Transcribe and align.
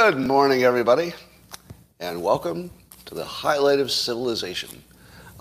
Good 0.00 0.16
morning, 0.16 0.62
everybody, 0.62 1.12
and 1.98 2.22
welcome 2.22 2.70
to 3.06 3.16
the 3.16 3.24
highlight 3.24 3.80
of 3.80 3.90
civilization. 3.90 4.84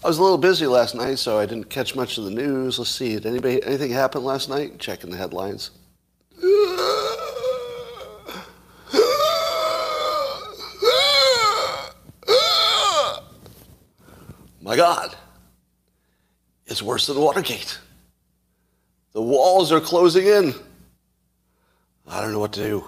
I 0.04 0.08
was 0.08 0.18
a 0.18 0.24
little 0.24 0.40
busy 0.40 0.66
last 0.66 0.96
night, 0.96 1.20
so 1.20 1.38
I 1.38 1.46
didn't 1.46 1.70
catch 1.70 1.96
much 1.96 2.18
of 2.18 2.24
the 2.24 2.32
news. 2.32 2.80
Let's 2.80 2.90
see, 2.90 3.14
did 3.14 3.28
anybody 3.28 3.64
anything 3.64 3.92
happen 3.92 4.24
last 4.24 4.50
night? 4.50 4.80
Checking 4.80 5.12
the 5.12 5.18
headlines. 5.18 5.70
My 14.60 14.76
God, 14.76 15.16
it's 16.66 16.82
worse 16.82 17.06
than 17.06 17.20
Watergate. 17.20 17.78
The 19.12 19.22
walls 19.22 19.72
are 19.72 19.80
closing 19.80 20.26
in. 20.26 20.56
I 22.08 22.22
don't 22.22 22.32
know 22.32 22.40
what 22.40 22.54
to 22.54 22.64
do. 22.64 22.86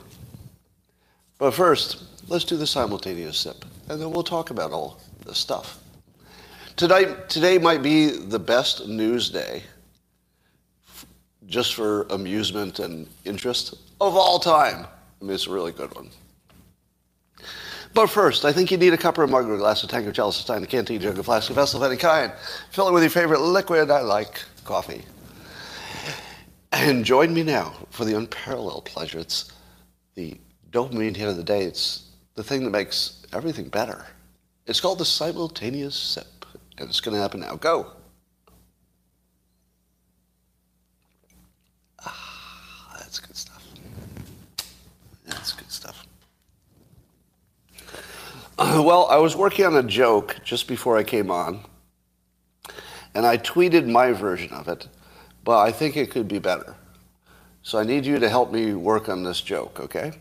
But 1.39 1.51
first, 1.51 2.03
let's 2.27 2.43
do 2.43 2.57
the 2.57 2.67
simultaneous 2.67 3.37
sip, 3.37 3.65
and 3.87 3.99
then 3.99 4.11
we'll 4.11 4.23
talk 4.23 4.51
about 4.51 4.71
all 4.71 4.99
this 5.25 5.37
stuff. 5.37 5.79
Tonight, 6.75 7.29
today 7.29 7.57
might 7.57 7.81
be 7.81 8.09
the 8.09 8.37
best 8.37 8.87
news 8.87 9.29
day, 9.29 9.63
just 11.47 11.73
for 11.73 12.03
amusement 12.09 12.79
and 12.79 13.07
interest, 13.23 13.73
of 14.01 14.15
all 14.15 14.37
time. 14.37 14.85
I 15.21 15.25
mean, 15.25 15.33
it's 15.33 15.47
a 15.47 15.51
really 15.51 15.71
good 15.71 15.95
one. 15.95 16.09
But 17.93 18.07
first, 18.07 18.43
I 18.43 18.51
think 18.51 18.69
you 18.69 18.77
need 18.77 18.93
a 18.93 18.97
cup 18.97 19.17
or 19.17 19.23
a 19.23 19.27
mug 19.27 19.47
or 19.47 19.55
a 19.55 19.57
glass, 19.57 19.83
a 19.83 19.87
tank 19.87 20.07
or 20.07 20.11
chalice, 20.11 20.39
a 20.39 20.41
stein, 20.41 20.61
a 20.61 20.67
canteen, 20.67 20.99
jug, 20.99 21.17
a 21.17 21.23
flask, 21.23 21.49
a 21.49 21.53
vessel 21.53 21.81
of 21.81 21.89
any 21.89 21.99
kind. 21.99 22.33
Fill 22.71 22.87
it 22.89 22.93
with 22.93 23.01
your 23.01 23.09
favorite 23.09 23.39
liquid. 23.39 23.89
I 23.89 24.01
like 24.01 24.41
coffee. 24.65 25.03
And 26.71 27.03
join 27.03 27.33
me 27.33 27.43
now 27.43 27.73
for 27.89 28.05
the 28.05 28.15
unparalleled 28.15 28.85
pleasure. 28.85 29.19
It's 29.19 29.51
the 30.15 30.37
dopamine 30.71 31.15
hit 31.15 31.27
of 31.27 31.37
the 31.37 31.43
day. 31.43 31.63
It's 31.63 32.09
the 32.35 32.43
thing 32.43 32.63
that 32.63 32.69
makes 32.71 33.25
everything 33.33 33.69
better. 33.69 34.05
It's 34.65 34.79
called 34.79 34.99
the 34.99 35.05
simultaneous 35.05 35.95
sip, 35.95 36.45
and 36.77 36.89
it's 36.89 36.99
going 36.99 37.15
to 37.15 37.21
happen 37.21 37.39
now. 37.39 37.55
Go. 37.55 37.91
Ah, 42.05 42.95
that's 42.99 43.19
good 43.19 43.35
stuff. 43.35 43.65
That's 45.25 45.53
good 45.53 45.71
stuff. 45.71 46.05
Well, 48.59 49.07
I 49.09 49.15
was 49.17 49.37
working 49.37 49.65
on 49.65 49.75
a 49.77 49.83
joke 49.83 50.35
just 50.43 50.67
before 50.67 50.97
I 50.97 51.03
came 51.03 51.31
on, 51.31 51.63
and 53.15 53.25
I 53.25 53.37
tweeted 53.37 53.87
my 53.87 54.11
version 54.11 54.51
of 54.51 54.67
it, 54.67 54.87
but 55.45 55.59
I 55.59 55.71
think 55.71 55.95
it 55.95 56.11
could 56.11 56.27
be 56.27 56.39
better. 56.39 56.75
So 57.61 57.79
I 57.79 57.83
need 57.85 58.05
you 58.05 58.19
to 58.19 58.27
help 58.27 58.51
me 58.51 58.73
work 58.73 59.07
on 59.07 59.23
this 59.23 59.39
joke, 59.39 59.79
okay? 59.79 60.11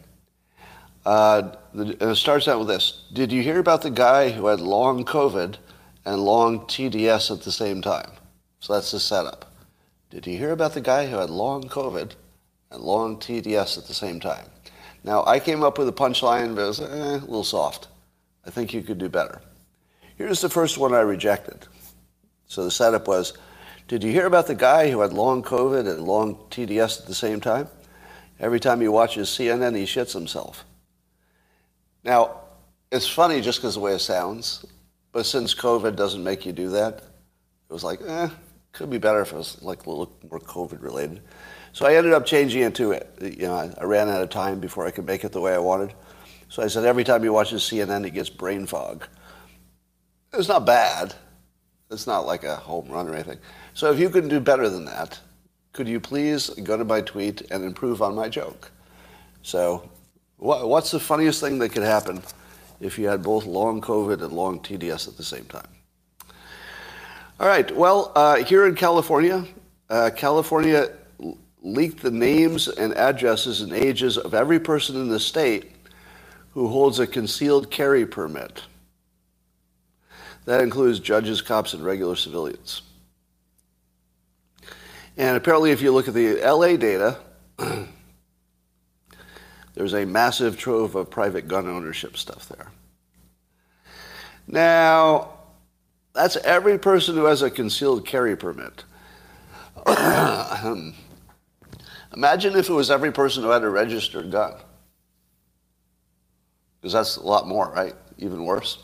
Uh, 1.04 1.52
it 1.74 2.16
starts 2.16 2.48
out 2.48 2.58
with 2.58 2.68
this 2.68 3.04
Did 3.12 3.32
you 3.32 3.42
hear 3.42 3.58
about 3.58 3.82
the 3.82 3.90
guy 3.90 4.30
who 4.30 4.46
had 4.46 4.60
long 4.60 5.04
COVID 5.04 5.56
and 6.04 6.24
long 6.24 6.60
TDS 6.60 7.30
at 7.30 7.42
the 7.42 7.52
same 7.52 7.82
time? 7.82 8.10
So 8.60 8.74
that's 8.74 8.90
the 8.90 9.00
setup. 9.00 9.52
Did 10.10 10.26
you 10.26 10.38
hear 10.38 10.52
about 10.52 10.74
the 10.74 10.80
guy 10.80 11.06
who 11.06 11.16
had 11.16 11.30
long 11.30 11.64
COVID 11.64 12.12
and 12.70 12.82
long 12.82 13.18
TDS 13.18 13.78
at 13.78 13.86
the 13.86 13.94
same 13.94 14.20
time? 14.20 14.46
Now, 15.04 15.24
I 15.26 15.38
came 15.38 15.62
up 15.62 15.78
with 15.78 15.88
a 15.88 15.92
punchline, 15.92 16.54
but 16.54 16.62
it 16.62 16.66
was 16.66 16.80
eh, 16.80 16.84
a 16.84 17.20
little 17.20 17.44
soft. 17.44 17.88
I 18.46 18.50
think 18.50 18.72
you 18.72 18.82
could 18.82 18.98
do 18.98 19.08
better. 19.08 19.40
Here's 20.16 20.40
the 20.40 20.48
first 20.48 20.78
one 20.78 20.94
I 20.94 21.00
rejected. 21.00 21.66
So 22.46 22.64
the 22.64 22.70
setup 22.70 23.06
was 23.06 23.34
Did 23.86 24.02
you 24.02 24.10
hear 24.10 24.26
about 24.26 24.46
the 24.46 24.54
guy 24.54 24.90
who 24.90 25.00
had 25.00 25.12
long 25.12 25.42
COVID 25.42 25.88
and 25.88 26.02
long 26.02 26.36
TDS 26.50 27.00
at 27.00 27.06
the 27.06 27.14
same 27.14 27.40
time? 27.40 27.68
Every 28.40 28.60
time 28.60 28.80
he 28.80 28.88
watches 28.88 29.28
CNN, 29.28 29.76
he 29.76 29.84
shits 29.84 30.12
himself. 30.12 30.64
Now, 32.08 32.36
it's 32.90 33.06
funny 33.06 33.42
just 33.42 33.58
because 33.58 33.74
the 33.74 33.80
way 33.80 33.92
it 33.92 33.98
sounds, 33.98 34.64
but 35.12 35.26
since 35.26 35.54
COVID 35.54 35.94
doesn't 35.94 36.24
make 36.24 36.46
you 36.46 36.52
do 36.52 36.70
that, 36.70 37.02
it 37.68 37.72
was 37.72 37.84
like, 37.84 38.00
eh, 38.00 38.30
could 38.72 38.88
be 38.88 38.96
better 38.96 39.20
if 39.20 39.32
it 39.32 39.36
was 39.36 39.60
like 39.60 39.84
a 39.84 39.90
little 39.90 40.16
more 40.30 40.40
COVID 40.40 40.82
related. 40.82 41.20
So 41.74 41.84
I 41.84 41.96
ended 41.96 42.14
up 42.14 42.24
changing 42.24 42.62
it 42.62 42.74
to 42.76 42.92
it. 42.92 43.12
You 43.20 43.48
know, 43.48 43.52
I, 43.52 43.74
I 43.76 43.84
ran 43.84 44.08
out 44.08 44.22
of 44.22 44.30
time 44.30 44.58
before 44.58 44.86
I 44.86 44.90
could 44.90 45.04
make 45.04 45.22
it 45.22 45.32
the 45.32 45.40
way 45.42 45.52
I 45.52 45.58
wanted. 45.58 45.92
So 46.48 46.62
I 46.62 46.68
said, 46.68 46.86
every 46.86 47.04
time 47.04 47.22
he 47.22 47.28
watches 47.28 47.60
CNN, 47.60 48.06
he 48.06 48.10
gets 48.10 48.30
brain 48.30 48.64
fog. 48.64 49.06
It's 50.32 50.48
not 50.48 50.64
bad. 50.64 51.14
It's 51.90 52.06
not 52.06 52.20
like 52.20 52.42
a 52.42 52.56
home 52.56 52.88
run 52.88 53.06
or 53.06 53.16
anything. 53.16 53.38
So 53.74 53.92
if 53.92 53.98
you 53.98 54.08
can 54.08 54.28
do 54.28 54.40
better 54.40 54.70
than 54.70 54.86
that, 54.86 55.20
could 55.74 55.86
you 55.86 56.00
please 56.00 56.48
go 56.48 56.78
to 56.78 56.86
my 56.86 57.02
tweet 57.02 57.42
and 57.50 57.64
improve 57.64 58.00
on 58.00 58.14
my 58.14 58.30
joke? 58.30 58.70
So 59.42 59.90
what, 60.38 60.68
what's 60.68 60.90
the 60.90 61.00
funniest 61.00 61.40
thing 61.40 61.58
that 61.58 61.70
could 61.70 61.82
happen 61.82 62.22
if 62.80 62.98
you 62.98 63.08
had 63.08 63.22
both 63.22 63.44
long 63.44 63.80
COVID 63.80 64.22
and 64.22 64.32
long 64.32 64.60
TDS 64.60 65.08
at 65.08 65.16
the 65.16 65.24
same 65.24 65.44
time? 65.44 65.68
All 67.40 67.46
right. 67.46 67.74
Well, 67.74 68.12
uh, 68.14 68.36
here 68.36 68.66
in 68.66 68.74
California, 68.74 69.44
uh, 69.90 70.10
California 70.16 70.90
leaked 71.62 72.02
the 72.02 72.10
names 72.10 72.68
and 72.68 72.94
addresses 72.94 73.60
and 73.60 73.72
ages 73.72 74.16
of 74.16 74.34
every 74.34 74.58
person 74.58 74.96
in 74.96 75.08
the 75.08 75.20
state 75.20 75.72
who 76.52 76.68
holds 76.68 76.98
a 76.98 77.06
concealed 77.06 77.70
carry 77.70 78.06
permit. 78.06 78.62
That 80.44 80.62
includes 80.62 80.98
judges, 80.98 81.42
cops, 81.42 81.74
and 81.74 81.84
regular 81.84 82.16
civilians. 82.16 82.82
And 85.16 85.36
apparently, 85.36 85.72
if 85.72 85.82
you 85.82 85.92
look 85.92 86.08
at 86.08 86.14
the 86.14 86.40
LA 86.40 86.76
data, 86.76 87.18
there's 89.78 89.94
a 89.94 90.04
massive 90.04 90.58
trove 90.58 90.96
of 90.96 91.08
private 91.08 91.46
gun 91.46 91.68
ownership 91.68 92.16
stuff 92.16 92.48
there. 92.48 92.66
Now, 94.48 95.34
that's 96.12 96.34
every 96.38 96.80
person 96.80 97.14
who 97.14 97.26
has 97.26 97.42
a 97.42 97.50
concealed 97.50 98.04
carry 98.04 98.36
permit. 98.36 98.82
Imagine 102.12 102.56
if 102.56 102.68
it 102.68 102.72
was 102.72 102.90
every 102.90 103.12
person 103.12 103.44
who 103.44 103.50
had 103.50 103.62
a 103.62 103.70
registered 103.70 104.32
gun. 104.32 104.54
Because 106.80 106.92
that's 106.92 107.16
a 107.16 107.22
lot 107.22 107.46
more, 107.46 107.70
right? 107.70 107.94
Even 108.18 108.44
worse. 108.44 108.82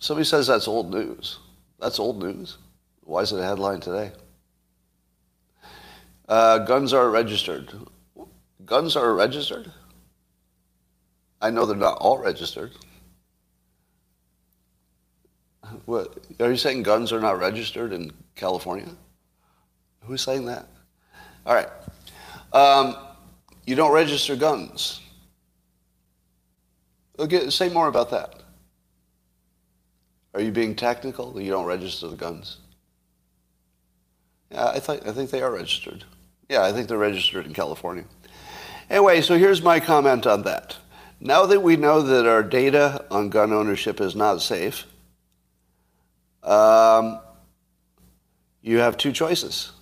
Somebody 0.00 0.24
says 0.24 0.48
that's 0.48 0.66
old 0.66 0.90
news. 0.92 1.38
That's 1.78 2.00
old 2.00 2.20
news. 2.20 2.58
Why 3.02 3.20
is 3.20 3.30
it 3.30 3.38
a 3.38 3.44
headline 3.44 3.78
today? 3.78 4.10
Uh, 6.28 6.58
guns 6.58 6.92
are 6.92 7.08
registered. 7.08 7.72
Guns 8.64 8.96
are 8.96 9.14
registered? 9.14 9.70
I 11.40 11.50
know 11.50 11.66
they're 11.66 11.76
not 11.76 11.98
all 11.98 12.18
registered. 12.18 12.72
What, 15.84 16.18
are 16.40 16.50
you 16.50 16.56
saying 16.56 16.84
guns 16.84 17.12
are 17.12 17.20
not 17.20 17.38
registered 17.38 17.92
in 17.92 18.12
California? 18.34 18.88
Who's 20.02 20.22
saying 20.22 20.46
that? 20.46 20.68
All 21.44 21.54
right. 21.54 21.68
Um, 22.52 22.96
you 23.66 23.74
don't 23.74 23.92
register 23.92 24.36
guns. 24.36 25.00
Okay, 27.18 27.50
say 27.50 27.68
more 27.68 27.88
about 27.88 28.10
that. 28.10 28.42
Are 30.34 30.40
you 30.40 30.52
being 30.52 30.74
technical? 30.74 31.40
You 31.40 31.50
don't 31.50 31.64
register 31.64 32.08
the 32.08 32.16
guns. 32.16 32.58
Yeah, 34.50 34.68
I 34.68 34.78
think 34.78 35.06
I 35.06 35.12
think 35.12 35.30
they 35.30 35.42
are 35.42 35.50
registered. 35.50 36.04
Yeah, 36.48 36.62
I 36.62 36.72
think 36.72 36.88
they're 36.88 36.98
registered 36.98 37.46
in 37.46 37.54
California. 37.54 38.04
Anyway, 38.88 39.20
so 39.20 39.36
here's 39.36 39.62
my 39.62 39.80
comment 39.80 40.26
on 40.26 40.42
that. 40.42 40.76
Now 41.20 41.46
that 41.46 41.60
we 41.60 41.76
know 41.76 42.02
that 42.02 42.26
our 42.26 42.42
data 42.42 43.04
on 43.10 43.30
gun 43.30 43.52
ownership 43.52 44.00
is 44.00 44.14
not 44.14 44.42
safe, 44.42 44.86
um, 46.42 47.18
you 48.62 48.78
have 48.78 48.96
two 48.96 49.12
choices. 49.12 49.72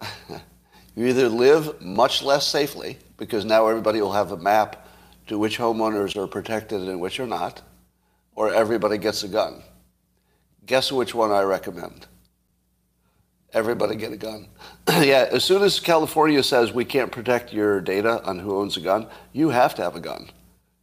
you 0.94 1.06
either 1.06 1.28
live 1.28 1.82
much 1.82 2.22
less 2.22 2.46
safely, 2.46 2.98
because 3.16 3.44
now 3.44 3.66
everybody 3.66 4.00
will 4.00 4.12
have 4.12 4.32
a 4.32 4.36
map 4.36 4.88
to 5.26 5.38
which 5.38 5.58
homeowners 5.58 6.16
are 6.16 6.26
protected 6.26 6.82
and 6.82 7.00
which 7.00 7.20
are 7.20 7.26
not, 7.26 7.62
or 8.34 8.54
everybody 8.54 8.96
gets 8.96 9.22
a 9.22 9.28
gun. 9.28 9.62
Guess 10.64 10.92
which 10.92 11.14
one 11.14 11.30
I 11.30 11.42
recommend? 11.42 12.06
Everybody 13.56 13.96
get 13.96 14.12
a 14.12 14.18
gun. 14.18 14.48
yeah, 14.88 15.28
as 15.32 15.42
soon 15.42 15.62
as 15.62 15.80
California 15.80 16.42
says 16.42 16.74
we 16.74 16.84
can't 16.84 17.10
protect 17.10 17.54
your 17.54 17.80
data 17.80 18.22
on 18.22 18.38
who 18.38 18.58
owns 18.58 18.76
a 18.76 18.80
gun, 18.80 19.06
you 19.32 19.48
have 19.48 19.74
to 19.76 19.82
have 19.82 19.96
a 19.96 20.00
gun. 20.00 20.28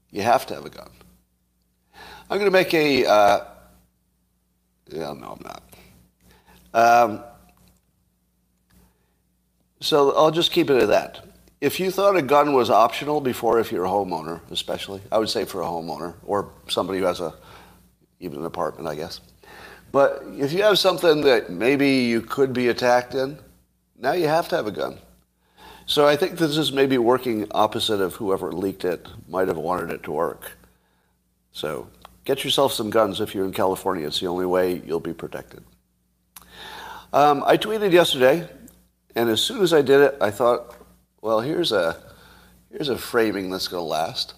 You 0.09 0.23
have 0.23 0.47
to 0.47 0.55
have 0.55 0.65
a 0.65 0.71
gun. 0.71 0.89
I'm 2.31 2.39
going 2.39 2.45
to 2.45 2.51
make 2.51 2.73
a. 2.73 3.05
Uh, 3.05 3.45
yeah, 4.89 5.13
no, 5.13 5.37
I'm 5.37 5.43
not. 5.43 5.63
Um, 6.73 7.23
so 9.79 10.17
I'll 10.17 10.31
just 10.31 10.51
keep 10.51 10.71
it 10.71 10.81
at 10.81 10.87
that. 10.87 11.23
If 11.61 11.79
you 11.79 11.91
thought 11.91 12.15
a 12.15 12.23
gun 12.23 12.55
was 12.55 12.71
optional 12.71 13.21
before, 13.21 13.59
if 13.59 13.71
you're 13.71 13.85
a 13.85 13.89
homeowner, 13.89 14.41
especially, 14.49 15.01
I 15.11 15.19
would 15.19 15.29
say 15.29 15.45
for 15.45 15.61
a 15.61 15.65
homeowner 15.65 16.15
or 16.25 16.49
somebody 16.67 16.97
who 16.97 17.05
has 17.05 17.19
a 17.19 17.35
even 18.19 18.39
an 18.39 18.45
apartment, 18.45 18.87
I 18.87 18.95
guess. 18.95 19.21
But 19.93 20.23
if 20.27 20.51
you 20.51 20.63
have 20.63 20.79
something 20.79 21.21
that 21.21 21.51
maybe 21.51 21.87
you 21.87 22.21
could 22.21 22.51
be 22.51 22.67
attacked 22.67 23.13
in, 23.13 23.37
now 23.97 24.13
you 24.13 24.27
have 24.27 24.49
to 24.49 24.55
have 24.55 24.65
a 24.65 24.71
gun. 24.71 24.97
So 25.85 26.07
I 26.07 26.15
think 26.15 26.39
this 26.39 26.57
is 26.57 26.73
maybe 26.73 26.97
working 26.97 27.45
opposite 27.51 28.01
of 28.01 28.15
whoever 28.15 28.51
leaked 28.51 28.85
it 28.85 29.07
might 29.29 29.47
have 29.47 29.57
wanted 29.57 29.91
it 29.91 30.01
to 30.03 30.11
work. 30.11 30.53
So 31.51 31.87
get 32.25 32.43
yourself 32.43 32.73
some 32.73 32.89
guns 32.89 33.21
if 33.21 33.35
you're 33.35 33.45
in 33.45 33.53
California. 33.53 34.07
It's 34.07 34.19
the 34.19 34.25
only 34.25 34.47
way 34.47 34.81
you'll 34.83 34.99
be 34.99 35.13
protected. 35.13 35.63
Um, 37.13 37.43
I 37.45 37.55
tweeted 37.57 37.91
yesterday, 37.91 38.49
and 39.15 39.29
as 39.29 39.41
soon 39.41 39.61
as 39.61 39.73
I 39.73 39.83
did 39.83 40.01
it, 40.01 40.17
I 40.19 40.31
thought, 40.31 40.75
well, 41.21 41.39
here's 41.39 41.71
a, 41.71 42.01
here's 42.71 42.89
a 42.89 42.97
framing 42.97 43.51
that's 43.51 43.67
going 43.67 43.81
to 43.81 43.87
last. 43.87 44.33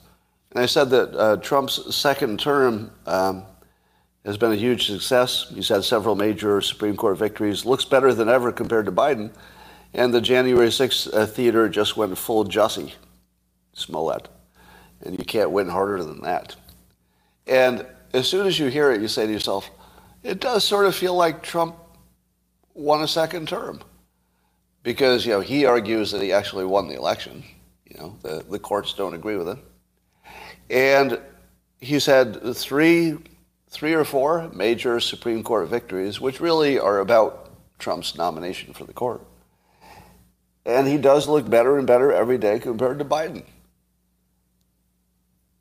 And 0.52 0.62
I 0.62 0.66
said 0.66 0.90
that 0.90 1.16
uh, 1.16 1.38
Trump's 1.38 1.96
second 1.96 2.42
term 2.42 2.92
um, 3.06 3.46
has 4.26 4.38
been 4.38 4.52
a 4.52 4.56
huge 4.56 4.88
success. 4.88 5.48
He's 5.54 5.70
had 5.70 5.84
several 5.84 6.16
major 6.16 6.60
Supreme 6.60 6.98
Court 6.98 7.18
victories, 7.18 7.64
looks 7.64 7.86
better 7.86 8.14
than 8.14 8.28
ever 8.28 8.52
compared 8.52 8.86
to 8.88 8.92
Biden. 8.92 9.32
And 9.94 10.14
the 10.14 10.20
January 10.20 10.70
6th 10.70 11.14
uh, 11.14 11.26
theater 11.26 11.70
just 11.70 11.96
went 11.96 12.18
full 12.18 12.44
Jussie 12.44 12.94
Smollett. 13.74 14.28
And 15.02 15.18
you 15.18 15.24
can't 15.24 15.52
win 15.52 15.70
harder 15.70 16.04
than 16.04 16.22
that. 16.22 16.56
And 17.46 17.86
as 18.14 18.28
soon 18.28 18.48
as 18.48 18.58
you 18.58 18.68
hear 18.68 18.92
it, 18.92 19.02
you 19.02 19.08
say 19.08 19.28
to 19.28 19.32
yourself, 19.32 19.70
it 20.24 20.40
does 20.40 20.64
sort 20.64 20.86
of 20.86 20.96
feel 20.96 21.16
like 21.16 21.44
Trump 21.44 21.76
won 22.74 23.04
a 23.04 23.08
second 23.08 23.48
term. 23.48 23.82
Because, 24.82 25.26
you 25.26 25.34
know, 25.34 25.40
he 25.40 25.66
argues 25.66 26.12
that 26.12 26.22
he 26.22 26.34
actually 26.34 26.66
won 26.66 26.88
the 26.88 26.96
election. 26.96 27.44
You 27.86 27.98
know, 28.00 28.18
the, 28.22 28.44
the 28.50 28.60
courts 28.60 28.94
don't 28.94 29.14
agree 29.14 29.38
with 29.38 29.48
him. 29.48 29.62
And 30.70 31.20
he's 31.80 32.06
had 32.06 32.56
three, 32.56 33.18
three 33.76 33.94
or 33.94 34.06
four 34.06 34.50
major 34.54 35.00
Supreme 35.00 35.44
Court 35.44 35.68
victories, 35.68 36.22
which 36.22 36.40
really 36.40 36.80
are 36.80 37.00
about 37.00 37.52
Trump's 37.78 38.16
nomination 38.16 38.74
for 38.74 38.86
the 38.86 38.94
court. 38.94 39.22
And 40.66 40.88
he 40.88 40.98
does 40.98 41.28
look 41.28 41.50
better 41.50 41.78
and 41.78 41.86
better 41.86 42.12
every 42.12 42.38
day 42.38 42.60
compared 42.60 43.00
to 43.00 43.06
Biden. 43.06 43.44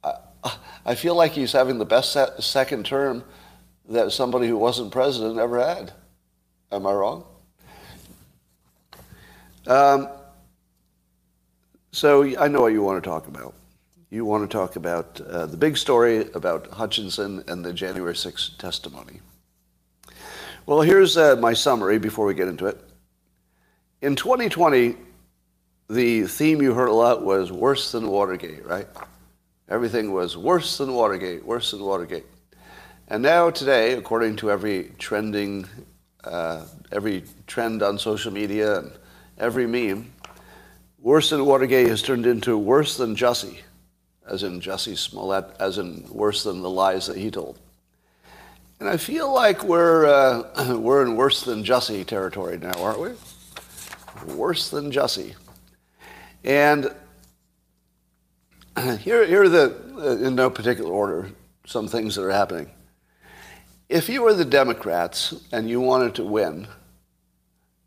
I, 0.02 0.14
I 0.87 0.94
feel 0.94 1.14
like 1.14 1.32
he's 1.32 1.52
having 1.52 1.78
the 1.78 1.84
best 1.84 2.16
second 2.38 2.87
term 2.87 3.25
that 3.88 4.12
somebody 4.12 4.46
who 4.46 4.56
wasn't 4.56 4.93
president 4.93 5.38
ever 5.38 5.58
had. 5.58 5.93
Am 6.70 6.87
I 6.87 6.93
wrong? 6.93 7.25
Um, 9.66 10.08
so 11.90 12.22
I 12.38 12.49
know 12.49 12.61
what 12.61 12.72
you 12.72 12.82
want 12.82 13.02
to 13.02 13.08
talk 13.08 13.26
about. 13.26 13.55
You 14.14 14.25
want 14.25 14.49
to 14.49 14.56
talk 14.56 14.76
about 14.76 15.20
uh, 15.22 15.46
the 15.46 15.56
big 15.56 15.76
story 15.76 16.31
about 16.34 16.69
Hutchinson 16.69 17.43
and 17.49 17.64
the 17.64 17.72
January 17.72 18.14
6th 18.14 18.58
testimony. 18.58 19.20
Well, 20.66 20.82
here's 20.82 21.16
uh, 21.16 21.34
my 21.34 21.52
summary 21.52 21.99
before 21.99 22.25
we 22.25 22.34
get 22.34 22.46
into 22.46 22.66
it. 22.66 22.81
In 24.02 24.14
2020, 24.14 24.94
the 25.90 26.28
theme 26.28 26.62
you 26.62 26.75
heard 26.75 26.90
a 26.90 26.93
lot 26.93 27.25
was 27.25 27.50
worse 27.50 27.90
than 27.90 28.06
Watergate, 28.06 28.64
right? 28.64 28.87
Everything 29.69 30.12
was 30.12 30.37
worse 30.37 30.78
than 30.78 30.94
Watergate, 30.94 31.44
worse 31.44 31.72
than 31.72 31.81
Watergate. 31.81 32.26
And 33.08 33.20
now 33.20 33.50
today, 33.50 33.94
according 33.94 34.37
to 34.37 34.52
every 34.52 34.93
trending, 34.96 35.66
uh, 36.22 36.66
every 36.93 37.25
trend 37.49 37.82
on 37.82 37.99
social 37.99 38.31
media 38.31 38.78
and 38.78 38.93
every 39.38 39.66
meme, 39.66 40.12
worse 41.00 41.31
than 41.31 41.44
Watergate 41.44 41.88
has 41.88 42.00
turned 42.00 42.26
into 42.26 42.56
worse 42.56 42.96
than 42.96 43.16
Jussie, 43.16 43.58
as 44.29 44.43
in 44.43 44.61
Jussie 44.61 44.97
Smollett, 44.97 45.44
as 45.59 45.79
in 45.79 46.06
worse 46.11 46.44
than 46.44 46.62
the 46.62 46.71
lies 46.71 47.06
that 47.06 47.17
he 47.17 47.31
told. 47.31 47.59
And 48.81 48.88
I 48.88 48.97
feel 48.97 49.32
like 49.32 49.65
we're, 49.65 50.06
uh, 50.06 50.76
we're 50.79 51.03
in 51.03 51.17
worse 51.17 51.43
than 51.43 51.65
Jussie 51.65 52.05
territory 52.05 52.59
now, 52.59 52.73
aren't 52.82 53.00
we? 53.00 53.11
Worse 54.35 54.71
than 54.71 54.91
Jussie. 54.91 55.35
And 56.43 56.93
here, 59.00 59.26
here 59.26 59.44
are 59.44 59.49
the, 59.49 59.75
uh, 59.97 60.26
in 60.26 60.35
no 60.35 60.50
particular 60.50 60.93
order, 60.93 61.31
some 61.67 61.88
things 61.88 62.17
that 62.17 62.25
are 62.25 62.31
happening. 62.31 62.71
If 63.88 64.09
you 64.09 64.23
were 64.23 64.35
the 64.35 64.44
Democrats 64.44 65.35
and 65.53 65.69
you 65.69 65.81
wanted 65.81 66.15
to 66.17 66.25
win, 66.25 66.67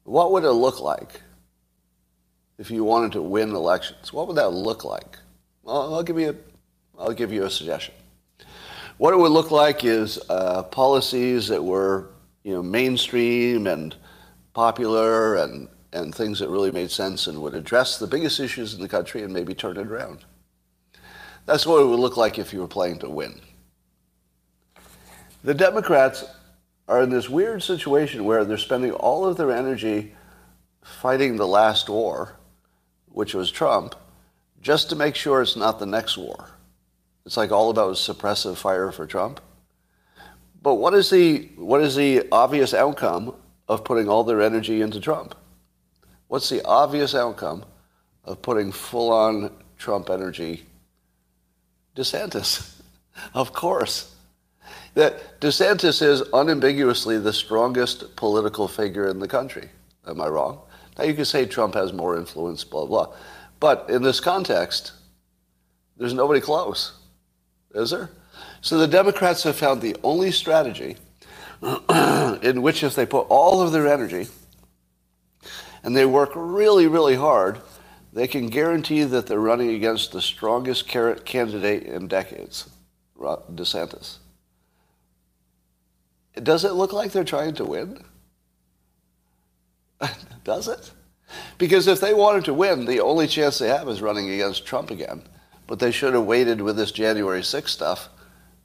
what 0.03 0.31
would 0.31 0.43
it 0.43 0.51
look 0.51 0.79
like 0.79 1.21
if 2.57 2.71
you 2.71 2.83
wanted 2.83 3.11
to 3.13 3.21
win 3.21 3.49
elections? 3.49 4.13
What 4.13 4.27
would 4.27 4.37
that 4.37 4.49
look 4.49 4.85
like? 4.85 5.17
Well, 5.67 5.95
I'll 5.95 6.03
give 6.03 6.17
you 6.17 6.29
a, 6.29 6.35
I'll 6.97 7.11
give 7.11 7.33
you 7.33 7.43
a 7.43 7.49
suggestion. 7.49 7.93
What 8.97 9.13
it 9.13 9.17
would 9.17 9.33
look 9.33 9.51
like 9.51 9.83
is 9.83 10.17
uh, 10.29 10.63
policies 10.63 11.49
that 11.49 11.61
were 11.61 12.07
you 12.43 12.53
know, 12.53 12.63
mainstream 12.63 13.67
and 13.67 13.93
popular 14.53 15.35
and 15.35 15.67
and 15.91 16.15
things 16.15 16.39
that 16.39 16.49
really 16.49 16.71
made 16.71 16.89
sense 16.89 17.27
and 17.27 17.41
would 17.41 17.53
address 17.53 17.99
the 17.99 18.07
biggest 18.07 18.39
issues 18.39 18.75
in 18.75 18.81
the 18.81 18.87
country 18.87 19.23
and 19.23 19.33
maybe 19.33 19.53
turn 19.53 19.77
it 19.77 19.87
around. 19.87 20.19
That's 21.45 21.65
what 21.65 21.81
it 21.81 21.85
would 21.85 21.99
look 21.99 22.15
like 22.15 22.39
if 22.39 22.53
you 22.53 22.59
were 22.59 22.67
playing 22.67 22.99
to 22.99 23.09
win. 23.09 23.41
The 25.43 25.53
Democrats 25.53 26.23
are 26.87 27.01
in 27.01 27.09
this 27.09 27.29
weird 27.29 27.61
situation 27.61 28.23
where 28.25 28.45
they're 28.45 28.57
spending 28.57 28.91
all 28.91 29.25
of 29.25 29.35
their 29.35 29.51
energy 29.51 30.15
fighting 30.81 31.35
the 31.35 31.47
last 31.47 31.89
war, 31.89 32.37
which 33.07 33.33
was 33.33 33.49
Trump, 33.51 33.95
just 34.61 34.89
to 34.89 34.95
make 34.95 35.15
sure 35.15 35.41
it's 35.41 35.55
not 35.55 35.79
the 35.79 35.85
next 35.85 36.17
war. 36.17 36.49
It's 37.25 37.37
like 37.37 37.51
all 37.51 37.69
about 37.69 37.95
suppressive 37.95 38.57
fire 38.57 38.91
for 38.91 39.05
Trump. 39.05 39.41
But 40.61 40.75
what 40.75 40.93
is 40.93 41.09
the, 41.09 41.49
what 41.57 41.81
is 41.81 41.95
the 41.95 42.27
obvious 42.31 42.73
outcome 42.73 43.35
of 43.67 43.83
putting 43.83 44.09
all 44.09 44.23
their 44.23 44.41
energy 44.41 44.81
into 44.81 44.99
Trump? 44.99 45.35
What's 46.27 46.49
the 46.49 46.65
obvious 46.65 47.15
outcome 47.15 47.65
of 48.25 48.41
putting 48.41 48.71
full 48.71 49.11
on 49.11 49.51
Trump 49.77 50.09
energy? 50.09 50.65
DeSantis, 51.95 52.81
of 53.33 53.53
course. 53.53 54.13
That 54.93 55.39
DeSantis 55.39 56.01
is 56.01 56.23
unambiguously 56.33 57.19
the 57.19 57.33
strongest 57.33 58.15
political 58.15 58.67
figure 58.67 59.07
in 59.07 59.19
the 59.19 59.27
country. 59.27 59.69
Am 60.07 60.19
I 60.21 60.27
wrong? 60.27 60.59
Now 60.97 61.03
you 61.03 61.13
could 61.13 61.27
say 61.27 61.45
Trump 61.45 61.75
has 61.75 61.93
more 61.93 62.17
influence, 62.17 62.63
blah, 62.63 62.85
blah. 62.85 63.13
But 63.59 63.89
in 63.89 64.03
this 64.03 64.19
context, 64.19 64.91
there's 65.97 66.13
nobody 66.13 66.39
close, 66.39 66.93
is 67.73 67.89
there? 67.89 68.09
So 68.61 68.77
the 68.77 68.87
Democrats 68.87 69.43
have 69.43 69.55
found 69.55 69.81
the 69.81 69.95
only 70.03 70.31
strategy 70.31 70.97
in 71.61 72.61
which, 72.61 72.83
if 72.83 72.95
they 72.95 73.05
put 73.05 73.27
all 73.29 73.61
of 73.61 73.71
their 73.71 73.87
energy 73.87 74.27
and 75.83 75.95
they 75.95 76.05
work 76.05 76.31
really, 76.35 76.87
really 76.87 77.15
hard, 77.15 77.59
they 78.13 78.27
can 78.27 78.47
guarantee 78.47 79.03
that 79.03 79.27
they're 79.27 79.39
running 79.39 79.69
against 79.71 80.11
the 80.11 80.21
strongest 80.21 80.87
carrot 80.87 81.25
candidate 81.25 81.83
in 81.83 82.07
decades, 82.07 82.69
DeSantis. 83.19 84.17
Does 86.41 86.63
it 86.63 86.73
look 86.73 86.93
like 86.93 87.11
they're 87.11 87.23
trying 87.23 87.55
to 87.55 87.65
win? 87.65 88.03
Does 90.43 90.67
it? 90.67 90.91
Because 91.57 91.87
if 91.87 91.99
they 91.99 92.13
wanted 92.13 92.45
to 92.45 92.53
win, 92.53 92.85
the 92.85 93.01
only 93.01 93.27
chance 93.27 93.57
they 93.57 93.67
have 93.67 93.87
is 93.89 94.01
running 94.01 94.29
against 94.29 94.65
Trump 94.65 94.91
again. 94.91 95.23
But 95.65 95.79
they 95.79 95.91
should 95.91 96.13
have 96.13 96.23
waited 96.23 96.61
with 96.61 96.77
this 96.77 96.91
January 96.91 97.41
6th 97.41 97.69
stuff, 97.69 98.09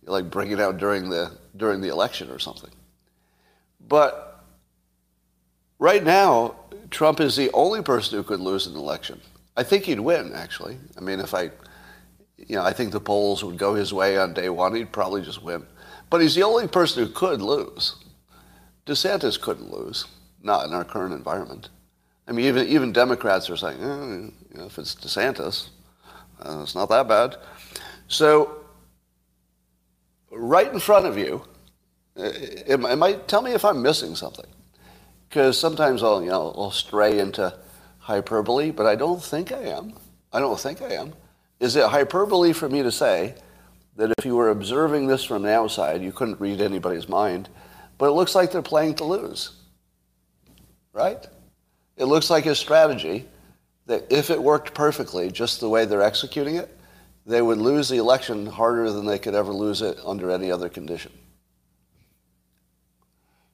like 0.04 0.30
bring 0.30 0.50
it 0.52 0.60
out 0.60 0.78
during 0.78 1.10
the 1.10 1.32
during 1.56 1.80
the 1.80 1.88
election 1.88 2.30
or 2.30 2.38
something. 2.38 2.70
But 3.88 4.44
right 5.78 6.02
now, 6.02 6.56
Trump 6.90 7.20
is 7.20 7.36
the 7.36 7.50
only 7.52 7.82
person 7.82 8.16
who 8.16 8.22
could 8.22 8.40
lose 8.40 8.66
an 8.66 8.76
election. 8.76 9.20
I 9.56 9.62
think 9.62 9.84
he'd 9.84 10.00
win, 10.00 10.32
actually. 10.34 10.78
I 10.96 11.00
mean, 11.00 11.20
if 11.20 11.34
I, 11.34 11.50
you 12.36 12.56
know, 12.56 12.62
I 12.62 12.72
think 12.72 12.92
the 12.92 13.00
polls 13.00 13.44
would 13.44 13.58
go 13.58 13.74
his 13.74 13.92
way 13.92 14.16
on 14.16 14.32
day 14.32 14.48
one. 14.48 14.74
He'd 14.74 14.92
probably 14.92 15.22
just 15.22 15.42
win. 15.42 15.66
But 16.08 16.20
he's 16.20 16.34
the 16.34 16.42
only 16.42 16.68
person 16.68 17.04
who 17.04 17.12
could 17.12 17.42
lose. 17.42 17.96
DeSantis 18.86 19.40
couldn't 19.40 19.70
lose, 19.70 20.06
not 20.42 20.66
in 20.66 20.72
our 20.72 20.84
current 20.84 21.14
environment. 21.14 21.68
I 22.26 22.32
mean, 22.32 22.46
even 22.46 22.66
even 22.68 22.92
Democrats 22.92 23.50
are 23.50 23.56
saying, 23.56 23.80
eh, 23.80 24.30
you 24.52 24.58
know, 24.58 24.66
if 24.66 24.78
it's 24.78 24.94
DeSantis, 24.94 25.68
uh, 26.40 26.60
it's 26.62 26.74
not 26.74 26.88
that 26.88 27.08
bad. 27.08 27.36
So, 28.08 28.64
right 30.30 30.72
in 30.72 30.78
front 30.78 31.06
of 31.06 31.18
you, 31.18 31.42
it, 32.16 32.64
it 32.66 32.98
might 32.98 33.26
tell 33.28 33.42
me 33.42 33.52
if 33.52 33.64
I'm 33.64 33.82
missing 33.82 34.14
something 34.14 34.46
because 35.28 35.58
sometimes 35.58 36.02
I'll, 36.02 36.22
you 36.22 36.28
know, 36.28 36.54
I'll 36.56 36.70
stray 36.70 37.18
into 37.18 37.54
hyperbole, 37.98 38.70
but 38.70 38.86
I 38.86 38.94
don't 38.94 39.22
think 39.22 39.50
I 39.50 39.62
am. 39.62 39.94
I 40.32 40.40
don't 40.40 40.60
think 40.60 40.82
I 40.82 40.92
am. 40.92 41.14
Is 41.58 41.76
it 41.76 41.86
hyperbole 41.86 42.52
for 42.52 42.68
me 42.68 42.82
to 42.82 42.92
say 42.92 43.34
that 43.96 44.12
if 44.18 44.24
you 44.24 44.36
were 44.36 44.50
observing 44.50 45.06
this 45.06 45.24
from 45.24 45.42
the 45.42 45.50
outside, 45.50 46.02
you 46.02 46.12
couldn't 46.12 46.40
read 46.40 46.60
anybody's 46.60 47.08
mind, 47.08 47.48
but 47.98 48.08
it 48.08 48.12
looks 48.12 48.34
like 48.34 48.52
they're 48.52 48.62
playing 48.62 48.94
to 48.96 49.04
lose, 49.04 49.52
right? 50.92 51.26
It 51.96 52.04
looks 52.04 52.30
like 52.30 52.46
a 52.46 52.54
strategy 52.54 53.26
that 53.86 54.10
if 54.10 54.30
it 54.30 54.42
worked 54.42 54.74
perfectly, 54.74 55.30
just 55.30 55.60
the 55.60 55.68
way 55.68 55.84
they're 55.84 56.02
executing 56.02 56.56
it, 56.56 56.76
they 57.26 57.42
would 57.42 57.58
lose 57.58 57.88
the 57.88 57.98
election 57.98 58.46
harder 58.46 58.90
than 58.90 59.06
they 59.06 59.18
could 59.18 59.34
ever 59.34 59.52
lose 59.52 59.82
it 59.82 59.98
under 60.04 60.30
any 60.30 60.50
other 60.50 60.68
condition. 60.68 61.12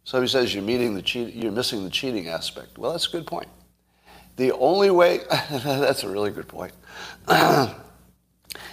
So 0.05 0.23
he 0.23 0.29
says 0.29 0.55
you're, 0.55 0.63
meeting 0.63 0.95
the 0.95 1.03
cheat, 1.03 1.35
you're 1.35 1.53
missing 1.53 1.85
the 1.85 1.91
cheating 1.91 2.29
aspect. 2.29 2.79
Well, 2.79 2.93
that's 2.93 3.09
a 3.09 3.11
good 3.11 3.27
point. 3.27 3.49
The 4.37 4.53
only 4.53 4.91
way, 4.91 5.21
that's 5.51 6.03
a 6.03 6.09
really 6.09 6.31
good 6.31 6.49
point. 6.49 6.73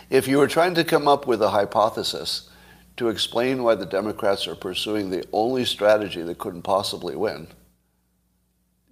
if 0.09 0.27
you 0.27 0.37
were 0.37 0.47
trying 0.47 0.75
to 0.75 0.83
come 0.83 1.07
up 1.07 1.27
with 1.27 1.41
a 1.41 1.49
hypothesis 1.49 2.49
to 2.95 3.09
explain 3.09 3.63
why 3.63 3.75
the 3.75 3.85
Democrats 3.85 4.47
are 4.47 4.55
pursuing 4.55 5.09
the 5.09 5.25
only 5.33 5.65
strategy 5.65 6.21
that 6.21 6.37
couldn't 6.37 6.61
possibly 6.61 7.17
win, 7.17 7.47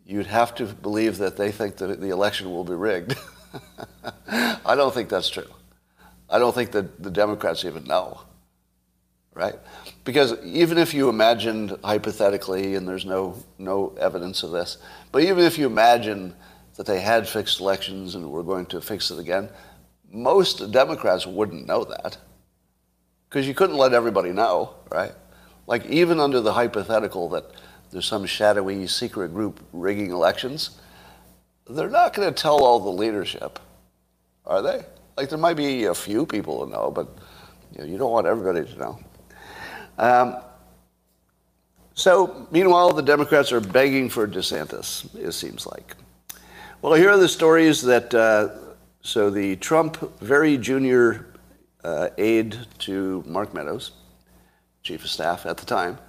you'd 0.05 0.27
have 0.27 0.53
to 0.55 0.65
believe 0.65 1.17
that 1.17 1.38
they 1.38 1.51
think 1.51 1.77
that 1.77 2.00
the 2.00 2.10
election 2.10 2.51
will 2.51 2.63
be 2.63 2.74
rigged. 2.74 3.15
I 4.65 4.75
don't 4.75 4.93
think 4.93 5.10
that's 5.10 5.29
true. 5.29 5.50
I 6.29 6.39
don't 6.39 6.53
think 6.53 6.72
that 6.72 7.01
the 7.01 7.12
Democrats 7.12 7.63
even 7.63 7.83
know, 7.83 8.22
right? 9.33 9.55
Because 10.03 10.43
even 10.43 10.77
if 10.77 10.93
you 10.93 11.10
imagined 11.10 11.77
hypothetically, 11.83 12.75
and 12.75 12.88
there's 12.88 13.05
no, 13.05 13.38
no 13.57 13.95
evidence 14.00 14.43
of 14.43 14.51
this, 14.51 14.77
but 15.12 15.22
even 15.24 15.43
if 15.43 15.57
you 15.57 15.67
imagine 15.67 16.36
that 16.75 16.86
they 16.86 17.00
had 17.00 17.27
fixed 17.27 17.60
elections 17.60 18.15
and 18.15 18.29
were 18.31 18.43
going 18.43 18.65
to 18.67 18.81
fix 18.81 19.12
it 19.12 19.19
again, 19.19 19.50
most 20.12 20.72
Democrats 20.72 21.25
wouldn't 21.25 21.67
know 21.67 21.83
that. 21.83 22.17
Because 23.29 23.48
you 23.48 23.53
couldn't 23.53 23.77
let 23.77 23.93
everybody 23.93 24.31
know, 24.31 24.75
right? 24.91 25.12
Like 25.67 25.86
even 25.86 26.19
under 26.19 26.41
the 26.41 26.53
hypothetical 26.53 27.29
that 27.29 27.45
there's 27.93 28.05
some 28.05 28.25
shadowy 28.25 28.88
secret 28.88 29.33
group 29.33 29.63
rigging 29.71 30.12
elections, 30.12 30.81
they're 31.69 31.89
not 31.89 32.13
going 32.13 32.27
to 32.27 32.41
tell 32.41 32.63
all 32.63 32.79
the 32.79 32.89
leadership, 32.89 33.59
are 34.45 34.62
they? 34.62 34.83
Like 35.15 35.29
there 35.29 35.38
might 35.38 35.55
be 35.55 35.85
a 35.85 35.93
few 35.93 36.25
people 36.25 36.65
who 36.65 36.71
know, 36.71 36.91
but 36.91 37.07
you, 37.71 37.79
know, 37.79 37.85
you 37.85 37.97
don't 37.97 38.12
want 38.12 38.27
everybody 38.27 38.65
to 38.65 38.79
know. 38.79 39.00
Um, 39.97 40.38
so, 41.93 42.47
meanwhile, 42.50 42.91
the 42.91 43.03
Democrats 43.03 43.51
are 43.51 43.62
begging 43.62 44.09
for 44.09 44.27
DeSantis, 44.27 45.15
it 45.15 45.33
seems 45.33 45.67
like. 45.67 45.95
Well, 46.81 46.93
here 46.95 47.12
are 47.12 47.17
the 47.17 47.29
stories 47.29 47.83
that, 47.83 48.13
uh, 48.13 48.50
so 49.01 49.29
the 49.29 49.55
Trump 49.57 50.19
very 50.19 50.57
junior 50.57 51.27
uh, 51.83 52.09
aide 52.17 52.57
to 52.79 53.23
Mark 53.27 53.53
Meadows, 53.53 53.91
chief 54.81 55.03
of 55.03 55.09
staff 55.09 55.45
at 55.45 55.57
the 55.57 55.65
time, 55.65 56.00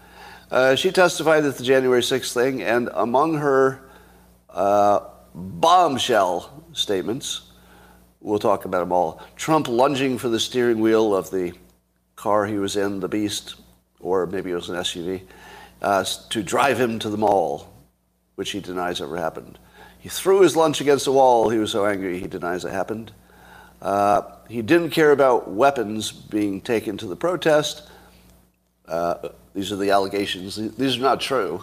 uh, 0.55 0.77
she 0.77 0.93
testified 0.93 1.45
at 1.45 1.57
the 1.57 1.65
January 1.65 2.01
6th 2.01 2.33
thing, 2.33 2.63
and 2.63 2.89
among 2.95 3.35
her 3.35 3.81
uh, 4.51 5.01
bombshell 5.35 6.65
statements, 6.73 7.51
we'll 8.21 8.39
talk 8.39 8.65
about 8.65 8.79
them 8.79 8.93
all. 8.93 9.21
Trump 9.35 9.67
lunging 9.67 10.17
for 10.17 10.29
the 10.29 10.39
steering 10.39 10.79
wheel 10.79 11.13
of 11.13 11.29
the 11.33 11.55
car 12.15 12.47
he 12.47 12.57
was 12.57 12.77
in, 12.77 13.01
the 13.01 13.09
Beast, 13.09 13.57
or 13.99 14.27
maybe 14.27 14.53
it 14.53 14.55
was 14.55 14.69
an 14.69 14.77
SUV, 14.77 15.23
uh, 15.83 16.05
to 16.31 16.41
drive 16.41 16.79
him 16.79 17.01
to 17.01 17.11
the 17.11 17.19
mall, 17.19 17.75
which 18.37 18.53
he 18.53 18.61
denies 18.61 19.01
ever 19.01 19.17
happened. 19.17 19.59
He 19.99 20.09
threw 20.09 20.43
his 20.43 20.55
lunch 20.55 20.81
against 20.81 21.07
the 21.07 21.13
wall. 21.13 21.49
He 21.49 21.59
was 21.59 21.73
so 21.73 21.85
angry 21.85 22.21
he 22.21 22.29
denies 22.29 22.65
it 22.65 22.71
happened. 22.71 23.11
Uh, 23.83 24.23
he 24.49 24.63
didn't 24.63 24.91
care 24.91 25.11
about 25.11 25.51
weapons 25.51 26.13
being 26.13 26.61
taken 26.61 26.97
to 26.99 27.07
the 27.07 27.17
protest. 27.17 27.91
Uh, 28.87 29.31
these 29.55 29.71
are 29.71 29.77
the 29.77 29.91
allegations. 29.91 30.57
These 30.57 30.99
are 30.99 31.03
not 31.03 31.21
true. 31.21 31.63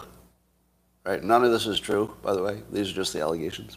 Right? 1.04 1.22
None 1.22 1.44
of 1.44 1.50
this 1.50 1.66
is 1.66 1.78
true, 1.78 2.14
by 2.22 2.32
the 2.32 2.42
way. 2.42 2.62
These 2.70 2.90
are 2.90 2.94
just 2.94 3.12
the 3.12 3.20
allegations. 3.20 3.76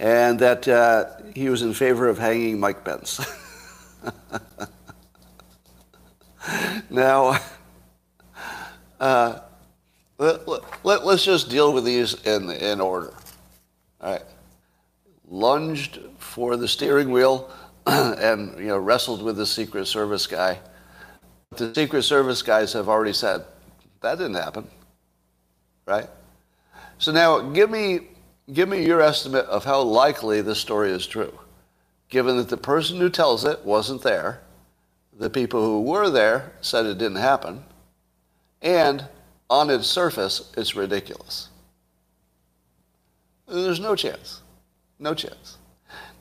And 0.00 0.38
that 0.40 0.66
uh, 0.66 1.10
he 1.34 1.48
was 1.48 1.62
in 1.62 1.74
favor 1.74 2.08
of 2.08 2.18
hanging 2.18 2.58
Mike 2.58 2.84
Pence. 2.84 3.20
now, 6.90 7.38
uh, 9.00 9.38
let, 10.18 10.84
let, 10.84 11.18
just 11.20 11.50
deal 11.50 11.72
with 11.72 11.84
these 11.84 12.14
in, 12.26 12.50
in 12.50 12.80
order. 12.80 13.14
All 14.00 14.12
right. 14.12 14.22
Lunged 15.28 16.00
for 16.18 16.56
the 16.56 16.66
steering 16.66 17.10
wheel 17.10 17.50
and 17.86 18.58
you 18.58 18.66
know 18.66 18.78
wrestled 18.78 19.22
with 19.22 19.36
the 19.36 19.46
Secret 19.46 19.86
Service 19.86 20.26
guy. 20.26 20.58
The 21.56 21.74
Secret 21.74 22.02
Service 22.02 22.42
guys 22.42 22.72
have 22.72 22.88
already 22.88 23.12
said 23.12 23.44
that 24.00 24.18
didn't 24.18 24.34
happen, 24.34 24.68
right? 25.86 26.08
So 26.98 27.12
now 27.12 27.40
give 27.40 27.70
me 27.70 28.08
give 28.52 28.68
me 28.68 28.84
your 28.84 29.00
estimate 29.00 29.46
of 29.46 29.64
how 29.64 29.82
likely 29.82 30.40
this 30.40 30.58
story 30.58 30.90
is 30.90 31.06
true, 31.06 31.38
given 32.08 32.36
that 32.36 32.48
the 32.48 32.56
person 32.56 32.98
who 32.98 33.10
tells 33.10 33.44
it 33.44 33.64
wasn't 33.64 34.02
there, 34.02 34.40
the 35.18 35.30
people 35.30 35.62
who 35.64 35.82
were 35.82 36.10
there 36.10 36.52
said 36.60 36.86
it 36.86 36.98
didn't 36.98 37.16
happen, 37.16 37.64
and 38.60 39.06
on 39.50 39.68
its 39.68 39.86
surface, 39.86 40.50
it's 40.56 40.74
ridiculous. 40.74 41.48
There's 43.46 43.80
no 43.80 43.94
chance. 43.94 44.40
No 44.98 45.14
chance. 45.14 45.58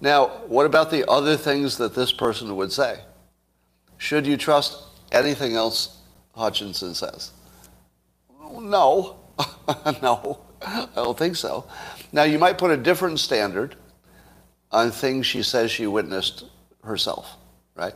Now, 0.01 0.27
what 0.47 0.65
about 0.65 0.91
the 0.91 1.09
other 1.09 1.37
things 1.37 1.77
that 1.77 1.95
this 1.95 2.11
person 2.11 2.55
would 2.57 2.71
say? 2.71 2.99
Should 3.97 4.27
you 4.27 4.35
trust 4.35 4.90
anything 5.11 5.55
else 5.55 6.01
Hutchinson 6.35 6.93
says? 6.93 7.31
No. 8.59 9.17
no. 10.01 10.39
I 10.61 10.87
don't 10.95 11.17
think 11.17 11.35
so. 11.35 11.65
Now, 12.11 12.23
you 12.23 12.37
might 12.37 12.57
put 12.57 12.71
a 12.71 12.77
different 12.77 13.19
standard 13.19 13.75
on 14.71 14.91
things 14.91 15.25
she 15.25 15.43
says 15.43 15.71
she 15.71 15.87
witnessed 15.87 16.45
herself, 16.83 17.37
right? 17.75 17.93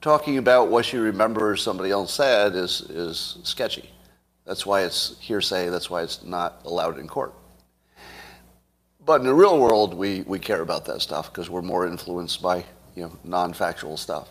Talking 0.00 0.38
about 0.38 0.68
what 0.68 0.84
she 0.84 0.96
remembers 0.96 1.62
somebody 1.62 1.90
else 1.90 2.14
said 2.14 2.54
is, 2.54 2.80
is 2.82 3.38
sketchy. 3.42 3.90
That's 4.44 4.64
why 4.64 4.82
it's 4.82 5.18
hearsay. 5.20 5.68
That's 5.68 5.90
why 5.90 6.02
it's 6.02 6.22
not 6.22 6.62
allowed 6.64 6.98
in 6.98 7.06
court. 7.06 7.34
But 9.04 9.20
in 9.20 9.26
the 9.26 9.34
real 9.34 9.58
world, 9.58 9.94
we, 9.94 10.22
we 10.22 10.38
care 10.38 10.60
about 10.60 10.84
that 10.86 11.02
stuff 11.02 11.32
because 11.32 11.50
we're 11.50 11.62
more 11.62 11.86
influenced 11.86 12.42
by 12.42 12.64
you 12.94 13.04
know, 13.04 13.18
non-factual 13.24 13.96
stuff. 13.96 14.28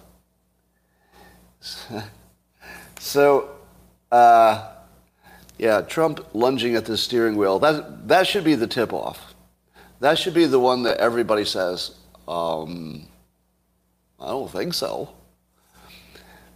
so, 3.00 3.50
uh, 4.12 4.72
yeah, 5.58 5.82
Trump 5.82 6.26
lunging 6.34 6.76
at 6.76 6.86
the 6.86 6.98
steering 6.98 7.36
wheel, 7.36 7.60
that, 7.60 8.08
that 8.08 8.28
should 8.28 8.44
be 8.44 8.56
the 8.56 8.68
tip-off. 8.68 9.34
That 10.00 10.18
should 10.18 10.34
be 10.34 10.46
the 10.46 10.60
one 10.60 10.84
that 10.84 10.98
everybody 10.98 11.46
says, 11.46 11.96
um, 12.28 13.08
I 14.20 14.28
don't 14.28 14.52
think 14.52 14.74
so. 14.74 15.10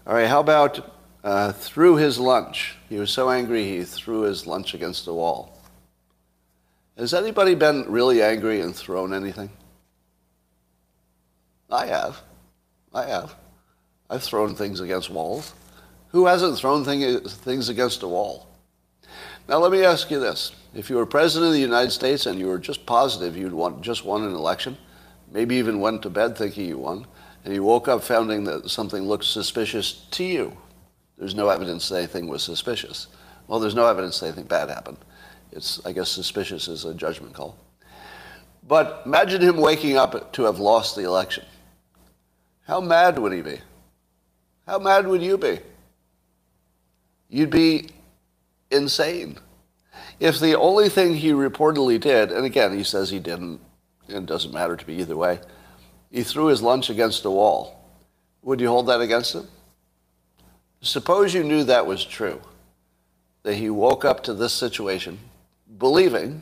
All 0.06 0.14
right, 0.14 0.28
how 0.28 0.40
about 0.40 0.92
uh, 1.24 1.52
threw 1.52 1.96
his 1.96 2.20
lunch. 2.20 2.76
He 2.90 2.98
was 2.98 3.12
so 3.12 3.30
angry 3.30 3.64
he 3.64 3.84
threw 3.84 4.22
his 4.22 4.48
lunch 4.48 4.74
against 4.74 5.06
the 5.06 5.14
wall. 5.14 5.60
Has 6.98 7.14
anybody 7.14 7.56
been 7.56 7.86
really 7.88 8.22
angry 8.22 8.62
and 8.62 8.76
thrown 8.76 9.14
anything? 9.14 9.50
I 11.70 11.86
have. 11.86 12.22
I 12.94 13.06
have. 13.06 13.36
I've 14.12 14.22
thrown 14.22 14.56
things 14.56 14.82
against 14.82 15.10
walls. 15.10 15.54
Who 16.10 16.26
hasn't 16.26 16.58
thrown 16.58 16.84
thing, 16.84 17.22
things 17.22 17.70
against 17.70 18.04
a 18.04 18.08
wall? 18.10 18.50
Now, 19.48 19.60
let 19.60 19.72
me 19.72 19.86
ask 19.86 20.12
you 20.12 20.20
this. 20.20 20.52
If 20.76 20.90
you 20.90 20.98
were 20.98 21.06
president 21.06 21.48
of 21.48 21.54
the 21.54 21.60
United 21.60 21.92
States 21.92 22.26
and 22.26 22.38
you 22.38 22.48
were 22.48 22.60
just 22.60 22.86
positive 22.86 23.38
you'd 23.38 23.82
just 23.82 24.04
won 24.04 24.24
an 24.24 24.36
election, 24.36 24.78
maybe 25.32 25.56
even 25.56 25.80
went 25.80 26.02
to 26.02 26.10
bed 26.10 26.38
thinking 26.38 26.68
you 26.68 26.78
won, 26.78 27.08
and 27.46 27.54
you 27.54 27.64
woke 27.64 27.88
up 27.88 28.04
finding 28.04 28.44
that 28.44 28.70
something 28.70 29.04
looked 29.04 29.24
suspicious 29.24 30.06
to 30.12 30.26
you, 30.26 30.58
there's 31.18 31.34
no 31.34 31.48
evidence 31.48 31.88
that 31.88 32.00
anything 32.00 32.28
was 32.28 32.44
suspicious. 32.44 33.08
Well, 33.48 33.60
there's 33.62 33.76
no 33.76 33.88
evidence 33.88 34.20
that 34.20 34.28
anything 34.28 34.46
bad 34.46 34.70
happened. 34.70 34.98
It's, 35.54 35.80
I 35.86 35.94
guess, 35.94 36.10
suspicious 36.10 36.68
is 36.68 36.84
a 36.84 36.94
judgment 36.94 37.34
call. 37.34 37.58
But 38.68 39.04
imagine 39.06 39.42
him 39.42 39.58
waking 39.58 39.96
up 39.96 40.34
to 40.34 40.44
have 40.44 40.60
lost 40.60 40.98
the 40.98 41.04
election. 41.04 41.46
How 42.68 42.82
mad 42.82 43.18
would 43.18 43.32
he 43.32 43.42
be? 43.42 43.60
How 44.72 44.80
mad 44.80 45.06
would 45.06 45.22
you 45.22 45.38
be? 45.38 45.60
You'd 47.28 47.50
be 47.50 47.90
insane. 48.72 49.38
If 50.18 50.40
the 50.40 50.58
only 50.58 50.88
thing 50.88 51.14
he 51.14 51.32
reportedly 51.32 52.00
did, 52.00 52.32
and 52.32 52.46
again, 52.46 52.78
he 52.78 52.86
says 52.86 53.10
he 53.10 53.20
didn't, 53.20 53.60
it 54.08 54.26
doesn't 54.26 54.54
matter 54.54 54.78
to 54.78 54.88
me 54.88 55.02
either 55.02 55.18
way, 55.18 55.42
he 56.10 56.24
threw 56.24 56.46
his 56.46 56.62
lunch 56.62 56.90
against 56.90 57.26
a 57.26 57.30
wall. 57.30 57.84
Would 58.44 58.62
you 58.62 58.70
hold 58.70 58.88
that 58.88 59.02
against 59.02 59.36
him? 59.36 59.50
Suppose 60.80 61.34
you 61.34 61.44
knew 61.44 61.66
that 61.66 61.86
was 61.86 62.06
true, 62.06 62.40
that 63.44 63.56
he 63.56 63.70
woke 63.70 64.06
up 64.06 64.24
to 64.24 64.34
this 64.34 64.54
situation 64.54 65.20
believing, 65.80 66.42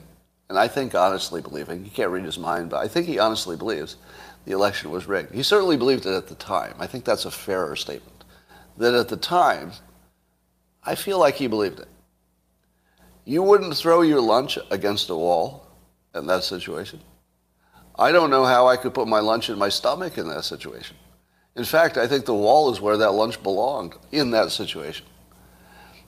and 0.49 0.59
I 0.59 0.67
think 0.67 0.93
honestly 0.93 1.41
believing, 1.41 1.83
you 1.83 1.89
can't 1.89 2.11
read 2.11 2.25
his 2.25 2.37
mind, 2.37 2.69
but 2.69 2.77
I 2.77 2.87
think 2.87 3.07
he 3.07 3.17
honestly 3.17 3.57
believes 3.57 3.95
the 4.45 4.51
election 4.51 4.91
was 4.91 5.07
rigged. 5.07 5.33
He 5.33 5.41
certainly 5.41 5.77
believed 5.77 6.05
it 6.05 6.13
at 6.13 6.27
the 6.27 6.35
time. 6.35 6.75
I 6.77 6.85
think 6.85 7.05
that's 7.05 7.25
a 7.25 7.31
fairer 7.31 7.75
statement. 7.75 8.18
That 8.79 8.95
at 8.95 9.09
the 9.09 9.17
time, 9.17 9.73
I 10.83 10.95
feel 10.95 11.19
like 11.19 11.35
he 11.35 11.47
believed 11.47 11.79
it. 11.79 11.87
You 13.25 13.43
wouldn't 13.43 13.77
throw 13.77 14.01
your 14.01 14.21
lunch 14.21 14.57
against 14.71 15.09
a 15.09 15.15
wall 15.15 15.67
in 16.15 16.25
that 16.27 16.43
situation. 16.43 17.01
I 17.95 18.13
don't 18.13 18.29
know 18.29 18.45
how 18.45 18.67
I 18.67 18.77
could 18.77 18.93
put 18.93 19.07
my 19.07 19.19
lunch 19.19 19.49
in 19.49 19.59
my 19.59 19.69
stomach 19.69 20.17
in 20.17 20.29
that 20.29 20.45
situation. 20.45 20.95
In 21.57 21.65
fact, 21.65 21.97
I 21.97 22.07
think 22.07 22.25
the 22.25 22.33
wall 22.33 22.71
is 22.71 22.79
where 22.79 22.95
that 22.97 23.11
lunch 23.11 23.43
belonged 23.43 23.95
in 24.13 24.31
that 24.31 24.51
situation. 24.51 25.05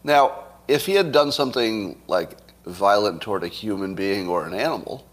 Now, 0.04 0.46
if 0.70 0.86
he 0.86 0.94
had 0.94 1.12
done 1.12 1.34
something 1.34 2.02
like 2.08 2.38
violent 2.66 3.22
toward 3.22 3.44
a 3.44 3.50
human 3.50 3.96
being 3.96 4.30
or 4.30 4.48
an 4.48 4.54
animal, 4.54 5.06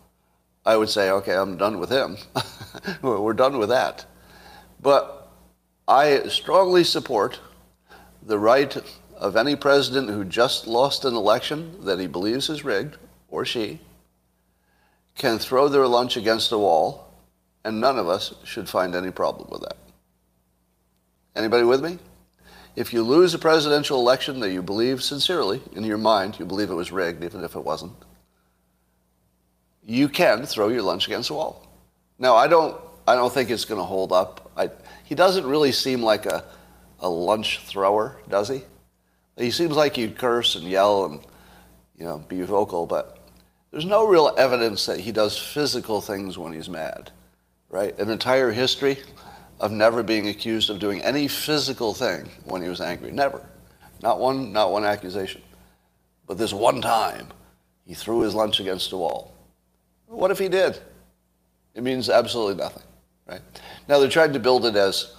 I 0.65 0.77
would 0.77 0.89
say, 0.89 1.11
okay, 1.11 1.35
I'm 1.35 1.57
done 1.57 1.81
with 1.81 1.91
him. 1.91 2.19
We're 3.03 3.33
done 3.33 3.59
with 3.59 3.71
that. 3.71 4.07
But 4.81 5.29
I 5.89 6.29
strongly 6.29 6.85
support 6.85 7.41
the 8.23 8.39
right 8.39 8.77
of 9.17 9.37
any 9.37 9.57
president 9.57 10.11
who 10.11 10.25
just 10.25 10.67
lost 10.67 11.05
an 11.05 11.15
election 11.15 11.85
that 11.85 11.99
he 11.99 12.07
believes 12.07 12.49
is 12.49 12.65
rigged, 12.65 12.97
or 13.29 13.45
she, 13.45 13.81
can 15.17 15.39
throw 15.39 15.69
their 15.69 15.87
lunch 15.87 16.17
against 16.17 16.53
a 16.53 16.59
wall, 16.59 17.13
and 17.65 17.81
none 17.81 17.99
of 17.99 18.09
us 18.09 18.35
should 18.45 18.69
find 18.69 18.95
any 18.95 19.11
problem 19.11 19.49
with 19.51 19.63
that. 19.63 19.77
Anybody 21.35 21.65
with 21.65 21.83
me? 21.83 21.99
If 22.77 22.93
you 22.93 23.03
lose 23.03 23.35
a 23.35 23.39
presidential 23.39 23.99
election 23.99 24.39
that 24.41 24.53
you 24.53 24.63
believe 24.63 25.03
sincerely, 25.03 25.61
in 25.73 25.83
your 25.83 25.99
mind, 25.99 26.39
you 26.39 26.45
believe 26.45 26.71
it 26.71 26.75
was 26.75 26.93
rigged, 26.93 27.25
even 27.25 27.43
if 27.43 27.57
it 27.57 27.65
wasn't, 27.65 27.93
you 29.85 30.09
can 30.09 30.47
throw 30.47 30.69
your 30.69 30.83
lunch 30.83 31.07
against 31.07 31.31
a 31.31 31.35
wall. 31.35 31.67
Now, 32.19 32.37
I 32.37 32.47
don't, 32.47 32.81
I 33.07 33.15
don't 33.15 33.33
think 33.33 33.51
it's 33.51 33.65
going 33.65 33.81
to 33.81 33.85
hold 33.85 34.13
up. 34.13 34.51
I, 34.57 34.71
he 35.05 35.15
doesn't 35.15 35.47
really 35.47 35.73
seem 35.73 36.03
like 36.03 36.27
a, 36.27 36.45
a 37.01 37.09
lunch 37.09 37.61
thrower, 37.61 38.17
does 38.29 38.49
he? 38.49 38.63
He 39.37 39.51
seems 39.51 39.77
like 39.77 39.97
he'd 39.97 40.19
curse 40.19 40.57
and 40.57 40.65
yell 40.65 41.05
and, 41.05 41.21
you 41.97 42.05
know, 42.05 42.19
be 42.29 42.43
vocal, 42.43 42.87
but 42.87 43.19
there's 43.71 43.85
no 43.85 44.07
real 44.07 44.35
evidence 44.37 44.87
that 44.87 45.01
he 45.01 45.13
does 45.13 45.39
physical 45.39 46.01
things 46.01 46.37
when 46.37 46.53
he's 46.53 46.69
mad, 46.69 47.13
right? 47.69 47.97
An 47.99 48.11
entire 48.11 48.51
history 48.51 48.99
of 49.61 49.71
never 49.71 50.03
being 50.03 50.29
accused 50.29 50.71
of 50.71 50.79
doing 50.79 51.03
any 51.03 51.29
physical 51.29 51.95
thing 51.95 52.29
when 52.45 52.63
he 52.63 52.69
was 52.69 52.81
angry. 52.81 53.11
Never. 53.11 53.45
Not 54.03 54.21
one, 54.21 54.53
not 54.53 54.73
one 54.73 54.85
accusation. 54.85 55.43
But 56.27 56.39
this 56.39 56.53
one 56.53 56.81
time, 56.81 57.29
he 57.87 57.95
threw 57.95 58.21
his 58.21 58.35
lunch 58.35 58.61
against 58.61 58.93
a 58.93 58.97
wall. 58.97 59.35
What 60.07 60.31
if 60.31 60.39
he 60.39 60.49
did? 60.49 60.79
It 61.75 61.83
means 61.83 62.09
absolutely 62.09 62.63
nothing, 62.63 62.83
right? 63.27 63.43
Now 63.89 63.99
they 63.99 64.09
tried 64.09 64.33
to 64.33 64.41
build 64.41 64.67
it 64.67 64.77
as 64.77 65.15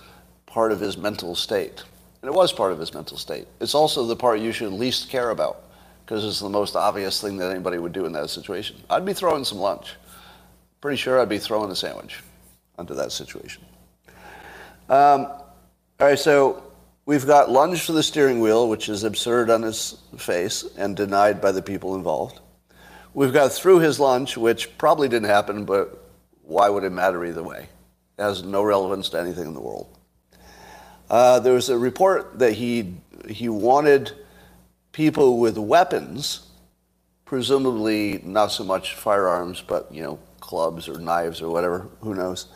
part 0.59 0.73
of 0.73 0.81
his 0.81 0.97
mental 0.97 1.35
state. 1.35 1.85
And 2.21 2.29
it 2.29 2.33
was 2.33 2.51
part 2.51 2.73
of 2.73 2.79
his 2.79 2.93
mental 2.93 3.15
state. 3.15 3.47
It's 3.61 3.73
also 3.73 4.05
the 4.05 4.15
part 4.17 4.41
you 4.41 4.51
should 4.51 4.73
least 4.73 5.09
care 5.09 5.29
about 5.29 5.63
because 6.01 6.25
it's 6.25 6.41
the 6.41 6.49
most 6.49 6.75
obvious 6.75 7.21
thing 7.21 7.37
that 7.37 7.49
anybody 7.49 7.77
would 7.77 7.93
do 7.93 8.05
in 8.05 8.11
that 8.11 8.29
situation. 8.29 8.75
I'd 8.89 9.05
be 9.05 9.13
throwing 9.13 9.45
some 9.45 9.59
lunch. 9.59 9.95
Pretty 10.81 10.97
sure 10.97 11.17
I'd 11.17 11.29
be 11.29 11.37
throwing 11.37 11.71
a 11.71 11.75
sandwich 11.77 12.21
under 12.77 12.93
that 12.95 13.13
situation. 13.13 13.63
Um, 14.89 15.27
all 15.27 15.47
right, 16.01 16.19
so 16.19 16.61
we've 17.05 17.25
got 17.25 17.49
lunge 17.49 17.85
for 17.85 17.93
the 17.93 18.03
steering 18.03 18.41
wheel, 18.41 18.67
which 18.67 18.89
is 18.89 19.05
absurd 19.05 19.49
on 19.49 19.61
his 19.61 19.97
face 20.17 20.65
and 20.75 20.93
denied 20.93 21.39
by 21.39 21.53
the 21.53 21.61
people 21.61 21.95
involved. 21.95 22.41
We've 23.13 23.31
got 23.31 23.53
threw 23.53 23.79
his 23.79 23.97
lunch, 23.97 24.35
which 24.35 24.77
probably 24.77 25.07
didn't 25.07 25.29
happen, 25.29 25.63
but 25.63 26.03
why 26.43 26.67
would 26.67 26.83
it 26.83 26.89
matter 26.89 27.23
either 27.23 27.43
way? 27.43 27.69
It 28.17 28.23
has 28.23 28.43
no 28.43 28.61
relevance 28.61 29.07
to 29.11 29.21
anything 29.21 29.47
in 29.47 29.53
the 29.53 29.61
world. 29.61 29.95
Uh, 31.09 31.39
there 31.39 31.53
was 31.53 31.69
a 31.69 31.77
report 31.77 32.39
that 32.39 32.53
he, 32.53 32.93
he 33.27 33.49
wanted 33.49 34.11
people 34.91 35.39
with 35.39 35.57
weapons, 35.57 36.47
presumably 37.25 38.21
not 38.23 38.47
so 38.47 38.63
much 38.63 38.93
firearms, 38.93 39.61
but 39.65 39.91
you 39.91 40.01
know, 40.01 40.19
clubs 40.39 40.87
or 40.87 40.99
knives 40.99 41.41
or 41.41 41.49
whatever, 41.51 41.87
who 42.01 42.13
knows. 42.13 42.47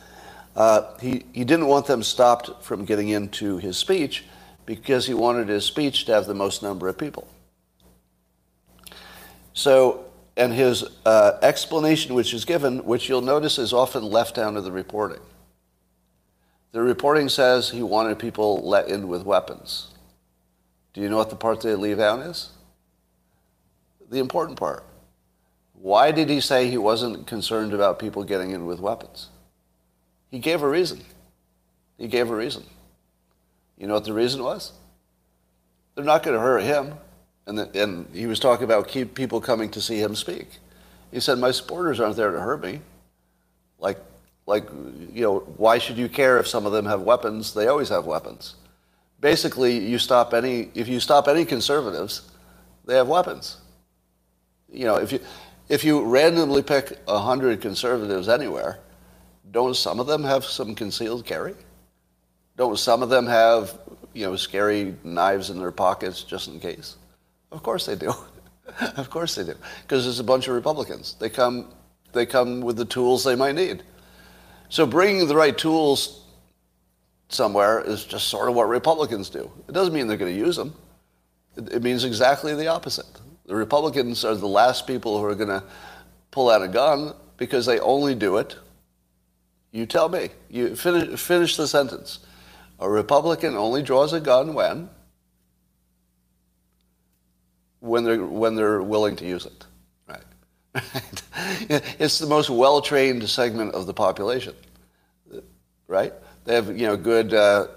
Uh, 0.56 0.96
he, 1.00 1.26
he 1.34 1.44
didn't 1.44 1.68
want 1.68 1.88
them 1.88 2.04
stopped 2.04 2.64
from 2.64 2.86
getting 2.86 3.10
into 3.10 3.58
his 3.58 3.78
speech 3.78 4.24
because 4.66 5.08
he 5.08 5.14
wanted 5.14 5.50
his 5.50 5.66
speech 5.66 6.06
to 6.06 6.14
have 6.14 6.28
the 6.28 6.34
most 6.34 6.62
number 6.62 6.88
of 6.88 6.98
people. 6.98 7.28
So 9.54 10.06
and 10.36 10.52
his 10.52 10.84
uh, 11.06 11.38
explanation, 11.42 12.16
which 12.16 12.34
is 12.34 12.46
given, 12.46 12.84
which 12.86 13.08
you'll 13.08 13.22
notice 13.22 13.60
is 13.60 13.74
often 13.74 14.04
left 14.04 14.38
out 14.38 14.56
of 14.56 14.64
the 14.64 14.72
reporting. 14.72 15.20
The 16.74 16.82
reporting 16.82 17.30
says 17.30 17.70
he 17.70 17.84
wanted 17.84 18.18
people 18.18 18.68
let 18.68 18.90
in 18.90 19.08
with 19.08 19.24
weapons. 19.24 19.92
Do 20.94 21.02
you 21.02 21.10
know 21.10 21.18
what 21.18 21.30
the 21.30 21.36
part 21.36 21.62
they 21.62 21.76
leave 21.76 22.00
out 22.00 22.20
is? 22.22 22.50
The 24.10 24.20
important 24.20 24.58
part. 24.58 24.84
Why 25.74 26.12
did 26.12 26.30
he 26.30 26.40
say 26.40 26.68
he 26.68 26.80
wasn't 26.80 27.28
concerned 27.28 27.74
about 27.74 28.00
people 28.00 28.24
getting 28.24 28.52
in 28.52 28.66
with 28.66 28.80
weapons? 28.80 29.30
He 30.32 30.40
gave 30.40 30.64
a 30.64 30.68
reason. 30.68 31.02
He 32.00 32.08
gave 32.08 32.32
a 32.32 32.36
reason. 32.36 32.64
You 33.78 33.86
know 33.86 33.94
what 33.94 34.06
the 34.06 34.14
reason 34.14 34.44
was? 34.44 34.72
They're 35.94 36.04
not 36.04 36.24
going 36.24 36.36
to 36.36 36.42
hurt 36.42 36.64
him. 36.64 36.96
And, 37.46 37.60
the, 37.60 37.84
and 37.84 38.08
he 38.14 38.26
was 38.26 38.40
talking 38.40 38.64
about 38.64 38.88
keep 38.88 39.14
people 39.14 39.42
coming 39.42 39.70
to 39.72 39.82
see 39.82 40.02
him 40.02 40.16
speak. 40.16 40.48
He 41.12 41.20
said, 41.20 41.38
My 41.38 41.52
supporters 41.52 42.00
aren't 42.00 42.16
there 42.16 42.32
to 42.32 42.40
hurt 42.40 42.64
me. 42.64 42.82
Like, 43.78 44.00
like, 44.46 44.68
you 45.14 45.24
know, 45.24 45.40
why 45.58 45.78
should 45.78 45.98
you 45.98 46.10
care 46.10 46.38
if 46.38 46.48
some 46.48 46.66
of 46.66 46.72
them 46.72 46.86
have 46.86 47.02
weapons? 47.02 47.54
They 47.54 47.68
always 47.68 47.90
have 47.90 48.06
weapons. 48.06 48.56
Basically, 49.20 49.78
you 49.78 49.98
stop 49.98 50.34
any, 50.34 50.70
if 50.76 50.88
you 50.88 51.00
stop 51.00 51.28
any 51.28 51.46
conservatives, 51.46 52.30
they 52.86 52.96
have 52.96 53.08
weapons. 53.08 53.58
You 54.70 54.86
know, 54.86 54.96
if 54.96 55.14
you, 55.14 55.20
if 55.70 55.84
you 55.84 56.04
randomly 56.04 56.62
pick 56.62 57.00
100 57.06 57.62
conservatives 57.62 58.28
anywhere, 58.28 58.80
don't 59.52 59.76
some 59.76 60.00
of 60.00 60.08
them 60.08 60.24
have 60.24 60.44
some 60.44 60.76
concealed 60.76 61.26
carry? 61.26 61.54
Don't 62.58 62.78
some 62.78 63.02
of 63.02 63.10
them 63.10 63.26
have, 63.26 63.80
you 64.14 64.26
know, 64.26 64.36
scary 64.36 64.96
knives 65.04 65.50
in 65.50 65.60
their 65.60 65.72
pockets 65.72 66.24
just 66.24 66.50
in 66.50 66.60
case? 66.60 66.98
Of 67.52 67.64
course 67.64 67.86
they 67.86 67.96
do. 67.96 68.14
of 68.98 69.10
course 69.10 69.36
they 69.36 69.44
do. 69.44 69.56
Because 69.84 70.04
there's 70.04 70.20
a 70.20 70.24
bunch 70.24 70.48
of 70.48 70.56
Republicans. 70.56 71.16
They 71.20 71.30
come, 71.30 71.70
they 72.12 72.26
come 72.26 72.62
with 72.62 72.76
the 72.76 72.86
tools 72.86 73.24
they 73.24 73.36
might 73.36 73.56
need. 73.56 73.84
So 74.74 74.88
bringing 74.88 75.28
the 75.28 75.36
right 75.36 75.56
tools 75.56 76.26
somewhere 77.30 77.82
is 77.82 78.04
just 78.06 78.28
sort 78.28 78.50
of 78.50 78.56
what 78.56 78.68
Republicans 78.68 79.30
do. 79.30 79.52
It 79.68 79.72
doesn't 79.72 79.94
mean 79.94 80.08
they're 80.08 80.18
going 80.18 80.34
to 80.34 80.40
use 80.40 80.56
them. 80.56 80.74
It, 81.56 81.84
means 81.84 82.04
exactly 82.04 82.56
the 82.56 82.66
opposite. 82.66 83.06
The 83.46 83.56
Republicans 83.56 84.26
are 84.26 84.34
the 84.34 84.48
last 84.48 84.88
people 84.88 85.20
who 85.20 85.26
are 85.26 85.36
going 85.36 85.50
to 85.50 85.64
pull 86.32 86.50
out 86.50 86.64
a 86.64 86.68
gun 86.68 87.14
because 87.38 87.68
they 87.68 87.80
only 87.82 88.16
do 88.16 88.38
it. 88.38 88.56
You 89.72 89.86
tell 89.86 90.10
me. 90.10 90.30
You 90.50 90.76
finish, 90.76 91.20
finish 91.20 91.56
the 91.56 91.68
sentence. 91.68 92.26
A 92.80 92.90
Republican 92.90 93.56
only 93.56 93.84
draws 93.84 94.12
a 94.12 94.20
gun 94.20 94.56
when 94.56 94.90
when 97.80 98.06
they're, 98.06 98.26
when 98.26 98.56
they're 98.56 98.82
willing 98.82 99.18
to 99.18 99.26
use 99.28 99.46
it. 99.46 99.68
It's 101.70 102.20
the 102.20 102.28
most 102.28 102.50
well-trained 102.50 103.28
segment 103.30 103.74
of 103.74 103.86
the 103.86 103.94
population, 103.94 104.56
right? 105.88 106.14
They 106.46 106.56
have 106.56 106.78
you 106.78 106.88
know 106.88 106.98
good 106.98 107.34
uh, 107.34 107.68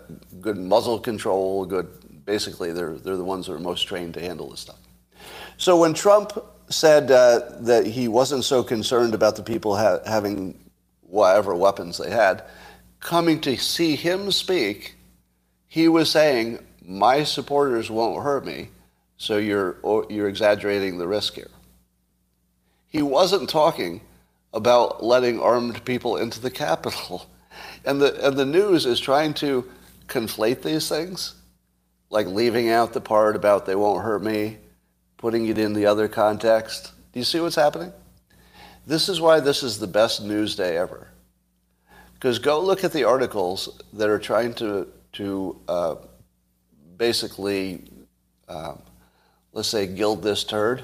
good 0.41 0.59
muzzle 0.59 0.99
control, 0.99 1.65
good. 1.65 1.89
Basically, 2.25 2.73
they're 2.73 2.95
they're 2.95 3.17
the 3.17 3.25
ones 3.25 3.47
that 3.47 3.53
are 3.53 3.59
most 3.59 3.83
trained 3.83 4.15
to 4.15 4.21
handle 4.21 4.51
this 4.51 4.61
stuff. 4.61 4.79
So 5.57 5.79
when 5.79 5.95
Trump 5.95 6.33
said 6.69 7.11
uh, 7.11 7.41
that 7.61 7.87
he 7.87 8.09
wasn't 8.09 8.45
so 8.45 8.63
concerned 8.63 9.15
about 9.15 9.37
the 9.37 9.43
people 9.43 9.77
ha- 9.77 10.01
having 10.05 10.59
whatever 11.03 11.55
weapons 11.55 11.99
they 11.99 12.11
had 12.11 12.43
coming 13.01 13.41
to 13.43 13.57
see 13.57 13.95
him 13.95 14.33
speak, 14.33 14.97
he 15.69 15.89
was 15.89 16.11
saying, 16.11 16.59
"My 16.85 17.25
supporters 17.25 17.91
won't 17.91 18.23
hurt 18.23 18.45
me." 18.45 18.69
So 19.19 19.39
you're, 19.39 19.77
you're 20.11 20.29
exaggerating 20.29 20.99
the 20.99 21.09
risk 21.09 21.35
here. 21.35 21.49
He 22.97 23.03
wasn't 23.03 23.51
talking 23.51 24.01
about 24.55 25.05
letting 25.05 25.39
armed 25.39 25.85
people 25.85 26.17
into 26.17 26.41
the 26.41 26.51
Capitol. 26.51 27.27
And 27.85 28.01
the, 28.01 28.27
and 28.27 28.39
the 28.39 28.47
news 28.47 28.87
is 28.87 28.99
trying 28.99 29.35
to 29.35 29.71
conflate 30.09 30.63
these 30.63 30.89
things, 30.89 31.35
like 32.09 32.27
leaving 32.27 32.71
out 32.71 32.95
the 32.95 33.01
part 33.03 33.37
about 33.37 33.67
they 33.67 33.75
won't 33.75 34.03
hurt 34.03 34.23
me, 34.23 34.57
putting 35.19 35.47
it 35.47 35.59
in 35.59 35.75
the 35.75 35.85
other 35.85 36.09
context. 36.09 36.93
Do 37.13 37.21
you 37.21 37.25
see 37.25 37.39
what's 37.39 37.55
happening? 37.55 37.93
This 38.87 39.11
is 39.11 39.21
why 39.21 39.41
this 39.41 39.63
is 39.63 39.79
the 39.79 39.87
best 39.87 40.23
news 40.23 40.57
day 40.57 40.79
ever. 40.79 41.09
Because 42.15 42.39
go 42.39 42.61
look 42.61 42.83
at 42.83 42.93
the 42.93 43.05
articles 43.05 43.79
that 43.93 44.09
are 44.09 44.19
trying 44.19 44.55
to, 44.55 44.89
to 45.13 45.61
uh, 45.69 45.97
basically 46.97 47.85
um, 48.49 48.81
let's 49.53 49.69
say, 49.69 49.87
gild 49.87 50.23
this 50.23 50.45
turd. 50.45 50.83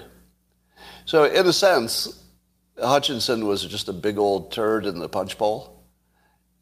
So, 1.05 1.25
in 1.25 1.47
a 1.47 1.53
sense, 1.53 2.23
Hutchinson 2.79 3.47
was 3.47 3.65
just 3.65 3.89
a 3.89 3.93
big 3.93 4.19
old 4.19 4.53
turd 4.53 4.87
in 4.87 4.99
the 4.99 5.09
punch 5.09 5.37
bowl. 5.39 5.85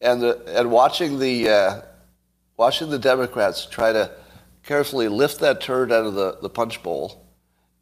And, 0.00 0.22
the, 0.22 0.42
and 0.58 0.70
watching, 0.70 1.18
the, 1.18 1.48
uh, 1.48 1.80
watching 2.56 2.90
the 2.90 2.98
Democrats 2.98 3.66
try 3.66 3.92
to 3.92 4.10
carefully 4.62 5.08
lift 5.08 5.40
that 5.40 5.60
turd 5.60 5.92
out 5.92 6.06
of 6.06 6.14
the, 6.14 6.38
the 6.40 6.48
punch 6.48 6.82
bowl 6.82 7.26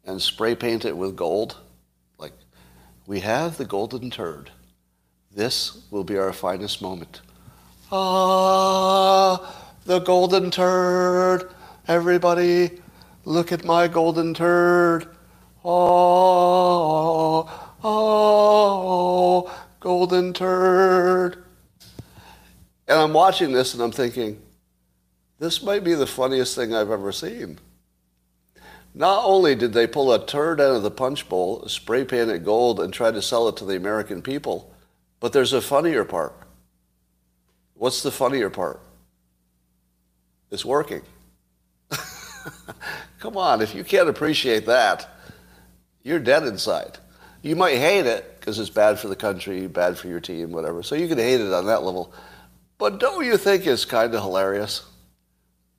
and 0.05 0.21
spray 0.21 0.55
paint 0.55 0.85
it 0.85 0.95
with 0.95 1.15
gold, 1.15 1.57
like, 2.17 2.33
we 3.07 3.21
have 3.21 3.57
the 3.57 3.65
golden 3.65 4.09
turd. 4.09 4.51
This 5.31 5.85
will 5.91 6.03
be 6.03 6.17
our 6.17 6.33
finest 6.33 6.81
moment. 6.81 7.21
Ah, 7.91 9.71
the 9.85 9.99
golden 9.99 10.51
turd. 10.51 11.51
Everybody 11.87 12.81
Look 13.25 13.51
at 13.51 13.63
my 13.63 13.87
golden 13.87 14.33
turd. 14.33 15.07
Oh, 15.63 17.47
oh, 17.83 19.65
golden 19.79 20.33
turd. 20.33 21.43
And 22.87 22.99
I'm 22.99 23.13
watching 23.13 23.51
this 23.51 23.73
and 23.73 23.83
I'm 23.83 23.91
thinking, 23.91 24.41
this 25.37 25.61
might 25.61 25.83
be 25.83 25.93
the 25.93 26.07
funniest 26.07 26.55
thing 26.55 26.73
I've 26.73 26.91
ever 26.91 27.11
seen. 27.11 27.59
Not 28.93 29.23
only 29.25 29.55
did 29.55 29.73
they 29.73 29.87
pull 29.87 30.11
a 30.11 30.25
turd 30.25 30.59
out 30.59 30.75
of 30.75 30.83
the 30.83 30.91
punch 30.91 31.29
bowl, 31.29 31.67
spray 31.67 32.03
paint 32.03 32.29
it 32.31 32.43
gold, 32.43 32.79
and 32.79 32.91
try 32.91 33.11
to 33.11 33.21
sell 33.21 33.47
it 33.47 33.55
to 33.57 33.65
the 33.65 33.75
American 33.75 34.21
people, 34.21 34.73
but 35.19 35.31
there's 35.31 35.53
a 35.53 35.61
funnier 35.61 36.03
part. 36.03 36.33
What's 37.75 38.01
the 38.01 38.11
funnier 38.11 38.49
part? 38.49 38.81
It's 40.51 40.65
working. 40.65 41.01
Come 43.19 43.37
on, 43.37 43.61
if 43.61 43.75
you 43.75 43.83
can't 43.83 44.09
appreciate 44.09 44.65
that, 44.65 45.07
you're 46.03 46.19
dead 46.19 46.43
inside. 46.43 46.97
You 47.41 47.55
might 47.55 47.77
hate 47.77 48.05
it 48.05 48.39
because 48.39 48.59
it's 48.59 48.69
bad 48.69 48.99
for 48.99 49.07
the 49.07 49.15
country, 49.15 49.67
bad 49.67 49.97
for 49.97 50.07
your 50.07 50.19
team, 50.19 50.51
whatever. 50.51 50.83
So 50.83 50.95
you 50.95 51.07
can 51.07 51.17
hate 51.17 51.39
it 51.39 51.53
on 51.53 51.65
that 51.67 51.83
level. 51.83 52.13
But 52.77 52.99
don't 52.99 53.25
you 53.25 53.37
think 53.37 53.65
it's 53.65 53.85
kind 53.85 54.13
of 54.13 54.21
hilarious 54.21 54.85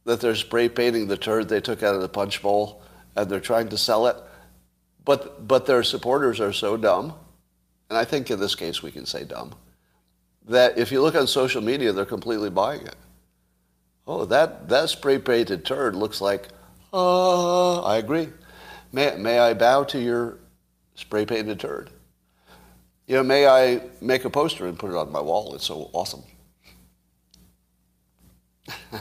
that 0.05 0.21
they're 0.21 0.35
spray 0.35 0.69
painting 0.69 1.07
the 1.07 1.17
turd 1.17 1.49
they 1.49 1.61
took 1.61 1.83
out 1.83 1.95
of 1.95 2.01
the 2.01 2.09
punch 2.09 2.43
bowl 2.43 2.83
and 3.17 3.29
they're 3.29 3.41
trying 3.41 3.69
to 3.71 3.79
sell 3.79 4.07
it? 4.07 4.17
But, 5.05 5.47
but 5.47 5.67
their 5.67 5.83
supporters 5.83 6.41
are 6.41 6.53
so 6.53 6.77
dumb, 6.77 7.15
and 7.89 7.99
I 7.99 8.05
think 8.05 8.31
in 8.31 8.39
this 8.39 8.55
case 8.55 8.83
we 8.83 8.91
can 8.91 9.07
say 9.07 9.25
dumb, 9.25 9.55
that 10.47 10.79
if 10.79 10.93
you 10.93 11.01
look 11.01 11.15
on 11.15 11.27
social 11.27 11.63
media, 11.63 11.93
they're 11.93 12.05
completely 12.05 12.51
buying 12.51 12.87
it. 12.87 12.97
Oh, 14.07 14.25
that, 14.27 14.69
that 14.69 14.91
spray 14.91 15.19
painted 15.19 15.65
turd 15.65 15.97
looks 15.97 16.21
like, 16.21 16.49
uh, 16.93 17.81
I 17.83 17.97
agree. 17.97 18.29
May, 18.93 19.17
may 19.17 19.39
I 19.39 19.55
bow 19.55 19.85
to 19.85 20.01
your 20.01 20.39
spray 20.95 21.25
painted 21.25 21.61
turd? 21.61 21.91
You 23.07 23.17
know, 23.17 23.23
may 23.23 23.47
I 23.47 23.83
make 24.01 24.25
a 24.25 24.31
poster 24.31 24.67
and 24.67 24.79
put 24.79 24.91
it 24.91 24.97
on 24.97 25.11
my 25.11 25.21
wall? 25.21 25.55
It's 25.55 25.65
so 25.65 25.91
awesome. 25.93 26.23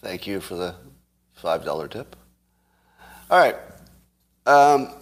Thank 0.00 0.26
you 0.26 0.40
for 0.40 0.54
the 0.54 0.74
$5 1.42 1.90
tip. 1.90 2.16
All 3.30 3.38
right. 3.38 3.56
Um, 4.46 4.92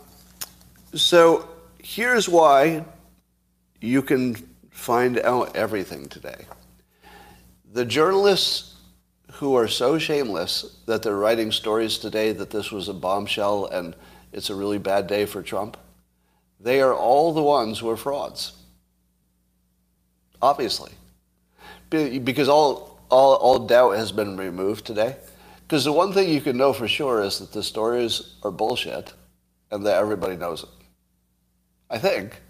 so 0.94 1.48
here's 1.82 2.28
why 2.28 2.84
you 3.80 4.02
can 4.02 4.36
find 4.70 5.18
out 5.20 5.56
everything 5.56 6.08
today. 6.08 6.46
The 7.72 7.84
journalists 7.84 8.69
who 9.34 9.54
are 9.54 9.68
so 9.68 9.98
shameless 9.98 10.76
that 10.86 11.02
they're 11.02 11.16
writing 11.16 11.52
stories 11.52 11.98
today 11.98 12.32
that 12.32 12.50
this 12.50 12.70
was 12.70 12.88
a 12.88 12.94
bombshell 12.94 13.66
and 13.66 13.94
it's 14.32 14.50
a 14.50 14.54
really 14.54 14.78
bad 14.78 15.06
day 15.06 15.26
for 15.26 15.42
Trump, 15.42 15.76
they 16.60 16.80
are 16.80 16.94
all 16.94 17.32
the 17.32 17.42
ones 17.42 17.78
who 17.78 17.88
are 17.88 17.96
frauds. 17.96 18.52
Obviously. 20.42 20.92
Because 21.90 22.48
all, 22.48 23.00
all, 23.10 23.34
all 23.34 23.58
doubt 23.60 23.96
has 23.96 24.12
been 24.12 24.36
removed 24.36 24.84
today. 24.84 25.16
Because 25.62 25.84
the 25.84 25.92
one 25.92 26.12
thing 26.12 26.28
you 26.28 26.40
can 26.40 26.56
know 26.56 26.72
for 26.72 26.88
sure 26.88 27.22
is 27.22 27.38
that 27.38 27.52
the 27.52 27.62
stories 27.62 28.34
are 28.42 28.50
bullshit 28.50 29.12
and 29.70 29.86
that 29.86 29.98
everybody 29.98 30.36
knows 30.36 30.62
it. 30.64 30.68
I 31.88 31.98
think. 31.98 32.40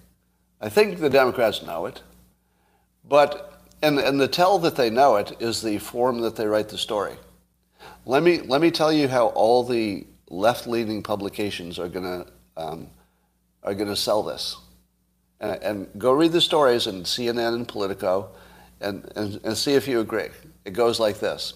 I 0.61 0.69
think 0.69 0.99
the 0.99 1.11
Democrats 1.11 1.63
know 1.63 1.87
it. 1.87 2.03
But, 3.09 3.50
and, 3.83 3.99
and 3.99 4.21
the 4.21 4.29
tell 4.29 4.59
that 4.61 4.77
they 4.77 4.91
know 4.91 5.17
it 5.17 5.37
is 5.41 5.63
the 5.63 5.79
form 5.79 6.21
that 6.21 6.37
they 6.37 6.47
write 6.47 6.69
the 6.69 6.79
story. 6.79 7.15
Let 8.05 8.23
me, 8.23 8.41
let 8.41 8.61
me 8.61 8.71
tell 8.71 8.93
you 8.93 9.09
how 9.09 9.29
all 9.29 9.65
the 9.65 10.07
left-leaning 10.29 11.03
publications 11.03 11.79
are 11.79 11.89
going 11.89 12.05
to 12.05 12.27
um, 12.57 12.89
are 13.63 13.75
going 13.75 13.89
to 13.89 13.97
sell 13.97 14.23
this. 14.23 14.57
And, 15.41 15.63
and, 15.63 15.89
go 15.99 16.13
read 16.13 16.33
the 16.33 16.41
stories 16.41 16.87
in 16.87 17.03
CNN 17.03 17.55
and 17.55 17.69
Politico 17.69 18.31
and, 18.81 19.11
and, 19.17 19.41
and 19.45 19.57
see 19.57 19.75
if 19.75 19.89
you 19.89 20.01
agree. 20.01 20.29
It 20.65 20.73
goes 20.73 21.01
like 21.01 21.21
this. 21.21 21.55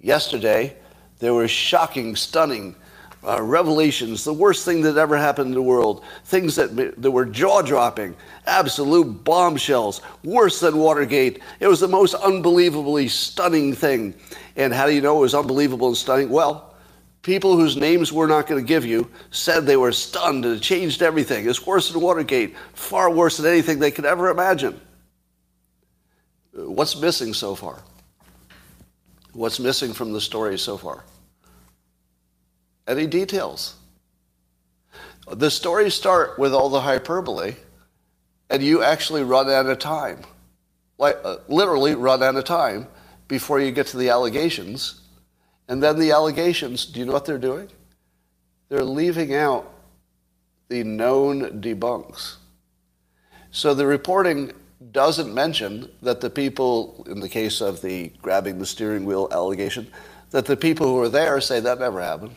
Yesterday, 0.00 0.76
there 1.18 1.34
were 1.34 1.48
shocking, 1.48 2.16
stunning 2.16 2.74
uh, 3.26 3.42
revelations, 3.42 4.24
the 4.24 4.32
worst 4.32 4.64
thing 4.64 4.82
that 4.82 4.96
ever 4.96 5.16
happened 5.16 5.48
in 5.48 5.54
the 5.54 5.62
world, 5.62 6.04
things 6.24 6.56
that, 6.56 6.76
that 7.00 7.10
were 7.10 7.24
jaw 7.24 7.62
dropping, 7.62 8.14
absolute 8.46 9.24
bombshells, 9.24 10.00
worse 10.22 10.60
than 10.60 10.76
Watergate. 10.76 11.42
It 11.60 11.68
was 11.68 11.80
the 11.80 11.88
most 11.88 12.14
unbelievably 12.14 13.08
stunning 13.08 13.74
thing. 13.74 14.14
And 14.56 14.72
how 14.72 14.86
do 14.86 14.94
you 14.94 15.00
know 15.00 15.16
it 15.18 15.20
was 15.20 15.34
unbelievable 15.34 15.88
and 15.88 15.96
stunning? 15.96 16.28
Well, 16.28 16.74
people 17.22 17.56
whose 17.56 17.76
names 17.76 18.12
we're 18.12 18.26
not 18.26 18.46
going 18.46 18.62
to 18.62 18.66
give 18.66 18.84
you 18.84 19.10
said 19.30 19.66
they 19.66 19.76
were 19.76 19.92
stunned 19.92 20.44
and 20.44 20.56
it 20.56 20.62
changed 20.62 21.02
everything. 21.02 21.48
It's 21.48 21.66
worse 21.66 21.90
than 21.90 22.00
Watergate, 22.00 22.56
far 22.74 23.10
worse 23.10 23.38
than 23.38 23.46
anything 23.46 23.78
they 23.78 23.90
could 23.90 24.04
ever 24.04 24.28
imagine. 24.28 24.80
What's 26.52 27.00
missing 27.00 27.34
so 27.34 27.54
far? 27.54 27.82
What's 29.32 29.58
missing 29.58 29.92
from 29.92 30.12
the 30.12 30.20
story 30.20 30.56
so 30.58 30.76
far? 30.76 31.04
Any 32.86 33.06
details? 33.06 33.76
The 35.30 35.50
stories 35.50 35.94
start 35.94 36.38
with 36.38 36.52
all 36.52 36.68
the 36.68 36.82
hyperbole, 36.82 37.56
and 38.50 38.62
you 38.62 38.82
actually 38.82 39.22
run 39.22 39.48
out 39.48 39.66
of 39.66 39.78
time. 39.78 40.20
Like, 40.98 41.18
uh, 41.24 41.38
literally 41.48 41.94
run 41.94 42.22
out 42.22 42.36
of 42.36 42.44
time 42.44 42.86
before 43.26 43.58
you 43.58 43.72
get 43.72 43.86
to 43.88 43.96
the 43.96 44.10
allegations. 44.10 45.00
And 45.66 45.82
then 45.82 45.98
the 45.98 46.12
allegations, 46.12 46.84
do 46.84 47.00
you 47.00 47.06
know 47.06 47.12
what 47.12 47.24
they're 47.24 47.38
doing? 47.38 47.68
They're 48.68 48.84
leaving 48.84 49.34
out 49.34 49.72
the 50.68 50.84
known 50.84 51.62
debunks. 51.62 52.36
So 53.50 53.72
the 53.72 53.86
reporting 53.86 54.52
doesn't 54.92 55.32
mention 55.32 55.90
that 56.02 56.20
the 56.20 56.30
people, 56.30 57.06
in 57.08 57.20
the 57.20 57.28
case 57.28 57.60
of 57.60 57.80
the 57.80 58.10
grabbing 58.20 58.58
the 58.58 58.66
steering 58.66 59.04
wheel 59.04 59.28
allegation, 59.32 59.90
that 60.30 60.46
the 60.46 60.56
people 60.56 60.86
who 60.86 60.94
were 60.94 61.08
there 61.08 61.40
say 61.40 61.60
that 61.60 61.78
never 61.78 62.02
happened. 62.02 62.34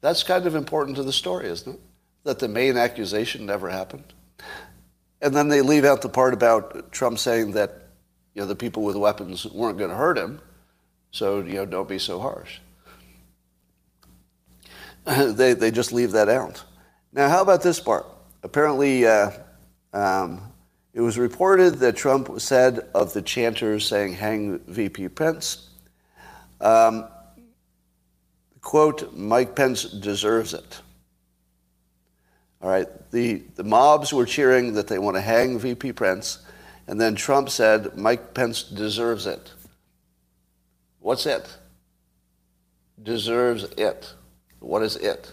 That's 0.00 0.22
kind 0.22 0.46
of 0.46 0.54
important 0.54 0.96
to 0.96 1.02
the 1.02 1.12
story, 1.12 1.48
isn't 1.48 1.74
it? 1.74 1.80
That 2.24 2.38
the 2.38 2.48
main 2.48 2.76
accusation 2.76 3.46
never 3.46 3.68
happened. 3.68 4.12
And 5.20 5.34
then 5.34 5.48
they 5.48 5.62
leave 5.62 5.84
out 5.84 6.02
the 6.02 6.08
part 6.08 6.34
about 6.34 6.92
Trump 6.92 7.18
saying 7.18 7.52
that 7.52 7.88
you 8.34 8.42
know, 8.42 8.46
the 8.46 8.54
people 8.54 8.84
with 8.84 8.96
weapons 8.96 9.46
weren't 9.46 9.78
going 9.78 9.90
to 9.90 9.96
hurt 9.96 10.16
him, 10.16 10.40
so 11.10 11.40
you 11.40 11.54
know, 11.54 11.66
don't 11.66 11.88
be 11.88 11.98
so 11.98 12.20
harsh. 12.20 12.58
they, 15.04 15.54
they 15.54 15.70
just 15.70 15.92
leave 15.92 16.12
that 16.12 16.28
out. 16.28 16.62
Now, 17.12 17.28
how 17.28 17.42
about 17.42 17.62
this 17.62 17.80
part? 17.80 18.06
Apparently, 18.42 19.06
uh, 19.06 19.30
um, 19.92 20.40
it 20.92 21.00
was 21.00 21.18
reported 21.18 21.76
that 21.76 21.96
Trump 21.96 22.40
said 22.40 22.88
of 22.94 23.12
the 23.12 23.22
chanters 23.22 23.86
saying, 23.86 24.12
hang 24.12 24.58
VP 24.60 25.08
Pence, 25.08 25.70
um, 26.60 27.08
quote, 28.60 29.14
Mike 29.14 29.54
Pence 29.54 29.84
deserves 29.84 30.54
it. 30.54 30.80
All 32.60 32.70
right, 32.70 32.88
the, 33.12 33.42
the 33.54 33.64
mobs 33.64 34.12
were 34.12 34.26
cheering 34.26 34.74
that 34.74 34.88
they 34.88 34.98
want 34.98 35.16
to 35.16 35.20
hang 35.20 35.58
VP 35.58 35.92
Pence, 35.92 36.40
and 36.86 37.00
then 37.00 37.14
Trump 37.14 37.50
said 37.50 37.96
Mike 37.96 38.34
Pence 38.34 38.62
deserves 38.62 39.26
it. 39.26 39.52
What's 40.98 41.24
it? 41.26 41.56
Deserves 43.00 43.64
it. 43.76 44.12
What 44.58 44.82
is 44.82 44.96
it? 44.96 45.32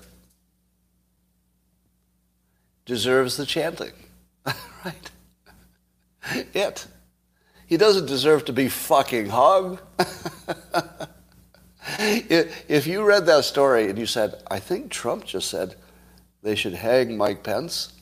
Deserves 2.85 3.37
the 3.37 3.45
chanting, 3.47 3.93
right? 4.45 5.11
It. 6.53 6.85
He 7.65 7.77
doesn't 7.77 8.05
deserve 8.05 8.45
to 8.45 8.53
be 8.53 8.69
fucking 8.69 9.29
hung. 9.29 9.79
if 11.99 12.87
you 12.87 13.03
read 13.03 13.25
that 13.27 13.45
story 13.45 13.89
and 13.89 13.99
you 13.99 14.05
said, 14.05 14.41
I 14.49 14.59
think 14.59 14.89
Trump 14.89 15.25
just 15.25 15.49
said 15.49 15.75
they 16.41 16.55
should 16.55 16.73
hang 16.73 17.15
Mike 17.15 17.43
Pence, 17.43 17.93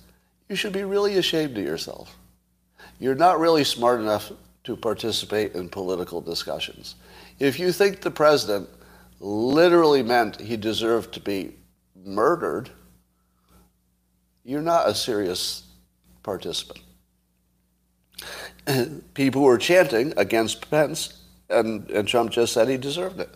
you 0.47 0.55
should 0.55 0.73
be 0.73 0.83
really 0.83 1.17
ashamed 1.17 1.57
of 1.57 1.63
yourself. 1.63 2.15
You're 2.99 3.15
not 3.15 3.39
really 3.39 3.63
smart 3.63 3.99
enough 3.99 4.31
to 4.63 4.77
participate 4.77 5.53
in 5.53 5.67
political 5.67 6.21
discussions. 6.21 6.95
If 7.39 7.59
you 7.59 7.73
think 7.73 7.99
the 7.99 8.11
president 8.11 8.69
literally 9.19 10.03
meant 10.03 10.39
he 10.39 10.55
deserved 10.55 11.13
to 11.15 11.19
be 11.19 11.55
murdered, 12.05 12.69
you're 14.45 14.61
not 14.61 14.87
a 14.87 14.95
serious 14.95 15.63
participant. 16.21 16.79
People 19.13 19.41
were 19.41 19.57
chanting 19.57 20.13
against 20.15 20.69
Pence, 20.69 21.21
and, 21.49 21.89
and 21.91 22.07
Trump 22.07 22.31
just 22.31 22.53
said 22.53 22.69
he 22.69 22.77
deserved 22.77 23.19
it. 23.19 23.29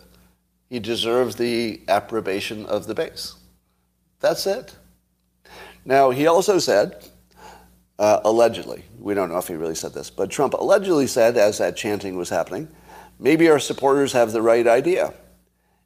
He 0.68 0.78
deserves 0.78 1.36
the 1.36 1.80
approbation 1.88 2.66
of 2.66 2.86
the 2.86 2.94
base. 2.94 3.34
That's 4.20 4.46
it. 4.46 4.76
Now, 5.84 6.10
he 6.10 6.26
also 6.26 6.58
said, 6.58 7.08
uh, 7.98 8.20
allegedly, 8.24 8.84
we 8.98 9.14
don't 9.14 9.30
know 9.30 9.38
if 9.38 9.48
he 9.48 9.54
really 9.54 9.74
said 9.74 9.94
this, 9.94 10.10
but 10.10 10.30
Trump 10.30 10.54
allegedly 10.54 11.06
said, 11.06 11.36
as 11.36 11.58
that 11.58 11.76
chanting 11.76 12.16
was 12.16 12.28
happening, 12.28 12.68
maybe 13.18 13.48
our 13.48 13.58
supporters 13.58 14.12
have 14.12 14.32
the 14.32 14.42
right 14.42 14.66
idea. 14.66 15.14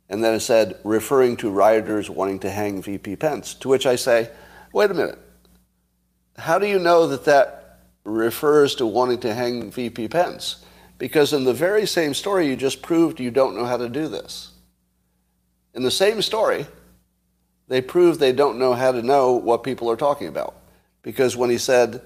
And 0.09 0.23
then 0.23 0.35
it 0.35 0.41
said, 0.41 0.79
referring 0.85 1.37
to 1.39 1.51
rioters 1.51 2.11
wanting 2.11 2.41
to 2.41 2.51
hang 2.51 2.83
VP 2.83 3.17
Pence. 3.17 3.55
To 3.55 3.69
which 3.69 3.87
I 3.87 3.97
say, 3.97 4.31
wait 4.73 4.91
a 4.91 4.95
minute. 4.95 5.19
How 6.37 6.59
do 6.59 6.67
you 6.67 6.79
know 6.79 7.07
that 7.07 7.25
that 7.25 7.63
refers 8.05 8.75
to 8.77 8.87
wanting 8.87 9.21
to 9.21 9.35
hang 9.35 9.71
VP 9.71 10.09
Pence. 10.09 10.65
Because 10.99 11.33
in 11.33 11.45
the 11.45 11.55
very 11.55 11.87
same 11.87 12.15
story, 12.15 12.47
you 12.47 12.57
just 12.57 12.83
proved 12.83 13.21
you 13.21 13.31
don't 13.31 13.57
know 13.57 13.65
how 13.65 13.77
to 13.77 13.89
do 13.89 14.09
this. 14.09 14.52
In 15.75 15.83
the 15.83 15.91
same 15.91 16.21
story, 16.23 16.67
they 17.69 17.81
prove 17.81 18.19
they 18.19 18.33
don't 18.33 18.59
know 18.59 18.75
how 18.75 18.93
to 18.93 19.03
know 19.03 19.33
what 19.33 19.63
people 19.63 19.91
are 19.91 19.97
talking 19.97 20.29
about. 20.29 20.55
Because 21.03 21.37
when 21.37 21.51
he 21.51 21.59
said 21.59 22.03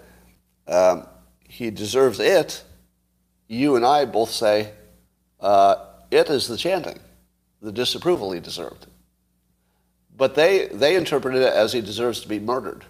um, 0.68 1.06
he 1.48 1.70
deserves 1.70 2.20
it, 2.20 2.62
you 3.48 3.76
and 3.76 3.84
I 3.84 4.04
both 4.04 4.30
say 4.30 4.72
uh, 5.40 5.76
it 6.10 6.30
is 6.30 6.48
the 6.48 6.56
chanting, 6.56 6.98
the 7.60 7.72
disapproval 7.72 8.32
he 8.32 8.40
deserved. 8.40 8.86
But 10.16 10.34
they, 10.34 10.68
they 10.68 10.96
interpreted 10.96 11.42
it 11.42 11.52
as 11.52 11.72
he 11.72 11.80
deserves 11.80 12.20
to 12.20 12.28
be 12.28 12.38
murdered. 12.38 12.84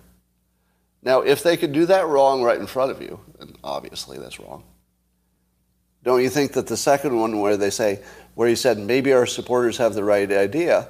Now, 1.03 1.21
if 1.21 1.43
they 1.43 1.57
could 1.57 1.73
do 1.73 1.87
that 1.87 2.07
wrong 2.07 2.43
right 2.43 2.59
in 2.59 2.67
front 2.67 2.91
of 2.91 3.01
you, 3.01 3.21
and 3.41 3.57
obviously 3.65 4.19
that's 4.19 4.39
wrong, 4.39 4.65
don't 6.03 6.23
you 6.23 6.31
think 6.31 6.53
that 6.53 6.69
the 6.69 6.77
second 6.77 7.19
one 7.19 7.41
where 7.41 7.57
they 7.57 7.71
say, 7.71 8.01
where 8.37 8.49
he 8.49 8.55
said, 8.55 8.79
maybe 8.79 9.13
our 9.15 9.27
supporters 9.27 9.79
have 9.79 9.95
the 9.95 10.05
right 10.05 10.31
idea, 10.31 10.89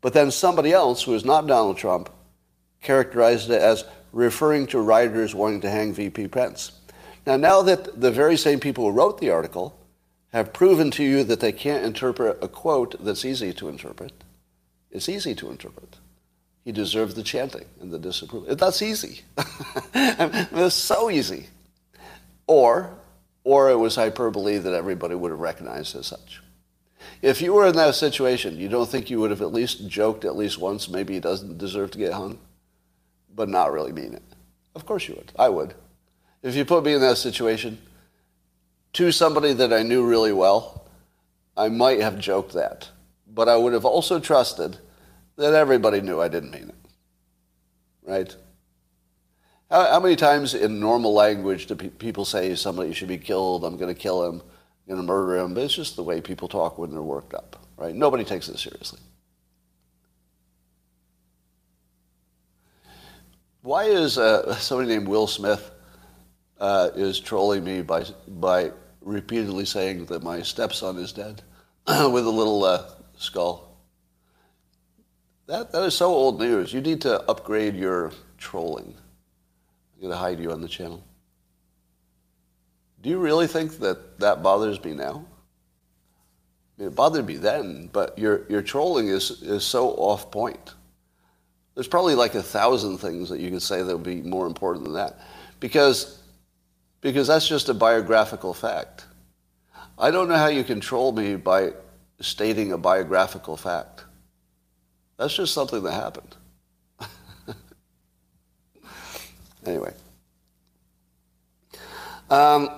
but 0.00 0.14
then 0.14 0.30
somebody 0.30 0.72
else 0.72 1.02
who 1.02 1.14
is 1.14 1.26
not 1.26 1.46
Donald 1.46 1.76
Trump 1.76 2.08
characterized 2.80 3.50
it 3.50 3.60
as 3.60 3.84
referring 4.12 4.66
to 4.66 4.80
rioters 4.80 5.34
wanting 5.34 5.60
to 5.60 5.70
hang 5.70 5.92
VP 5.92 6.28
Pence. 6.28 6.72
Now, 7.26 7.36
now 7.36 7.60
that 7.62 8.00
the 8.00 8.10
very 8.10 8.38
same 8.38 8.58
people 8.60 8.84
who 8.84 8.92
wrote 8.92 9.20
the 9.20 9.28
article 9.28 9.78
have 10.32 10.54
proven 10.54 10.90
to 10.92 11.04
you 11.04 11.22
that 11.24 11.40
they 11.40 11.52
can't 11.52 11.84
interpret 11.84 12.38
a 12.40 12.48
quote 12.48 12.96
that's 13.04 13.26
easy 13.26 13.52
to 13.52 13.68
interpret, 13.68 14.12
it's 14.90 15.08
easy 15.08 15.34
to 15.34 15.50
interpret. 15.50 15.98
He 16.64 16.72
deserved 16.72 17.14
the 17.14 17.22
chanting 17.22 17.66
and 17.82 17.92
the 17.92 17.98
disapproval. 17.98 18.56
That's 18.56 18.80
easy. 18.80 19.20
it's 19.94 20.74
so 20.74 21.10
easy. 21.10 21.48
Or, 22.46 22.94
or 23.44 23.70
it 23.70 23.76
was 23.76 23.96
hyperbole 23.96 24.56
that 24.56 24.72
everybody 24.72 25.14
would 25.14 25.30
have 25.30 25.40
recognized 25.40 25.94
as 25.94 26.06
such. 26.06 26.40
If 27.22 27.42
you 27.42 27.52
were 27.52 27.66
in 27.66 27.76
that 27.76 27.94
situation, 27.94 28.58
you 28.58 28.68
don't 28.68 28.88
think 28.88 29.10
you 29.10 29.20
would 29.20 29.30
have 29.30 29.42
at 29.42 29.52
least 29.52 29.88
joked 29.88 30.24
at 30.24 30.36
least 30.36 30.58
once, 30.58 30.88
maybe 30.88 31.14
he 31.14 31.20
doesn't 31.20 31.58
deserve 31.58 31.90
to 31.92 31.98
get 31.98 32.14
hung, 32.14 32.38
but 33.34 33.48
not 33.48 33.72
really 33.72 33.92
mean 33.92 34.14
it? 34.14 34.22
Of 34.74 34.86
course 34.86 35.06
you 35.06 35.14
would. 35.16 35.32
I 35.38 35.48
would. 35.48 35.74
If 36.42 36.54
you 36.54 36.64
put 36.64 36.84
me 36.84 36.94
in 36.94 37.00
that 37.02 37.18
situation 37.18 37.78
to 38.94 39.12
somebody 39.12 39.52
that 39.52 39.72
I 39.72 39.82
knew 39.82 40.06
really 40.06 40.32
well, 40.32 40.88
I 41.56 41.68
might 41.68 42.00
have 42.00 42.18
joked 42.18 42.54
that. 42.54 42.88
But 43.26 43.48
I 43.48 43.56
would 43.56 43.74
have 43.74 43.84
also 43.84 44.18
trusted 44.18 44.78
that 45.36 45.54
everybody 45.54 46.00
knew 46.00 46.20
I 46.20 46.28
didn't 46.28 46.52
mean 46.52 46.70
it. 46.70 46.74
Right? 48.02 48.34
How, 49.70 49.84
how 49.92 50.00
many 50.00 50.16
times 50.16 50.54
in 50.54 50.80
normal 50.80 51.12
language 51.12 51.66
do 51.66 51.76
pe- 51.76 51.88
people 51.88 52.24
say 52.24 52.54
somebody 52.54 52.92
should 52.92 53.08
be 53.08 53.18
killed, 53.18 53.64
I'm 53.64 53.76
going 53.76 53.94
to 53.94 54.00
kill 54.00 54.26
him, 54.26 54.42
Going 54.90 55.00
to 55.00 55.06
murder 55.06 55.36
him? 55.36 55.54
But 55.54 55.62
it's 55.62 55.74
just 55.76 55.94
the 55.94 56.02
way 56.02 56.20
people 56.20 56.48
talk 56.48 56.76
when 56.76 56.90
they're 56.90 57.00
worked 57.00 57.32
up. 57.32 57.64
Right? 57.76 57.94
Nobody 57.94 58.24
takes 58.24 58.48
it 58.48 58.58
seriously. 58.58 58.98
Why 63.62 63.84
is 63.84 64.18
uh, 64.18 64.52
somebody 64.56 64.88
named 64.88 65.06
Will 65.06 65.28
Smith 65.28 65.70
uh, 66.58 66.90
is 66.96 67.20
trolling 67.20 67.62
me 67.62 67.82
by, 67.82 68.04
by 68.26 68.72
repeatedly 69.00 69.64
saying 69.64 70.06
that 70.06 70.24
my 70.24 70.42
stepson 70.42 70.98
is 70.98 71.12
dead 71.12 71.40
with 71.86 72.26
a 72.26 72.30
little 72.30 72.64
uh, 72.64 72.82
skull. 73.16 73.76
That, 75.46 75.70
that 75.70 75.84
is 75.84 75.94
so 75.94 76.06
old 76.06 76.40
news. 76.40 76.72
You 76.72 76.80
need 76.80 77.00
to 77.02 77.20
upgrade 77.30 77.76
your 77.76 78.10
trolling. 78.38 78.92
I'm 79.94 80.00
going 80.00 80.12
to 80.12 80.18
hide 80.18 80.40
you 80.40 80.50
on 80.50 80.60
the 80.60 80.68
channel. 80.68 81.04
Do 83.02 83.10
you 83.10 83.18
really 83.18 83.46
think 83.46 83.78
that 83.78 84.18
that 84.20 84.42
bothers 84.42 84.82
me 84.84 84.92
now? 84.92 85.24
I 86.78 86.82
mean, 86.82 86.88
it 86.88 86.94
bothered 86.94 87.26
me 87.26 87.36
then, 87.36 87.88
but 87.92 88.18
your, 88.18 88.46
your 88.48 88.62
trolling 88.62 89.08
is, 89.08 89.42
is 89.42 89.64
so 89.64 89.90
off 89.90 90.30
point. 90.30 90.74
There's 91.74 91.88
probably 91.88 92.14
like 92.14 92.34
a 92.34 92.42
thousand 92.42 92.98
things 92.98 93.30
that 93.30 93.40
you 93.40 93.50
could 93.50 93.62
say 93.62 93.82
that 93.82 93.96
would 93.96 94.04
be 94.04 94.22
more 94.22 94.46
important 94.46 94.84
than 94.84 94.94
that. 94.94 95.18
Because 95.60 96.20
because 97.00 97.28
that's 97.28 97.48
just 97.48 97.68
a 97.68 97.74
biographical 97.74 98.52
fact. 98.52 99.06
I 99.98 100.10
don't 100.10 100.28
know 100.28 100.36
how 100.36 100.48
you 100.48 100.64
control 100.64 101.12
me 101.12 101.36
by 101.36 101.72
stating 102.20 102.72
a 102.72 102.78
biographical 102.78 103.56
fact. 103.56 104.04
That's 105.16 105.34
just 105.34 105.54
something 105.54 105.82
that 105.82 105.92
happened. 105.92 106.36
anyway. 109.66 109.92
Um, 112.28 112.70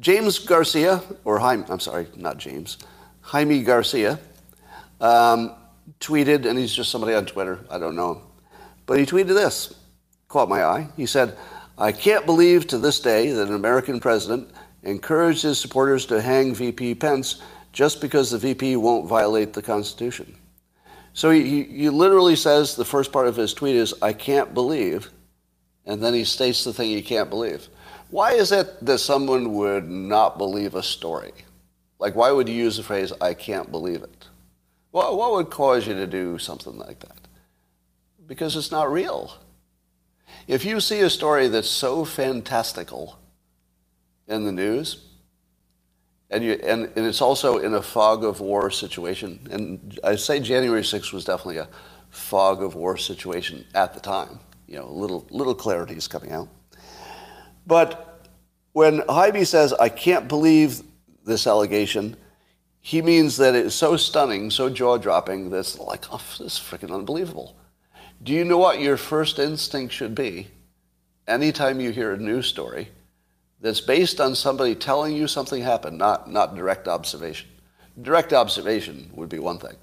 James 0.00 0.38
Garcia, 0.38 1.02
or 1.24 1.38
Jaime, 1.38 1.64
I'm 1.68 1.80
sorry, 1.80 2.06
not 2.16 2.38
James, 2.38 2.78
Jaime 3.20 3.62
Garcia, 3.62 4.18
um, 5.00 5.52
tweeted, 6.00 6.46
and 6.46 6.58
he's 6.58 6.72
just 6.72 6.90
somebody 6.90 7.14
on 7.14 7.26
Twitter, 7.26 7.58
I 7.70 7.78
don't 7.78 7.96
know 7.96 8.14
him, 8.14 8.22
but 8.86 8.98
he 8.98 9.06
tweeted 9.06 9.28
this, 9.28 9.74
caught 10.28 10.48
my 10.48 10.64
eye. 10.64 10.88
He 10.96 11.06
said, 11.06 11.36
I 11.76 11.92
can't 11.92 12.26
believe 12.26 12.66
to 12.68 12.78
this 12.78 13.00
day 13.00 13.30
that 13.30 13.48
an 13.48 13.54
American 13.54 14.00
president 14.00 14.50
encouraged 14.82 15.42
his 15.42 15.58
supporters 15.58 16.06
to 16.06 16.20
hang 16.20 16.54
VP 16.54 16.96
Pence 16.96 17.42
just 17.72 18.00
because 18.00 18.30
the 18.30 18.38
VP 18.38 18.76
won't 18.76 19.08
violate 19.08 19.52
the 19.52 19.62
Constitution. 19.62 20.34
So 21.12 21.30
he, 21.30 21.64
he 21.64 21.88
literally 21.88 22.36
says 22.36 22.76
the 22.76 22.84
first 22.84 23.12
part 23.12 23.26
of 23.26 23.36
his 23.36 23.54
tweet 23.54 23.76
is, 23.76 23.94
I 24.02 24.12
can't 24.12 24.54
believe, 24.54 25.10
and 25.84 26.02
then 26.02 26.14
he 26.14 26.24
states 26.24 26.64
the 26.64 26.72
thing 26.72 26.90
he 26.90 27.02
can't 27.02 27.30
believe. 27.30 27.68
Why 28.10 28.32
is 28.32 28.52
it 28.52 28.84
that 28.84 28.98
someone 28.98 29.54
would 29.54 29.88
not 29.88 30.38
believe 30.38 30.74
a 30.74 30.82
story? 30.82 31.32
Like, 31.98 32.14
why 32.14 32.30
would 32.30 32.48
you 32.48 32.54
use 32.54 32.76
the 32.76 32.82
phrase, 32.82 33.12
I 33.20 33.34
can't 33.34 33.70
believe 33.70 34.02
it? 34.02 34.28
Well, 34.92 35.16
what 35.16 35.32
would 35.32 35.50
cause 35.50 35.86
you 35.86 35.94
to 35.94 36.06
do 36.06 36.38
something 36.38 36.78
like 36.78 37.00
that? 37.00 37.28
Because 38.26 38.56
it's 38.56 38.70
not 38.70 38.90
real. 38.90 39.34
If 40.46 40.64
you 40.64 40.80
see 40.80 41.00
a 41.00 41.10
story 41.10 41.48
that's 41.48 41.68
so 41.68 42.04
fantastical 42.04 43.18
in 44.26 44.44
the 44.44 44.52
news, 44.52 45.04
and, 46.30 46.44
you, 46.44 46.52
and, 46.52 46.90
and 46.96 47.06
it's 47.06 47.22
also 47.22 47.58
in 47.58 47.74
a 47.74 47.82
fog 47.82 48.24
of 48.24 48.40
war 48.40 48.70
situation, 48.70 49.46
and 49.50 49.98
I 50.04 50.16
say 50.16 50.40
January 50.40 50.82
6th 50.82 51.12
was 51.12 51.24
definitely 51.24 51.58
a 51.58 51.68
fog 52.10 52.62
of 52.62 52.74
war 52.74 52.96
situation 52.96 53.64
at 53.74 53.94
the 53.94 54.00
time. 54.00 54.38
You 54.66 54.78
know, 54.78 54.90
little, 54.90 55.26
little 55.30 55.54
clarity 55.54 55.94
is 55.94 56.08
coming 56.08 56.32
out. 56.32 56.48
But 57.68 58.26
when 58.72 59.02
Jaime 59.10 59.44
says, 59.44 59.74
I 59.74 59.90
can't 59.90 60.26
believe 60.26 60.82
this 61.26 61.46
allegation, 61.46 62.16
he 62.80 63.02
means 63.02 63.36
that 63.36 63.54
it's 63.54 63.74
so 63.74 63.98
stunning, 63.98 64.50
so 64.50 64.70
jaw 64.70 64.96
dropping, 64.96 65.50
that's 65.50 65.78
like, 65.78 66.06
oh, 66.10 66.22
this 66.38 66.54
is 66.54 66.58
freaking 66.58 66.94
unbelievable. 66.94 67.54
Do 68.22 68.32
you 68.32 68.46
know 68.46 68.56
what 68.56 68.80
your 68.80 68.96
first 68.96 69.38
instinct 69.38 69.92
should 69.92 70.14
be 70.14 70.48
anytime 71.26 71.78
you 71.78 71.90
hear 71.90 72.14
a 72.14 72.16
news 72.16 72.46
story 72.46 72.88
that's 73.60 73.82
based 73.82 74.18
on 74.18 74.34
somebody 74.34 74.74
telling 74.74 75.14
you 75.14 75.28
something 75.28 75.62
happened, 75.62 75.98
not, 75.98 76.30
not 76.30 76.56
direct 76.56 76.88
observation? 76.88 77.50
Direct 78.00 78.32
observation 78.32 79.10
would 79.14 79.28
be 79.28 79.38
one 79.38 79.58
thing. 79.58 79.76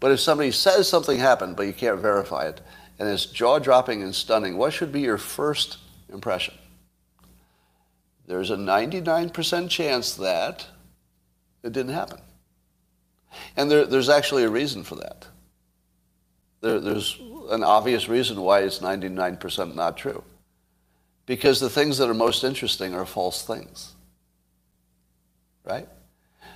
But 0.00 0.12
if 0.12 0.20
somebody 0.20 0.52
says 0.52 0.88
something 0.88 1.18
happened, 1.18 1.56
but 1.56 1.66
you 1.66 1.74
can't 1.74 2.00
verify 2.00 2.46
it, 2.46 2.62
and 2.98 3.06
it's 3.06 3.26
jaw 3.26 3.58
dropping 3.58 4.02
and 4.02 4.14
stunning, 4.14 4.56
what 4.56 4.72
should 4.72 4.90
be 4.90 5.02
your 5.02 5.18
first 5.18 5.76
impression? 6.10 6.54
There's 8.26 8.50
a 8.50 8.56
99% 8.56 9.70
chance 9.70 10.14
that 10.14 10.66
it 11.62 11.72
didn't 11.72 11.92
happen. 11.92 12.20
And 13.56 13.70
there, 13.70 13.84
there's 13.84 14.08
actually 14.08 14.44
a 14.44 14.50
reason 14.50 14.82
for 14.82 14.96
that. 14.96 15.26
There, 16.60 16.80
there's 16.80 17.20
an 17.50 17.62
obvious 17.62 18.08
reason 18.08 18.40
why 18.40 18.60
it's 18.60 18.80
99% 18.80 19.74
not 19.74 19.96
true. 19.96 20.24
Because 21.26 21.60
the 21.60 21.70
things 21.70 21.98
that 21.98 22.08
are 22.08 22.14
most 22.14 22.44
interesting 22.44 22.94
are 22.94 23.06
false 23.06 23.42
things. 23.42 23.94
Right? 25.64 25.88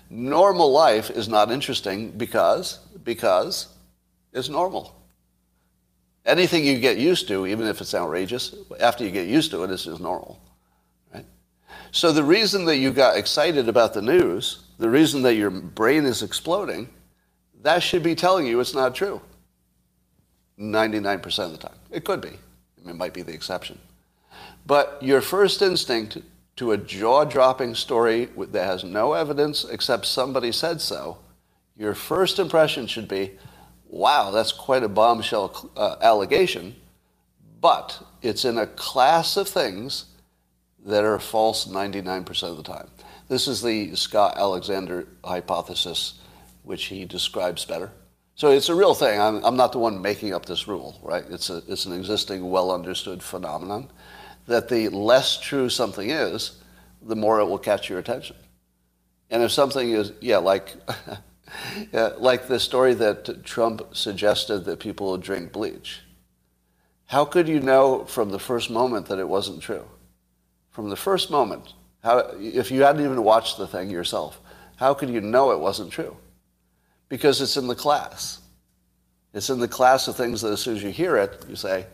Normal 0.09 0.73
life 0.73 1.11
is 1.11 1.29
not 1.29 1.51
interesting 1.51 2.11
because, 2.11 2.79
because 3.05 3.69
it's 4.33 4.49
normal. 4.49 4.95
Anything 6.27 6.65
you 6.65 6.79
get 6.79 6.99
used 6.99 7.29
to, 7.29 7.47
even 7.47 7.67
if 7.67 7.81
it's 7.81 7.95
outrageous, 7.95 8.55
after 8.81 9.05
you 9.05 9.11
get 9.11 9.27
used 9.27 9.51
to 9.53 9.65
it, 9.65 9.71
it's 9.71 9.85
just 9.85 10.01
normal. 10.01 10.41
So 11.93 12.13
the 12.13 12.25
reason 12.25 12.65
that 12.67 12.77
you 12.77 12.93
got 12.93 13.17
excited 13.17 13.69
about 13.69 13.95
the 13.95 14.03
news, 14.03 14.61
the 14.79 14.91
reason 14.91 15.23
that 15.23 15.35
your 15.35 15.51
brain 15.51 16.05
is 16.05 16.23
exploding, 16.23 16.89
that 17.63 17.83
should 17.83 18.03
be 18.03 18.15
telling 18.15 18.47
you 18.47 18.61
it's 18.61 18.75
not 18.75 18.95
true. 18.95 19.21
99% 20.59 21.45
of 21.45 21.53
the 21.53 21.59
time. 21.59 21.77
It 21.91 22.05
could 22.05 22.21
be. 22.21 22.39
It 22.87 22.95
might 22.95 23.15
be 23.15 23.23
the 23.23 23.33
exception. 23.33 23.79
But 24.67 24.99
your 25.01 25.21
first 25.21 25.63
instinct 25.63 26.19
to 26.57 26.73
a 26.73 26.77
jaw 26.77 27.25
dropping 27.25 27.75
story 27.75 28.27
that 28.37 28.65
has 28.65 28.85
no 28.85 29.15
evidence 29.15 29.65
except 29.65 30.07
somebody 30.07 30.53
said 30.53 30.81
so, 30.81 31.19
your 31.77 31.95
first 31.95 32.39
impression 32.39 32.87
should 32.87 33.09
be, 33.09 33.33
wow, 33.89 34.31
that's 34.31 34.53
quite 34.53 34.83
a 34.83 34.89
bombshell 34.89 35.71
uh, 35.77 35.97
allegation, 36.03 36.77
but 37.61 38.03
it's 38.23 38.45
in 38.45 38.59
a 38.59 38.67
class 38.67 39.37
of 39.37 39.49
things 39.49 40.05
that 40.87 41.05
are 41.05 41.19
false 41.19 41.67
99% 41.67 42.43
of 42.45 42.57
the 42.57 42.63
time. 42.63 42.89
This 43.29 43.47
is 43.47 43.63
the 43.63 43.95
Scott 43.95 44.37
Alexander 44.37 45.07
hypothesis, 45.25 46.21
which 46.63 46.87
he 46.87 47.05
describes 47.05 47.65
better. 47.65 47.93
So 48.35 48.51
it's 48.51 48.71
a 48.71 48.75
real 48.75 48.95
thing. 48.95 49.21
I'm, 49.21 49.45
I'm 49.45 49.57
not 49.57 49.73
the 49.73 49.79
one 49.79 50.01
making 50.01 50.33
up 50.33 50.47
this 50.47 50.67
rule, 50.67 50.99
right? 51.03 51.25
It's, 51.29 51.51
a, 51.51 51.63
it's 51.69 51.85
an 51.85 51.93
existing, 51.93 52.49
well 52.49 52.71
understood 52.71 53.23
phenomenon 53.23 53.91
that 54.47 54.69
the 54.69 54.89
less 54.89 55.39
true 55.39 55.69
something 55.69 56.11
is, 56.11 56.59
the 57.03 57.17
more 57.17 57.41
it 57.41 57.45
will 57.45 57.59
catch 57.59 57.89
your 57.89 57.99
attention. 57.99 58.37
And 59.31 59.43
if 59.43 59.53
something 59.53 59.91
is, 59.91 60.13
yeah, 60.21 60.39
like, 60.39 60.75
yeah, 61.93 62.11
like 62.19 62.49
the 62.49 62.59
story 62.59 62.95
that 62.95 63.45
Trump 63.45 63.95
suggested 63.95 64.65
that 64.65 64.81
people 64.81 65.13
would 65.13 65.23
drink 65.23 65.53
bleach. 65.53 66.01
How 67.07 67.25
could 67.25 67.49
you 67.49 67.61
know 67.61 68.05
from 68.07 68.31
the 68.31 68.39
first 68.39 68.71
moment 68.71 69.07
that 69.07 69.19
it 69.19 69.29
wasn't 69.29 69.63
true? 69.63 69.85
From 70.71 70.91
the 70.91 70.97
first 70.97 71.31
moment, 71.31 71.75
how, 72.03 72.19
if 72.39 72.71
you 72.71 72.83
hadn't 72.83 73.05
even 73.05 73.23
watched 73.23 73.59
the 73.59 73.67
thing 73.67 73.91
yourself, 73.91 74.41
how 74.77 74.95
could 74.95 75.11
you 75.11 75.21
know 75.21 75.51
it 75.51 75.61
wasn't 75.61 75.93
true? 75.93 76.17
because 77.11 77.43
it's 77.43 77.59
in 77.59 77.67
the 77.67 77.75
class. 77.75 78.41
It's 79.35 79.51
in 79.51 79.61
the 79.61 79.69
class 79.69 80.09
of 80.09 80.17
things 80.17 80.41
that 80.41 80.53
as 80.53 80.61
soon 80.63 80.77
as 80.77 80.83
you 80.83 80.89
hear 80.89 81.19
it, 81.19 81.45
you 81.47 81.57
say, 81.57 81.87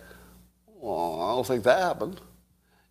well, 0.67 1.21
I 1.21 1.35
don't 1.35 1.47
think 1.47 1.65
that 1.65 1.81
happened. 1.81 2.21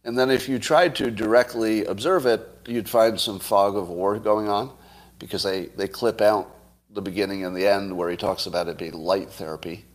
And 0.03 0.19
then 0.19 0.29
if 0.29 0.49
you 0.49 0.59
tried 0.59 0.95
to 0.97 1.09
directly 1.09 1.85
observe 1.85 2.25
it, 2.25 2.41
you'd 2.67 2.89
find 2.89 3.19
some 3.19 3.39
fog 3.39 3.77
of 3.77 3.89
war 3.89 4.19
going 4.19 4.49
on 4.49 4.71
because 5.17 5.43
they, 5.43 5.67
they 5.67 5.87
clip 5.87 6.19
out 6.19 6.51
the 6.89 7.01
beginning 7.01 7.45
and 7.45 7.55
the 7.55 7.67
end 7.67 7.95
where 7.95 8.09
he 8.09 8.17
talks 8.17 8.45
about 8.45 8.67
it 8.67 8.77
being 8.77 8.93
light 8.93 9.29
therapy. 9.29 9.85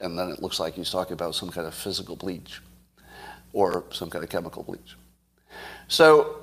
And 0.00 0.18
then 0.18 0.28
it 0.28 0.42
looks 0.42 0.60
like 0.60 0.74
he's 0.74 0.90
talking 0.90 1.14
about 1.14 1.34
some 1.34 1.50
kind 1.50 1.66
of 1.66 1.74
physical 1.74 2.16
bleach 2.16 2.60
or 3.52 3.84
some 3.90 4.10
kind 4.10 4.24
of 4.24 4.30
chemical 4.30 4.62
bleach. 4.62 4.96
So 5.90 6.36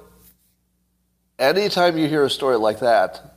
anytime 1.40 1.98
you 1.98 2.10
hear 2.10 2.26
a 2.26 2.30
story 2.30 2.58
like 2.58 2.82
that, 2.82 3.34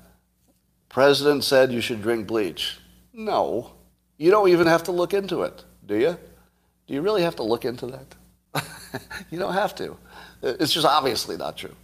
President 0.89 1.45
said 1.45 1.71
you 1.71 1.81
should 1.81 2.03
drink 2.03 2.27
bleach. 2.27 2.79
No. 3.13 3.71
You 4.19 4.33
don't 4.33 4.49
even 4.49 4.67
have 4.67 4.83
to 4.85 4.93
look 4.93 5.15
into 5.15 5.43
it, 5.43 5.65
do 5.87 5.97
you? 5.97 6.19
Do 6.89 6.95
you 6.95 7.01
really 7.01 7.23
have 7.23 7.37
to 7.37 7.45
look 7.45 7.65
into 7.65 7.87
that? 7.87 9.03
you 9.31 9.39
don't 9.39 9.53
have 9.53 9.77
to. 9.77 9.97
It's 10.43 10.73
just 10.73 10.85
obviously 10.85 11.37
not 11.37 11.57
true. 11.57 11.77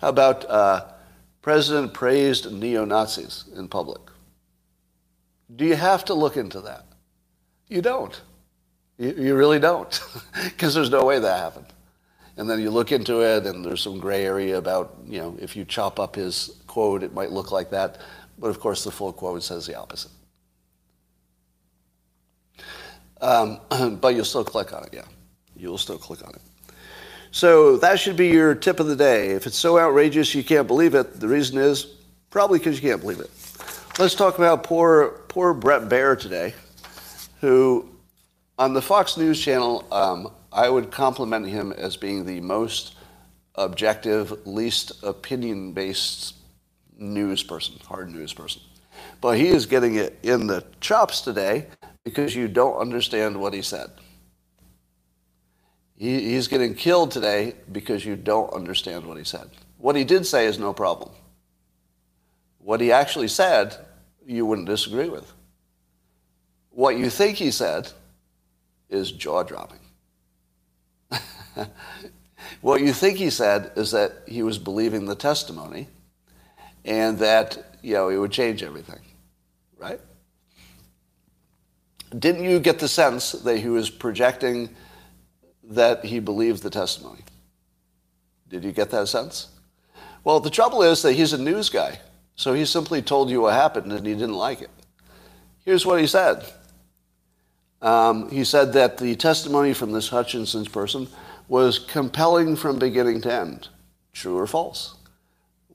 How 0.00 0.10
about 0.10 0.48
uh, 0.48 0.84
President 1.42 1.92
praised 1.92 2.52
neo 2.52 2.84
Nazis 2.84 3.46
in 3.56 3.66
public? 3.66 4.00
Do 5.56 5.64
you 5.64 5.74
have 5.74 6.04
to 6.04 6.14
look 6.14 6.36
into 6.36 6.60
that? 6.60 6.84
You 7.66 7.82
don't. 7.82 8.22
You, 8.98 9.14
you 9.18 9.34
really 9.34 9.58
don't, 9.58 10.00
because 10.44 10.74
there's 10.74 10.90
no 10.90 11.04
way 11.04 11.18
that 11.18 11.40
happened. 11.40 11.66
And 12.38 12.48
then 12.48 12.60
you 12.60 12.70
look 12.70 12.92
into 12.92 13.20
it, 13.20 13.46
and 13.46 13.64
there's 13.64 13.82
some 13.82 13.98
gray 13.98 14.24
area 14.24 14.56
about, 14.56 14.96
you 15.06 15.18
know, 15.18 15.36
if 15.40 15.56
you 15.56 15.64
chop 15.64 15.98
up 15.98 16.14
his 16.14 16.62
quote, 16.68 17.02
it 17.02 17.12
might 17.12 17.32
look 17.32 17.50
like 17.50 17.70
that. 17.70 17.98
But 18.38 18.48
of 18.48 18.60
course, 18.60 18.84
the 18.84 18.92
full 18.92 19.12
quote 19.12 19.42
says 19.42 19.66
the 19.66 19.76
opposite. 19.76 20.12
Um, 23.20 23.60
but 24.00 24.14
you'll 24.14 24.24
still 24.24 24.44
click 24.44 24.72
on 24.72 24.84
it, 24.84 24.90
yeah. 24.92 25.04
You'll 25.56 25.78
still 25.78 25.98
click 25.98 26.24
on 26.24 26.32
it. 26.32 26.40
So 27.32 27.76
that 27.78 27.98
should 27.98 28.16
be 28.16 28.28
your 28.28 28.54
tip 28.54 28.78
of 28.78 28.86
the 28.86 28.96
day. 28.96 29.30
If 29.30 29.46
it's 29.46 29.56
so 29.56 29.76
outrageous 29.76 30.34
you 30.34 30.44
can't 30.44 30.68
believe 30.68 30.94
it, 30.94 31.18
the 31.18 31.28
reason 31.28 31.58
is 31.58 31.96
probably 32.30 32.60
because 32.60 32.80
you 32.80 32.88
can't 32.88 33.00
believe 33.00 33.20
it. 33.20 33.30
Let's 33.98 34.14
talk 34.14 34.38
about 34.38 34.62
poor, 34.62 35.22
poor 35.26 35.52
Bret 35.52 35.88
Baier 35.88 36.18
today, 36.18 36.54
who 37.40 37.88
on 38.58 38.74
the 38.74 38.82
Fox 38.82 39.16
News 39.16 39.40
channel, 39.40 39.86
um, 39.92 40.32
I 40.52 40.68
would 40.68 40.90
compliment 40.90 41.46
him 41.46 41.72
as 41.72 41.96
being 41.96 42.24
the 42.24 42.40
most 42.40 42.96
objective, 43.54 44.46
least 44.46 45.02
opinion 45.02 45.72
based 45.72 46.34
news 46.96 47.42
person, 47.42 47.76
hard 47.86 48.10
news 48.10 48.32
person. 48.32 48.60
But 49.20 49.38
he 49.38 49.48
is 49.48 49.66
getting 49.66 49.94
it 49.94 50.18
in 50.22 50.48
the 50.48 50.64
chops 50.80 51.20
today 51.20 51.66
because 52.04 52.34
you 52.34 52.48
don't 52.48 52.78
understand 52.78 53.40
what 53.40 53.54
he 53.54 53.62
said. 53.62 53.90
He, 55.96 56.30
he's 56.30 56.48
getting 56.48 56.74
killed 56.74 57.10
today 57.10 57.54
because 57.70 58.04
you 58.04 58.16
don't 58.16 58.52
understand 58.52 59.06
what 59.06 59.18
he 59.18 59.24
said. 59.24 59.48
What 59.78 59.94
he 59.94 60.04
did 60.04 60.26
say 60.26 60.46
is 60.46 60.58
no 60.58 60.72
problem. 60.72 61.10
What 62.58 62.80
he 62.80 62.90
actually 62.90 63.28
said, 63.28 63.76
you 64.26 64.46
wouldn't 64.46 64.68
disagree 64.68 65.08
with. 65.08 65.32
What 66.70 66.96
you 66.96 67.10
think 67.10 67.36
he 67.36 67.50
said 67.50 67.90
is 68.88 69.12
jaw 69.12 69.42
dropping. 69.42 69.78
what 72.60 72.80
you 72.80 72.92
think 72.92 73.18
he 73.18 73.30
said 73.30 73.72
is 73.76 73.90
that 73.92 74.12
he 74.26 74.42
was 74.42 74.58
believing 74.58 75.06
the 75.06 75.14
testimony 75.14 75.88
and 76.84 77.18
that 77.18 77.76
you 77.82 77.94
know 77.94 78.08
it 78.08 78.16
would 78.16 78.32
change 78.32 78.62
everything, 78.62 79.00
right? 79.78 80.00
Didn't 82.16 82.44
you 82.44 82.58
get 82.58 82.78
the 82.78 82.88
sense 82.88 83.32
that 83.32 83.58
he 83.58 83.68
was 83.68 83.90
projecting 83.90 84.70
that 85.64 86.04
he 86.04 86.20
believed 86.20 86.62
the 86.62 86.70
testimony? 86.70 87.20
Did 88.48 88.64
you 88.64 88.72
get 88.72 88.90
that 88.90 89.08
sense? 89.08 89.48
Well, 90.24 90.40
the 90.40 90.50
trouble 90.50 90.82
is 90.82 91.02
that 91.02 91.12
he's 91.12 91.34
a 91.34 91.38
news 91.38 91.68
guy, 91.68 92.00
so 92.34 92.54
he 92.54 92.64
simply 92.64 93.02
told 93.02 93.28
you 93.30 93.42
what 93.42 93.54
happened 93.54 93.92
and 93.92 94.06
he 94.06 94.14
didn't 94.14 94.34
like 94.34 94.62
it. 94.62 94.70
Here's 95.64 95.84
what 95.84 96.00
he 96.00 96.06
said. 96.06 96.44
Um, 97.80 98.30
he 98.30 98.44
said 98.44 98.72
that 98.72 98.98
the 98.98 99.14
testimony 99.16 99.72
from 99.72 99.92
this 99.92 100.08
Hutchinson's 100.08 100.68
person 100.68 101.08
was 101.46 101.78
compelling 101.78 102.56
from 102.56 102.78
beginning 102.78 103.20
to 103.22 103.32
end. 103.32 103.68
True 104.12 104.36
or 104.36 104.46
false? 104.46 104.96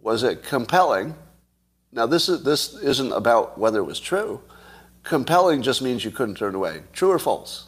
Was 0.02 0.24
it 0.24 0.44
compelling? 0.44 1.16
Now, 1.92 2.06
this, 2.06 2.28
is, 2.28 2.44
this 2.44 2.74
isn't 2.74 3.12
about 3.12 3.58
whether 3.58 3.80
it 3.80 3.86
was 3.86 4.00
true. 4.00 4.42
Compelling 5.04 5.62
just 5.62 5.82
means 5.82 6.04
you 6.04 6.12
couldn't 6.12 6.36
turn 6.36 6.56
away. 6.56 6.82
True 6.92 7.12
or 7.12 7.20
false? 7.20 7.68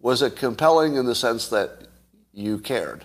Was 0.00 0.22
it 0.22 0.36
compelling 0.36 0.96
in 0.96 1.04
the 1.04 1.14
sense 1.14 1.48
that 1.48 1.82
you 2.32 2.58
cared? 2.58 3.04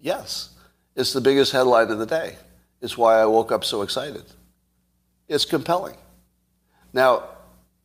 Yes. 0.00 0.50
It's 0.96 1.12
the 1.12 1.20
biggest 1.20 1.52
headline 1.52 1.90
of 1.90 1.98
the 1.98 2.06
day. 2.06 2.36
It's 2.80 2.96
why 2.96 3.20
I 3.20 3.26
woke 3.26 3.52
up 3.52 3.64
so 3.64 3.82
excited. 3.82 4.24
It's 5.28 5.44
compelling. 5.44 5.96
Now, 6.92 7.24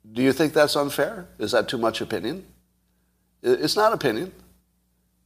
do 0.09 0.21
you 0.21 0.33
think 0.33 0.53
that's 0.53 0.75
unfair? 0.75 1.27
Is 1.37 1.51
that 1.51 1.67
too 1.67 1.77
much 1.77 2.01
opinion? 2.01 2.45
It's 3.43 3.75
not 3.75 3.93
opinion. 3.93 4.31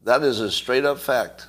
That 0.03 0.23
is 0.23 0.39
a 0.39 0.51
straight 0.51 0.85
up 0.85 0.99
fact 0.99 1.47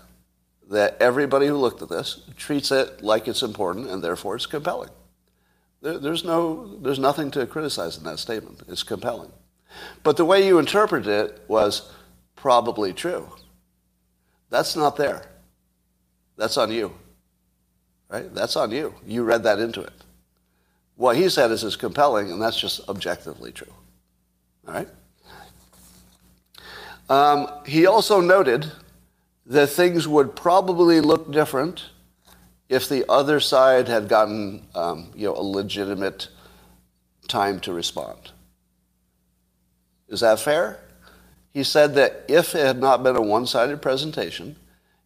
that 0.69 0.97
everybody 1.01 1.47
who 1.47 1.57
looked 1.57 1.83
at 1.83 1.89
this 1.89 2.23
treats 2.37 2.71
it 2.73 3.03
like 3.03 3.29
it's 3.29 3.43
important 3.43 3.89
and 3.89 4.03
therefore 4.03 4.37
it's 4.37 4.47
compelling. 4.47 4.91
There, 5.83 5.99
there's, 5.99 6.25
no, 6.25 6.77
there's 6.79 6.99
nothing 6.99 7.31
to 7.33 7.47
criticize 7.47 7.99
in 7.99 8.05
that 8.05 8.19
statement. 8.19 8.63
It's 8.69 8.83
compelling. 8.83 9.31
But 10.03 10.17
the 10.17 10.25
way 10.25 10.47
you 10.47 10.59
interpreted 10.59 11.09
it 11.09 11.43
was 11.49 11.93
probably 12.35 12.93
true. 12.93 13.29
That's 14.51 14.75
not 14.75 14.97
there. 14.97 15.29
That's 16.37 16.57
on 16.57 16.71
you. 16.71 16.93
Right? 18.09 18.33
That's 18.35 18.57
on 18.57 18.71
you. 18.71 18.95
You 19.07 19.25
read 19.25 19.43
that 19.45 19.59
into 19.59 19.81
it. 19.81 19.93
What 20.97 21.17
he 21.17 21.29
said 21.29 21.51
is 21.51 21.63
it's 21.63 21.77
compelling, 21.77 22.33
and 22.33 22.41
that's 22.41 22.59
just 22.59 22.89
objectively 22.89 23.53
true. 23.53 23.73
All 24.67 24.75
right? 24.75 24.89
Um, 27.09 27.49
he 27.67 27.87
also 27.87 28.21
noted 28.21 28.71
that 29.45 29.69
things 29.69 30.09
would 30.09 30.35
probably 30.35 31.01
look 31.01 31.31
different 31.31 31.85
if 32.69 32.89
the 32.89 33.09
other 33.09 33.39
side 33.39 33.87
had 33.87 34.09
gotten 34.09 34.67
um, 34.75 35.13
you 35.15 35.27
know, 35.27 35.37
a 35.37 35.43
legitimate 35.43 36.29
time 37.29 37.61
to 37.61 37.73
respond. 37.73 38.31
Is 40.09 40.21
that 40.21 40.41
fair? 40.41 40.81
He 41.53 41.63
said 41.63 41.95
that 41.95 42.25
if 42.29 42.55
it 42.55 42.65
had 42.65 42.81
not 42.81 43.03
been 43.03 43.17
a 43.17 43.23
one-sided 43.23 43.81
presentation, 43.81 44.57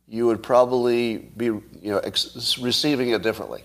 you 0.08 0.26
would 0.26 0.42
probably 0.42 1.18
be 1.18 1.44
you 1.44 1.62
know, 1.82 1.98
ex- 1.98 2.58
receiving 2.58 3.10
it 3.10 3.22
differently. 3.22 3.62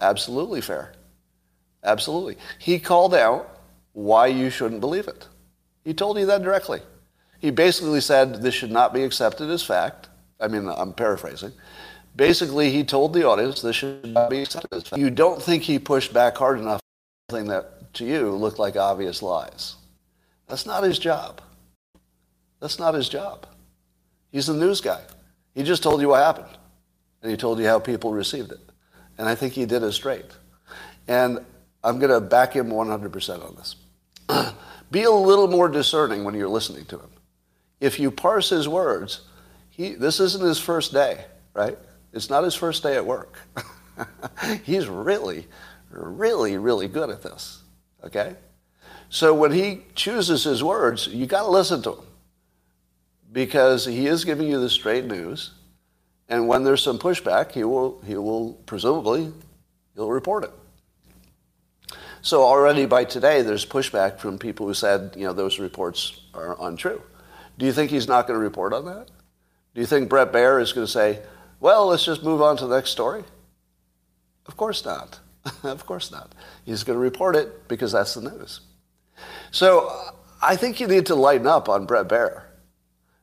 Absolutely 0.00 0.60
fair. 0.60 0.92
Absolutely. 1.84 2.36
He 2.58 2.78
called 2.78 3.14
out 3.14 3.60
why 3.92 4.26
you 4.26 4.50
shouldn't 4.50 4.80
believe 4.80 5.08
it. 5.08 5.26
He 5.84 5.94
told 5.94 6.18
you 6.18 6.26
that 6.26 6.42
directly. 6.42 6.80
He 7.38 7.50
basically 7.50 8.00
said 8.00 8.42
this 8.42 8.54
should 8.54 8.70
not 8.70 8.92
be 8.92 9.02
accepted 9.02 9.50
as 9.50 9.62
fact. 9.62 10.08
I 10.38 10.48
mean, 10.48 10.68
I'm 10.68 10.92
paraphrasing. 10.92 11.52
Basically, 12.16 12.70
he 12.70 12.84
told 12.84 13.12
the 13.14 13.26
audience 13.26 13.62
this 13.62 13.76
should 13.76 14.06
not 14.06 14.30
be 14.30 14.42
accepted 14.42 14.72
as 14.72 14.82
fact. 14.82 15.00
You 15.00 15.10
don't 15.10 15.42
think 15.42 15.62
he 15.62 15.78
pushed 15.78 16.12
back 16.12 16.36
hard 16.36 16.58
enough 16.58 16.80
something 17.30 17.48
that 17.48 17.94
to 17.94 18.04
you 18.04 18.30
looked 18.30 18.58
like 18.58 18.76
obvious 18.76 19.22
lies. 19.22 19.76
That's 20.48 20.66
not 20.66 20.84
his 20.84 20.98
job. 20.98 21.40
That's 22.60 22.78
not 22.78 22.94
his 22.94 23.08
job. 23.08 23.46
He's 24.30 24.46
the 24.46 24.54
news 24.54 24.80
guy. 24.80 25.00
He 25.54 25.62
just 25.62 25.82
told 25.82 26.00
you 26.00 26.08
what 26.08 26.22
happened. 26.22 26.58
And 27.22 27.30
he 27.30 27.36
told 27.36 27.58
you 27.58 27.66
how 27.66 27.78
people 27.78 28.12
received 28.12 28.52
it. 28.52 28.60
And 29.20 29.28
I 29.28 29.36
think 29.36 29.52
he 29.52 29.66
did 29.66 29.84
it 29.84 29.92
straight. 29.92 30.26
And 31.06 31.38
I'm 31.84 32.00
going 32.00 32.10
to 32.10 32.20
back 32.20 32.54
him 32.54 32.70
100% 32.70 33.46
on 33.46 33.54
this. 33.54 33.76
Be 34.90 35.04
a 35.04 35.10
little 35.12 35.46
more 35.46 35.68
discerning 35.68 36.24
when 36.24 36.34
you're 36.34 36.48
listening 36.48 36.86
to 36.86 36.98
him 36.98 37.10
if 37.80 37.98
you 37.98 38.10
parse 38.10 38.50
his 38.50 38.68
words, 38.68 39.22
he, 39.70 39.94
this 39.94 40.20
isn't 40.20 40.44
his 40.44 40.58
first 40.58 40.92
day, 40.92 41.24
right? 41.54 41.78
It's 42.12 42.28
not 42.28 42.44
his 42.44 42.54
first 42.54 42.82
day 42.82 42.96
at 42.96 43.04
work. 43.04 43.38
He's 44.64 44.86
really, 44.86 45.46
really, 45.90 46.58
really 46.58 46.88
good 46.88 47.10
at 47.10 47.22
this, 47.22 47.62
okay? 48.04 48.36
So 49.08 49.34
when 49.34 49.52
he 49.52 49.82
chooses 49.94 50.44
his 50.44 50.62
words, 50.62 51.06
you 51.08 51.26
got 51.26 51.42
to 51.42 51.50
listen 51.50 51.82
to 51.82 51.92
him 51.92 52.06
because 53.32 53.86
he 53.86 54.06
is 54.06 54.24
giving 54.24 54.48
you 54.48 54.60
the 54.60 54.70
straight 54.70 55.06
news. 55.06 55.52
And 56.30 56.46
when 56.46 56.62
there's 56.62 56.82
some 56.82 56.98
pushback, 56.98 57.52
he 57.52 57.64
will, 57.64 58.00
he 58.06 58.14
will 58.16 58.54
presumably, 58.64 59.32
he'll 59.94 60.10
report 60.10 60.44
it. 60.44 60.52
So 62.22 62.42
already 62.44 62.86
by 62.86 63.04
today, 63.04 63.42
there's 63.42 63.66
pushback 63.66 64.18
from 64.18 64.38
people 64.38 64.66
who 64.66 64.74
said, 64.74 65.14
you 65.16 65.24
know, 65.24 65.32
those 65.32 65.58
reports 65.58 66.20
are 66.32 66.56
untrue. 66.60 67.02
Do 67.58 67.66
you 67.66 67.72
think 67.72 67.90
he's 67.90 68.06
not 68.06 68.26
going 68.26 68.38
to 68.38 68.42
report 68.42 68.72
on 68.72 68.84
that? 68.86 69.08
Do 69.74 69.80
you 69.80 69.86
think 69.86 70.08
Bret 70.08 70.32
Baier 70.32 70.62
is 70.62 70.72
going 70.72 70.86
to 70.86 70.92
say, 70.92 71.20
well, 71.58 71.86
let's 71.86 72.04
just 72.04 72.22
move 72.22 72.40
on 72.40 72.56
to 72.58 72.66
the 72.66 72.76
next 72.76 72.90
story? 72.90 73.24
Of 74.46 74.56
course 74.56 74.84
not. 74.84 75.18
of 75.64 75.84
course 75.84 76.10
not. 76.10 76.32
He's 76.64 76.84
going 76.84 76.96
to 76.96 77.00
report 77.02 77.36
it 77.36 77.68
because 77.68 77.92
that's 77.92 78.14
the 78.14 78.22
news. 78.22 78.60
So 79.50 79.90
I 80.40 80.56
think 80.56 80.80
you 80.80 80.86
need 80.86 81.06
to 81.06 81.14
lighten 81.14 81.46
up 81.46 81.68
on 81.68 81.86
Bret 81.86 82.08
Baier 82.08 82.42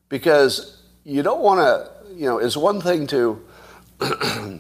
because 0.10 0.82
you 1.04 1.24
don't 1.24 1.42
want 1.42 1.60
to, 1.60 1.90
you 2.18 2.26
know, 2.26 2.40
it's 2.40 2.58
one 2.58 2.82
thing 2.82 3.06
to, 3.08 3.46
uh, 4.02 4.60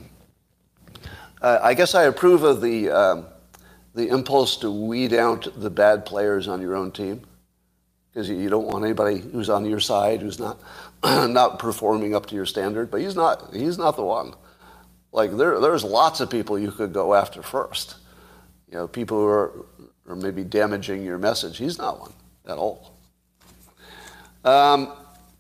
I 1.42 1.74
guess 1.74 1.96
I 1.96 2.04
approve 2.04 2.44
of 2.44 2.62
the, 2.62 2.90
um, 2.92 3.26
the 3.96 4.10
impulse 4.10 4.58
to 4.58 4.72
weed 4.72 5.14
out 5.14 5.48
the 5.56 5.72
bad 5.72 6.06
players 6.06 6.48
on 6.48 6.62
your 6.62 6.76
own 6.76 6.92
team 6.92 7.26
because 8.18 8.30
you 8.30 8.50
don't 8.50 8.68
want 8.68 8.86
anybody 8.86 9.20
who's 9.20 9.50
on 9.50 9.66
your 9.66 9.80
side 9.80 10.22
who's 10.22 10.40
not 10.40 10.60
not 11.04 11.60
performing 11.60 12.16
up 12.16 12.28
to 12.28 12.36
your 12.36 12.46
standard. 12.46 12.92
But 12.92 13.02
he's 13.02 13.16
not 13.16 13.54
he's 13.54 13.78
not 13.78 13.96
the 13.96 14.04
one. 14.04 14.34
Like 15.12 15.36
there 15.36 15.60
there's 15.60 15.84
lots 15.84 16.20
of 16.20 16.30
people 16.30 16.58
you 16.58 16.72
could 16.72 16.94
go 16.94 17.14
after 17.14 17.42
first. 17.42 17.96
You 18.72 18.78
know, 18.78 18.88
people 18.88 19.18
who 19.18 19.28
are, 19.28 19.66
are 20.08 20.16
maybe 20.16 20.44
damaging 20.44 21.04
your 21.04 21.18
message. 21.18 21.58
He's 21.58 21.78
not 21.78 22.00
one 22.00 22.14
at 22.48 22.58
all. 22.58 22.98
Um, 24.44 24.94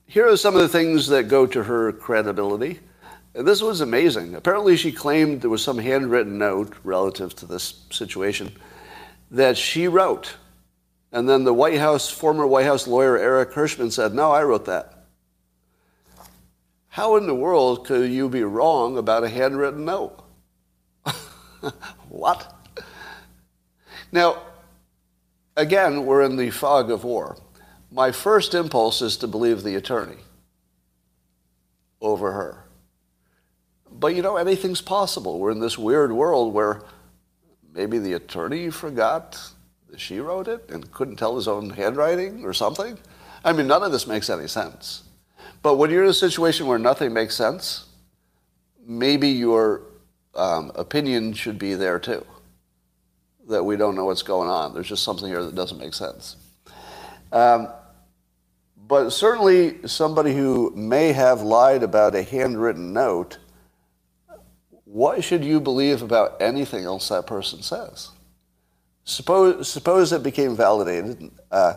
here 0.07 0.27
are 0.27 0.37
some 0.37 0.55
of 0.55 0.61
the 0.61 0.69
things 0.69 1.07
that 1.07 1.27
go 1.27 1.45
to 1.45 1.63
her 1.63 1.91
credibility. 1.91 2.79
This 3.33 3.61
was 3.61 3.81
amazing. 3.81 4.35
Apparently, 4.35 4.77
she 4.77 4.91
claimed 4.91 5.41
there 5.41 5.49
was 5.49 5.61
some 5.61 5.77
handwritten 5.77 6.37
note 6.37 6.73
relative 6.83 7.35
to 7.35 7.45
this 7.45 7.83
situation 7.91 8.55
that 9.29 9.57
she 9.57 9.87
wrote. 9.87 10.35
And 11.11 11.27
then 11.27 11.43
the 11.43 11.53
White 11.53 11.77
House, 11.77 12.09
former 12.09 12.47
White 12.47 12.65
House 12.65 12.87
lawyer 12.87 13.17
Eric 13.17 13.53
Herschmann 13.53 13.91
said, 13.91 14.13
No, 14.13 14.31
I 14.31 14.43
wrote 14.43 14.65
that. 14.65 15.05
How 16.87 17.17
in 17.17 17.27
the 17.27 17.35
world 17.35 17.85
could 17.85 18.09
you 18.09 18.29
be 18.29 18.43
wrong 18.43 18.97
about 18.97 19.23
a 19.23 19.29
handwritten 19.29 19.85
note? 19.85 20.23
what? 22.09 22.55
Now, 24.11 24.41
again, 25.55 26.05
we're 26.05 26.23
in 26.23 26.37
the 26.37 26.49
fog 26.49 26.89
of 26.89 27.03
war. 27.03 27.37
My 27.97 28.11
first 28.11 28.53
impulse 28.53 29.01
is 29.01 29.17
to 29.17 29.27
believe 29.27 29.63
the 29.63 29.73
attorney 29.73 30.17
over 31.99 32.31
her. 32.31 32.65
But 33.91 34.13
you 34.13 34.21
know, 34.21 34.37
anything's 34.37 34.81
possible. 34.81 35.39
We're 35.39 35.49
in 35.49 35.61
this 35.61 35.79
weird 35.79 36.11
world 36.11 36.53
where 36.53 36.83
maybe 37.73 37.97
the 37.97 38.13
attorney 38.13 38.69
forgot 38.69 39.41
that 39.89 39.99
she 39.99 40.19
wrote 40.19 40.47
it 40.47 40.69
and 40.69 40.91
couldn't 40.91 41.15
tell 41.15 41.35
his 41.35 41.47
own 41.47 41.71
handwriting 41.71 42.45
or 42.45 42.53
something. 42.53 42.99
I 43.43 43.51
mean, 43.51 43.65
none 43.65 43.81
of 43.81 43.91
this 43.91 44.05
makes 44.05 44.29
any 44.29 44.47
sense. 44.47 45.01
But 45.63 45.77
when 45.77 45.89
you're 45.89 46.03
in 46.03 46.09
a 46.11 46.13
situation 46.13 46.67
where 46.67 46.77
nothing 46.77 47.11
makes 47.13 47.33
sense, 47.33 47.87
maybe 48.85 49.29
your 49.29 49.81
um, 50.35 50.71
opinion 50.75 51.33
should 51.33 51.57
be 51.57 51.73
there 51.73 51.97
too. 51.97 52.23
That 53.49 53.63
we 53.63 53.75
don't 53.75 53.95
know 53.95 54.05
what's 54.05 54.21
going 54.21 54.49
on. 54.49 54.75
There's 54.75 54.87
just 54.87 55.03
something 55.03 55.27
here 55.27 55.43
that 55.43 55.55
doesn't 55.55 55.79
make 55.79 55.95
sense. 55.95 56.35
Um, 57.31 57.69
but 58.87 59.09
certainly, 59.09 59.87
somebody 59.87 60.33
who 60.33 60.71
may 60.75 61.11
have 61.11 61.41
lied 61.41 61.83
about 61.83 62.15
a 62.15 62.23
handwritten 62.23 62.93
note 62.93 63.37
what 64.85 65.21
should 65.21 65.43
you 65.43 65.59
believe 65.59 66.01
about 66.01 66.41
anything 66.41 66.85
else 66.85 67.09
that 67.09 67.27
person 67.27 67.61
says? 67.61 68.09
Suppose, 69.03 69.67
suppose 69.69 70.13
it 70.13 70.23
became 70.23 70.55
validated. 70.55 71.29
Uh, 71.51 71.73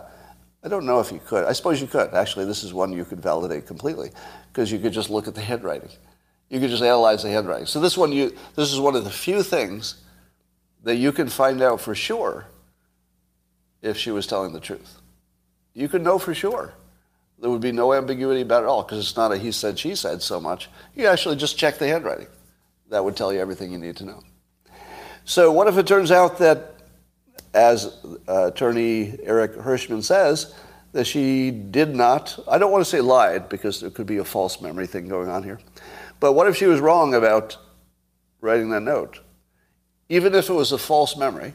I 0.63 0.69
don't 0.69 0.87
know 0.87 1.01
if 1.01 1.11
you 1.11 1.21
could. 1.27 1.45
I 1.45 1.53
suppose 1.53 1.81
you 1.81 1.89
could. 1.89 2.15
Actually, 2.15 2.45
this 2.45 2.63
is 2.63 2.73
one 2.73 2.93
you 2.93 3.05
could 3.05 3.21
validate 3.21 3.67
completely 3.67 4.11
because 4.53 4.71
you 4.71 4.79
could 4.79 4.93
just 4.93 5.11
look 5.11 5.27
at 5.27 5.35
the 5.35 5.41
handwriting. 5.41 5.91
You 6.49 6.61
could 6.61 6.71
just 6.71 6.83
analyze 6.83 7.23
the 7.23 7.31
handwriting. 7.31 7.67
So 7.67 7.81
this 7.81 7.99
one, 7.99 8.13
you, 8.13 8.35
this 8.55 8.73
is 8.73 8.79
one 8.79 8.95
of 8.95 9.05
the 9.05 9.11
few 9.11 9.43
things 9.43 9.97
that 10.85 10.97
you 10.97 11.13
can 11.13 11.29
find 11.29 11.63
out 11.63 11.81
for 11.81 11.95
sure 11.95 12.47
if 13.83 13.97
she 13.97 14.13
was 14.13 14.27
telling 14.27 14.53
the 14.53 14.61
truth. 14.61 15.01
You 15.75 15.89
could 15.89 16.03
know 16.03 16.19
for 16.19 16.35
sure. 16.35 16.75
There 17.41 17.51
would 17.51 17.63
be 17.63 17.73
no 17.73 17.93
ambiguity 17.95 18.43
about 18.43 18.63
it 18.63 18.67
at 18.67 18.69
all 18.69 18.83
because 18.83 18.99
it's 18.99 19.17
not 19.17 19.33
a 19.33 19.39
he 19.39 19.51
said, 19.51 19.79
she 19.79 19.95
said 19.95 20.21
so 20.21 20.41
much. 20.41 20.69
You 20.95 21.07
actually 21.07 21.37
just 21.37 21.57
check 21.57 21.79
the 21.79 21.89
handwriting 21.89 22.27
that 22.91 23.05
would 23.05 23.17
tell 23.17 23.33
you 23.33 23.41
everything 23.41 23.73
you 23.73 23.79
need 23.79 23.97
to 23.97 24.05
know. 24.05 24.23
So, 25.25 25.51
what 25.53 25.67
if 25.69 25.79
it 25.79 25.87
turns 25.87 26.11
out 26.11 26.39
that, 26.39 26.75
as 27.55 27.97
uh, 28.29 28.49
attorney 28.49 29.17
Eric 29.23 29.55
Herschmann 29.55 30.03
says, 30.03 30.55
that 30.93 31.07
she 31.07 31.51
did 31.51 31.95
not, 31.95 32.39
I 32.49 32.59
don't 32.59 32.73
want 32.73 32.85
to 32.85 32.91
say 32.91 33.01
lied 33.01 33.49
because 33.49 33.81
there 33.81 33.91
could 33.91 34.07
be 34.07 34.19
a 34.19 34.25
false 34.25 34.61
memory 34.61 34.87
thing 34.87 35.09
going 35.09 35.29
on 35.29 35.43
here, 35.43 35.61
but 36.19 36.33
what 36.33 36.49
if 36.49 36.57
she 36.57 36.67
was 36.67 36.81
wrong 36.81 37.15
about 37.15 37.57
writing 38.41 38.71
that 38.71 38.81
note? 38.81 39.21
Even 40.09 40.35
if 40.35 40.51
it 40.51 40.53
was 40.53 40.73
a 40.73 40.79
false 40.79 41.17
memory, 41.17 41.55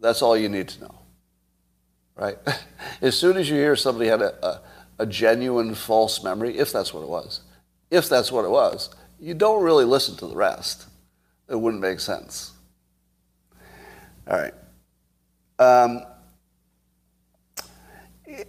that's 0.00 0.22
all 0.22 0.36
you 0.36 0.48
need 0.48 0.68
to 0.68 0.82
know, 0.82 0.94
right? 2.16 2.38
as 3.00 3.16
soon 3.16 3.36
as 3.36 3.48
you 3.48 3.56
hear 3.56 3.76
somebody 3.76 4.08
had 4.08 4.22
a, 4.22 4.46
a, 4.46 4.60
a 5.00 5.06
genuine 5.06 5.74
false 5.74 6.22
memory, 6.22 6.58
if 6.58 6.72
that's 6.72 6.92
what 6.92 7.02
it 7.02 7.08
was, 7.08 7.40
if 7.90 8.08
that's 8.08 8.32
what 8.32 8.44
it 8.44 8.50
was, 8.50 8.90
you 9.20 9.34
don't 9.34 9.62
really 9.62 9.84
listen 9.84 10.16
to 10.16 10.26
the 10.26 10.34
rest. 10.34 10.86
It 11.48 11.56
wouldn't 11.56 11.82
make 11.82 12.00
sense. 12.00 12.52
All 14.26 14.38
right. 14.38 14.54
Um, 15.58 16.02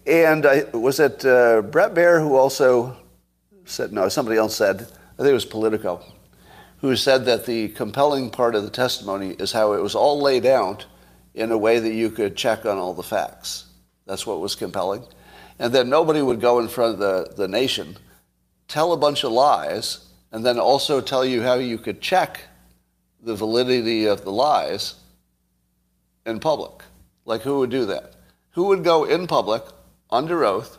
and 0.08 0.46
I, 0.46 0.64
was 0.74 1.00
it 1.00 1.26
uh, 1.26 1.62
Bret 1.62 1.94
Baier 1.94 2.22
who 2.22 2.36
also 2.36 2.98
said, 3.66 3.92
no, 3.92 4.10
somebody 4.10 4.38
else 4.38 4.56
said, 4.56 4.82
I 4.82 5.18
think 5.18 5.30
it 5.30 5.34
was 5.34 5.46
Politico, 5.46 6.04
who 6.78 6.96
said 6.96 7.26
that 7.26 7.46
the 7.46 7.70
compelling 7.70 8.30
part 8.30 8.56
of 8.56 8.64
the 8.64 8.70
testimony 8.70 9.32
is 9.32 9.52
how 9.52 9.74
it 9.74 9.82
was 9.82 9.96
all 9.96 10.22
laid 10.22 10.46
out 10.46 10.86
in 11.34 11.52
a 11.52 11.58
way 11.58 11.80
that 11.80 11.94
you 11.94 12.10
could 12.10 12.36
check 12.36 12.66
on 12.66 12.78
all 12.78 12.94
the 12.94 13.04
facts. 13.04 13.66
That's 14.06 14.28
what 14.28 14.40
was 14.40 14.56
compelling. 14.56 15.04
And 15.60 15.74
then 15.74 15.90
nobody 15.90 16.22
would 16.22 16.42
go 16.42 16.60
in 16.60 16.68
front 16.68 16.94
of 16.94 17.00
the, 17.00 17.34
the 17.36 17.48
nation, 17.48 17.98
tell 18.68 18.92
a 18.92 18.98
bunch 18.98 19.24
of 19.24 19.32
lies, 19.32 20.06
and 20.32 20.46
then 20.46 20.60
also 20.60 21.00
tell 21.00 21.24
you 21.24 21.42
how 21.42 21.56
you 21.56 21.78
could 21.78 22.02
check 22.02 22.42
the 23.22 23.36
validity 23.36 24.06
of 24.06 24.24
the 24.24 24.32
lies 24.32 24.96
in 26.26 26.40
public. 26.40 26.84
Like, 27.26 27.42
who 27.42 27.60
would 27.60 27.70
do 27.70 27.86
that? 27.86 28.16
Who 28.52 28.66
would 28.66 28.84
go 28.84 29.06
in 29.06 29.28
public, 29.28 29.64
under 30.10 30.44
oath, 30.44 30.78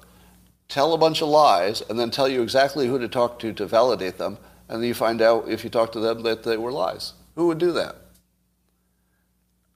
tell 0.68 0.92
a 0.92 0.98
bunch 0.98 1.22
of 1.22 1.28
lies, 1.28 1.82
and 1.88 1.98
then 1.98 2.10
tell 2.10 2.28
you 2.28 2.42
exactly 2.42 2.86
who 2.86 2.98
to 2.98 3.08
talk 3.08 3.38
to 3.40 3.52
to 3.52 3.66
validate 3.66 4.18
them, 4.18 4.38
and 4.68 4.82
then 4.82 4.88
you 4.88 4.94
find 4.94 5.22
out 5.22 5.48
if 5.48 5.64
you 5.64 5.70
talk 5.70 5.92
to 5.92 6.00
them 6.00 6.22
that 6.22 6.42
they 6.42 6.56
were 6.56 6.72
lies? 6.72 7.14
Who 7.34 7.46
would 7.48 7.58
do 7.58 7.72
that? 7.72 7.96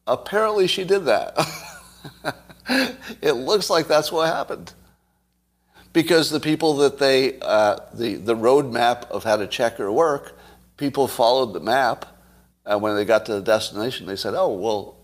Apparently, 0.08 0.66
she 0.66 0.84
did 0.84 1.04
that. 1.04 1.38
it 3.20 3.32
looks 3.32 3.68
like 3.68 3.86
that's 3.86 4.10
what 4.10 4.26
happened 4.26 4.72
because 5.92 6.30
the 6.30 6.40
people 6.40 6.78
that 6.78 6.98
they, 6.98 7.38
uh, 7.40 7.78
the, 7.92 8.14
the 8.14 8.34
roadmap 8.34 9.10
of 9.10 9.24
how 9.24 9.36
to 9.36 9.46
check 9.46 9.76
her 9.76 9.92
work, 9.92 10.38
people 10.76 11.08
followed 11.08 11.52
the 11.52 11.60
map. 11.60 12.06
And 12.64 12.80
when 12.80 12.94
they 12.94 13.04
got 13.04 13.26
to 13.26 13.34
the 13.34 13.40
destination, 13.40 14.06
they 14.06 14.16
said, 14.16 14.34
oh, 14.34 14.52
well, 14.52 14.96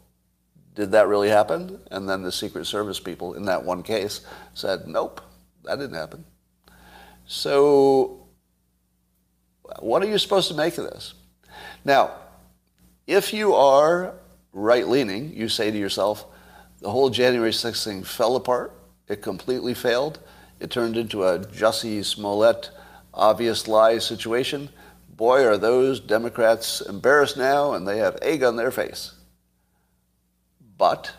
did 0.74 0.92
that 0.92 1.08
really 1.08 1.28
happen? 1.28 1.80
And 1.90 2.08
then 2.08 2.22
the 2.22 2.32
Secret 2.32 2.66
Service 2.66 3.00
people 3.00 3.34
in 3.34 3.44
that 3.44 3.64
one 3.64 3.82
case 3.82 4.20
said, 4.54 4.86
nope, 4.86 5.20
that 5.64 5.78
didn't 5.78 5.96
happen. 5.96 6.24
So, 7.26 8.26
what 9.78 10.02
are 10.02 10.06
you 10.06 10.18
supposed 10.18 10.48
to 10.48 10.54
make 10.54 10.76
of 10.78 10.84
this? 10.84 11.14
Now, 11.84 12.12
if 13.06 13.32
you 13.32 13.54
are 13.54 14.14
right 14.54 14.88
leaning, 14.88 15.34
you 15.34 15.48
say 15.48 15.70
to 15.70 15.78
yourself, 15.78 16.24
the 16.80 16.90
whole 16.90 17.10
January 17.10 17.50
6th 17.50 17.84
thing 17.84 18.04
fell 18.04 18.36
apart, 18.36 18.72
it 19.08 19.20
completely 19.20 19.74
failed. 19.74 20.20
It 20.60 20.70
turned 20.70 20.96
into 20.96 21.24
a 21.24 21.40
Jussie 21.40 22.04
Smollett 22.04 22.70
obvious 23.12 23.68
lie 23.68 23.98
situation. 23.98 24.70
Boy, 25.10 25.44
are 25.44 25.58
those 25.58 26.00
Democrats 26.00 26.80
embarrassed 26.80 27.36
now 27.36 27.74
and 27.74 27.86
they 27.86 27.98
have 27.98 28.18
egg 28.22 28.42
on 28.42 28.56
their 28.56 28.70
face. 28.70 29.12
But 30.78 31.12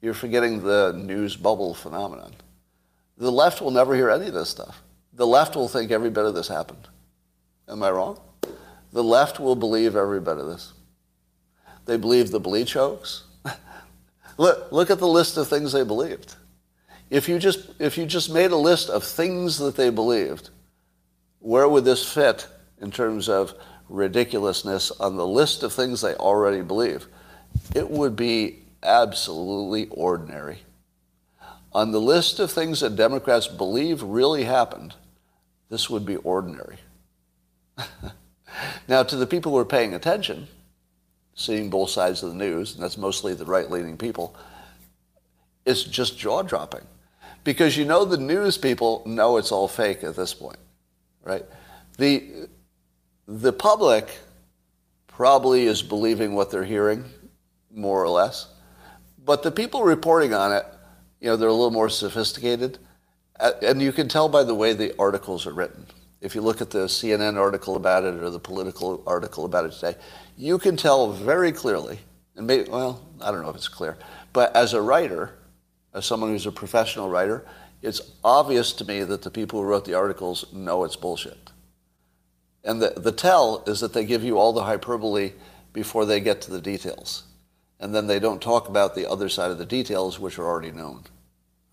you're 0.00 0.14
forgetting 0.14 0.62
the 0.62 0.92
news 0.92 1.36
bubble 1.36 1.74
phenomenon. 1.74 2.34
The 3.16 3.30
left 3.30 3.60
will 3.60 3.70
never 3.70 3.94
hear 3.94 4.10
any 4.10 4.28
of 4.28 4.34
this 4.34 4.48
stuff. 4.48 4.82
the 5.12 5.26
left 5.26 5.54
will 5.54 5.68
think 5.68 5.90
every 5.90 6.08
bit 6.08 6.24
of 6.24 6.34
this 6.34 6.48
happened. 6.48 6.88
Am 7.68 7.82
I 7.82 7.90
wrong? 7.90 8.18
The 8.92 9.04
left 9.04 9.38
will 9.38 9.56
believe 9.56 9.94
every 9.94 10.20
bit 10.20 10.38
of 10.38 10.46
this. 10.46 10.72
They 11.90 11.96
believed 11.96 12.30
the 12.30 12.38
bleach 12.38 12.74
hoax. 12.74 13.24
look, 14.36 14.70
look 14.70 14.90
at 14.90 15.00
the 15.00 15.08
list 15.08 15.36
of 15.36 15.48
things 15.48 15.72
they 15.72 15.82
believed. 15.82 16.36
If 17.10 17.28
you, 17.28 17.40
just, 17.40 17.68
if 17.80 17.98
you 17.98 18.06
just 18.06 18.32
made 18.32 18.52
a 18.52 18.56
list 18.56 18.88
of 18.88 19.02
things 19.02 19.58
that 19.58 19.74
they 19.74 19.90
believed, 19.90 20.50
where 21.40 21.68
would 21.68 21.84
this 21.84 22.08
fit 22.08 22.46
in 22.80 22.92
terms 22.92 23.28
of 23.28 23.54
ridiculousness 23.88 24.92
on 25.00 25.16
the 25.16 25.26
list 25.26 25.64
of 25.64 25.72
things 25.72 26.00
they 26.00 26.14
already 26.14 26.62
believe? 26.62 27.08
It 27.74 27.90
would 27.90 28.14
be 28.14 28.60
absolutely 28.84 29.88
ordinary. 29.88 30.60
On 31.72 31.90
the 31.90 32.00
list 32.00 32.38
of 32.38 32.52
things 32.52 32.78
that 32.82 32.94
Democrats 32.94 33.48
believe 33.48 34.00
really 34.00 34.44
happened, 34.44 34.94
this 35.70 35.90
would 35.90 36.06
be 36.06 36.14
ordinary. 36.14 36.76
now, 38.88 39.02
to 39.02 39.16
the 39.16 39.26
people 39.26 39.50
who 39.50 39.58
are 39.58 39.64
paying 39.64 39.92
attention, 39.92 40.46
seeing 41.40 41.70
both 41.70 41.88
sides 41.88 42.22
of 42.22 42.30
the 42.30 42.36
news, 42.36 42.74
and 42.74 42.82
that's 42.82 42.98
mostly 42.98 43.32
the 43.32 43.46
right 43.46 43.70
leaning 43.70 43.96
people, 43.96 44.36
it's 45.64 45.82
just 45.82 46.18
jaw 46.18 46.42
dropping. 46.42 46.86
Because 47.44 47.76
you 47.76 47.86
know 47.86 48.04
the 48.04 48.18
news 48.18 48.58
people 48.58 49.02
know 49.06 49.38
it's 49.38 49.50
all 49.50 49.66
fake 49.66 50.04
at 50.04 50.14
this 50.14 50.34
point, 50.34 50.58
right? 51.24 51.44
The, 51.96 52.48
the 53.26 53.52
public 53.52 54.10
probably 55.06 55.64
is 55.64 55.82
believing 55.82 56.34
what 56.34 56.50
they're 56.50 56.64
hearing, 56.64 57.04
more 57.74 58.02
or 58.02 58.08
less. 58.10 58.48
But 59.24 59.42
the 59.42 59.50
people 59.50 59.82
reporting 59.82 60.34
on 60.34 60.52
it, 60.52 60.66
you 61.20 61.28
know, 61.28 61.36
they're 61.36 61.48
a 61.48 61.52
little 61.52 61.70
more 61.70 61.88
sophisticated. 61.88 62.78
And 63.62 63.80
you 63.80 63.92
can 63.92 64.08
tell 64.08 64.28
by 64.28 64.42
the 64.44 64.54
way 64.54 64.74
the 64.74 64.94
articles 64.98 65.46
are 65.46 65.54
written. 65.54 65.86
If 66.20 66.34
you 66.34 66.42
look 66.42 66.60
at 66.60 66.68
the 66.68 66.80
CNN 66.80 67.38
article 67.38 67.76
about 67.76 68.04
it 68.04 68.14
or 68.22 68.28
the 68.28 68.38
Politico 68.38 69.02
article 69.06 69.46
about 69.46 69.64
it 69.64 69.72
today, 69.72 69.96
you 70.40 70.58
can 70.58 70.76
tell 70.76 71.12
very 71.12 71.52
clearly, 71.52 71.98
and 72.34 72.46
maybe, 72.46 72.68
well, 72.70 73.06
I 73.20 73.30
don't 73.30 73.42
know 73.42 73.50
if 73.50 73.56
it's 73.56 73.68
clear, 73.68 73.98
but 74.32 74.54
as 74.56 74.72
a 74.72 74.80
writer, 74.80 75.34
as 75.92 76.06
someone 76.06 76.30
who's 76.30 76.46
a 76.46 76.52
professional 76.52 77.10
writer, 77.10 77.44
it's 77.82 78.00
obvious 78.24 78.72
to 78.74 78.86
me 78.86 79.04
that 79.04 79.22
the 79.22 79.30
people 79.30 79.60
who 79.60 79.66
wrote 79.66 79.84
the 79.84 79.94
articles 79.94 80.50
know 80.52 80.84
it's 80.84 80.96
bullshit. 80.96 81.50
And 82.64 82.80
the, 82.80 82.90
the 82.96 83.12
tell 83.12 83.64
is 83.66 83.80
that 83.80 83.92
they 83.92 84.04
give 84.04 84.24
you 84.24 84.38
all 84.38 84.52
the 84.52 84.64
hyperbole 84.64 85.32
before 85.72 86.06
they 86.06 86.20
get 86.20 86.40
to 86.42 86.50
the 86.50 86.60
details. 86.60 87.24
And 87.78 87.94
then 87.94 88.06
they 88.06 88.18
don't 88.18 88.40
talk 88.40 88.68
about 88.68 88.94
the 88.94 89.08
other 89.08 89.28
side 89.28 89.50
of 89.50 89.58
the 89.58 89.66
details, 89.66 90.18
which 90.18 90.38
are 90.38 90.46
already 90.46 90.72
known. 90.72 91.04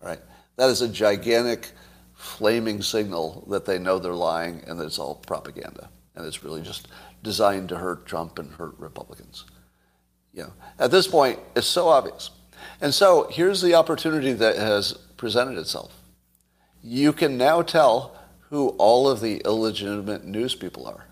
Right? 0.00 0.20
That 0.56 0.70
is 0.70 0.82
a 0.82 0.88
gigantic 0.88 1.70
flaming 2.14 2.82
signal 2.82 3.46
that 3.48 3.64
they 3.64 3.78
know 3.78 3.98
they're 3.98 4.12
lying 4.12 4.62
and 4.66 4.78
that 4.78 4.86
it's 4.86 4.98
all 4.98 5.14
propaganda. 5.14 5.88
And 6.16 6.26
it's 6.26 6.42
really 6.42 6.62
just 6.62 6.88
designed 7.22 7.68
to 7.70 7.76
hurt 7.76 8.06
Trump 8.06 8.38
and 8.38 8.52
hurt 8.52 8.74
Republicans. 8.78 9.44
You 10.32 10.44
know, 10.44 10.52
at 10.78 10.90
this 10.90 11.06
point, 11.06 11.38
it's 11.56 11.66
so 11.66 11.88
obvious. 11.88 12.30
And 12.80 12.94
so 12.94 13.28
here's 13.30 13.60
the 13.60 13.74
opportunity 13.74 14.32
that 14.32 14.56
has 14.56 14.92
presented 15.16 15.58
itself. 15.58 15.94
You 16.82 17.12
can 17.12 17.36
now 17.36 17.62
tell 17.62 18.16
who 18.50 18.68
all 18.70 19.08
of 19.08 19.20
the 19.20 19.42
illegitimate 19.44 20.24
news 20.24 20.54
people 20.54 20.86
are. 20.86 21.06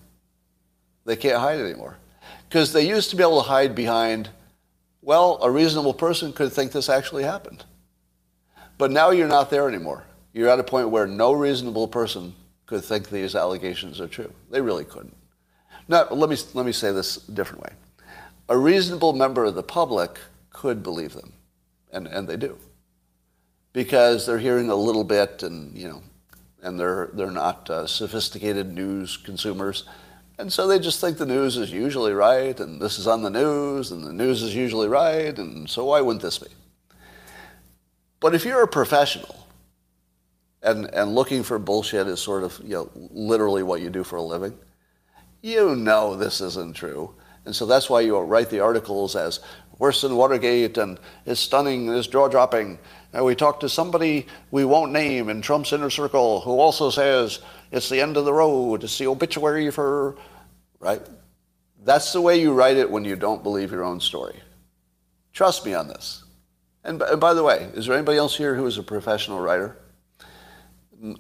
They 1.05 1.17
can't 1.17 1.41
hide 1.41 1.61
anymore. 1.61 1.99
Because 2.49 2.73
they 2.73 2.89
used 2.89 3.11
to 3.11 3.17
be 3.17 3.23
able 3.23 3.43
to 3.43 3.49
hide 3.49 3.75
behind, 3.75 4.31
well, 5.03 5.39
a 5.43 5.51
reasonable 5.51 5.95
person 5.95 6.33
could 6.33 6.53
think 6.53 6.73
this 6.73 6.89
actually 6.89 7.25
happened. 7.25 7.65
But 8.79 8.91
now 8.91 9.11
you're 9.11 9.29
not 9.29 9.51
there 9.51 9.69
anymore. 9.69 10.05
You're 10.33 10.49
at 10.49 10.61
a 10.61 10.65
point 10.65 10.91
where 10.91 11.07
no 11.07 11.33
reasonable 11.33 11.89
person 11.89 12.35
could 12.67 12.85
think 12.85 13.09
these 13.09 13.35
allegations 13.35 14.01
are 14.01 14.09
true. 14.09 14.33
They 14.51 14.61
really 14.61 14.85
couldn't. 14.85 15.17
Now, 15.89 16.09
let 16.11 16.31
me, 16.31 16.37
let 16.55 16.67
me 16.67 16.73
say 16.73 16.93
this 16.93 17.29
a 17.29 17.33
different 17.33 17.63
way. 17.63 17.71
A 18.49 18.59
reasonable 18.59 19.13
member 19.13 19.45
of 19.45 19.55
the 19.55 19.63
public 19.63 20.19
could 20.51 20.83
believe 20.83 21.15
them, 21.15 21.33
and, 21.93 22.07
and 22.07 22.29
they 22.29 22.37
do. 22.37 22.59
Because 23.73 24.27
they're 24.27 24.39
hearing 24.39 24.71
a 24.71 24.75
little 24.75 25.05
bit 25.05 25.43
and, 25.43 25.77
you 25.77 25.89
know, 25.89 26.03
and 26.63 26.81
they're, 26.81 27.11
they're 27.13 27.31
not 27.31 27.69
uh, 27.71 27.87
sophisticated 27.87 28.73
news 28.73 29.17
consumers. 29.17 29.85
And 30.39 30.53
so 30.53 30.67
they 30.67 30.79
just 30.79 31.01
think 31.01 31.19
the 31.19 31.27
news 31.27 31.57
is 31.57 31.71
usually 31.71 32.13
right, 32.13 32.59
and 32.59 32.81
this 32.81 32.99
is 32.99 33.07
on 33.07 33.23
the 33.23 33.31
news, 33.31 33.91
and 33.91 34.05
the 34.05 34.13
news 34.13 34.43
is 34.43 34.55
usually 34.55 34.89
right, 34.89 35.37
and 35.39 35.69
so 35.69 35.87
why 35.87 36.01
wouldn't 36.01 36.23
this 36.23 36.39
be? 36.39 36.49
But 38.21 38.35
if 38.35 38.45
you're 38.45 38.63
a 38.63 38.69
professional, 38.69 39.47
and, 40.63 40.87
and 40.93 41.15
looking 41.15 41.43
for 41.43 41.59
bullshit 41.59 42.07
is 42.07 42.21
sort 42.21 42.43
of, 42.43 42.61
you 42.63 42.75
know, 42.75 42.91
literally 42.95 43.63
what 43.63 43.81
you 43.81 43.89
do 43.89 44.03
for 44.03 44.17
a 44.17 44.23
living, 44.23 44.59
you 45.47 45.77
know 45.77 46.17
this 46.17 46.41
isn't 46.41 46.75
true. 46.75 47.15
And 47.45 47.55
so 47.55 47.67
that's 47.67 47.89
why 47.89 48.01
you 48.01 48.19
write 48.19 48.51
the 48.51 48.61
articles 48.61 49.15
as 49.15 49.39
worse 49.79 50.01
than 50.01 50.17
Watergate 50.17 50.77
and 50.79 50.99
it's 51.25 51.41
stunning, 51.41 51.89
it's 51.89 52.09
jaw 52.09 52.27
dropping. 52.29 52.79
And 53.13 53.25
we 53.25 53.37
talked 53.37 53.61
to 53.61 53.69
somebody 53.69 54.27
we 54.51 54.65
won't 54.65 54.91
name 54.91 55.29
in 55.29 55.41
Trump's 55.41 55.73
inner 55.73 55.91
circle 55.91 56.41
who 56.41 56.59
also 56.59 56.91
says 56.91 57.39
it's 57.71 57.89
the 57.89 58.01
end 58.01 58.17
of 58.17 58.25
the 58.25 58.33
road, 58.33 58.83
it's 58.83 58.99
the 58.99 59.07
obituary 59.07 59.71
for, 59.71 60.17
right? 60.81 61.03
That's 61.85 62.13
the 62.13 62.21
way 62.21 62.41
you 62.41 62.53
write 62.53 62.77
it 62.77 62.91
when 62.91 63.05
you 63.05 63.15
don't 63.15 63.45
believe 63.45 63.71
your 63.71 63.85
own 63.85 64.01
story. 64.01 64.41
Trust 65.33 65.65
me 65.65 65.75
on 65.75 65.87
this. 65.87 66.25
And 66.83 66.99
by 67.21 67.35
the 67.35 67.45
way, 67.45 67.69
is 67.75 67.87
there 67.87 67.97
anybody 67.97 68.19
else 68.19 68.37
here 68.37 68.57
who 68.57 68.67
is 68.67 68.79
a 68.79 68.83
professional 68.83 69.39
writer? 69.39 69.77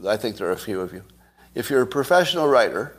I 0.06 0.16
think 0.16 0.36
there 0.36 0.48
are 0.48 0.52
a 0.52 0.56
few 0.56 0.80
of 0.80 0.92
you. 0.92 1.04
If 1.54 1.70
you're 1.70 1.82
a 1.82 1.86
professional 1.86 2.48
writer, 2.48 2.96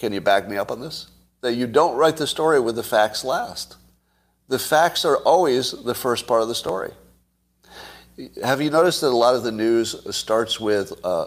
can 0.00 0.12
you 0.12 0.20
back 0.20 0.48
me 0.48 0.56
up 0.56 0.70
on 0.70 0.80
this? 0.80 1.08
That 1.42 1.54
you 1.54 1.66
don't 1.66 1.96
write 1.96 2.16
the 2.16 2.26
story 2.26 2.58
with 2.58 2.74
the 2.74 2.82
facts 2.82 3.22
last. 3.22 3.76
The 4.48 4.58
facts 4.58 5.04
are 5.04 5.18
always 5.18 5.70
the 5.70 5.94
first 5.94 6.26
part 6.26 6.42
of 6.42 6.48
the 6.48 6.54
story. 6.54 6.92
Have 8.42 8.60
you 8.60 8.70
noticed 8.70 9.02
that 9.02 9.08
a 9.08 9.16
lot 9.16 9.36
of 9.36 9.42
the 9.42 9.52
news 9.52 9.94
starts 10.14 10.58
with, 10.58 10.92
uh, 11.04 11.26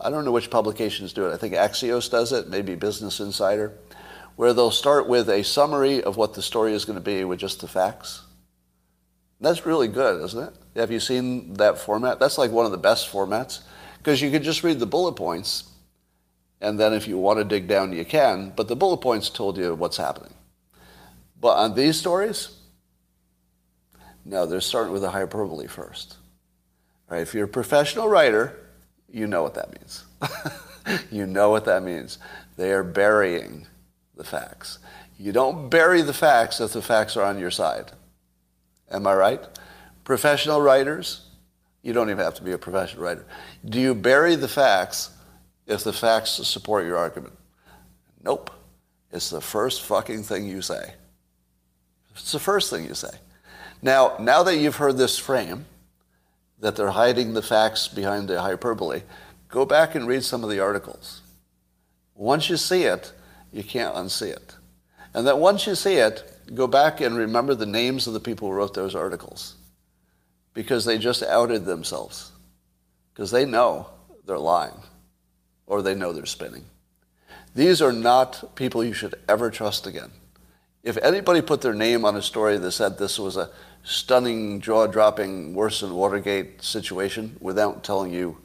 I 0.00 0.10
don't 0.10 0.24
know 0.24 0.32
which 0.32 0.50
publications 0.50 1.12
do 1.12 1.26
it. 1.26 1.34
I 1.34 1.36
think 1.36 1.54
Axios 1.54 2.10
does 2.10 2.32
it, 2.32 2.48
maybe 2.48 2.74
Business 2.74 3.20
Insider, 3.20 3.72
where 4.36 4.52
they'll 4.52 4.70
start 4.70 5.08
with 5.08 5.28
a 5.28 5.42
summary 5.42 6.02
of 6.02 6.16
what 6.16 6.34
the 6.34 6.42
story 6.42 6.72
is 6.72 6.84
going 6.84 6.98
to 6.98 7.04
be 7.04 7.24
with 7.24 7.38
just 7.38 7.60
the 7.60 7.68
facts. 7.68 8.22
That's 9.40 9.66
really 9.66 9.88
good, 9.88 10.22
isn't 10.24 10.48
it? 10.48 10.54
Have 10.76 10.90
you 10.90 11.00
seen 11.00 11.54
that 11.54 11.78
format? 11.78 12.18
That's 12.18 12.38
like 12.38 12.50
one 12.50 12.66
of 12.66 12.72
the 12.72 12.78
best 12.78 13.12
formats 13.12 13.62
because 13.98 14.22
you 14.22 14.30
can 14.30 14.42
just 14.42 14.64
read 14.64 14.78
the 14.78 14.86
bullet 14.86 15.12
points 15.12 15.72
and 16.60 16.78
then 16.80 16.92
if 16.92 17.06
you 17.06 17.18
want 17.18 17.38
to 17.38 17.44
dig 17.44 17.68
down, 17.68 17.92
you 17.92 18.04
can. 18.04 18.52
But 18.56 18.68
the 18.68 18.76
bullet 18.76 18.98
points 18.98 19.28
told 19.28 19.58
you 19.58 19.74
what's 19.74 19.96
happening. 19.96 20.34
But 21.40 21.58
on 21.58 21.74
these 21.74 21.98
stories, 21.98 22.56
no, 24.24 24.46
they're 24.46 24.60
starting 24.60 24.92
with 24.92 25.04
a 25.04 25.10
hyperbole 25.10 25.66
first. 25.66 26.16
Right? 27.08 27.20
If 27.20 27.34
you're 27.34 27.44
a 27.44 27.48
professional 27.48 28.08
writer, 28.08 28.58
you 29.08 29.26
know 29.26 29.42
what 29.42 29.54
that 29.54 29.72
means. 29.72 30.04
you 31.10 31.26
know 31.26 31.50
what 31.50 31.64
that 31.66 31.82
means. 31.82 32.18
They 32.56 32.72
are 32.72 32.82
burying 32.82 33.66
the 34.16 34.24
facts. 34.24 34.78
You 35.18 35.32
don't 35.32 35.68
bury 35.68 36.02
the 36.02 36.12
facts 36.12 36.60
if 36.60 36.72
the 36.72 36.82
facts 36.82 37.16
are 37.16 37.24
on 37.24 37.38
your 37.38 37.50
side. 37.50 37.92
Am 38.90 39.06
I 39.06 39.14
right? 39.14 39.40
Professional 40.04 40.60
writers, 40.60 41.26
you 41.82 41.92
don't 41.92 42.10
even 42.10 42.24
have 42.24 42.34
to 42.34 42.42
be 42.42 42.52
a 42.52 42.58
professional 42.58 43.04
writer. 43.04 43.26
Do 43.64 43.80
you 43.80 43.94
bury 43.94 44.36
the 44.36 44.48
facts 44.48 45.10
if 45.66 45.82
the 45.82 45.92
facts 45.92 46.30
support 46.46 46.86
your 46.86 46.96
argument. 46.96 47.34
Nope. 48.22 48.50
It's 49.12 49.30
the 49.30 49.40
first 49.40 49.82
fucking 49.82 50.22
thing 50.22 50.46
you 50.46 50.62
say. 50.62 50.94
It's 52.12 52.32
the 52.32 52.38
first 52.38 52.70
thing 52.70 52.84
you 52.84 52.94
say. 52.94 53.10
Now, 53.82 54.16
now 54.18 54.42
that 54.42 54.56
you've 54.56 54.76
heard 54.76 54.96
this 54.96 55.18
frame, 55.18 55.66
that 56.60 56.76
they're 56.76 56.90
hiding 56.90 57.34
the 57.34 57.42
facts 57.42 57.88
behind 57.88 58.28
the 58.28 58.40
hyperbole, 58.40 59.02
go 59.48 59.64
back 59.64 59.94
and 59.94 60.08
read 60.08 60.24
some 60.24 60.42
of 60.42 60.50
the 60.50 60.60
articles. 60.60 61.22
Once 62.14 62.48
you 62.48 62.56
see 62.56 62.84
it, 62.84 63.12
you 63.52 63.62
can't 63.62 63.94
unsee 63.94 64.30
it. 64.30 64.56
And 65.14 65.26
that 65.26 65.38
once 65.38 65.66
you 65.66 65.74
see 65.74 65.96
it, 65.96 66.24
go 66.54 66.66
back 66.66 67.00
and 67.00 67.16
remember 67.16 67.54
the 67.54 67.66
names 67.66 68.06
of 68.06 68.14
the 68.14 68.20
people 68.20 68.48
who 68.48 68.54
wrote 68.54 68.74
those 68.74 68.94
articles. 68.94 69.56
Because 70.54 70.84
they 70.84 70.98
just 70.98 71.22
outed 71.22 71.64
themselves. 71.64 72.32
Because 73.12 73.30
they 73.30 73.44
know 73.44 73.88
they're 74.26 74.38
lying 74.38 74.72
or 75.66 75.82
they 75.82 75.94
know 75.94 76.12
they're 76.12 76.26
spinning. 76.26 76.64
These 77.54 77.80
are 77.80 77.92
not 77.92 78.54
people 78.54 78.84
you 78.84 78.92
should 78.92 79.14
ever 79.28 79.50
trust 79.50 79.86
again. 79.86 80.10
If 80.82 80.96
anybody 80.98 81.42
put 81.42 81.62
their 81.62 81.74
name 81.74 82.04
on 82.04 82.16
a 82.16 82.22
story 82.22 82.58
that 82.58 82.72
said 82.72 82.98
this 82.98 83.18
was 83.18 83.36
a 83.36 83.50
stunning, 83.82 84.60
jaw-dropping, 84.60 85.54
worse 85.54 85.80
than 85.80 85.94
Watergate 85.94 86.62
situation 86.62 87.36
without 87.40 87.82
telling 87.82 88.12
you 88.12 88.38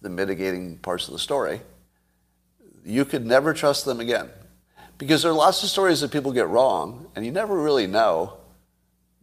the 0.00 0.08
mitigating 0.08 0.78
parts 0.78 1.06
of 1.08 1.12
the 1.12 1.18
story, 1.18 1.60
you 2.84 3.04
could 3.04 3.26
never 3.26 3.52
trust 3.52 3.84
them 3.84 4.00
again. 4.00 4.30
Because 4.96 5.22
there 5.22 5.32
are 5.32 5.34
lots 5.34 5.62
of 5.62 5.68
stories 5.68 6.00
that 6.00 6.12
people 6.12 6.32
get 6.32 6.48
wrong, 6.48 7.06
and 7.16 7.26
you 7.26 7.32
never 7.32 7.60
really 7.60 7.86
know. 7.86 8.34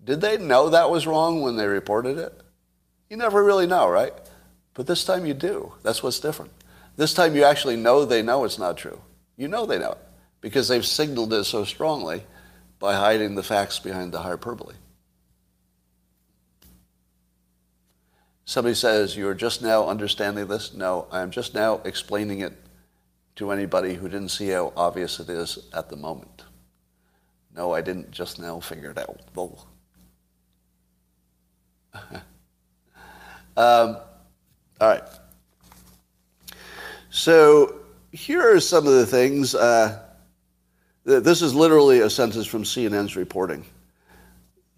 Did 0.04 0.22
they 0.22 0.38
know 0.38 0.70
that 0.70 0.90
was 0.90 1.08
wrong 1.08 1.42
when 1.42 1.56
they 1.56 1.68
reported 1.68 2.18
it? 2.18 2.34
You 3.10 3.18
never 3.18 3.44
really 3.44 3.68
know, 3.68 3.90
right? 3.90 4.14
But 4.74 4.88
this 4.88 5.04
time 5.04 5.26
you 5.26 5.34
do. 5.34 5.74
That's 5.84 6.04
what's 6.04 6.20
different. 6.20 6.52
This 7.00 7.14
time 7.14 7.34
you 7.34 7.46
actually 7.46 7.78
know 7.78 8.04
they 8.04 8.22
know 8.22 8.44
it's 8.44 8.60
not 8.60 8.76
true. 8.76 9.00
You 9.38 9.48
know 9.48 9.66
they 9.66 9.80
know 9.80 9.92
it 9.92 10.00
because 10.42 10.68
they've 10.68 10.86
signaled 10.86 11.32
it 11.32 11.46
so 11.46 11.64
strongly 11.64 12.24
by 12.78 12.94
hiding 12.94 13.36
the 13.36 13.42
facts 13.42 13.80
behind 13.80 14.12
the 14.12 14.20
hyperbole. 14.20 14.76
Somebody 18.44 18.76
says, 18.76 19.16
You're 19.16 19.34
just 19.34 19.62
now 19.62 19.88
understanding 19.88 20.48
this? 20.48 20.74
No, 20.74 21.08
I'm 21.10 21.32
just 21.32 21.54
now 21.54 21.80
explaining 21.86 22.42
it 22.42 22.52
to 23.38 23.50
anybody 23.52 23.94
who 23.94 24.10
didn't 24.10 24.28
see 24.28 24.50
how 24.50 24.74
obvious 24.76 25.22
it 25.22 25.30
is 25.30 25.70
at 25.74 25.88
the 25.88 25.96
moment. 25.96 26.44
No, 27.56 27.74
I 27.74 27.80
didn't 27.80 28.12
just 28.12 28.42
now 28.42 28.60
figure 28.60 28.92
it 28.92 28.98
out. 28.98 29.22
um, 33.56 33.96
all 34.82 34.90
right. 34.90 35.04
So 37.10 37.80
here 38.12 38.56
are 38.56 38.60
some 38.60 38.86
of 38.86 38.94
the 38.94 39.06
things. 39.06 39.56
Uh, 39.56 40.00
this 41.04 41.42
is 41.42 41.56
literally 41.56 42.02
a 42.02 42.10
sentence 42.10 42.46
from 42.46 42.64
CNN's 42.64 43.16
reporting. 43.16 43.66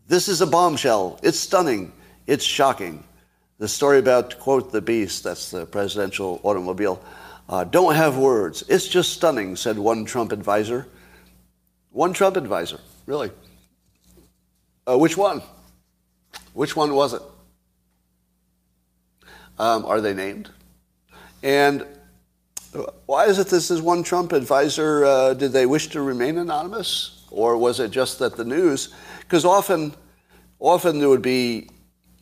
This 0.07 0.27
is 0.27 0.41
a 0.41 0.47
bombshell. 0.47 1.19
It's 1.23 1.39
stunning. 1.39 1.91
It's 2.27 2.45
shocking. 2.45 3.03
The 3.57 3.67
story 3.67 3.99
about, 3.99 4.39
quote, 4.39 4.71
the 4.71 4.81
beast, 4.81 5.23
that's 5.23 5.51
the 5.51 5.65
presidential 5.65 6.39
automobile, 6.43 7.03
uh, 7.49 7.65
don't 7.65 7.95
have 7.95 8.17
words. 8.17 8.63
It's 8.69 8.87
just 8.87 9.11
stunning, 9.13 9.55
said 9.55 9.77
one 9.77 10.05
Trump 10.05 10.31
advisor. 10.31 10.87
One 11.91 12.13
Trump 12.13 12.37
advisor, 12.37 12.79
really. 13.05 13.29
Uh, 14.87 14.97
which 14.97 15.17
one? 15.17 15.41
Which 16.53 16.75
one 16.75 16.95
was 16.95 17.13
it? 17.13 17.21
Um, 19.59 19.85
are 19.85 20.01
they 20.01 20.13
named? 20.13 20.49
And 21.43 21.85
why 23.05 23.25
is 23.25 23.39
it 23.39 23.47
this 23.47 23.69
is 23.69 23.81
one 23.81 24.03
Trump 24.03 24.31
advisor? 24.31 25.05
Uh, 25.05 25.33
did 25.33 25.51
they 25.51 25.65
wish 25.65 25.87
to 25.89 26.01
remain 26.01 26.37
anonymous, 26.37 27.25
or 27.29 27.57
was 27.57 27.79
it 27.79 27.91
just 27.91 28.19
that 28.19 28.37
the 28.37 28.45
news? 28.45 28.93
Because 29.19 29.45
often, 29.45 29.93
often 30.59 30.99
there 30.99 31.09
would 31.09 31.21
be, 31.21 31.69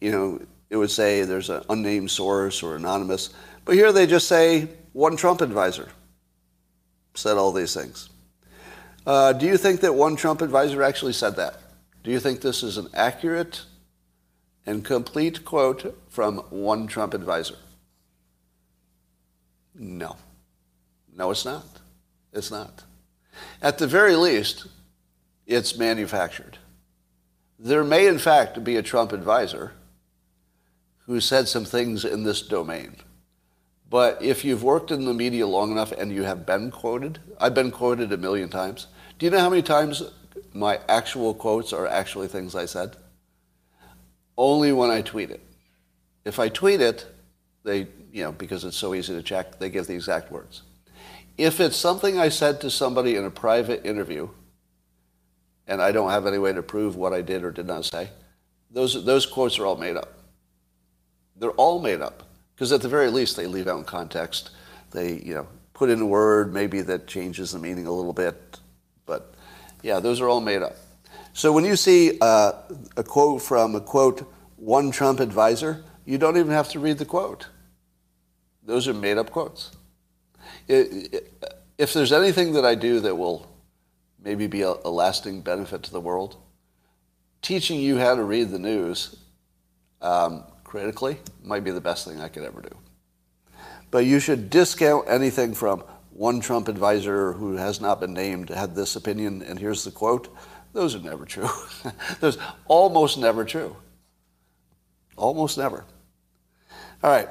you 0.02 0.12
know, 0.12 0.42
it 0.70 0.78
would 0.78 0.92
say 0.92 1.24
there's 1.24 1.50
an 1.50 1.64
unnamed 1.70 2.12
source 2.12 2.64
or 2.64 2.76
anonymous, 2.76 3.30
but 3.66 3.76
here 3.76 3.92
they 3.92 4.08
just 4.08 4.28
say 4.28 4.68
one 4.94 5.16
Trump 5.16 5.42
advisor 5.42 5.90
said 7.16 7.38
all 7.38 7.52
these 7.52 7.74
things. 7.74 8.10
Uh, 9.06 9.34
do 9.34 9.46
you 9.46 9.58
think 9.58 9.82
that 9.82 9.94
one 9.94 10.16
Trump 10.16 10.42
advisor 10.42 10.84
actually 10.84 11.14
said 11.14 11.36
that? 11.36 11.60
Do 12.04 12.12
you 12.12 12.20
think 12.20 12.42
this 12.42 12.64
is 12.64 12.78
an 12.78 12.88
accurate 12.94 13.64
and 14.66 14.86
complete 14.86 15.44
quote 15.46 15.98
from 16.08 16.38
one 16.50 16.88
Trump 16.88 17.14
advisor? 17.14 17.58
No. 19.76 20.16
No, 21.20 21.32
it's 21.32 21.44
not. 21.44 21.66
It's 22.32 22.50
not. 22.50 22.86
At 23.62 23.78
the 23.78 23.88
very 23.88 24.16
least, 24.16 24.68
it's 25.46 25.78
manufactured. 25.78 26.58
There 27.60 27.84
may, 27.84 28.08
in 28.08 28.20
fact, 28.20 28.64
be 28.64 28.78
a 28.78 28.82
Trump 28.82 29.12
advisor 29.12 29.74
who 31.06 31.20
said 31.20 31.50
some 31.50 31.66
things 31.66 32.06
in 32.06 32.24
this 32.24 32.42
domain. 32.42 32.96
But 33.90 34.22
if 34.22 34.46
you've 34.46 34.64
worked 34.64 34.92
in 34.92 35.04
the 35.04 35.14
media 35.14 35.46
long 35.46 35.72
enough 35.72 35.92
and 35.92 36.10
you 36.10 36.24
have 36.24 36.46
been 36.46 36.72
quoted, 36.72 37.20
I've 37.38 37.56
been 37.56 37.72
quoted 37.72 38.14
a 38.14 38.18
million 38.18 38.48
times. 38.48 38.88
Do 39.18 39.26
you 39.26 39.32
know 39.32 39.40
how 39.40 39.50
many 39.50 39.64
times 39.64 40.04
my 40.54 40.80
actual 40.88 41.34
quotes 41.34 41.74
are 41.74 41.88
actually 41.88 42.30
things 42.30 42.56
I 42.56 42.66
said? 42.66 42.96
Only 44.38 44.72
when 44.72 44.90
I 44.90 45.02
tweet 45.02 45.32
it. 45.32 45.42
If 46.24 46.40
I 46.40 46.48
tweet 46.48 46.80
it, 46.80 47.06
they, 47.66 47.88
you 48.14 48.24
know, 48.24 48.32
because 48.32 48.64
it's 48.64 48.78
so 48.78 48.94
easy 48.94 49.14
to 49.14 49.24
check, 49.24 49.60
they 49.60 49.70
give 49.70 49.88
the 49.88 49.96
exact 49.96 50.32
words. 50.32 50.62
If 51.40 51.62
it's 51.62 51.78
something 51.78 52.20
I 52.20 52.28
said 52.28 52.60
to 52.60 52.70
somebody 52.70 53.16
in 53.16 53.24
a 53.24 53.32
private 53.32 53.86
interview, 53.86 54.28
and 55.66 55.82
I 55.82 55.94
don't 55.94 56.10
have 56.10 56.28
any 56.28 56.38
way 56.38 56.52
to 56.52 56.62
prove 56.62 56.98
what 56.98 57.14
I 57.14 57.22
did 57.22 57.46
or 57.46 57.52
did 57.52 57.66
not 57.66 57.86
say, 57.86 58.10
those, 58.70 59.06
those 59.06 59.26
quotes 59.26 59.58
are 59.58 59.66
all 59.66 59.78
made 59.78 59.96
up. 59.96 60.20
They're 61.38 61.52
all 61.52 61.80
made 61.80 62.02
up. 62.02 62.24
Because 62.54 62.74
at 62.74 62.82
the 62.82 62.90
very 62.90 63.10
least, 63.10 63.38
they 63.38 63.48
leave 63.48 63.70
out 63.70 63.86
context. 63.86 64.50
They, 64.92 65.14
you 65.14 65.34
know, 65.34 65.48
put 65.74 65.90
in 65.90 66.02
a 66.02 66.06
word 66.06 66.54
maybe 66.54 66.82
that 66.82 67.08
changes 67.08 67.54
the 67.54 67.60
meaning 67.60 67.88
a 67.88 67.92
little 67.94 68.12
bit. 68.12 68.60
But 69.06 69.34
yeah, 69.82 70.02
those 70.02 70.20
are 70.20 70.28
all 70.28 70.42
made 70.42 70.62
up. 70.62 70.76
So 71.32 71.54
when 71.54 71.64
you 71.64 71.78
see 71.78 72.18
uh, 72.20 72.52
a 72.98 73.04
quote 73.04 73.42
from 73.42 73.76
a 73.76 73.82
quote, 73.82 74.30
one 74.58 74.92
Trump 74.92 75.22
advisor, 75.22 75.86
you 76.04 76.18
don't 76.18 76.36
even 76.36 76.52
have 76.52 76.68
to 76.72 76.80
read 76.80 76.98
the 76.98 77.06
quote. 77.06 77.48
Those 78.62 78.90
are 78.90 78.94
made 78.94 79.18
up 79.18 79.32
quotes 79.32 79.72
if 80.70 81.94
there's 81.94 82.14
anything 82.14 82.54
that 82.54 82.66
I 82.66 82.76
do 82.76 83.00
that 83.02 83.16
will 83.16 83.48
maybe 84.24 84.48
be 84.48 84.62
a, 84.62 84.74
a, 84.86 84.90
lasting 84.90 85.42
benefit 85.42 85.84
to 85.84 85.92
the 85.92 86.02
world, 86.02 86.38
teaching 87.42 87.80
you 87.80 87.98
how 87.98 88.16
to 88.16 88.24
read 88.24 88.52
the 88.52 88.60
news 88.60 89.16
um, 90.02 90.44
critically 90.64 91.18
might 91.44 91.64
be 91.64 91.72
the 91.72 91.82
best 91.82 92.08
thing 92.08 92.22
I 92.22 92.28
could 92.28 92.44
ever 92.44 92.62
do. 92.62 92.78
But 93.92 94.06
you 94.06 94.20
should 94.20 94.50
discount 94.50 95.06
anything 95.08 95.56
from 95.56 95.84
one 96.12 96.42
Trump 96.42 96.68
advisor 96.68 97.34
who 97.34 97.56
has 97.56 97.82
not 97.82 98.00
been 98.00 98.14
named 98.14 98.50
had 98.50 98.76
this 98.76 98.96
opinion, 98.96 99.42
and 99.42 99.58
here's 99.58 99.84
the 99.84 99.92
quote. 99.92 100.36
Those 100.74 100.94
are 100.94 101.00
never 101.00 101.26
true. 101.26 101.50
Those 102.20 102.38
almost 102.68 103.18
never 103.18 103.44
true. 103.44 103.76
Almost 105.18 105.58
never. 105.58 105.86
All 107.04 107.10
right. 107.10 107.30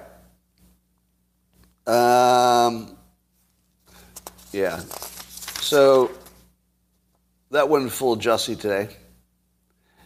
Um, 1.86 2.97
yeah. 4.52 4.78
So 5.60 6.10
that 7.50 7.68
went 7.68 7.90
full 7.92 8.16
Jussie 8.16 8.58
today. 8.58 8.88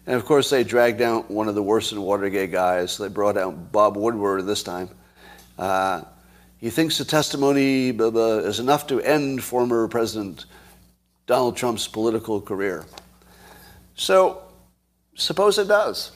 And 0.06 0.16
of 0.16 0.24
course, 0.24 0.50
they 0.50 0.64
dragged 0.64 0.98
down 0.98 1.22
one 1.28 1.48
of 1.48 1.54
the 1.54 1.62
worst 1.62 1.92
in 1.92 2.00
Watergate 2.02 2.50
guys. 2.50 2.98
They 2.98 3.08
brought 3.08 3.36
out 3.36 3.70
Bob 3.70 3.96
Woodward 3.96 4.46
this 4.46 4.62
time. 4.62 4.88
Uh, 5.58 6.02
he 6.58 6.70
thinks 6.70 6.98
the 6.98 7.04
testimony 7.04 7.92
blah, 7.92 8.10
blah, 8.10 8.38
is 8.38 8.58
enough 8.58 8.86
to 8.88 9.00
end 9.00 9.42
former 9.42 9.86
President 9.88 10.44
Donald 11.26 11.56
Trump's 11.56 11.86
political 11.86 12.40
career. 12.40 12.84
So, 13.94 14.42
suppose 15.14 15.58
it 15.58 15.68
does. 15.68 16.12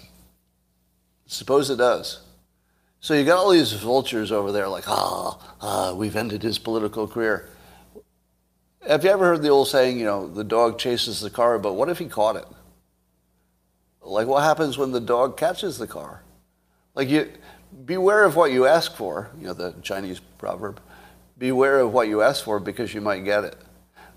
Suppose 1.27 1.71
it 1.71 1.77
does. 1.77 2.21
So 3.01 3.15
you 3.15 3.25
got 3.25 3.39
all 3.39 3.51
these 3.51 3.73
vultures 3.73 4.33
over 4.33 4.51
there 4.51 4.69
like, 4.69 4.89
ah, 4.89 5.39
oh, 5.61 5.95
we've 5.95 6.17
ended 6.17 6.43
his 6.43 6.59
political 6.59 7.07
career. 7.07 7.49
Have 8.87 9.03
you 9.03 9.11
ever 9.11 9.25
heard 9.25 9.43
the 9.43 9.49
old 9.49 9.67
saying, 9.67 9.99
you 9.99 10.05
know, 10.05 10.29
the 10.29 10.45
dog 10.45 10.79
chases 10.79 11.21
the 11.21 11.31
car, 11.31 11.59
but 11.59 11.73
what 11.73 11.89
if 11.89 11.99
he 11.99 12.07
caught 12.07 12.37
it? 12.37 12.47
Like, 14.01 14.29
what 14.29 14.45
happens 14.45 14.79
when 14.79 14.93
the 14.93 15.01
dog 15.01 15.37
catches 15.37 15.79
the 15.79 15.89
car? 15.89 16.23
Like, 16.95 17.09
you 17.09 17.33
beware 17.85 18.23
of 18.25 18.37
what 18.37 18.53
you 18.53 18.67
ask 18.67 18.95
for, 18.95 19.31
you 19.41 19.49
know, 19.49 19.55
the 19.55 19.75
Chinese 19.83 20.21
proverb. 20.39 20.81
Beware 21.37 21.81
of 21.81 21.93
what 21.93 22.07
you 22.07 22.23
ask 22.23 22.45
for 22.45 22.61
because 22.61 22.95
you 22.95 23.01
might 23.01 23.25
get 23.25 23.43
it. 23.43 23.57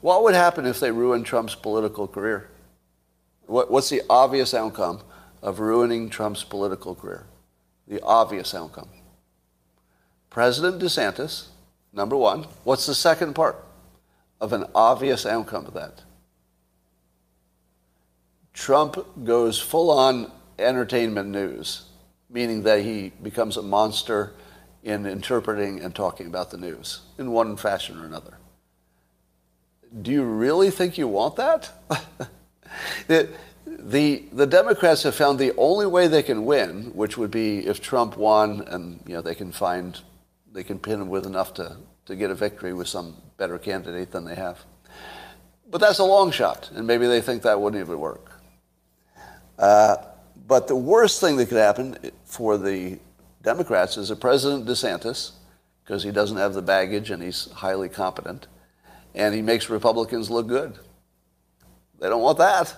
What 0.02 0.22
would 0.24 0.36
happen 0.36 0.68
if 0.68 0.80
they 0.80 0.92
ruined 0.92 1.26
Trump's 1.26 1.56
political 1.56 2.08
career? 2.08 2.50
What, 3.48 3.72
what's 3.72 3.90
the 3.90 4.04
obvious 4.08 4.54
outcome 4.54 5.02
of 5.42 5.60
ruining 5.60 6.12
Trump's 6.12 6.44
political 6.44 6.94
career? 6.94 7.26
The 7.88 8.02
obvious 8.04 8.54
outcome. 8.54 8.90
President 10.30 10.80
DeSantis, 10.80 11.48
number 11.92 12.16
one. 12.16 12.44
What's 12.64 12.86
the 12.86 12.94
second 12.94 13.34
part? 13.34 13.66
Of 14.42 14.54
an 14.54 14.66
obvious 14.74 15.26
outcome 15.26 15.66
of 15.66 15.74
that. 15.74 16.04
Trump 18.54 18.98
goes 19.24 19.60
full 19.60 19.92
on 19.92 20.32
entertainment 20.58 21.30
news, 21.30 21.84
meaning 22.30 22.64
that 22.64 22.82
he 22.82 23.12
becomes 23.22 23.58
a 23.58 23.62
monster 23.62 24.34
in 24.84 25.06
interpreting 25.06 25.82
and 25.82 25.94
talking 25.94 26.28
about 26.28 26.52
the 26.52 26.58
news 26.58 27.02
in 27.18 27.32
one 27.32 27.56
fashion 27.58 28.00
or 28.00 28.06
another. 28.06 28.38
Do 30.02 30.12
you 30.12 30.24
really 30.24 30.70
think 30.70 30.98
you 30.98 31.08
want 31.08 31.36
that? 31.38 31.72
the, 33.08 33.30
the, 33.66 34.24
the 34.32 34.46
Democrats 34.46 35.04
have 35.04 35.16
found 35.16 35.40
the 35.40 35.54
only 35.58 35.86
way 35.86 36.08
they 36.08 36.24
can 36.24 36.46
win, 36.46 36.92
which 36.94 37.18
would 37.18 37.32
be 37.32 37.66
if 37.66 37.82
Trump 37.82 38.16
won 38.18 38.62
and 38.68 39.00
you 39.08 39.16
know, 39.16 39.22
they 39.22 39.36
can 39.36 39.52
find, 39.52 40.00
they 40.52 40.64
can 40.64 40.80
pin 40.80 41.02
him 41.02 41.10
with 41.10 41.26
enough 41.26 41.54
to, 41.56 41.78
to 42.10 42.16
get 42.16 42.32
a 42.32 42.36
victory 42.36 42.74
with 42.74 42.88
some 42.88 43.16
better 43.38 43.60
candidate 43.60 44.10
than 44.12 44.26
they 44.26 44.34
have. 44.34 44.58
But 45.70 45.80
that's 45.80 46.00
a 46.00 46.04
long 46.04 46.32
shot, 46.32 46.72
and 46.74 46.88
maybe 46.88 47.06
they 47.06 47.22
think 47.22 47.44
that 47.44 47.62
wouldn't 47.62 47.80
even 47.80 48.00
work. 48.00 48.32
Uh, 49.60 49.98
but 50.48 50.68
the 50.68 50.76
worst 50.76 51.22
thing 51.22 51.38
that 51.38 51.50
could 51.50 51.60
happen 51.60 51.96
for 52.26 52.58
the 52.58 52.98
Democrats 53.44 53.96
is 53.96 54.10
a 54.10 54.16
President 54.16 54.66
DeSantis, 54.66 55.34
because 55.84 56.02
he 56.02 56.10
doesn't 56.10 56.38
have 56.38 56.56
the 56.56 56.64
baggage 56.64 57.12
and 57.12 57.22
he's 57.22 57.52
highly 57.52 57.90
competent, 57.90 58.48
and 59.14 59.36
he 59.36 59.44
makes 59.44 59.70
Republicans 59.70 60.32
look 60.32 60.48
good. 60.48 60.80
They 62.00 62.10
don't 62.10 62.24
want 62.24 62.40
that. 62.40 62.76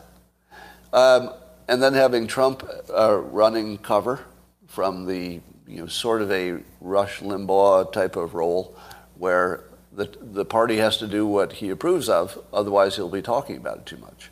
Um, 0.92 1.32
and 1.70 1.82
then 1.82 1.94
having 1.94 2.28
Trump 2.28 2.70
uh, 2.94 3.16
running 3.16 3.78
cover 3.78 4.26
from 4.68 5.06
the 5.06 5.40
you 5.66 5.78
know, 5.78 5.88
sort 5.88 6.22
of 6.22 6.30
a 6.34 6.58
Rush 6.82 7.22
Limbaugh 7.22 7.94
type 7.94 8.18
of 8.18 8.34
role 8.34 8.78
where 9.22 9.66
the, 9.94 10.12
the 10.20 10.44
party 10.44 10.78
has 10.78 10.98
to 10.98 11.06
do 11.06 11.28
what 11.28 11.54
he 11.54 11.70
approves 11.70 12.10
of, 12.10 12.44
otherwise 12.52 12.96
he'll 12.96 13.08
be 13.08 13.22
talking 13.22 13.56
about 13.56 13.78
it 13.78 13.86
too 13.86 13.98
much. 13.98 14.32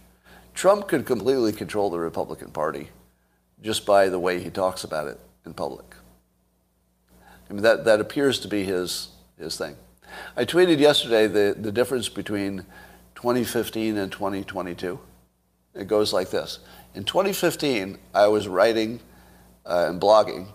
Trump 0.56 0.88
could 0.88 1.06
completely 1.06 1.52
control 1.52 1.92
the 1.92 2.00
Republican 2.00 2.50
Party 2.50 2.90
just 3.62 3.86
by 3.86 4.10
the 4.10 4.18
way 4.18 4.42
he 4.42 4.50
talks 4.50 4.84
about 4.84 5.08
it 5.08 5.20
in 5.46 5.54
public. 5.54 5.86
I 7.48 7.54
mean, 7.54 7.62
that, 7.62 7.86
that 7.86 8.02
appears 8.02 8.40
to 8.40 8.48
be 8.48 8.64
his, 8.64 9.10
his 9.38 9.60
thing. 9.60 9.76
I 10.36 10.44
tweeted 10.44 10.80
yesterday 10.80 11.28
the, 11.28 11.56
the 11.56 11.72
difference 11.72 12.10
between 12.10 12.66
2015 13.14 13.96
and 13.96 14.12
2022. 14.12 15.00
It 15.76 15.88
goes 15.88 16.12
like 16.14 16.32
this. 16.32 16.60
In 16.96 17.04
2015, 17.04 18.00
I 18.16 18.26
was 18.26 18.48
writing 18.48 19.02
uh, 19.68 19.86
and 19.88 20.02
blogging 20.02 20.48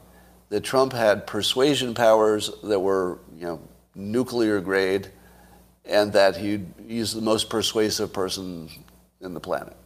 that 0.49 0.63
Trump 0.63 0.93
had 0.93 1.25
persuasion 1.25 1.95
powers 1.95 2.51
that 2.65 2.81
were, 2.81 3.21
you 3.39 3.45
know, 3.45 3.61
nuclear 3.95 4.61
grade, 4.61 5.09
and 5.85 6.13
that 6.13 6.37
he, 6.37 6.61
he's 6.87 7.13
the 7.13 7.21
most 7.21 7.51
persuasive 7.51 8.13
person 8.13 8.69
in 9.21 9.35
the 9.35 9.41
planet. 9.41 9.77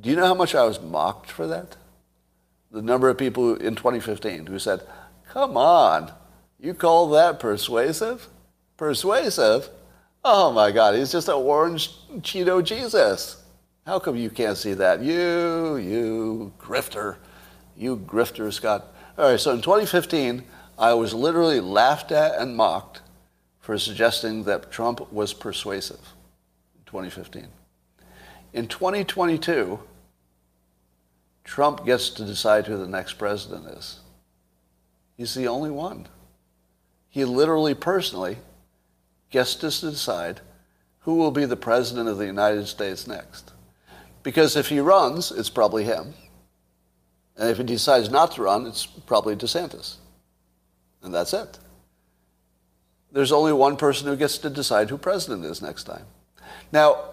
Do 0.00 0.10
you 0.10 0.16
know 0.16 0.26
how 0.26 0.34
much 0.34 0.54
I 0.54 0.64
was 0.64 0.80
mocked 0.80 1.30
for 1.30 1.46
that? 1.46 1.76
The 2.70 2.82
number 2.82 3.08
of 3.08 3.18
people 3.18 3.54
in 3.56 3.74
2015 3.74 4.46
who 4.46 4.58
said, 4.58 4.82
Come 5.28 5.56
on, 5.56 6.12
you 6.58 6.74
call 6.74 7.10
that 7.10 7.40
persuasive? 7.40 8.28
Persuasive? 8.76 9.68
Oh 10.24 10.52
my 10.52 10.70
God, 10.70 10.94
he's 10.94 11.12
just 11.12 11.28
a 11.28 11.34
orange 11.34 11.90
Cheeto 12.18 12.62
Jesus. 12.62 13.42
How 13.86 13.98
come 13.98 14.16
you 14.16 14.30
can't 14.30 14.56
see 14.56 14.74
that? 14.74 15.02
You, 15.02 15.76
you 15.76 16.52
grifter, 16.60 17.16
you 17.76 17.96
grifter, 17.96 18.52
Scott. 18.52 18.94
All 19.16 19.30
right, 19.30 19.40
so 19.40 19.52
in 19.52 19.60
2015, 19.60 20.44
I 20.80 20.94
was 20.94 21.12
literally 21.12 21.60
laughed 21.60 22.10
at 22.10 22.40
and 22.40 22.56
mocked 22.56 23.02
for 23.58 23.76
suggesting 23.76 24.44
that 24.44 24.72
Trump 24.72 25.12
was 25.12 25.34
persuasive 25.34 26.00
in 26.74 26.84
2015. 26.86 27.48
In 28.54 28.66
2022, 28.66 29.78
Trump 31.44 31.84
gets 31.84 32.08
to 32.08 32.24
decide 32.24 32.66
who 32.66 32.78
the 32.78 32.88
next 32.88 33.18
president 33.18 33.66
is. 33.66 34.00
He's 35.18 35.34
the 35.34 35.48
only 35.48 35.70
one. 35.70 36.08
He 37.10 37.26
literally, 37.26 37.74
personally, 37.74 38.38
gets 39.28 39.56
to 39.56 39.70
decide 39.70 40.40
who 41.00 41.16
will 41.16 41.30
be 41.30 41.44
the 41.44 41.56
president 41.56 42.08
of 42.08 42.16
the 42.16 42.24
United 42.24 42.66
States 42.66 43.06
next. 43.06 43.52
Because 44.22 44.56
if 44.56 44.68
he 44.68 44.80
runs, 44.80 45.30
it's 45.30 45.50
probably 45.50 45.84
him. 45.84 46.14
And 47.36 47.50
if 47.50 47.58
he 47.58 47.64
decides 47.64 48.08
not 48.08 48.32
to 48.32 48.42
run, 48.42 48.66
it's 48.66 48.86
probably 48.86 49.36
DeSantis. 49.36 49.96
And 51.02 51.14
that's 51.14 51.32
it. 51.32 51.58
There's 53.12 53.32
only 53.32 53.52
one 53.52 53.76
person 53.76 54.06
who 54.06 54.16
gets 54.16 54.38
to 54.38 54.50
decide 54.50 54.90
who 54.90 54.98
president 54.98 55.44
is 55.44 55.60
next 55.60 55.84
time. 55.84 56.04
Now, 56.72 57.04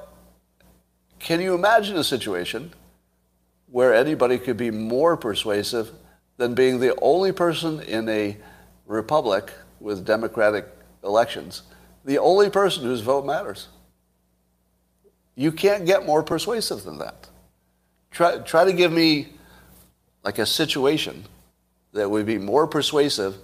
can 1.19 1.41
you 1.41 1.55
imagine 1.55 1.97
a 1.97 2.03
situation 2.03 2.73
where 3.69 3.93
anybody 3.93 4.38
could 4.38 4.57
be 4.57 4.71
more 4.71 5.17
persuasive 5.17 5.91
than 6.38 6.53
being 6.53 6.79
the 6.79 6.95
only 7.01 7.31
person 7.31 7.81
in 7.81 8.07
a 8.07 8.38
republic 8.85 9.51
with 9.79 10.05
democratic 10.05 10.65
elections, 11.03 11.63
the 12.05 12.17
only 12.19 12.49
person 12.49 12.83
whose 12.83 13.01
vote 13.01 13.25
matters. 13.25 13.67
You 15.35 15.51
can't 15.51 15.85
get 15.85 16.05
more 16.05 16.23
persuasive 16.23 16.83
than 16.83 16.99
that. 16.99 17.27
Try, 18.11 18.39
try 18.39 18.65
to 18.65 18.73
give 18.73 18.91
me 18.91 19.27
like 20.23 20.39
a 20.39 20.45
situation 20.45 21.25
that 21.93 22.09
would 22.09 22.25
be 22.25 22.38
more 22.38 22.65
persuasive 22.67 23.35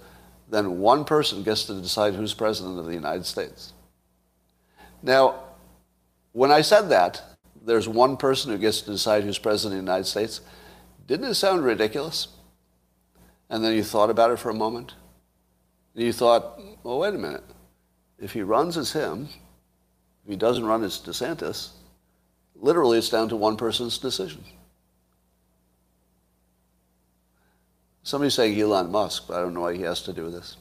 than 0.54 0.78
one 0.78 1.04
person 1.04 1.42
gets 1.42 1.64
to 1.64 1.74
decide 1.74 2.14
who's 2.14 2.32
president 2.32 2.78
of 2.78 2.86
the 2.86 2.94
United 2.94 3.26
States. 3.26 3.72
Now, 5.02 5.40
when 6.30 6.52
I 6.52 6.60
said 6.60 6.90
that, 6.90 7.20
there's 7.60 7.88
one 7.88 8.16
person 8.16 8.52
who 8.52 8.58
gets 8.58 8.80
to 8.82 8.92
decide 8.92 9.24
who's 9.24 9.36
president 9.36 9.80
of 9.80 9.84
the 9.84 9.90
United 9.92 10.08
States, 10.08 10.42
didn't 11.08 11.26
it 11.26 11.34
sound 11.34 11.64
ridiculous? 11.64 12.28
And 13.50 13.64
then 13.64 13.74
you 13.74 13.82
thought 13.82 14.10
about 14.10 14.30
it 14.30 14.38
for 14.38 14.50
a 14.50 14.54
moment. 14.54 14.94
And 15.96 16.04
you 16.04 16.12
thought, 16.12 16.60
well, 16.84 17.00
wait 17.00 17.14
a 17.14 17.18
minute. 17.18 17.44
If 18.20 18.32
he 18.32 18.42
runs 18.42 18.76
as 18.76 18.92
him, 18.92 19.28
if 20.24 20.30
he 20.30 20.36
doesn't 20.36 20.64
run 20.64 20.84
as 20.84 21.00
DeSantis, 21.00 21.70
literally 22.54 22.98
it's 22.98 23.10
down 23.10 23.28
to 23.30 23.36
one 23.36 23.56
person's 23.56 23.98
decision. 23.98 24.44
Somebody's 28.04 28.34
saying 28.34 28.60
Elon 28.60 28.92
Musk, 28.92 29.24
but 29.28 29.38
I 29.38 29.40
don't 29.40 29.54
know 29.54 29.62
why 29.62 29.74
he 29.74 29.82
has 29.82 30.02
to 30.02 30.12
do 30.12 30.30
this. 30.30 30.58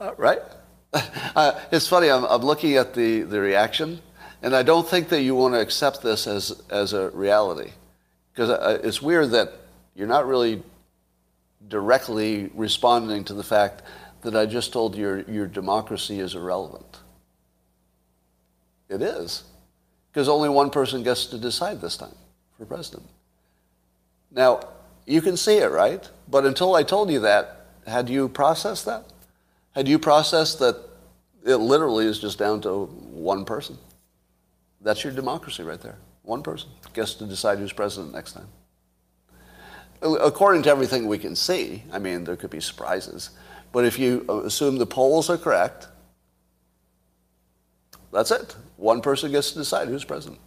Uh, 0.00 0.12
right? 0.16 0.38
uh, 0.92 1.60
it's 1.72 1.88
funny, 1.88 2.08
I'm, 2.08 2.24
I'm 2.24 2.42
looking 2.42 2.76
at 2.76 2.94
the, 2.94 3.22
the 3.22 3.40
reaction, 3.40 4.00
and 4.40 4.54
I 4.54 4.62
don't 4.62 4.88
think 4.88 5.08
that 5.08 5.22
you 5.22 5.34
want 5.34 5.54
to 5.54 5.60
accept 5.60 6.02
this 6.02 6.28
as, 6.28 6.62
as 6.70 6.92
a 6.92 7.10
reality. 7.10 7.72
Because 8.32 8.50
uh, 8.50 8.78
it's 8.84 9.02
weird 9.02 9.32
that 9.32 9.52
you're 9.96 10.06
not 10.06 10.28
really 10.28 10.62
directly 11.66 12.50
responding 12.54 13.24
to 13.24 13.34
the 13.34 13.42
fact 13.42 13.82
that 14.22 14.36
I 14.36 14.46
just 14.46 14.72
told 14.72 14.94
you 14.94 15.02
your, 15.02 15.20
your 15.22 15.46
democracy 15.48 16.20
is 16.20 16.36
irrelevant. 16.36 17.00
It 18.88 19.02
is. 19.02 19.42
Because 20.12 20.28
only 20.28 20.48
one 20.48 20.70
person 20.70 21.02
gets 21.02 21.26
to 21.26 21.38
decide 21.38 21.80
this 21.80 21.96
time 21.96 22.14
for 22.56 22.64
president. 22.64 23.08
Now, 24.30 24.60
you 25.06 25.22
can 25.22 25.36
see 25.36 25.58
it, 25.58 25.70
right? 25.70 26.08
But 26.28 26.44
until 26.44 26.74
I 26.74 26.82
told 26.82 27.10
you 27.10 27.20
that, 27.20 27.66
had 27.86 28.08
you 28.08 28.28
processed 28.28 28.84
that? 28.86 29.04
Had 29.72 29.88
you 29.88 29.98
processed 29.98 30.58
that 30.58 30.76
it 31.44 31.56
literally 31.56 32.06
is 32.06 32.18
just 32.18 32.38
down 32.38 32.60
to 32.62 32.86
one 32.86 33.44
person? 33.44 33.78
That's 34.80 35.04
your 35.04 35.12
democracy 35.12 35.62
right 35.62 35.80
there. 35.80 35.96
One 36.22 36.42
person 36.42 36.68
gets 36.92 37.14
to 37.14 37.26
decide 37.26 37.58
who's 37.58 37.72
president 37.72 38.12
next 38.12 38.32
time 38.32 38.48
according 40.02 40.62
to 40.62 40.70
everything 40.70 41.06
we 41.06 41.18
can 41.18 41.34
see, 41.34 41.82
I 41.92 41.98
mean, 41.98 42.24
there 42.24 42.36
could 42.36 42.50
be 42.50 42.60
surprises. 42.60 43.30
But 43.72 43.84
if 43.84 43.98
you 43.98 44.24
assume 44.44 44.78
the 44.78 44.86
polls 44.86 45.28
are 45.30 45.38
correct, 45.38 45.88
that's 48.12 48.30
it. 48.30 48.56
One 48.76 49.00
person 49.00 49.30
gets 49.30 49.52
to 49.52 49.58
decide 49.58 49.88
who's 49.88 50.04
president. 50.04 50.40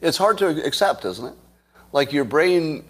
It's 0.00 0.16
hard 0.16 0.38
to 0.38 0.64
accept, 0.64 1.04
isn't 1.04 1.26
it? 1.26 1.34
Like 1.92 2.12
your 2.12 2.24
brain, 2.24 2.84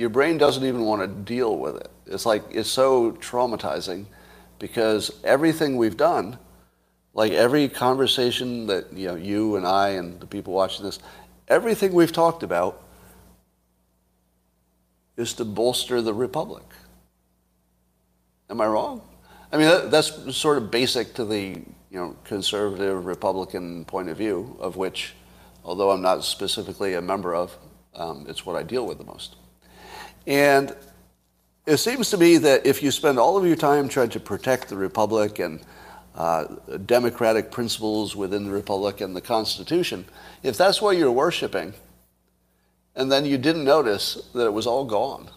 your 0.00 0.08
brain 0.08 0.38
doesn't 0.38 0.64
even 0.64 0.80
want 0.86 1.02
to 1.02 1.06
deal 1.06 1.58
with 1.58 1.76
it. 1.76 1.90
It's 2.06 2.24
like 2.24 2.42
it's 2.50 2.70
so 2.70 3.12
traumatizing 3.12 4.06
because 4.58 5.10
everything 5.22 5.76
we've 5.76 5.98
done, 5.98 6.38
like 7.12 7.32
every 7.32 7.68
conversation 7.68 8.66
that 8.68 8.90
you 8.94 9.08
know 9.08 9.14
you 9.14 9.56
and 9.56 9.66
I 9.66 9.90
and 9.90 10.18
the 10.18 10.26
people 10.26 10.54
watching 10.54 10.86
this, 10.86 11.00
everything 11.48 11.92
we've 11.92 12.12
talked 12.12 12.42
about 12.42 12.82
is 15.18 15.34
to 15.34 15.44
bolster 15.44 16.00
the 16.00 16.14
republic. 16.14 16.64
Am 18.48 18.58
I 18.58 18.66
wrong? 18.68 19.02
I 19.52 19.58
mean, 19.58 19.90
that's 19.90 20.34
sort 20.34 20.56
of 20.56 20.70
basic 20.70 21.12
to 21.14 21.26
the 21.26 21.62
you 21.90 21.98
know 21.98 22.16
conservative 22.24 23.04
Republican 23.04 23.84
point 23.84 24.08
of 24.08 24.16
view, 24.16 24.56
of 24.60 24.76
which, 24.76 25.12
although 25.62 25.90
I'm 25.90 26.00
not 26.00 26.24
specifically 26.24 26.94
a 26.94 27.02
member 27.02 27.34
of, 27.34 27.54
um, 27.94 28.24
it's 28.30 28.46
what 28.46 28.56
I 28.56 28.62
deal 28.62 28.86
with 28.86 28.96
the 28.96 29.04
most. 29.04 29.36
And 30.26 30.74
it 31.66 31.78
seems 31.78 32.10
to 32.10 32.16
me 32.16 32.36
that 32.38 32.66
if 32.66 32.82
you 32.82 32.90
spend 32.90 33.18
all 33.18 33.36
of 33.36 33.46
your 33.46 33.56
time 33.56 33.88
trying 33.88 34.10
to 34.10 34.20
protect 34.20 34.68
the 34.68 34.76
republic 34.76 35.38
and 35.38 35.60
uh, 36.14 36.44
democratic 36.86 37.50
principles 37.50 38.16
within 38.16 38.44
the 38.44 38.50
republic 38.50 39.00
and 39.00 39.14
the 39.14 39.20
Constitution, 39.20 40.04
if 40.42 40.56
that's 40.56 40.82
what 40.82 40.96
you're 40.96 41.12
worshiping, 41.12 41.74
and 42.96 43.10
then 43.10 43.24
you 43.24 43.38
didn't 43.38 43.64
notice 43.64 44.14
that 44.34 44.44
it 44.44 44.52
was 44.52 44.66
all 44.66 44.84
gone, 44.84 45.30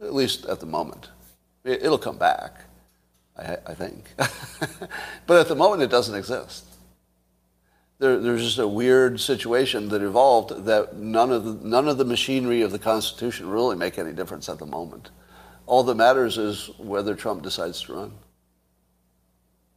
at 0.00 0.14
least 0.14 0.46
at 0.46 0.60
the 0.60 0.66
moment. 0.66 1.10
It, 1.64 1.82
will 1.82 1.98
come 1.98 2.16
back, 2.16 2.64
I, 3.36 3.58
I 3.66 3.74
think. 3.74 4.04
but 5.26 5.38
at 5.38 5.48
the 5.48 5.54
moment, 5.54 5.82
it 5.82 5.90
doesn't 5.90 6.14
exist. 6.14 6.64
There, 7.98 8.18
there's 8.18 8.44
just 8.44 8.58
a 8.58 8.68
weird 8.68 9.20
situation 9.20 9.88
that 9.88 10.02
evolved 10.02 10.66
that 10.66 10.96
none 10.96 11.32
of, 11.32 11.44
the, 11.44 11.68
none 11.68 11.88
of 11.88 11.98
the 11.98 12.04
machinery 12.04 12.62
of 12.62 12.70
the 12.70 12.78
Constitution 12.78 13.48
really 13.48 13.76
make 13.76 13.98
any 13.98 14.12
difference 14.12 14.48
at 14.48 14.58
the 14.58 14.66
moment. 14.66 15.10
All 15.66 15.82
that 15.82 15.96
matters 15.96 16.38
is 16.38 16.70
whether 16.78 17.14
Trump 17.14 17.42
decides 17.42 17.82
to 17.82 17.94
run. 17.94 18.12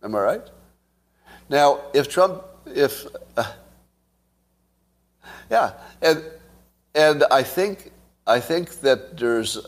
Am 0.03 0.15
I 0.15 0.19
right? 0.19 0.49
Now, 1.49 1.82
if 1.93 2.09
Trump, 2.09 2.43
if, 2.65 3.05
uh, 3.38 3.51
yeah, 5.49 5.74
and 6.01 6.24
and 6.93 7.24
I 7.32 7.43
think, 7.43 7.91
I 8.28 8.39
think 8.39 8.82
that 8.82 9.17
there's, 9.17 9.65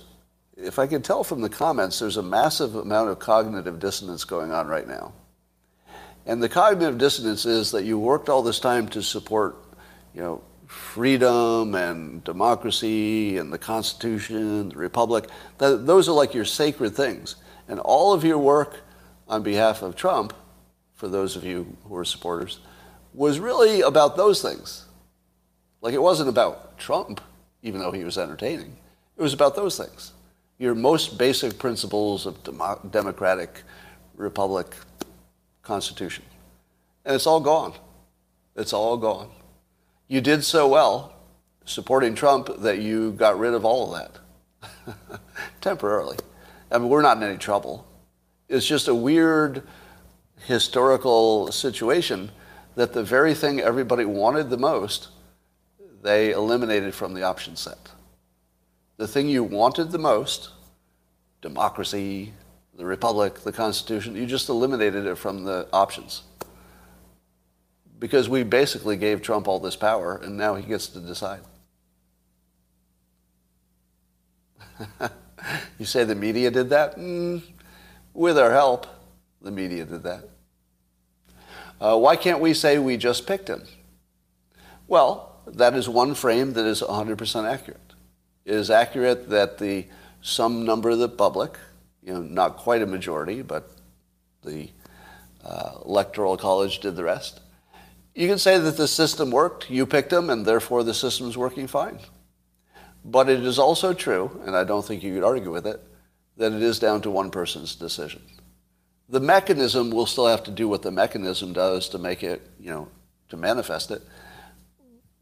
if 0.57 0.77
I 0.77 0.87
can 0.87 1.01
tell 1.01 1.23
from 1.23 1.41
the 1.41 1.49
comments, 1.49 1.99
there's 1.99 2.17
a 2.17 2.23
massive 2.23 2.75
amount 2.75 3.09
of 3.09 3.19
cognitive 3.19 3.79
dissonance 3.79 4.23
going 4.23 4.51
on 4.51 4.67
right 4.67 4.87
now. 4.87 5.13
And 6.25 6.41
the 6.41 6.49
cognitive 6.49 6.97
dissonance 6.97 7.45
is 7.45 7.71
that 7.71 7.83
you 7.83 7.99
worked 7.99 8.29
all 8.29 8.43
this 8.43 8.59
time 8.59 8.87
to 8.89 9.03
support, 9.03 9.57
you 10.13 10.21
know, 10.21 10.41
freedom 10.67 11.75
and 11.75 12.23
democracy 12.23 13.37
and 13.37 13.51
the 13.51 13.57
Constitution, 13.57 14.69
the 14.69 14.77
Republic. 14.77 15.29
That, 15.57 15.85
those 15.85 16.07
are 16.07 16.13
like 16.13 16.33
your 16.33 16.45
sacred 16.45 16.95
things. 16.95 17.35
And 17.67 17.79
all 17.79 18.13
of 18.13 18.23
your 18.23 18.37
work 18.37 18.81
on 19.27 19.43
behalf 19.43 19.81
of 19.81 19.95
Trump, 19.95 20.33
for 20.95 21.07
those 21.07 21.35
of 21.35 21.43
you 21.43 21.75
who 21.85 21.95
are 21.95 22.05
supporters, 22.05 22.59
was 23.13 23.39
really 23.39 23.81
about 23.81 24.15
those 24.15 24.41
things. 24.41 24.85
Like 25.81 25.93
it 25.93 26.01
wasn't 26.01 26.29
about 26.29 26.77
Trump, 26.77 27.21
even 27.61 27.79
though 27.79 27.91
he 27.91 28.03
was 28.03 28.17
entertaining. 28.17 28.77
It 29.17 29.21
was 29.21 29.33
about 29.33 29.55
those 29.55 29.77
things. 29.77 30.13
Your 30.57 30.73
most 30.73 31.17
basic 31.17 31.59
principles 31.59 32.25
of 32.25 32.41
demo- 32.43 32.79
democratic 32.89 33.63
republic 34.15 34.75
constitution. 35.63 36.23
And 37.05 37.15
it's 37.15 37.27
all 37.27 37.39
gone. 37.39 37.73
It's 38.55 38.73
all 38.73 38.97
gone. 38.97 39.31
You 40.07 40.21
did 40.21 40.43
so 40.43 40.67
well 40.67 41.13
supporting 41.65 42.13
Trump 42.13 42.49
that 42.59 42.79
you 42.79 43.13
got 43.13 43.39
rid 43.39 43.53
of 43.53 43.65
all 43.65 43.95
of 43.95 44.01
that 44.01 45.19
temporarily. 45.61 46.17
I 46.71 46.77
mean, 46.77 46.89
we're 46.89 47.01
not 47.01 47.17
in 47.17 47.23
any 47.23 47.37
trouble. 47.37 47.87
It's 48.49 48.65
just 48.65 48.87
a 48.87 48.95
weird 48.95 49.63
historical 50.45 51.51
situation 51.51 52.31
that 52.75 52.93
the 52.93 53.03
very 53.03 53.33
thing 53.33 53.61
everybody 53.61 54.05
wanted 54.05 54.49
the 54.49 54.57
most, 54.57 55.09
they 56.01 56.31
eliminated 56.31 56.93
from 56.93 57.13
the 57.13 57.23
option 57.23 57.55
set. 57.55 57.91
The 58.97 59.07
thing 59.07 59.29
you 59.29 59.43
wanted 59.43 59.91
the 59.91 59.97
most, 59.97 60.49
democracy, 61.41 62.33
the 62.75 62.85
republic, 62.85 63.39
the 63.41 63.51
constitution, 63.51 64.15
you 64.15 64.25
just 64.25 64.49
eliminated 64.49 65.05
it 65.05 65.15
from 65.15 65.43
the 65.43 65.67
options. 65.71 66.23
Because 67.99 68.27
we 68.27 68.43
basically 68.43 68.97
gave 68.97 69.21
Trump 69.21 69.47
all 69.47 69.59
this 69.59 69.75
power 69.75 70.17
and 70.17 70.37
now 70.37 70.55
he 70.55 70.63
gets 70.63 70.87
to 70.87 70.99
decide. 70.99 71.41
you 75.79 75.85
say 75.85 76.03
the 76.03 76.15
media 76.15 76.51
did 76.51 76.69
that? 76.69 76.97
Mm, 76.97 77.41
with 78.13 78.37
our 78.37 78.51
help, 78.51 78.87
the 79.41 79.51
media 79.51 79.85
did 79.85 80.03
that. 80.03 80.29
Uh, 81.79 81.97
why 81.97 82.15
can't 82.15 82.39
we 82.39 82.53
say 82.53 82.77
we 82.77 82.97
just 82.97 83.27
picked 83.27 83.47
him? 83.49 83.63
Well, 84.87 85.41
that 85.47 85.73
is 85.73 85.89
one 85.89 86.15
frame 86.15 86.53
that 86.53 86.65
is 86.65 86.81
100% 86.81 87.49
accurate. 87.49 87.79
It 88.45 88.55
is 88.55 88.69
accurate 88.69 89.29
that 89.29 89.57
the 89.57 89.85
some 90.21 90.65
number 90.65 90.89
of 90.89 90.99
the 90.99 91.09
public, 91.09 91.57
you 92.05 92.13
know, 92.13 92.21
not 92.21 92.57
quite 92.57 92.81
a 92.81 92.85
majority, 92.85 93.41
but 93.41 93.71
the 94.43 94.69
uh, 95.43 95.79
electoral 95.85 96.37
college 96.37 96.79
did 96.79 96.95
the 96.95 97.03
rest. 97.03 97.39
You 98.15 98.27
can 98.27 98.37
say 98.37 98.59
that 98.59 98.77
the 98.77 98.87
system 98.87 99.31
worked, 99.31 99.69
you 99.69 99.85
picked 99.85 100.09
them, 100.09 100.29
and 100.29 100.45
therefore 100.45 100.83
the 100.83 100.93
system 100.93 101.27
is 101.27 101.37
working 101.37 101.67
fine. 101.67 101.99
But 103.03 103.29
it 103.29 103.43
is 103.43 103.59
also 103.59 103.93
true, 103.93 104.41
and 104.45 104.55
I 104.55 104.63
don't 104.63 104.85
think 104.85 105.03
you 105.03 105.13
could 105.13 105.23
argue 105.23 105.51
with 105.51 105.65
it, 105.65 105.81
that 106.37 106.53
it 106.53 106.61
is 106.61 106.79
down 106.79 107.01
to 107.01 107.11
one 107.11 107.31
person's 107.31 107.75
decision. 107.75 108.21
The 109.09 109.19
mechanism 109.19 109.91
will 109.91 110.05
still 110.05 110.27
have 110.27 110.43
to 110.43 110.51
do 110.51 110.67
what 110.67 110.81
the 110.81 110.91
mechanism 110.91 111.53
does 111.53 111.89
to 111.89 111.97
make 111.97 112.23
it, 112.23 112.41
you 112.59 112.69
know, 112.69 112.87
to 113.29 113.37
manifest 113.37 113.91
it. 113.91 114.01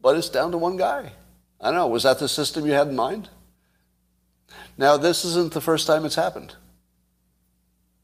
But 0.00 0.16
it's 0.16 0.28
down 0.28 0.50
to 0.52 0.58
one 0.58 0.76
guy. 0.76 1.12
I 1.60 1.66
don't 1.66 1.74
know, 1.74 1.88
was 1.88 2.02
that 2.02 2.18
the 2.18 2.28
system 2.28 2.66
you 2.66 2.72
had 2.72 2.88
in 2.88 2.96
mind? 2.96 3.28
Now, 4.76 4.96
this 4.96 5.24
isn't 5.24 5.52
the 5.52 5.60
first 5.60 5.86
time 5.86 6.04
it's 6.04 6.14
happened. 6.14 6.54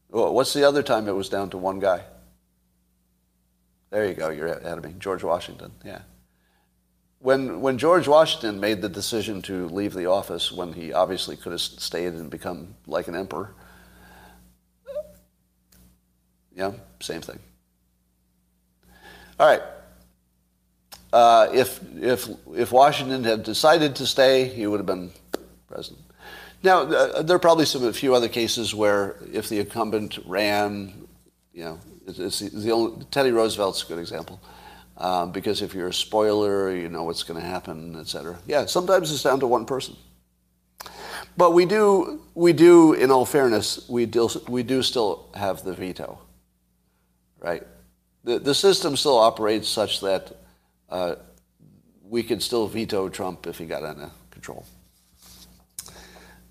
What's 0.09 0.53
the 0.53 0.67
other 0.67 0.81
time 0.81 1.07
it 1.07 1.13
was 1.13 1.29
down 1.29 1.51
to 1.51 1.57
one 1.57 1.79
guy? 1.79 2.01
There 3.91 4.07
you 4.07 4.13
go, 4.13 4.29
you're 4.29 4.47
ahead 4.47 4.77
of 4.77 4.83
me. 4.83 4.95
George 4.99 5.23
Washington, 5.23 5.71
yeah. 5.85 6.01
When, 7.19 7.61
when 7.61 7.77
George 7.77 8.07
Washington 8.07 8.59
made 8.59 8.81
the 8.81 8.89
decision 8.89 9.41
to 9.43 9.67
leave 9.67 9.93
the 9.93 10.05
office, 10.05 10.51
when 10.51 10.73
he 10.73 10.93
obviously 10.93 11.35
could 11.35 11.51
have 11.51 11.61
stayed 11.61 12.13
and 12.13 12.29
become 12.29 12.75
like 12.87 13.07
an 13.07 13.15
emperor, 13.15 13.53
yeah, 16.55 16.71
same 16.99 17.21
thing. 17.21 17.39
All 19.39 19.47
right. 19.47 19.61
Uh, 21.11 21.49
if, 21.53 21.79
if, 22.01 22.29
if 22.55 22.71
Washington 22.71 23.23
had 23.23 23.43
decided 23.43 23.95
to 23.95 24.05
stay, 24.05 24.45
he 24.45 24.67
would 24.67 24.79
have 24.79 24.85
been 24.85 25.11
president. 25.67 26.03
Now, 26.61 26.81
uh, 26.81 27.21
there 27.21 27.35
are 27.35 27.39
probably 27.39 27.65
some 27.65 27.85
a 27.85 27.93
few 27.93 28.13
other 28.13 28.27
cases 28.27 28.75
where 28.75 29.15
if 29.31 29.47
the 29.47 29.59
incumbent 29.59 30.19
ran, 30.25 31.07
you 31.53 31.63
know, 31.63 31.79
it's, 32.05 32.41
it's 32.41 32.63
the 32.63 32.71
only, 32.71 33.05
Teddy 33.11 33.31
Roosevelt's 33.31 33.83
a 33.83 33.87
good 33.87 33.99
example. 33.99 34.41
Um, 34.97 35.31
because 35.31 35.61
if 35.61 35.73
you're 35.73 35.87
a 35.87 35.93
spoiler, 35.93 36.75
you 36.75 36.89
know 36.89 37.03
what's 37.03 37.23
going 37.23 37.39
to 37.39 37.45
happen, 37.45 37.95
et 37.97 38.07
cetera. 38.07 38.37
Yeah, 38.45 38.65
sometimes 38.65 39.13
it's 39.13 39.23
down 39.23 39.39
to 39.39 39.47
one 39.47 39.65
person. 39.65 39.95
But 41.37 41.51
we 41.51 41.65
do, 41.65 42.21
we 42.35 42.51
do, 42.51 42.91
in 42.91 43.09
all 43.09 43.25
fairness, 43.25 43.87
we 43.87 44.05
do, 44.05 44.27
we 44.49 44.61
do 44.61 44.83
still 44.83 45.29
have 45.35 45.63
the 45.63 45.71
veto, 45.71 46.19
right? 47.39 47.63
The, 48.25 48.39
the 48.39 48.53
system 48.53 48.97
still 48.97 49.17
operates 49.17 49.69
such 49.69 50.01
that 50.01 50.35
uh, 50.89 51.15
we 52.03 52.21
could 52.21 52.43
still 52.43 52.67
veto 52.67 53.07
Trump 53.07 53.47
if 53.47 53.57
he 53.57 53.65
got 53.65 53.83
out 53.83 53.99
of 53.99 54.11
control. 54.31 54.65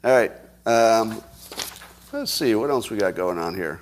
All 0.05 0.13
right. 0.13 0.33
Um, 0.65 1.21
let's 2.13 2.31
see, 2.31 2.55
what 2.55 2.71
else 2.71 2.89
we 2.89 2.99
got 2.99 3.17
going 3.17 3.39
on 3.39 3.55
here? 3.55 3.81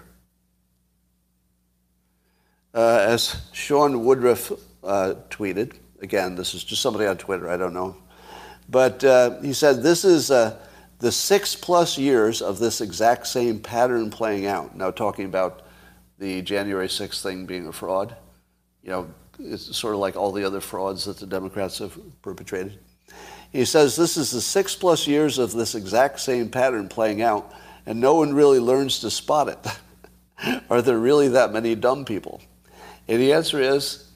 Uh, 2.72 3.04
as 3.08 3.42
Sean 3.52 4.04
Woodruff 4.04 4.50
uh, 4.82 5.14
tweeted, 5.28 5.74
again, 6.00 6.34
this 6.34 6.54
is 6.54 6.64
just 6.64 6.80
somebody 6.80 7.06
on 7.06 7.18
Twitter, 7.18 7.50
I 7.50 7.56
don't 7.56 7.74
know. 7.74 7.96
But 8.68 9.04
uh, 9.04 9.40
he 9.42 9.52
said, 9.52 9.82
This 9.82 10.04
is 10.04 10.30
uh, 10.30 10.58
the 10.98 11.12
six 11.12 11.54
plus 11.54 11.98
years 11.98 12.40
of 12.40 12.58
this 12.58 12.80
exact 12.80 13.26
same 13.26 13.60
pattern 13.60 14.10
playing 14.10 14.46
out. 14.46 14.76
Now, 14.76 14.90
talking 14.90 15.26
about 15.26 15.66
the 16.18 16.40
January 16.42 16.88
6th 16.88 17.22
thing 17.22 17.44
being 17.46 17.66
a 17.66 17.72
fraud. 17.72 18.16
You 18.82 18.90
know, 18.90 19.14
it's 19.38 19.76
sort 19.76 19.94
of 19.94 20.00
like 20.00 20.16
all 20.16 20.32
the 20.32 20.44
other 20.44 20.60
frauds 20.60 21.04
that 21.04 21.18
the 21.18 21.26
Democrats 21.26 21.78
have 21.78 21.98
perpetrated. 22.22 22.78
He 23.52 23.64
says 23.64 23.96
this 23.96 24.16
is 24.16 24.30
the 24.30 24.40
six 24.40 24.74
plus 24.74 25.06
years 25.06 25.38
of 25.38 25.52
this 25.52 25.74
exact 25.74 26.20
same 26.20 26.48
pattern 26.48 26.88
playing 26.88 27.22
out, 27.22 27.52
and 27.86 28.00
no 28.00 28.14
one 28.14 28.34
really 28.34 28.58
learns 28.58 29.00
to 29.00 29.10
spot 29.10 29.48
it. 29.48 30.62
Are 30.70 30.82
there 30.82 30.98
really 30.98 31.28
that 31.28 31.52
many 31.52 31.74
dumb 31.74 32.04
people? 32.04 32.42
And 33.08 33.20
the 33.20 33.32
answer 33.32 33.60
is 33.60 34.10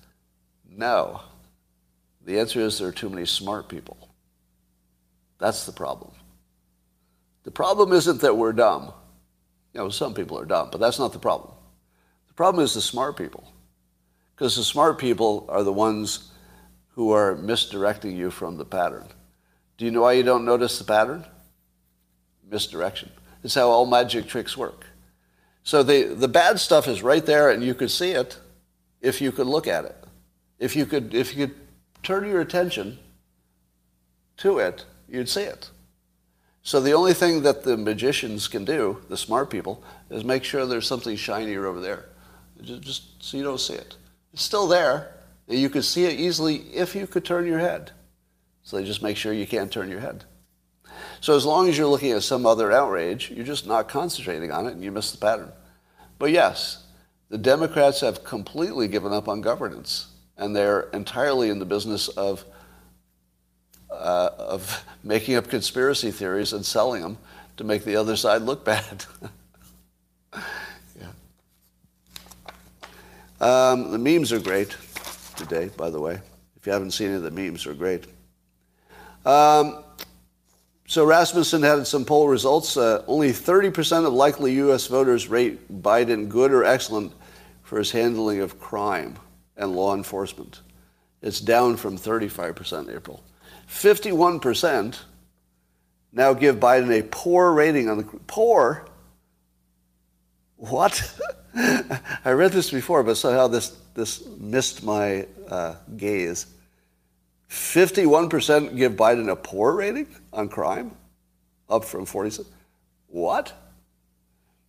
no. 0.68 1.22
The 2.24 2.38
answer 2.38 2.60
is 2.60 2.78
there 2.78 2.88
are 2.88 2.92
too 2.92 3.08
many 3.08 3.26
smart 3.26 3.68
people. 3.68 4.08
That's 5.38 5.64
the 5.64 5.72
problem. 5.72 6.12
The 7.44 7.50
problem 7.50 7.92
isn't 7.92 8.20
that 8.20 8.36
we're 8.36 8.52
dumb. 8.52 8.92
You 9.72 9.80
know, 9.80 9.88
some 9.88 10.14
people 10.14 10.38
are 10.38 10.44
dumb, 10.44 10.68
but 10.70 10.80
that's 10.80 10.98
not 10.98 11.12
the 11.12 11.18
problem. 11.18 11.54
The 12.28 12.34
problem 12.34 12.62
is 12.64 12.74
the 12.74 12.80
smart 12.80 13.16
people. 13.16 13.50
Because 14.34 14.56
the 14.56 14.64
smart 14.64 14.98
people 14.98 15.46
are 15.48 15.62
the 15.62 15.72
ones 15.72 16.30
who 16.90 17.12
are 17.12 17.36
misdirecting 17.36 18.16
you 18.16 18.30
from 18.30 18.56
the 18.56 18.64
pattern. 18.64 19.06
Do 19.80 19.86
you 19.86 19.92
know 19.92 20.02
why 20.02 20.12
you 20.12 20.22
don't 20.22 20.44
notice 20.44 20.78
the 20.78 20.84
pattern? 20.84 21.24
Misdirection. 22.50 23.10
It's 23.42 23.54
how 23.54 23.70
all 23.70 23.86
magic 23.86 24.26
tricks 24.26 24.54
work. 24.54 24.84
So 25.62 25.82
the, 25.82 26.02
the 26.02 26.28
bad 26.28 26.60
stuff 26.60 26.86
is 26.86 27.02
right 27.02 27.24
there 27.24 27.48
and 27.48 27.64
you 27.64 27.72
could 27.72 27.90
see 27.90 28.10
it 28.10 28.38
if 29.00 29.22
you 29.22 29.32
could 29.32 29.46
look 29.46 29.66
at 29.66 29.86
it. 29.86 29.96
If 30.58 30.76
you 30.76 30.84
could, 30.84 31.14
if 31.14 31.34
you 31.34 31.46
could 31.46 31.56
turn 32.02 32.28
your 32.28 32.42
attention 32.42 32.98
to 34.36 34.58
it, 34.58 34.84
you'd 35.08 35.30
see 35.30 35.44
it. 35.44 35.70
So 36.62 36.82
the 36.82 36.92
only 36.92 37.14
thing 37.14 37.40
that 37.44 37.62
the 37.62 37.78
magicians 37.78 38.48
can 38.48 38.66
do, 38.66 39.00
the 39.08 39.16
smart 39.16 39.48
people, 39.48 39.82
is 40.10 40.24
make 40.24 40.44
sure 40.44 40.66
there's 40.66 40.86
something 40.86 41.16
shinier 41.16 41.64
over 41.64 41.80
there. 41.80 42.04
Just, 42.60 42.82
just 42.82 43.22
so 43.24 43.38
you 43.38 43.44
don't 43.44 43.58
see 43.58 43.76
it. 43.76 43.96
It's 44.34 44.42
still 44.42 44.68
there. 44.68 45.14
You 45.48 45.70
could 45.70 45.86
see 45.86 46.04
it 46.04 46.20
easily 46.20 46.56
if 46.74 46.94
you 46.94 47.06
could 47.06 47.24
turn 47.24 47.46
your 47.46 47.60
head. 47.60 47.92
So 48.62 48.76
they 48.76 48.84
just 48.84 49.02
make 49.02 49.16
sure 49.16 49.32
you 49.32 49.46
can't 49.46 49.70
turn 49.70 49.88
your 49.88 50.00
head. 50.00 50.24
So 51.20 51.36
as 51.36 51.44
long 51.44 51.68
as 51.68 51.76
you're 51.76 51.86
looking 51.86 52.12
at 52.12 52.22
some 52.22 52.46
other 52.46 52.72
outrage, 52.72 53.30
you're 53.30 53.44
just 53.44 53.66
not 53.66 53.88
concentrating 53.88 54.50
on 54.50 54.66
it 54.66 54.72
and 54.72 54.82
you 54.82 54.90
miss 54.90 55.12
the 55.12 55.18
pattern. 55.18 55.52
But 56.18 56.30
yes, 56.30 56.84
the 57.28 57.38
Democrats 57.38 58.00
have 58.00 58.24
completely 58.24 58.88
given 58.88 59.12
up 59.12 59.28
on 59.28 59.40
governance 59.40 60.08
and 60.36 60.56
they're 60.56 60.88
entirely 60.92 61.50
in 61.50 61.58
the 61.58 61.66
business 61.66 62.08
of, 62.08 62.44
uh, 63.90 64.30
of 64.38 64.84
making 65.04 65.36
up 65.36 65.48
conspiracy 65.48 66.10
theories 66.10 66.52
and 66.52 66.64
selling 66.64 67.02
them 67.02 67.18
to 67.56 67.64
make 67.64 67.84
the 67.84 67.96
other 67.96 68.16
side 68.16 68.42
look 68.42 68.64
bad. 68.64 69.04
yeah. 70.98 71.10
Um, 73.40 73.90
the 73.90 73.98
memes 73.98 74.32
are 74.32 74.40
great 74.40 74.76
today, 75.36 75.70
by 75.76 75.90
the 75.90 76.00
way. 76.00 76.20
If 76.56 76.66
you 76.66 76.72
haven't 76.72 76.92
seen 76.92 77.12
of 77.12 77.22
the 77.22 77.30
memes, 77.30 77.66
are 77.66 77.74
great. 77.74 78.06
Um, 79.24 79.84
so 80.86 81.04
Rasmussen 81.04 81.62
had 81.62 81.86
some 81.86 82.04
poll 82.04 82.28
results. 82.28 82.76
Uh, 82.76 83.04
only 83.06 83.30
30% 83.30 84.06
of 84.06 84.12
likely 84.12 84.54
U.S. 84.54 84.86
voters 84.86 85.28
rate 85.28 85.82
Biden 85.82 86.28
good 86.28 86.52
or 86.52 86.64
excellent 86.64 87.12
for 87.62 87.78
his 87.78 87.92
handling 87.92 88.40
of 88.40 88.58
crime 88.58 89.16
and 89.56 89.76
law 89.76 89.94
enforcement. 89.94 90.62
It's 91.22 91.40
down 91.40 91.76
from 91.76 91.96
35% 91.96 92.88
in 92.88 92.96
April. 92.96 93.22
51% 93.68 94.98
now 96.12 96.32
give 96.32 96.56
Biden 96.56 96.98
a 96.98 97.04
poor 97.04 97.52
rating 97.52 97.88
on 97.88 97.98
the 97.98 98.04
poor. 98.26 98.86
What? 100.56 101.20
I 101.54 102.32
read 102.32 102.52
this 102.52 102.70
before, 102.70 103.02
but 103.02 103.16
somehow 103.16 103.46
this, 103.46 103.76
this 103.94 104.26
missed 104.38 104.82
my 104.82 105.26
uh, 105.48 105.76
gaze. 105.96 106.46
51% 107.50 108.76
give 108.76 108.92
Biden 108.92 109.28
a 109.28 109.34
poor 109.34 109.74
rating 109.74 110.06
on 110.32 110.48
crime, 110.48 110.92
up 111.68 111.84
from 111.84 112.06
47. 112.06 112.50
What? 113.08 113.52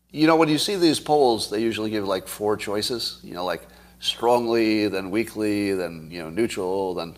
You 0.10 0.26
know, 0.26 0.36
when 0.36 0.50
you 0.50 0.58
see 0.58 0.76
these 0.76 1.00
polls, 1.00 1.50
they 1.50 1.62
usually 1.62 1.92
give 1.92 2.06
like 2.08 2.28
four 2.28 2.58
choices, 2.58 3.20
you 3.24 3.36
know, 3.36 3.46
like 3.46 3.62
strongly, 4.00 4.88
then 4.88 5.12
weakly, 5.12 5.74
then, 5.74 6.10
you 6.12 6.24
know, 6.24 6.32
neutral, 6.32 6.96
then, 6.96 7.16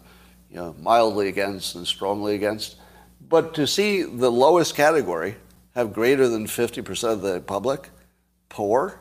you 0.51 0.57
know, 0.57 0.75
mildly 0.79 1.29
against 1.29 1.75
and 1.75 1.87
strongly 1.87 2.35
against. 2.35 2.75
But 3.29 3.53
to 3.53 3.65
see 3.65 4.03
the 4.03 4.29
lowest 4.29 4.75
category 4.75 5.37
have 5.75 5.93
greater 5.93 6.27
than 6.27 6.45
50% 6.45 7.09
of 7.09 7.21
the 7.21 7.39
public 7.39 7.89
poor, 8.49 8.99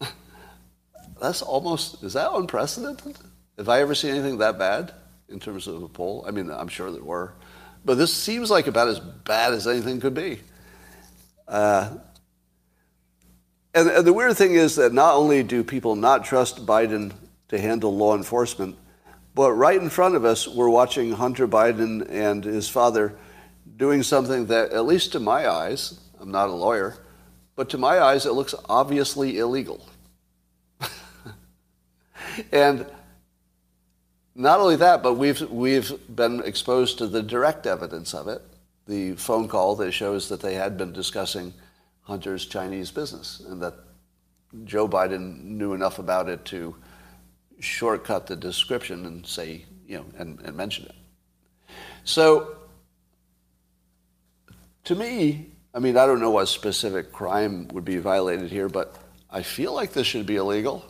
that's 1.20 1.42
almost, 1.42 2.04
is 2.04 2.12
that 2.12 2.30
unprecedented? 2.32 3.16
Have 3.58 3.68
I 3.68 3.80
ever 3.80 3.96
seen 3.96 4.12
anything 4.12 4.38
that 4.38 4.56
bad 4.56 4.94
in 5.30 5.40
terms 5.40 5.66
of 5.66 5.82
a 5.82 5.88
poll? 5.88 6.24
I 6.26 6.30
mean, 6.30 6.50
I'm 6.50 6.68
sure 6.68 6.90
there 6.90 7.02
were. 7.02 7.34
But 7.84 7.94
this 7.94 8.12
seems 8.12 8.50
like 8.50 8.66
about 8.66 8.88
as 8.88 9.00
bad 9.00 9.52
as 9.54 9.66
anything 9.66 10.00
could 10.00 10.14
be. 10.14 10.40
Uh, 11.48 11.96
and, 13.74 13.88
and 13.88 14.06
the 14.06 14.12
weird 14.12 14.36
thing 14.36 14.54
is 14.54 14.76
that 14.76 14.92
not 14.92 15.14
only 15.14 15.42
do 15.42 15.64
people 15.64 15.96
not 15.96 16.24
trust 16.24 16.66
Biden 16.66 17.12
to 17.48 17.58
handle 17.58 17.96
law 17.96 18.16
enforcement, 18.16 18.76
but 19.34 19.52
right 19.52 19.80
in 19.80 19.88
front 19.88 20.16
of 20.16 20.24
us, 20.24 20.48
we're 20.48 20.68
watching 20.68 21.12
Hunter 21.12 21.46
Biden 21.46 22.08
and 22.10 22.44
his 22.44 22.68
father 22.68 23.16
doing 23.76 24.02
something 24.02 24.46
that, 24.46 24.72
at 24.72 24.84
least 24.84 25.12
to 25.12 25.20
my 25.20 25.48
eyes, 25.48 26.00
I'm 26.20 26.30
not 26.30 26.48
a 26.48 26.52
lawyer, 26.52 26.96
but 27.56 27.70
to 27.70 27.78
my 27.78 28.00
eyes, 28.00 28.26
it 28.26 28.32
looks 28.32 28.54
obviously 28.68 29.38
illegal. 29.38 29.88
and 32.52 32.86
not 34.40 34.60
only 34.60 34.76
that, 34.76 35.02
but 35.02 35.14
we've, 35.14 35.40
we've 35.50 35.92
been 36.14 36.40
exposed 36.44 36.98
to 36.98 37.06
the 37.06 37.22
direct 37.22 37.66
evidence 37.66 38.14
of 38.14 38.28
it 38.28 38.42
the 38.86 39.12
phone 39.14 39.46
call 39.46 39.76
that 39.76 39.92
shows 39.92 40.28
that 40.28 40.40
they 40.40 40.54
had 40.54 40.76
been 40.76 40.92
discussing 40.92 41.54
Hunter's 42.02 42.44
Chinese 42.46 42.90
business 42.90 43.40
and 43.48 43.62
that 43.62 43.74
Joe 44.64 44.88
Biden 44.88 45.44
knew 45.44 45.74
enough 45.74 46.00
about 46.00 46.28
it 46.28 46.44
to 46.46 46.74
shortcut 47.60 48.26
the 48.26 48.34
description 48.34 49.06
and 49.06 49.24
say, 49.24 49.64
you 49.86 49.98
know, 49.98 50.06
and, 50.18 50.40
and 50.40 50.56
mention 50.56 50.86
it. 50.86 50.94
So, 52.02 52.56
to 54.84 54.96
me, 54.96 55.50
I 55.72 55.78
mean, 55.78 55.96
I 55.96 56.04
don't 56.04 56.18
know 56.18 56.30
what 56.30 56.46
specific 56.46 57.12
crime 57.12 57.68
would 57.68 57.84
be 57.84 57.98
violated 57.98 58.50
here, 58.50 58.68
but 58.68 58.96
I 59.30 59.42
feel 59.42 59.72
like 59.72 59.92
this 59.92 60.06
should 60.06 60.26
be 60.26 60.36
illegal 60.36 60.84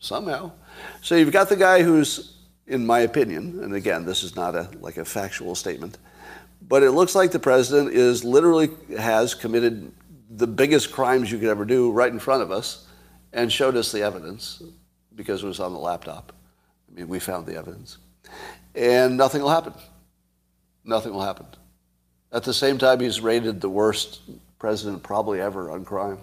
somehow. 0.00 0.52
So 1.00 1.14
you've 1.14 1.32
got 1.32 1.48
the 1.48 1.56
guy 1.56 1.82
who's, 1.82 2.35
in 2.66 2.84
my 2.84 3.00
opinion, 3.00 3.60
and 3.62 3.74
again, 3.74 4.04
this 4.04 4.22
is 4.22 4.34
not 4.36 4.54
a 4.54 4.68
like 4.80 4.96
a 4.96 5.04
factual 5.04 5.54
statement, 5.54 5.98
but 6.62 6.82
it 6.82 6.92
looks 6.92 7.14
like 7.14 7.30
the 7.30 7.38
president 7.38 7.94
is 7.94 8.24
literally 8.24 8.70
has 8.98 9.34
committed 9.34 9.92
the 10.30 10.46
biggest 10.46 10.92
crimes 10.92 11.30
you 11.30 11.38
could 11.38 11.48
ever 11.48 11.64
do 11.64 11.92
right 11.92 12.12
in 12.12 12.18
front 12.18 12.42
of 12.42 12.50
us 12.50 12.86
and 13.32 13.52
showed 13.52 13.76
us 13.76 13.92
the 13.92 14.02
evidence 14.02 14.62
because 15.14 15.42
it 15.42 15.46
was 15.46 15.60
on 15.60 15.72
the 15.72 15.78
laptop. 15.78 16.32
I 16.90 16.94
mean, 16.94 17.08
we 17.08 17.18
found 17.18 17.46
the 17.46 17.56
evidence. 17.56 17.98
And 18.74 19.16
nothing 19.16 19.42
will 19.42 19.50
happen. 19.50 19.72
Nothing 20.84 21.12
will 21.12 21.22
happen. 21.22 21.46
At 22.32 22.42
the 22.42 22.52
same 22.54 22.78
time, 22.78 23.00
he's 23.00 23.20
rated 23.20 23.60
the 23.60 23.68
worst 23.70 24.20
president 24.58 25.02
probably 25.02 25.40
ever 25.40 25.70
on 25.70 25.84
crime. 25.84 26.18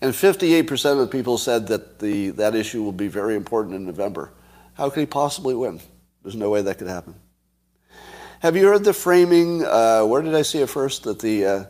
And 0.00 0.12
58% 0.12 0.92
of 0.92 0.98
the 0.98 1.06
people 1.06 1.38
said 1.38 1.68
that 1.68 1.98
the, 1.98 2.30
that 2.30 2.54
issue 2.54 2.82
will 2.82 2.92
be 2.92 3.08
very 3.08 3.36
important 3.36 3.76
in 3.76 3.86
November. 3.86 4.32
How 4.74 4.90
could 4.90 5.00
he 5.00 5.06
possibly 5.06 5.54
win? 5.54 5.80
There's 6.22 6.36
no 6.36 6.50
way 6.50 6.62
that 6.62 6.78
could 6.78 6.88
happen. 6.88 7.14
Have 8.40 8.56
you 8.56 8.66
heard 8.66 8.84
the 8.84 8.92
framing? 8.92 9.64
Uh, 9.64 10.02
where 10.02 10.22
did 10.22 10.34
I 10.34 10.42
see 10.42 10.60
it 10.60 10.68
first? 10.68 11.04
That 11.04 11.20
the 11.20 11.46
uh, 11.46 11.64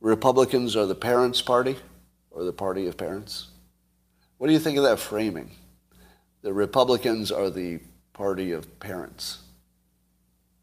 Republicans 0.00 0.76
are 0.76 0.86
the 0.86 0.94
parents' 0.94 1.42
party 1.42 1.76
or 2.30 2.44
the 2.44 2.52
party 2.52 2.86
of 2.86 2.96
parents? 2.96 3.48
What 4.38 4.46
do 4.46 4.52
you 4.52 4.58
think 4.58 4.76
of 4.76 4.84
that 4.84 4.98
framing? 4.98 5.50
The 6.42 6.52
Republicans 6.52 7.32
are 7.32 7.50
the 7.50 7.80
party 8.12 8.52
of 8.52 8.78
parents. 8.78 9.38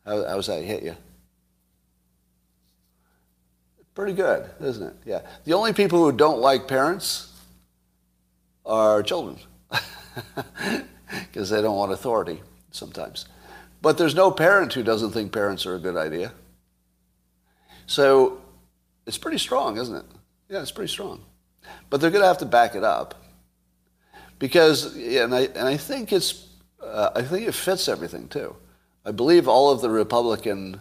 How, 0.06 0.26
how's 0.26 0.48
that 0.48 0.64
hit 0.64 0.84
you? 0.84 0.96
Pretty 3.96 4.14
good, 4.14 4.50
isn't 4.62 4.88
it? 4.88 4.96
Yeah. 5.06 5.22
The 5.44 5.54
only 5.54 5.74
people 5.74 6.04
who 6.04 6.12
don't 6.12 6.40
like 6.40 6.68
parents 6.68 7.32
are 8.66 9.04
children 9.04 9.38
because 11.10 11.50
they 11.50 11.62
don't 11.62 11.78
want 11.78 11.92
authority 11.92 12.42
sometimes. 12.72 13.26
But 13.82 13.98
there's 13.98 14.16
no 14.16 14.32
parent 14.32 14.74
who 14.74 14.84
doesn't 14.84 15.12
think 15.12 15.32
parents 15.32 15.66
are 15.66 15.76
a 15.76 15.80
good 15.80 15.98
idea. 15.98 16.32
So 17.86 18.42
it's 19.06 19.18
pretty 19.18 19.38
strong, 19.38 19.78
isn't 19.78 19.96
it? 19.96 20.06
Yeah, 20.50 20.62
it's 20.62 20.72
pretty 20.72 20.92
strong. 20.92 21.24
But 21.90 22.00
they're 22.00 22.12
going 22.12 22.22
to 22.22 22.28
have 22.28 22.38
to 22.40 22.46
back 22.46 22.76
it 22.76 22.84
up 22.84 23.22
because, 24.40 24.96
and 24.96 25.34
I, 25.34 25.42
and 25.42 25.68
I 25.68 25.78
think 25.78 26.12
it's, 26.12 26.48
uh, 26.82 27.12
I 27.16 27.22
think 27.22 27.48
it 27.48 27.54
fits 27.54 27.88
everything 27.88 28.28
too. 28.28 28.56
I 29.06 29.12
believe 29.12 29.48
all 29.48 29.72
of 29.72 29.82
the 29.82 29.90
Republican 29.90 30.80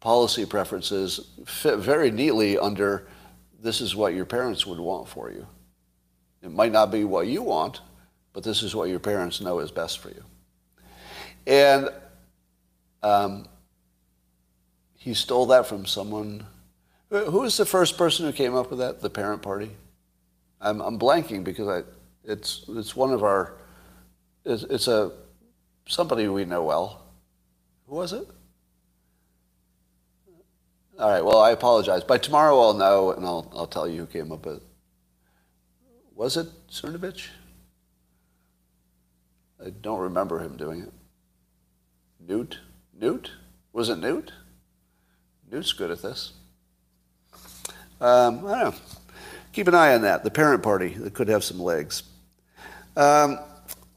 policy 0.00 0.46
preferences 0.46 1.20
fit 1.44 1.78
very 1.78 2.10
neatly 2.10 2.58
under 2.58 3.06
this 3.62 3.80
is 3.82 3.94
what 3.94 4.14
your 4.14 4.24
parents 4.24 4.66
would 4.66 4.80
want 4.80 5.08
for 5.08 5.30
you. 5.30 5.46
It 6.42 6.50
might 6.50 6.72
not 6.72 6.90
be 6.90 7.04
what 7.04 7.26
you 7.26 7.42
want, 7.42 7.80
but 8.32 8.44
this 8.44 8.62
is 8.62 8.74
what 8.74 8.88
your 8.88 8.98
parents 8.98 9.40
know 9.40 9.58
is 9.58 9.70
best 9.70 9.98
for 9.98 10.08
you. 10.08 10.24
And 11.46 11.88
um, 13.02 13.46
he 14.96 15.14
stole 15.14 15.46
that 15.46 15.66
from 15.66 15.86
someone. 15.86 16.46
Who 17.10 17.40
was 17.40 17.56
the 17.56 17.66
first 17.66 17.98
person 17.98 18.26
who 18.26 18.32
came 18.32 18.54
up 18.54 18.70
with 18.70 18.78
that? 18.78 19.00
The 19.00 19.10
parent 19.10 19.42
party. 19.42 19.70
I'm, 20.60 20.80
I'm 20.80 20.98
blanking 20.98 21.42
because 21.42 21.66
I, 21.68 21.82
it's 22.24 22.64
it's 22.68 22.94
one 22.94 23.12
of 23.12 23.24
our. 23.24 23.54
It's, 24.44 24.62
it's 24.64 24.88
a 24.88 25.12
somebody 25.88 26.28
we 26.28 26.44
know 26.44 26.62
well. 26.62 27.02
Who 27.88 27.96
was 27.96 28.12
it? 28.12 28.28
All 30.98 31.10
right. 31.10 31.24
Well, 31.24 31.38
I 31.40 31.50
apologize. 31.50 32.04
By 32.04 32.18
tomorrow, 32.18 32.60
I'll 32.60 32.74
know, 32.74 33.12
and 33.12 33.24
I'll 33.24 33.50
I'll 33.56 33.66
tell 33.66 33.88
you 33.88 34.00
who 34.00 34.06
came 34.06 34.30
up 34.30 34.44
with. 34.44 34.56
it. 34.56 34.62
Was 36.14 36.36
it 36.36 36.46
Cernovich? 36.70 37.28
I 39.64 39.70
don't 39.70 40.00
remember 40.00 40.40
him 40.40 40.56
doing 40.56 40.82
it. 40.82 40.92
Newt? 42.26 42.58
Newt? 42.98 43.32
Was 43.72 43.88
it 43.88 43.98
Newt? 43.98 44.32
Newt's 45.50 45.72
good 45.72 45.90
at 45.90 46.00
this. 46.00 46.32
Um, 48.00 48.46
I 48.46 48.60
don't 48.60 48.60
know. 48.60 48.74
Keep 49.52 49.68
an 49.68 49.74
eye 49.74 49.94
on 49.94 50.02
that. 50.02 50.24
The 50.24 50.30
parent 50.30 50.62
party 50.62 50.94
that 50.94 51.12
could 51.12 51.28
have 51.28 51.44
some 51.44 51.60
legs. 51.60 52.04
Um, 52.96 53.38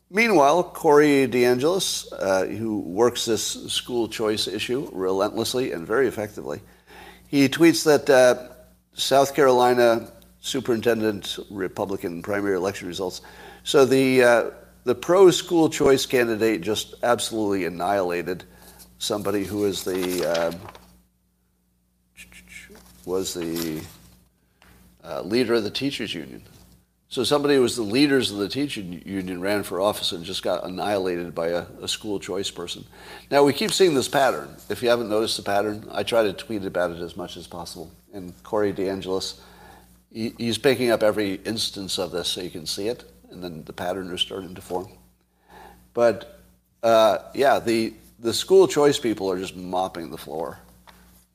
meanwhile, 0.10 0.64
Corey 0.64 1.28
DeAngelis, 1.28 2.08
uh, 2.12 2.46
who 2.46 2.80
works 2.80 3.26
this 3.26 3.72
school 3.72 4.08
choice 4.08 4.48
issue 4.48 4.90
relentlessly 4.92 5.72
and 5.72 5.88
very 5.88 6.08
effectively, 6.08 6.62
he 7.28 7.48
tweets 7.48 7.86
that 7.86 8.10
uh, 8.10 8.50
South 8.94 9.34
Carolina 9.36 10.12
superintendent 10.42 11.40
Republican 11.50 12.22
primary 12.22 12.58
election 12.58 12.88
results. 12.88 13.22
So 13.64 13.86
the 13.86 14.24
uh, 14.24 14.50
the 14.84 14.96
pro 14.96 15.32
school 15.32 15.70
choice 15.70 16.06
candidate 16.06 16.62
just 16.62 16.96
absolutely 17.04 17.66
annihilated 17.66 18.44
somebody 18.98 19.44
who 19.44 19.60
was 19.60 19.84
the 19.84 20.26
um, 20.26 20.60
was 23.06 23.34
the 23.34 23.82
uh, 25.04 25.22
leader 25.22 25.56
of 25.56 25.64
the 25.64 25.72
teachers 25.72 26.14
union. 26.14 26.42
So 27.10 27.24
somebody 27.24 27.56
who 27.56 27.62
was 27.62 27.76
the 27.76 27.84
leaders 27.84 28.32
of 28.32 28.38
the 28.38 28.48
teachers 28.50 28.86
union 28.86 29.40
ran 29.40 29.64
for 29.64 29.80
office 29.80 30.14
and 30.14 30.26
just 30.26 30.42
got 30.42 30.64
annihilated 30.64 31.36
by 31.36 31.50
a, 31.50 31.66
a, 31.82 31.88
school 31.88 32.20
choice 32.20 32.50
person. 32.50 32.86
Now 33.30 33.44
we 33.44 33.54
keep 33.54 33.72
seeing 33.72 33.94
this 33.94 34.08
pattern. 34.08 34.56
If 34.70 34.82
you 34.82 34.90
haven't 34.90 35.10
noticed 35.10 35.38
the 35.38 35.44
pattern, 35.44 35.88
I 35.92 36.02
try 36.02 36.24
to 36.24 36.34
tweet 36.34 36.66
about 36.66 36.92
it 36.92 37.02
as 37.02 37.16
much 37.16 37.38
as 37.38 37.46
possible. 37.46 37.92
And 38.14 38.34
Corey 38.42 38.74
DeAngelis, 38.74 39.40
he, 40.12 40.34
he's 40.40 40.58
picking 40.58 40.90
up 40.90 41.04
every 41.04 41.36
instance 41.46 42.00
of 42.00 42.12
this 42.12 42.30
so 42.30 42.42
you 42.42 42.50
can 42.50 42.66
see 42.66 42.88
it 42.88 43.04
and 43.34 43.44
then 43.44 43.64
the 43.66 43.74
pattern 43.74 44.10
is 44.12 44.22
starting 44.22 44.56
to 44.56 44.62
form. 44.62 44.88
But 45.94 46.40
uh, 46.82 47.20
yeah, 47.34 47.60
the 47.60 47.94
the 48.20 48.34
school 48.34 48.68
choice 48.68 49.00
people 49.00 49.30
are 49.30 49.38
just 49.38 49.56
mopping 49.56 50.10
the 50.10 50.18
floor 50.18 50.60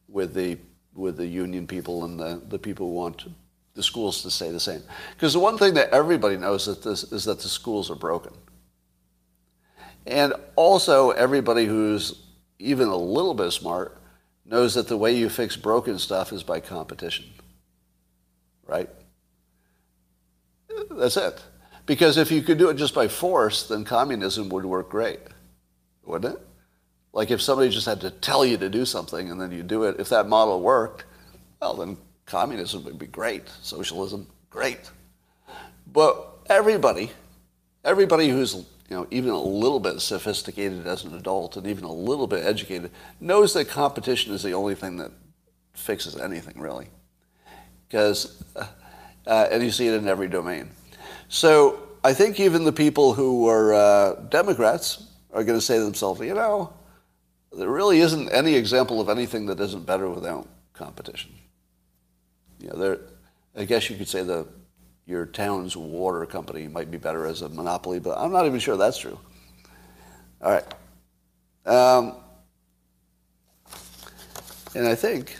with 0.09 0.35
the 0.35 0.59
with 0.95 1.17
the 1.17 1.27
union 1.27 1.67
people 1.67 2.05
and 2.05 2.19
the, 2.19 2.41
the 2.49 2.59
people 2.59 2.89
who 2.89 2.95
want 2.95 3.27
the 3.75 3.83
schools 3.83 4.23
to 4.23 4.31
stay 4.31 4.51
the 4.51 4.59
same. 4.59 4.83
Because 5.15 5.33
the 5.33 5.39
one 5.39 5.57
thing 5.57 5.75
that 5.75 5.91
everybody 5.91 6.37
knows 6.37 6.67
that, 6.67 6.83
this, 6.83 7.05
is 7.13 7.25
that 7.25 7.39
the 7.39 7.49
schools 7.49 7.91
are 7.91 7.95
broken. 7.95 8.33
And 10.05 10.33
also 10.57 11.11
everybody 11.11 11.67
who's 11.67 12.25
even 12.59 12.89
a 12.89 12.97
little 12.97 13.35
bit 13.35 13.53
smart 13.53 13.97
knows 14.45 14.75
that 14.75 14.89
the 14.89 14.97
way 14.97 15.17
you 15.17 15.29
fix 15.29 15.57
broken 15.57 15.99
stuff 15.99 16.33
is 16.33 16.43
by 16.43 16.59
competition. 16.59 17.27
Right? 18.67 18.89
That's 20.91 21.17
it. 21.17 21.41
Because 21.89 22.19
if 22.19 22.31
you 22.31 22.43
could 22.43 22.59
do 22.59 22.69
it 22.69 22.75
just 22.75 22.95
by 22.95 23.09
force, 23.09 23.67
then 23.67 23.83
communism 23.83 24.51
would 24.51 24.67
work 24.67 24.91
great, 24.91 25.21
wouldn't 26.05 26.35
it? 26.35 26.47
Like 27.15 27.31
if 27.31 27.41
somebody 27.41 27.71
just 27.71 27.87
had 27.87 28.03
to 28.03 28.11
tell 28.11 28.45
you 28.45 28.59
to 28.59 28.69
do 28.69 28.85
something 28.85 29.31
and 29.31 29.41
then 29.41 29.51
you 29.53 29.63
do 29.63 29.85
it, 29.85 29.99
if 29.99 30.11
that 30.11 30.29
model 30.29 30.61
worked, 30.61 31.07
well, 31.63 31.73
then 31.73 31.97
communism 32.27 32.85
would 32.85 32.99
be 32.99 33.07
great. 33.07 33.49
Socialism, 33.63 34.27
great. 34.51 34.91
But 35.91 36.29
everybody, 36.51 37.11
everybody 37.83 38.29
who's 38.29 38.55
you 38.55 38.97
know 38.97 39.07
even 39.11 39.31
a 39.31 39.41
little 39.41 39.81
bit 39.81 40.01
sophisticated 40.01 40.87
as 40.87 41.05
an 41.05 41.15
adult 41.15 41.57
and 41.57 41.67
even 41.67 41.85
a 41.85 41.93
little 41.93 42.27
bit 42.27 42.45
educated 42.45 42.91
knows 43.19 43.55
that 43.55 43.67
competition 43.69 44.35
is 44.35 44.43
the 44.43 44.53
only 44.53 44.75
thing 44.75 44.99
that 44.99 45.11
fixes 45.73 46.19
anything 46.19 46.61
really. 46.61 46.89
Because, 47.89 48.45
uh, 48.57 48.67
uh, 49.27 49.49
and 49.51 49.63
you 49.63 49.71
see 49.71 49.89
it 49.89 49.95
in 49.95 50.07
every 50.07 50.29
domain. 50.29 50.69
So 51.29 51.89
I 52.03 52.15
think 52.15 52.41
even 52.41 52.65
the 52.65 52.73
people 52.73 53.15
who 53.15 53.49
are 53.49 53.75
uh, 53.75 54.15
Democrats 54.31 55.09
are 55.33 55.45
going 55.45 55.59
to 55.59 55.65
say 55.65 55.77
to 55.77 55.85
themselves, 55.85 56.21
you 56.21 56.35
know, 56.35 56.73
there 57.53 57.69
really 57.69 58.01
isn't 58.01 58.31
any 58.31 58.55
example 58.55 59.01
of 59.01 59.09
anything 59.09 59.47
that 59.47 59.61
isn't 59.61 59.85
better 59.87 60.09
without 60.09 60.49
competition. 60.73 61.33
You 62.61 62.69
know, 62.69 62.77
there, 62.77 62.99
I 63.57 63.65
guess 63.65 63.91
you 63.91 63.97
could 63.97 64.09
say 64.09 64.23
the 64.23 64.47
your 65.07 65.25
town's 65.25 65.75
water 65.75 66.27
company 66.27 66.69
might 66.69 66.91
be 66.91 66.99
better 66.99 67.25
as 67.25 67.41
a 67.41 67.49
monopoly, 67.49 67.99
but 67.99 68.19
I'm 68.19 68.31
not 68.31 68.45
even 68.45 68.61
sure 68.61 68.77
that's 68.77 68.99
true. 68.99 69.19
All 70.43 70.53
right. 70.53 70.65
Um, 71.65 72.17
and 74.75 74.87
I 74.87 74.95
think 74.95 75.37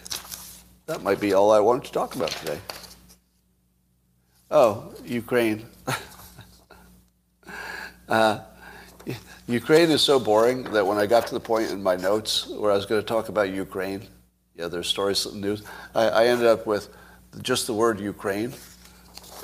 that 0.87 1.03
might 1.03 1.21
be 1.21 1.35
all 1.35 1.53
I 1.53 1.61
wanted 1.61 1.85
to 1.85 1.93
talk 1.93 2.17
about 2.17 2.31
today. 2.31 2.59
Oh, 4.51 4.95
Ukraine. 5.05 5.67
uh, 8.09 8.41
Ukraine 9.47 9.91
is 9.91 10.03
so 10.03 10.21
boring 10.21 10.65
that 10.65 10.87
when 10.87 10.99
I 10.99 11.07
got 11.07 11.27
to 11.29 11.35
the 11.35 11.41
point 11.41 11.71
in 11.71 11.83
my 11.83 11.97
notes 11.97 12.49
where 12.49 12.71
I 12.71 12.75
was 12.75 12.87
going 12.87 13.01
to 13.01 13.07
talk 13.07 13.29
about 13.29 13.51
Ukraine, 13.51 14.03
yeah, 14.55 14.69
there's 14.69 14.89
stories, 14.89 15.33
news, 15.33 15.63
I, 15.95 16.09
I 16.09 16.27
ended 16.27 16.47
up 16.47 16.67
with 16.67 16.89
just 17.43 17.67
the 17.67 17.73
word 17.73 18.01
Ukraine, 18.01 18.53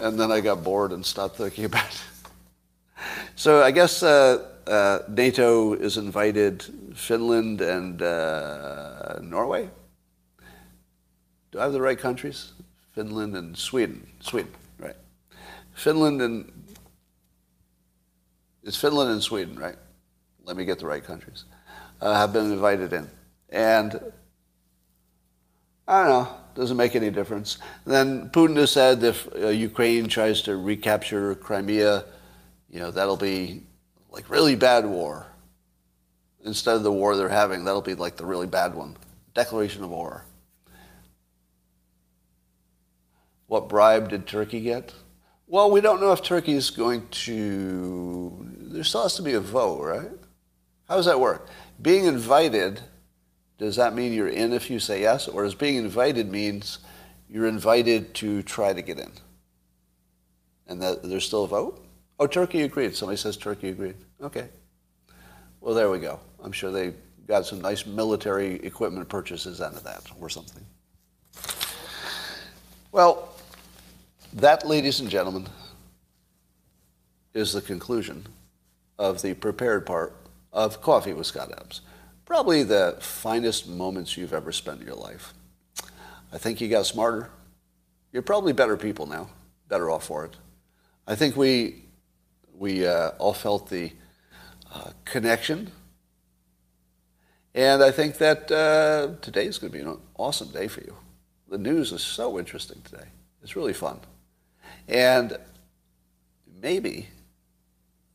and 0.00 0.18
then 0.18 0.30
I 0.30 0.40
got 0.40 0.62
bored 0.62 0.92
and 0.92 1.04
stopped 1.04 1.36
thinking 1.36 1.64
about 1.64 1.86
it. 1.86 2.02
So 3.36 3.62
I 3.62 3.70
guess 3.70 4.02
uh, 4.02 4.46
uh, 4.66 5.00
NATO 5.08 5.74
is 5.74 5.96
invited 5.96 6.64
Finland 6.94 7.60
and 7.60 8.02
uh, 8.02 9.18
Norway. 9.22 9.70
Do 11.50 11.60
I 11.60 11.62
have 11.62 11.72
the 11.72 11.80
right 11.80 11.98
countries? 11.98 12.52
Finland 12.92 13.36
and 13.36 13.56
Sweden. 13.56 14.06
Sweden. 14.20 14.52
Finland 15.74 16.22
and 16.22 16.50
it's 18.62 18.76
Finland 18.76 19.10
and 19.10 19.22
Sweden, 19.22 19.58
right? 19.58 19.76
let 20.44 20.56
me 20.56 20.64
get 20.64 20.78
the 20.78 20.86
right 20.86 21.02
countries, 21.02 21.44
uh, 22.00 22.14
have 22.14 22.32
been 22.32 22.52
invited 22.52 22.92
in. 22.92 23.08
And 23.50 24.12
I 25.88 26.02
don't 26.02 26.08
know, 26.08 26.34
doesn't 26.54 26.76
make 26.76 26.94
any 26.94 27.10
difference. 27.10 27.58
then 27.86 28.30
Putin 28.30 28.56
has 28.56 28.70
said 28.70 29.02
if 29.02 29.28
uh, 29.34 29.48
Ukraine 29.48 30.08
tries 30.08 30.42
to 30.42 30.56
recapture 30.56 31.34
Crimea, 31.34 32.04
you 32.70 32.80
know, 32.80 32.90
that'll 32.90 33.16
be 33.16 33.62
like 34.10 34.28
really 34.30 34.56
bad 34.56 34.86
war. 34.86 35.26
Instead 36.44 36.76
of 36.76 36.82
the 36.82 36.92
war 36.92 37.16
they're 37.16 37.28
having, 37.28 37.64
that'll 37.64 37.80
be 37.80 37.94
like 37.94 38.16
the 38.16 38.26
really 38.26 38.46
bad 38.46 38.74
one. 38.74 38.96
Declaration 39.34 39.82
of 39.82 39.90
war. 39.90 40.24
What 43.46 43.68
bribe 43.68 44.10
did 44.10 44.26
Turkey 44.26 44.60
get? 44.60 44.92
Well, 45.46 45.70
we 45.70 45.80
don't 45.80 46.00
know 46.00 46.12
if 46.12 46.22
Turkey 46.22 46.52
is 46.52 46.70
going 46.70 47.06
to. 47.08 48.46
There 48.58 48.84
still 48.84 49.02
has 49.02 49.14
to 49.16 49.22
be 49.22 49.34
a 49.34 49.40
vote, 49.40 49.82
right? 49.82 50.10
How 50.88 50.96
does 50.96 51.06
that 51.06 51.20
work? 51.20 51.48
Being 51.80 52.06
invited, 52.06 52.80
does 53.58 53.76
that 53.76 53.94
mean 53.94 54.12
you're 54.12 54.28
in 54.28 54.52
if 54.52 54.70
you 54.70 54.78
say 54.78 55.00
yes? 55.02 55.28
Or 55.28 55.44
does 55.44 55.54
being 55.54 55.76
invited 55.76 56.30
means 56.30 56.78
you're 57.28 57.46
invited 57.46 58.14
to 58.14 58.42
try 58.42 58.72
to 58.72 58.82
get 58.82 58.98
in? 58.98 59.12
And 60.66 60.80
that 60.82 61.02
there's 61.02 61.26
still 61.26 61.44
a 61.44 61.48
vote? 61.48 61.84
Oh, 62.18 62.26
Turkey 62.26 62.62
agreed. 62.62 62.94
Somebody 62.96 63.16
says 63.16 63.36
Turkey 63.36 63.68
agreed. 63.68 63.96
Okay. 64.22 64.48
Well, 65.60 65.74
there 65.74 65.90
we 65.90 65.98
go. 65.98 66.20
I'm 66.42 66.52
sure 66.52 66.70
they 66.70 66.94
got 67.26 67.46
some 67.46 67.60
nice 67.60 67.86
military 67.86 68.56
equipment 68.56 69.08
purchases 69.08 69.60
out 69.60 69.74
of 69.74 69.84
that 69.84 70.02
or 70.20 70.28
something. 70.28 70.64
Well, 72.92 73.33
that, 74.34 74.66
ladies 74.66 75.00
and 75.00 75.08
gentlemen, 75.08 75.48
is 77.32 77.52
the 77.52 77.60
conclusion 77.60 78.26
of 78.98 79.22
the 79.22 79.34
prepared 79.34 79.86
part 79.86 80.14
of 80.52 80.82
Coffee 80.82 81.12
with 81.12 81.26
Scott 81.26 81.52
Adams. 81.52 81.80
Probably 82.24 82.62
the 82.62 82.96
finest 83.00 83.68
moments 83.68 84.16
you've 84.16 84.32
ever 84.32 84.52
spent 84.52 84.80
in 84.80 84.86
your 84.86 84.96
life. 84.96 85.34
I 86.32 86.38
think 86.38 86.60
you 86.60 86.68
got 86.68 86.86
smarter. 86.86 87.30
You're 88.12 88.22
probably 88.22 88.52
better 88.52 88.76
people 88.76 89.06
now, 89.06 89.28
better 89.68 89.90
off 89.90 90.04
for 90.04 90.24
it. 90.24 90.36
I 91.06 91.14
think 91.14 91.36
we, 91.36 91.82
we 92.56 92.86
uh, 92.86 93.10
all 93.18 93.34
felt 93.34 93.68
the 93.68 93.92
uh, 94.72 94.90
connection. 95.04 95.70
And 97.54 97.82
I 97.82 97.90
think 97.92 98.18
that 98.18 98.50
uh, 98.50 99.20
today 99.20 99.46
is 99.46 99.58
going 99.58 99.72
to 99.72 99.78
be 99.78 99.84
an 99.84 99.98
awesome 100.16 100.48
day 100.48 100.66
for 100.66 100.80
you. 100.80 100.96
The 101.48 101.58
news 101.58 101.92
is 101.92 102.02
so 102.02 102.38
interesting 102.38 102.80
today. 102.82 103.06
It's 103.42 103.54
really 103.54 103.74
fun. 103.74 104.00
And 104.88 105.36
maybe 106.60 107.08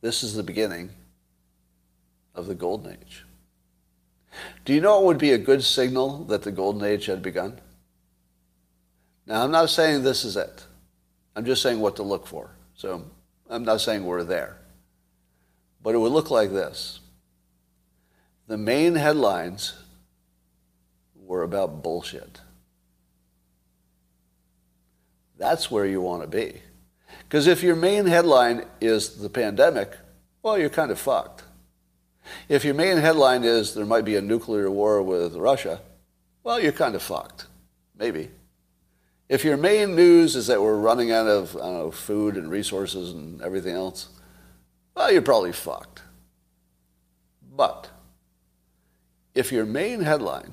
this 0.00 0.22
is 0.22 0.34
the 0.34 0.42
beginning 0.42 0.90
of 2.34 2.46
the 2.46 2.54
Golden 2.54 2.92
Age. 2.92 3.24
Do 4.64 4.72
you 4.72 4.80
know 4.80 4.96
what 4.96 5.06
would 5.06 5.18
be 5.18 5.32
a 5.32 5.38
good 5.38 5.64
signal 5.64 6.24
that 6.24 6.42
the 6.42 6.52
Golden 6.52 6.84
Age 6.84 7.06
had 7.06 7.22
begun? 7.22 7.60
Now, 9.26 9.44
I'm 9.44 9.50
not 9.50 9.70
saying 9.70 10.02
this 10.02 10.24
is 10.24 10.36
it. 10.36 10.64
I'm 11.34 11.44
just 11.44 11.62
saying 11.62 11.80
what 11.80 11.96
to 11.96 12.02
look 12.02 12.26
for. 12.26 12.50
So 12.74 13.04
I'm 13.48 13.64
not 13.64 13.80
saying 13.80 14.04
we're 14.04 14.24
there. 14.24 14.56
But 15.82 15.94
it 15.94 15.98
would 15.98 16.12
look 16.12 16.30
like 16.30 16.50
this. 16.50 17.00
The 18.46 18.58
main 18.58 18.94
headlines 18.94 19.74
were 21.14 21.42
about 21.42 21.82
bullshit. 21.82 22.40
That's 25.40 25.70
where 25.70 25.86
you 25.86 26.02
want 26.02 26.20
to 26.20 26.28
be. 26.28 26.60
Because 27.22 27.46
if 27.46 27.62
your 27.62 27.74
main 27.74 28.04
headline 28.04 28.66
is 28.78 29.16
the 29.16 29.30
pandemic, 29.30 29.96
well, 30.42 30.58
you're 30.58 30.68
kind 30.68 30.90
of 30.90 31.00
fucked. 31.00 31.44
If 32.46 32.62
your 32.62 32.74
main 32.74 32.98
headline 32.98 33.42
is 33.42 33.72
there 33.72 33.86
might 33.86 34.04
be 34.04 34.16
a 34.16 34.20
nuclear 34.20 34.70
war 34.70 35.02
with 35.02 35.34
Russia, 35.34 35.80
well, 36.44 36.60
you're 36.60 36.72
kind 36.72 36.94
of 36.94 37.02
fucked. 37.02 37.46
Maybe. 37.96 38.30
If 39.30 39.42
your 39.42 39.56
main 39.56 39.96
news 39.96 40.36
is 40.36 40.46
that 40.48 40.60
we're 40.60 40.76
running 40.76 41.10
out 41.10 41.26
of 41.26 41.54
know, 41.54 41.90
food 41.90 42.36
and 42.36 42.50
resources 42.50 43.12
and 43.12 43.40
everything 43.40 43.74
else, 43.74 44.10
well, 44.94 45.10
you're 45.10 45.22
probably 45.22 45.52
fucked. 45.52 46.02
But 47.56 47.88
if 49.34 49.52
your 49.52 49.64
main 49.64 50.00
headline 50.00 50.52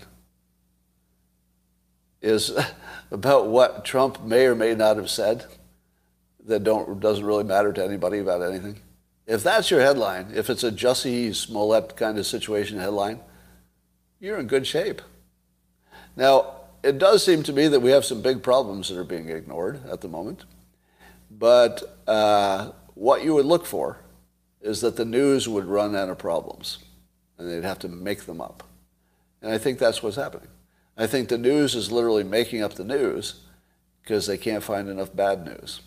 is 2.22 2.52
about 3.12 3.48
what 3.48 3.86
Trump 3.86 4.24
may 4.24 4.46
or 4.46 4.56
may 4.56 4.76
not 4.76 4.98
have 4.98 5.10
said 5.10 5.46
that 6.46 6.64
don't, 6.64 7.00
doesn't 7.00 7.26
really 7.26 7.44
matter 7.44 7.74
to 7.74 7.84
anybody 7.84 8.20
about 8.20 8.42
anything, 8.42 8.82
if 9.26 9.44
that's 9.44 9.70
your 9.70 9.82
headline, 9.82 10.32
if 10.34 10.50
it's 10.50 10.64
a 10.64 10.72
Jussie 10.72 11.36
Smollett 11.36 11.98
kind 11.98 12.18
of 12.18 12.26
situation 12.26 12.80
headline, 12.80 13.20
you're 14.20 14.40
in 14.40 14.48
good 14.48 14.66
shape. 14.66 15.02
Now, 16.16 16.54
it 16.82 16.98
does 16.98 17.26
seem 17.26 17.44
to 17.44 17.54
me 17.54 17.68
that 17.68 17.82
we 17.82 17.92
have 17.92 18.06
some 18.06 18.22
big 18.22 18.42
problems 18.42 18.88
that 18.90 18.98
are 18.98 19.04
being 19.04 19.30
ignored 19.30 19.82
at 19.90 20.02
the 20.02 20.08
moment. 20.08 20.46
But 21.30 22.00
uh, 22.08 22.72
what 22.94 23.24
you 23.24 23.34
would 23.36 23.46
look 23.46 23.66
for 23.66 24.00
is 24.62 24.82
that 24.82 24.96
the 24.96 25.06
news 25.06 25.48
would 25.48 25.66
run 25.66 25.96
out 25.96 26.10
of 26.10 26.18
problems 26.18 26.80
and 27.38 27.50
they'd 27.50 27.68
have 27.68 27.80
to 27.80 27.88
make 27.88 28.26
them 28.26 28.42
up. 28.42 28.64
And 29.42 29.52
I 29.52 29.58
think 29.58 29.78
that's 29.78 30.02
what's 30.02 30.16
happening. 30.16 30.48
I 30.98 31.06
think 31.06 31.30
the 31.30 31.38
news 31.38 31.76
is 31.76 31.92
literally 31.92 32.24
making 32.24 32.64
up 32.64 32.74
the 32.74 32.84
news 32.84 33.42
because 34.02 34.26
they 34.26 34.38
can't 34.38 34.64
find 34.64 34.90
enough 34.90 35.16
bad 35.16 35.46
news. 35.46 35.82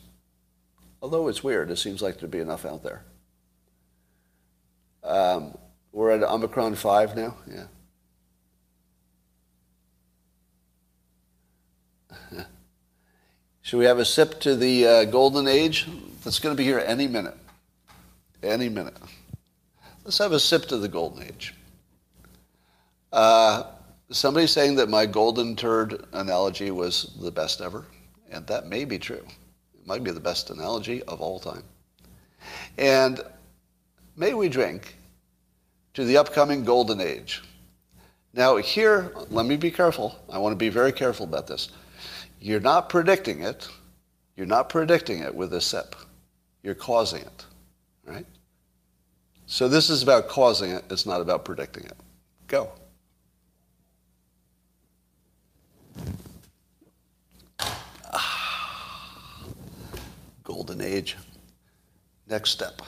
Although 1.02 1.28
it's 1.28 1.42
weird, 1.42 1.70
it 1.70 1.78
seems 1.78 2.00
like 2.00 2.18
there'd 2.18 2.30
be 2.30 2.38
enough 2.38 2.64
out 2.64 2.82
there. 2.82 3.02
Um, 5.02 5.56
we're 5.92 6.10
at 6.10 6.22
Omicron 6.22 6.76
5 6.76 7.16
now? 7.16 7.34
Yeah. 7.50 7.64
Should 13.62 13.78
we 13.78 13.86
have 13.86 13.98
a 13.98 14.04
sip 14.04 14.40
to 14.40 14.54
the 14.54 14.86
uh, 14.86 15.04
golden 15.06 15.48
age? 15.48 15.88
That's 16.22 16.38
going 16.38 16.54
to 16.54 16.60
be 16.60 16.64
here 16.64 16.82
any 16.86 17.08
minute. 17.08 17.36
Any 18.42 18.68
minute. 18.68 18.96
Let's 20.04 20.18
have 20.18 20.32
a 20.32 20.40
sip 20.40 20.66
to 20.66 20.76
the 20.76 20.88
golden 20.88 21.22
age. 21.24 21.54
Uh, 23.12 23.64
somebody's 24.10 24.50
saying 24.50 24.76
that 24.76 24.88
my 24.88 25.06
golden 25.06 25.56
turd 25.56 26.04
analogy 26.12 26.70
was 26.70 27.14
the 27.20 27.30
best 27.30 27.60
ever, 27.60 27.84
and 28.30 28.46
that 28.46 28.66
may 28.66 28.84
be 28.84 28.98
true. 28.98 29.24
It 29.74 29.86
Might 29.86 30.04
be 30.04 30.10
the 30.10 30.20
best 30.20 30.50
analogy 30.50 31.02
of 31.04 31.20
all 31.20 31.38
time. 31.38 31.62
And 32.78 33.20
may 34.16 34.34
we 34.34 34.48
drink 34.48 34.96
to 35.94 36.04
the 36.04 36.16
upcoming 36.16 36.64
golden 36.64 37.00
age. 37.00 37.42
Now, 38.32 38.56
here, 38.56 39.12
let 39.30 39.46
me 39.46 39.56
be 39.56 39.70
careful. 39.70 40.16
I 40.30 40.38
want 40.38 40.52
to 40.52 40.56
be 40.56 40.68
very 40.68 40.92
careful 40.92 41.26
about 41.26 41.46
this. 41.46 41.70
You're 42.40 42.60
not 42.60 42.88
predicting 42.88 43.42
it. 43.42 43.68
You're 44.36 44.46
not 44.46 44.68
predicting 44.68 45.20
it 45.20 45.34
with 45.34 45.52
a 45.52 45.60
sip. 45.60 45.96
You're 46.62 46.74
causing 46.74 47.22
it, 47.22 47.44
right? 48.04 48.26
So 49.46 49.68
this 49.68 49.90
is 49.90 50.02
about 50.02 50.28
causing 50.28 50.70
it. 50.70 50.84
It's 50.90 51.06
not 51.06 51.20
about 51.20 51.44
predicting 51.44 51.84
it. 51.84 51.96
Go. 52.46 52.70
Golden 60.50 60.80
age. 60.80 61.16
Next 62.26 62.50
step. 62.50 62.82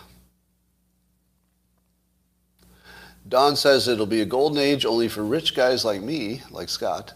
Don 3.28 3.54
says 3.54 3.86
it'll 3.86 4.04
be 4.04 4.20
a 4.20 4.26
golden 4.26 4.58
age 4.58 4.84
only 4.84 5.06
for 5.06 5.22
rich 5.22 5.54
guys 5.54 5.84
like 5.84 6.02
me, 6.02 6.42
like 6.50 6.68
Scott, 6.68 7.14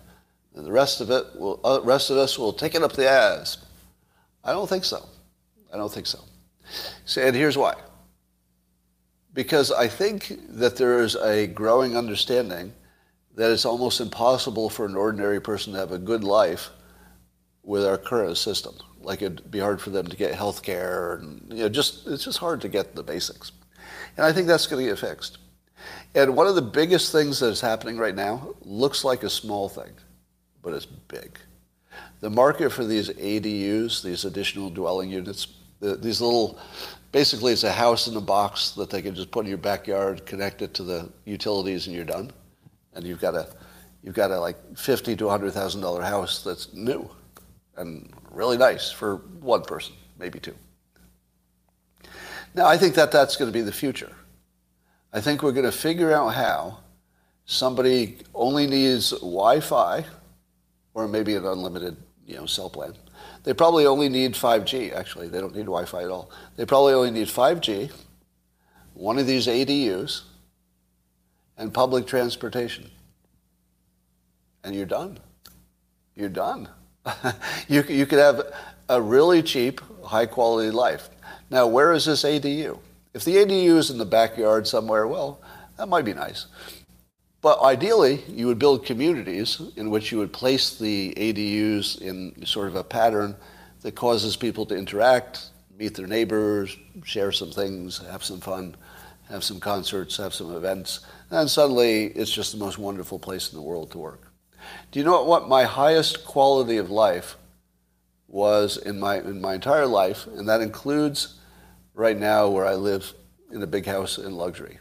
and 0.55 0.65
the 0.65 0.71
rest 0.71 1.01
of 1.01 1.11
it 1.11 1.25
will, 1.35 1.59
uh, 1.65 1.81
rest 1.83 2.11
of 2.11 2.17
us 2.17 2.39
will 2.39 2.53
take 2.53 2.77
it 2.77 2.83
up 2.85 2.93
the 2.93 3.11
ass. 3.11 3.59
I 4.45 4.53
don't 4.53 4.69
think 4.69 4.85
so. 4.85 5.09
I 5.75 5.77
don't 5.77 5.93
think 5.93 6.07
so. 6.07 6.21
So, 7.07 7.23
and 7.23 7.35
here's 7.35 7.59
why. 7.59 7.75
Because 9.35 9.73
I 9.73 9.89
think 9.89 10.33
that 10.51 10.77
there 10.77 11.01
is 11.01 11.17
a 11.17 11.49
growing 11.49 11.97
understanding 11.97 12.73
that 13.35 13.51
it's 13.51 13.65
almost 13.65 14.01
impossible 14.01 14.71
for 14.71 14.87
an 14.87 14.95
ordinary 14.95 15.41
person 15.41 15.73
to 15.73 15.81
have 15.81 15.91
a 15.91 15.99
good 15.99 16.23
life 16.23 16.71
with 17.65 17.85
our 17.85 17.99
current 17.99 18.37
system. 18.37 18.77
Like 19.07 19.23
it'd 19.23 19.51
be 19.53 19.61
hard 19.61 19.81
for 19.81 19.91
them 19.91 20.09
to 20.09 20.17
get 20.17 20.35
health 20.35 20.65
care 20.65 21.15
and 21.15 21.41
you 21.49 21.63
know, 21.63 21.69
just 21.69 22.09
it's 22.09 22.25
just 22.25 22.39
hard 22.39 22.61
to 22.63 22.69
get 22.69 22.97
the 22.97 23.05
basics. 23.05 23.53
And 24.17 24.27
I 24.27 24.33
think 24.33 24.49
that's 24.49 24.67
going 24.67 24.85
to 24.85 24.91
get 24.91 24.99
fixed. 24.99 25.39
And 26.17 26.35
one 26.35 26.49
of 26.49 26.57
the 26.57 26.63
biggest 26.63 27.13
things 27.13 27.39
that 27.39 27.49
is 27.49 27.61
happening 27.61 27.99
right 27.99 28.17
now 28.17 28.55
looks 28.63 29.05
like 29.05 29.23
a 29.23 29.31
small 29.31 29.69
thing, 29.69 29.93
but 30.61 30.75
it's 30.75 30.87
big. 30.87 31.39
The 32.21 32.31
market 32.31 32.71
for 32.71 32.85
these 32.85 33.11
ADUs, 33.11 34.03
these 34.03 34.25
additional 34.25 34.71
dwelling 34.71 35.11
units, 35.11 35.47
these 35.81 36.21
little, 36.21 36.59
basically 37.13 37.53
it's 37.53 37.63
a 37.63 37.71
house 37.71 38.09
in 38.09 38.17
a 38.17 38.21
box 38.21 38.71
that 38.73 38.91
they 38.91 39.03
can 39.03 39.15
just 39.15 39.31
put 39.31 39.45
in 39.45 39.49
your 39.49 39.59
backyard, 39.59 40.27
connect 40.27 40.63
it 40.63 40.75
to 40.75 40.83
the 40.83 41.09
utilities, 41.27 41.87
and 41.87 41.95
you're 41.95 42.05
done. 42.05 42.33
And 42.95 43.05
you've 43.05 43.21
got 43.21 43.35
a, 43.37 43.47
you've 44.03 44.15
got 44.15 44.33
a 44.33 44.41
like 44.41 44.57
fifty 44.77 45.15
to 45.15 45.29
hundred 45.29 45.53
thousand 45.53 45.83
dollar 45.83 46.03
house 46.03 46.43
that's 46.43 46.73
new, 46.73 47.09
and 47.77 48.11
really 48.37 48.59
nice 48.59 48.91
for 48.91 49.17
one 49.41 49.63
person, 49.63 49.95
maybe 50.19 50.39
two. 50.39 50.55
Now 52.55 52.67
I 52.67 52.77
think 52.77 52.95
that 52.95 53.11
that's 53.11 53.37
going 53.37 53.51
to 53.51 53.53
be 53.53 53.63
the 53.63 53.73
future. 53.73 54.13
I 55.13 55.21
think 55.21 55.43
we're 55.43 55.53
going 55.53 55.65
to 55.65 55.73
figure 55.73 56.13
out 56.13 56.35
how 56.35 56.79
somebody 57.47 58.19
only 58.35 58.67
needs 58.67 59.11
Wi-Fi 59.11 60.05
or 60.95 61.09
maybe 61.09 61.35
an 61.35 61.47
unlimited 61.47 61.97
you 62.27 62.37
know, 62.37 62.47
cell 62.47 62.69
plan. 62.69 62.95
They 63.45 63.55
probably 63.55 63.87
only 63.87 64.09
need 64.09 64.35
5G, 64.35 64.93
actually. 64.93 65.29
They 65.29 65.41
don't 65.41 65.55
need 65.55 65.67
Wi-Fi 65.67 66.03
at 66.03 66.11
all. 66.11 66.31
They 66.57 66.67
probably 66.67 66.93
only 66.93 67.13
need 67.13 67.29
5G, 67.29 67.93
one 68.95 69.19
of 69.19 69.27
these 69.27 69.47
ADUs, 69.47 70.23
and 71.57 71.73
public 71.73 72.07
transportation. 72.07 72.91
And 74.65 74.75
you're 74.75 74.85
done. 74.85 75.19
You're 76.15 76.29
done. 76.29 76.69
you, 77.69 77.83
you 77.83 78.07
could 78.07 78.19
have 78.19 78.43
a 78.89 79.01
really 79.01 79.43
cheap, 79.43 79.81
high-quality 80.05 80.71
life. 80.71 81.09
Now, 81.51 81.67
where 81.67 81.93
is 81.93 82.05
this 82.05 82.25
ADU? 82.25 82.79
If 83.15 83.25
the 83.25 83.37
ADU 83.37 83.77
is 83.77 83.91
in 83.91 83.99
the 83.99 84.05
backyard 84.05 84.67
somewhere, 84.67 85.07
well, 85.07 85.41
that 85.77 85.89
might 85.89 86.05
be 86.05 86.15
nice. 86.15 86.47
But 87.41 87.61
ideally, 87.63 88.25
you 88.29 88.47
would 88.47 88.59
build 88.59 88.85
communities 88.85 89.61
in 89.77 89.91
which 89.91 90.11
you 90.11 90.19
would 90.19 90.33
place 90.33 90.79
the 90.79 91.15
ADUs 91.17 92.01
in 92.01 92.45
sort 92.45 92.69
of 92.69 92.77
a 92.77 92.85
pattern 92.85 93.37
that 93.83 93.95
causes 93.95 94.37
people 94.37 94.67
to 94.67 94.77
interact, 94.77 95.51
meet 95.79 95.95
their 95.95 96.07
neighbors, 96.07 96.77
share 97.05 97.31
some 97.31 97.51
things, 97.51 97.99
have 98.11 98.25
some 98.25 98.41
fun, 98.41 98.75
have 99.29 99.45
some 99.45 99.61
concerts, 99.61 100.17
have 100.17 100.35
some 100.35 100.55
events, 100.55 101.01
and 101.31 101.49
suddenly 101.49 102.07
it's 102.07 102.31
just 102.31 102.53
the 102.53 102.59
most 102.59 102.79
wonderful 102.79 103.19
place 103.19 103.53
in 103.53 103.57
the 103.57 103.63
world 103.63 103.91
to 103.93 103.99
work. 103.99 104.26
Do 104.91 104.99
you 104.99 105.05
know 105.05 105.23
what 105.23 105.49
my 105.49 105.65
highest 105.65 106.25
quality 106.25 106.77
of 106.77 106.91
life 106.91 107.37
was 108.29 108.77
in 108.77 108.99
my, 108.99 109.19
in 109.19 109.41
my 109.41 109.55
entire 109.55 109.87
life? 109.87 110.27
And 110.27 110.49
that 110.49 110.61
includes 110.61 111.35
right 111.95 112.19
now 112.19 112.49
where 112.49 112.67
I 112.67 112.75
live 112.75 113.15
in 113.53 113.63
a 113.63 113.67
big 113.67 113.87
house 113.87 114.19
in 114.19 114.37
luxury. 114.37 114.79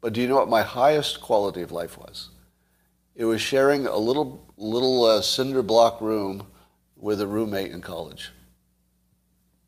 But 0.00 0.12
do 0.12 0.20
you 0.20 0.28
know 0.28 0.36
what 0.36 0.48
my 0.48 0.62
highest 0.62 1.20
quality 1.20 1.62
of 1.62 1.72
life 1.72 1.96
was? 1.96 2.28
It 3.16 3.24
was 3.24 3.40
sharing 3.40 3.86
a 3.86 3.96
little 3.96 4.44
little 4.56 5.04
uh, 5.04 5.22
cinder 5.22 5.62
block 5.62 6.00
room 6.00 6.46
with 6.96 7.20
a 7.20 7.26
roommate 7.26 7.72
in 7.72 7.80
college. 7.80 8.30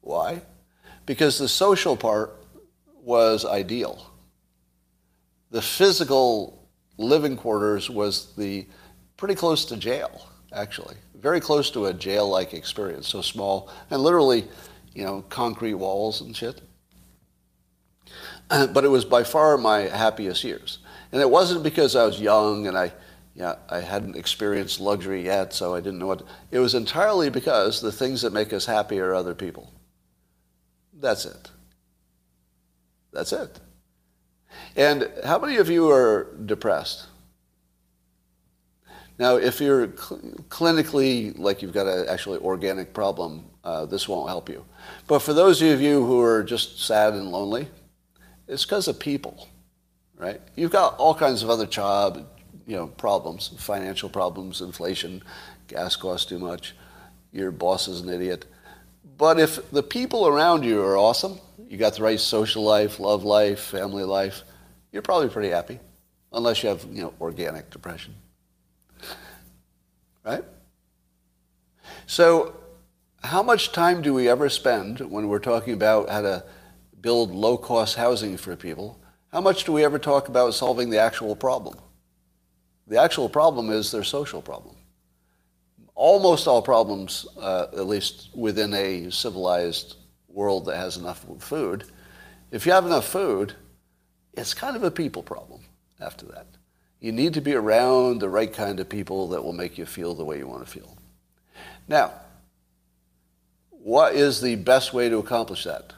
Why? 0.00 0.42
Because 1.06 1.38
the 1.38 1.48
social 1.48 1.96
part 1.96 2.34
was 3.02 3.44
ideal. 3.44 4.10
The 5.50 5.62
physical 5.62 6.68
living 6.98 7.36
quarters 7.36 7.88
was 7.88 8.34
the 8.36 8.66
pretty 9.16 9.34
close 9.34 9.64
to 9.66 9.76
jail, 9.76 10.28
actually. 10.52 10.96
Very 11.14 11.40
close 11.40 11.70
to 11.70 11.86
a 11.86 11.94
jail-like 11.94 12.54
experience, 12.54 13.08
so 13.08 13.22
small 13.22 13.70
and 13.90 14.02
literally, 14.02 14.46
you 14.94 15.04
know, 15.04 15.22
concrete 15.28 15.74
walls 15.74 16.20
and 16.20 16.36
shit. 16.36 16.60
Uh, 18.50 18.66
but 18.66 18.84
it 18.84 18.88
was 18.88 19.04
by 19.04 19.24
far 19.24 19.56
my 19.58 19.80
happiest 19.80 20.44
years. 20.44 20.78
And 21.12 21.20
it 21.20 21.30
wasn't 21.30 21.62
because 21.62 21.96
I 21.96 22.04
was 22.04 22.20
young 22.20 22.66
and 22.66 22.76
I, 22.76 22.92
yeah, 23.34 23.56
I 23.68 23.80
hadn't 23.80 24.16
experienced 24.16 24.80
luxury 24.80 25.24
yet, 25.24 25.52
so 25.52 25.74
I 25.74 25.80
didn't 25.80 25.98
know 25.98 26.06
what. 26.06 26.22
It 26.50 26.58
was 26.58 26.74
entirely 26.74 27.30
because 27.30 27.80
the 27.80 27.92
things 27.92 28.22
that 28.22 28.32
make 28.32 28.52
us 28.52 28.66
happy 28.66 29.00
are 29.00 29.14
other 29.14 29.34
people. 29.34 29.72
That's 30.92 31.26
it. 31.26 31.50
That's 33.12 33.32
it. 33.32 33.60
And 34.76 35.10
how 35.24 35.38
many 35.38 35.56
of 35.56 35.68
you 35.68 35.90
are 35.90 36.34
depressed? 36.44 37.06
Now, 39.18 39.36
if 39.36 39.60
you're 39.60 39.86
cl- 39.96 40.20
clinically, 40.48 41.38
like 41.38 41.62
you've 41.62 41.72
got 41.72 41.86
an 41.86 42.06
actually 42.08 42.38
organic 42.40 42.92
problem, 42.92 43.44
uh, 43.64 43.86
this 43.86 44.06
won't 44.08 44.28
help 44.28 44.48
you. 44.48 44.64
But 45.06 45.20
for 45.20 45.32
those 45.32 45.62
of 45.62 45.80
you 45.80 46.04
who 46.04 46.20
are 46.20 46.42
just 46.42 46.84
sad 46.84 47.14
and 47.14 47.32
lonely, 47.32 47.68
it's 48.46 48.64
because 48.64 48.88
of 48.88 48.98
people, 48.98 49.48
right? 50.16 50.40
You've 50.54 50.70
got 50.70 50.96
all 50.98 51.14
kinds 51.14 51.42
of 51.42 51.50
other 51.50 51.66
job, 51.66 52.28
you 52.66 52.76
know, 52.76 52.88
problems, 52.88 53.48
financial 53.58 54.08
problems, 54.08 54.60
inflation, 54.60 55.22
gas 55.66 55.96
costs 55.96 56.26
too 56.26 56.38
much, 56.38 56.74
your 57.32 57.50
boss 57.50 57.88
is 57.88 58.00
an 58.00 58.08
idiot. 58.08 58.44
But 59.18 59.40
if 59.40 59.70
the 59.70 59.82
people 59.82 60.28
around 60.28 60.64
you 60.64 60.82
are 60.82 60.96
awesome, 60.96 61.38
you 61.68 61.78
got 61.78 61.94
the 61.94 62.02
right 62.02 62.20
social 62.20 62.62
life, 62.62 63.00
love 63.00 63.24
life, 63.24 63.60
family 63.60 64.04
life, 64.04 64.42
you're 64.92 65.02
probably 65.02 65.28
pretty 65.28 65.48
happy, 65.48 65.80
unless 66.32 66.62
you 66.62 66.68
have, 66.68 66.84
you 66.90 67.02
know, 67.02 67.14
organic 67.20 67.70
depression. 67.70 68.14
Right? 70.26 70.44
So 72.06 72.56
how 73.22 73.44
much 73.44 73.70
time 73.70 74.02
do 74.02 74.12
we 74.12 74.28
ever 74.28 74.48
spend 74.48 74.98
when 74.98 75.28
we're 75.28 75.38
talking 75.38 75.72
about 75.72 76.10
how 76.10 76.22
to 76.22 76.44
build 77.00 77.30
low-cost 77.30 77.94
housing 77.94 78.36
for 78.36 78.56
people, 78.56 79.00
how 79.30 79.40
much 79.40 79.62
do 79.62 79.72
we 79.72 79.84
ever 79.84 80.00
talk 80.00 80.28
about 80.28 80.54
solving 80.54 80.90
the 80.90 80.98
actual 80.98 81.36
problem? 81.36 81.78
The 82.88 83.00
actual 83.00 83.28
problem 83.28 83.70
is 83.70 83.92
their 83.92 84.02
social 84.02 84.42
problem. 84.42 84.74
Almost 85.94 86.48
all 86.48 86.60
problems, 86.60 87.26
uh, 87.40 87.66
at 87.72 87.86
least 87.86 88.30
within 88.34 88.74
a 88.74 89.10
civilized 89.10 89.96
world 90.28 90.66
that 90.66 90.76
has 90.76 90.96
enough 90.96 91.24
food, 91.38 91.84
if 92.50 92.66
you 92.66 92.72
have 92.72 92.86
enough 92.86 93.06
food, 93.06 93.54
it's 94.34 94.54
kind 94.54 94.74
of 94.74 94.82
a 94.82 94.90
people 94.90 95.22
problem 95.22 95.60
after 96.00 96.26
that. 96.26 96.46
You 97.00 97.12
need 97.12 97.34
to 97.34 97.40
be 97.40 97.54
around 97.54 98.20
the 98.20 98.28
right 98.28 98.52
kind 98.52 98.80
of 98.80 98.88
people 98.88 99.28
that 99.28 99.44
will 99.44 99.52
make 99.52 99.78
you 99.78 99.86
feel 99.86 100.14
the 100.14 100.24
way 100.24 100.38
you 100.38 100.46
want 100.46 100.64
to 100.64 100.70
feel. 100.70 100.96
Now, 101.88 102.12
what 103.70 104.14
is 104.14 104.40
the 104.40 104.56
best 104.56 104.92
way 104.92 105.08
to 105.08 105.18
accomplish 105.18 105.64
that? 105.64 105.92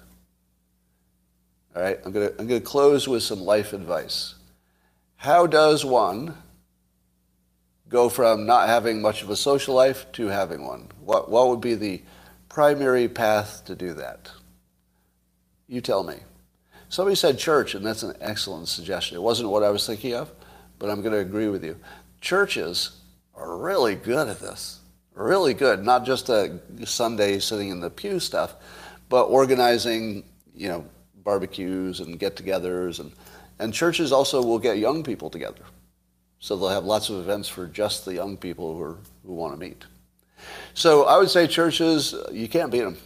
All 1.75 1.83
right, 1.83 1.99
I'm 2.05 2.13
going 2.13 2.29
to 2.29 2.41
I'm 2.41 2.47
going 2.47 2.61
to 2.61 2.67
close 2.67 3.07
with 3.07 3.23
some 3.23 3.41
life 3.41 3.73
advice. 3.73 4.35
How 5.17 5.47
does 5.47 5.85
one 5.85 6.37
go 7.89 8.09
from 8.09 8.47
not 8.47 8.69
having 8.69 9.01
much 9.01 9.23
of 9.23 9.31
a 9.31 9.37
social 9.37 9.75
life 9.75 10.11
to 10.13 10.27
having 10.27 10.67
one? 10.67 10.89
What, 11.01 11.31
what 11.31 11.49
would 11.49 11.61
be 11.61 11.75
the 11.75 12.03
primary 12.49 13.09
path 13.09 13.65
to 13.67 13.75
do 13.75 13.95
that? 13.95 14.31
You 15.67 15.81
tell 15.81 16.05
me. 16.05 16.17
Somebody 16.89 17.17
said 17.17 17.39
church, 17.39 17.75
and 17.75 17.85
that's 17.85 18.03
an 18.03 18.17
excellent 18.21 18.69
suggestion. 18.69 19.17
It 19.17 19.23
wasn't 19.23 19.51
what 19.51 19.63
I 19.63 19.71
was 19.71 19.87
thinking 19.87 20.15
of, 20.15 20.31
but 20.79 20.91
I'm 20.91 21.01
going 21.01 21.13
to 21.13 21.19
agree 21.19 21.49
with 21.49 21.65
you. 21.65 21.77
Churches 22.21 23.01
are 23.35 23.57
really 23.57 23.95
good 23.95 24.29
at 24.29 24.41
this, 24.41 24.81
really 25.15 25.55
good. 25.55 25.85
Not 25.85 26.05
just 26.05 26.29
a 26.29 26.59
Sunday 26.85 27.39
sitting 27.39 27.71
in 27.71 27.81
the 27.81 27.91
pew 27.91 28.21
stuff, 28.21 28.55
but 29.09 29.25
organizing, 29.25 30.25
you 30.55 30.69
know, 30.69 30.85
barbecues 31.25 32.01
and 32.01 32.19
get-togethers, 32.19 33.01
and 33.01 33.13
and 33.59 33.75
churches 33.75 34.13
also 34.13 34.43
will 34.43 34.59
get 34.59 34.79
young 34.79 35.03
people 35.03 35.31
together, 35.31 35.63
so 36.39 36.57
they'll 36.57 36.69
have 36.69 36.85
lots 36.85 37.11
of 37.11 37.17
events 37.17 37.49
for 37.49 37.67
just 37.67 38.05
the 38.05 38.15
young 38.15 38.37
people 38.37 38.77
who 38.77 38.83
are, 38.83 38.97
who 39.27 39.35
want 39.35 39.53
to 39.53 39.59
meet. 39.59 39.85
So 40.75 41.05
I 41.05 41.19
would 41.19 41.31
say 41.31 41.47
churches, 41.47 42.15
you 42.31 42.49
can't 42.49 42.71
beat 42.71 42.83
them. 42.83 42.97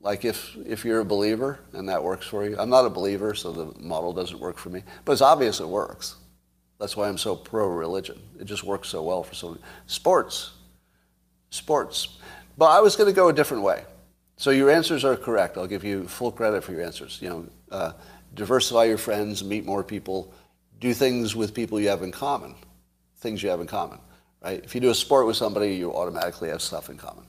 Like 0.00 0.24
if, 0.24 0.56
if 0.64 0.84
you're 0.84 1.00
a 1.00 1.04
believer 1.04 1.58
and 1.72 1.88
that 1.88 2.02
works 2.02 2.26
for 2.26 2.44
you. 2.48 2.56
I'm 2.58 2.70
not 2.70 2.86
a 2.86 2.90
believer, 2.90 3.34
so 3.34 3.52
the 3.52 3.78
model 3.78 4.12
doesn't 4.12 4.40
work 4.40 4.56
for 4.56 4.70
me. 4.70 4.82
But 5.04 5.12
it's 5.12 5.20
obvious 5.20 5.60
it 5.60 5.68
works. 5.68 6.16
That's 6.78 6.96
why 6.96 7.08
I'm 7.08 7.18
so 7.18 7.34
pro-religion. 7.34 8.20
It 8.38 8.44
just 8.44 8.62
works 8.62 8.88
so 8.88 9.02
well 9.02 9.22
for 9.22 9.34
so 9.34 9.48
many. 9.50 9.60
Sports. 9.86 10.52
Sports. 11.50 12.18
But 12.56 12.66
I 12.66 12.80
was 12.80 12.96
going 12.96 13.08
to 13.08 13.14
go 13.14 13.28
a 13.28 13.32
different 13.32 13.62
way. 13.62 13.84
So 14.36 14.50
your 14.50 14.70
answers 14.70 15.04
are 15.04 15.16
correct. 15.16 15.58
I'll 15.58 15.66
give 15.66 15.82
you 15.82 16.06
full 16.06 16.30
credit 16.30 16.62
for 16.62 16.72
your 16.72 16.82
answers. 16.82 17.18
You 17.20 17.28
know, 17.28 17.46
uh, 17.72 17.92
diversify 18.34 18.84
your 18.84 18.98
friends, 18.98 19.42
meet 19.42 19.64
more 19.64 19.82
people, 19.82 20.32
do 20.78 20.94
things 20.94 21.34
with 21.34 21.54
people 21.54 21.80
you 21.80 21.88
have 21.88 22.02
in 22.02 22.12
common, 22.12 22.54
things 23.16 23.42
you 23.42 23.48
have 23.48 23.60
in 23.60 23.66
common, 23.66 23.98
right? 24.40 24.62
If 24.62 24.74
you 24.74 24.80
do 24.80 24.90
a 24.90 24.94
sport 24.94 25.26
with 25.26 25.36
somebody, 25.36 25.74
you 25.74 25.92
automatically 25.92 26.50
have 26.50 26.62
stuff 26.62 26.88
in 26.88 26.96
common. 26.96 27.24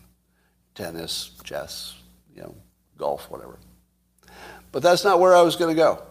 Tennis, 0.76 1.32
chess, 1.44 1.96
you 2.36 2.44
know, 2.44 2.54
golf, 2.98 3.30
whatever. 3.32 3.58
But 4.72 4.84
that's 4.84 5.04
not 5.04 5.20
where 5.20 5.36
I 5.36 5.42
was 5.42 5.56
going 5.56 5.76
to 5.76 5.82
go. 5.82 6.04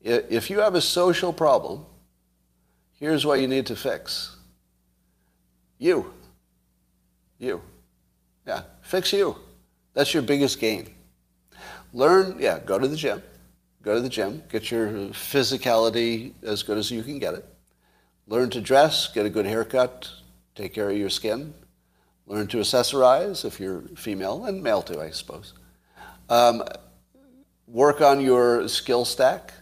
If 0.00 0.50
you 0.50 0.60
have 0.60 0.76
a 0.76 0.80
social 0.80 1.32
problem, 1.32 1.84
here's 2.98 3.26
what 3.26 3.40
you 3.40 3.48
need 3.48 3.66
to 3.66 3.76
fix. 3.76 4.36
You. 5.78 6.12
You. 7.38 7.60
Yeah, 8.46 8.62
fix 8.82 9.12
you. 9.12 9.36
That's 9.92 10.12
your 10.12 10.22
biggest 10.22 10.60
gain. 10.60 10.88
Learn, 11.92 12.36
yeah, 12.38 12.58
go 12.58 12.78
to 12.78 12.88
the 12.88 12.96
gym. 12.96 13.22
Go 13.82 13.94
to 13.94 14.00
the 14.00 14.08
gym, 14.08 14.42
get 14.48 14.70
your 14.70 14.88
physicality 15.10 16.32
as 16.42 16.62
good 16.62 16.78
as 16.78 16.90
you 16.90 17.02
can 17.02 17.18
get 17.18 17.34
it. 17.34 17.44
Learn 18.26 18.48
to 18.50 18.60
dress, 18.60 19.12
get 19.12 19.26
a 19.26 19.30
good 19.30 19.44
haircut, 19.44 20.10
take 20.54 20.72
care 20.72 20.88
of 20.88 20.96
your 20.96 21.10
skin, 21.10 21.52
Learn 22.26 22.46
to 22.48 22.56
accessorize 22.58 23.44
if 23.44 23.60
you're 23.60 23.82
female, 23.96 24.46
and 24.46 24.62
male 24.62 24.82
too, 24.82 25.00
I 25.00 25.10
suppose. 25.10 25.52
Um, 26.30 26.64
work 27.66 28.00
on 28.00 28.20
your 28.20 28.66
skill 28.68 29.04
stack 29.04 29.52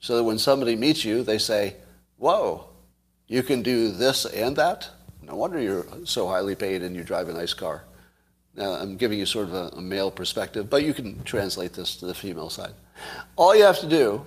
so 0.00 0.16
that 0.16 0.24
when 0.24 0.38
somebody 0.38 0.74
meets 0.74 1.04
you, 1.04 1.22
they 1.22 1.38
say, 1.38 1.76
Whoa, 2.22 2.68
you 3.26 3.42
can 3.42 3.62
do 3.62 3.90
this 3.90 4.26
and 4.26 4.54
that? 4.54 4.88
No 5.22 5.34
wonder 5.34 5.60
you're 5.60 5.84
so 6.04 6.28
highly 6.28 6.54
paid 6.54 6.82
and 6.82 6.94
you 6.94 7.02
drive 7.02 7.28
a 7.28 7.32
nice 7.32 7.52
car. 7.52 7.82
Now, 8.54 8.74
I'm 8.74 8.96
giving 8.96 9.18
you 9.18 9.26
sort 9.26 9.48
of 9.48 9.54
a, 9.54 9.66
a 9.76 9.80
male 9.80 10.08
perspective, 10.08 10.70
but 10.70 10.84
you 10.84 10.94
can 10.94 11.24
translate 11.24 11.72
this 11.72 11.96
to 11.96 12.06
the 12.06 12.14
female 12.14 12.48
side. 12.48 12.74
All 13.34 13.56
you 13.56 13.64
have 13.64 13.80
to 13.80 13.88
do 13.88 14.24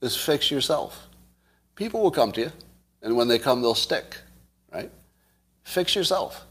is 0.00 0.16
fix 0.16 0.48
yourself. 0.48 1.08
People 1.74 2.04
will 2.04 2.12
come 2.12 2.30
to 2.30 2.40
you, 2.40 2.52
and 3.02 3.16
when 3.16 3.26
they 3.26 3.40
come, 3.40 3.62
they'll 3.62 3.74
stick, 3.74 4.16
right? 4.72 4.92
Fix 5.64 5.96
yourself 5.96 6.46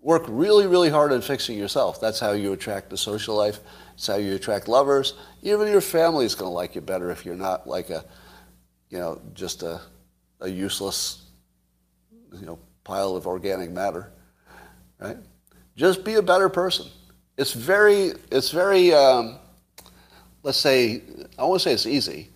work 0.00 0.24
really, 0.28 0.66
really 0.66 0.88
hard 0.88 1.12
on 1.12 1.20
fixing 1.20 1.58
yourself. 1.58 2.00
That's 2.00 2.20
how 2.20 2.32
you 2.32 2.52
attract 2.52 2.90
the 2.90 2.96
social 2.96 3.36
life. 3.36 3.58
It's 3.94 4.06
how 4.06 4.16
you 4.16 4.34
attract 4.34 4.68
lovers. 4.68 5.14
Even 5.42 5.68
your 5.68 5.80
family 5.80 6.24
is 6.24 6.34
going 6.34 6.50
to 6.50 6.54
like 6.54 6.74
you 6.74 6.80
better 6.80 7.10
if 7.10 7.24
you're 7.26 7.34
not 7.34 7.68
like 7.68 7.90
a, 7.90 8.04
you 8.90 8.98
know, 8.98 9.20
just 9.34 9.62
a, 9.62 9.80
a 10.40 10.48
useless, 10.48 11.26
you 12.32 12.46
know, 12.46 12.58
pile 12.84 13.16
of 13.16 13.26
organic 13.26 13.70
matter, 13.70 14.12
right? 14.98 15.16
Just 15.76 16.04
be 16.04 16.14
a 16.14 16.22
better 16.22 16.48
person. 16.48 16.86
It's 17.36 17.52
very, 17.52 18.12
it's 18.30 18.50
very, 18.50 18.92
um, 18.92 19.38
let's 20.42 20.58
say, 20.58 21.02
I 21.38 21.44
won't 21.44 21.60
say 21.60 21.72
it's 21.72 21.86
easy, 21.86 22.30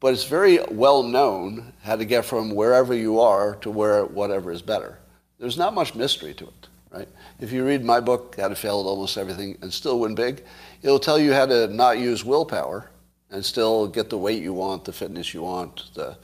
but 0.00 0.12
it's 0.12 0.24
very 0.24 0.58
well 0.70 1.02
known 1.02 1.72
how 1.82 1.96
to 1.96 2.04
get 2.04 2.24
from 2.24 2.54
wherever 2.54 2.94
you 2.94 3.20
are 3.20 3.56
to 3.56 3.70
where 3.70 4.04
whatever 4.04 4.52
is 4.52 4.62
better. 4.62 4.98
There's 5.38 5.58
not 5.58 5.74
much 5.74 5.94
mystery 5.94 6.34
to 6.34 6.44
it 6.44 6.68
right? 6.96 7.08
If 7.40 7.52
you 7.52 7.64
read 7.64 7.84
my 7.84 8.00
book, 8.00 8.36
How 8.38 8.48
to 8.48 8.54
Fail 8.54 8.80
at 8.80 8.86
Almost 8.86 9.18
Everything 9.18 9.58
and 9.60 9.72
Still 9.72 10.00
Win 10.00 10.14
Big, 10.14 10.44
it'll 10.82 10.98
tell 10.98 11.18
you 11.18 11.32
how 11.32 11.46
to 11.46 11.66
not 11.68 11.98
use 11.98 12.24
willpower 12.24 12.90
and 13.30 13.44
still 13.44 13.86
get 13.86 14.08
the 14.08 14.18
weight 14.18 14.42
you 14.42 14.52
want, 14.52 14.84
the 14.84 14.92
fitness 14.92 15.34
you 15.34 15.42
want, 15.42 15.90
the 15.94 16.16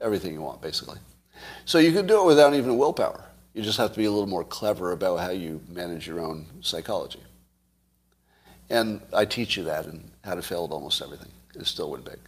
everything 0.00 0.32
you 0.32 0.40
want, 0.40 0.60
basically. 0.60 0.98
So 1.64 1.78
you 1.78 1.92
can 1.92 2.06
do 2.06 2.20
it 2.22 2.26
without 2.26 2.54
even 2.54 2.78
willpower. 2.78 3.24
You 3.54 3.62
just 3.62 3.78
have 3.78 3.92
to 3.92 3.96
be 3.96 4.04
a 4.04 4.10
little 4.10 4.28
more 4.28 4.44
clever 4.44 4.92
about 4.92 5.20
how 5.20 5.30
you 5.30 5.60
manage 5.68 6.06
your 6.06 6.20
own 6.20 6.46
psychology. 6.60 7.20
And 8.68 9.00
I 9.12 9.24
teach 9.24 9.56
you 9.56 9.64
that 9.64 9.86
and 9.86 10.10
How 10.24 10.34
to 10.34 10.42
Fail 10.42 10.64
at 10.64 10.70
Almost 10.70 11.00
Everything 11.00 11.30
and 11.54 11.66
Still 11.66 11.90
Win 11.90 12.02
Big. 12.02 12.18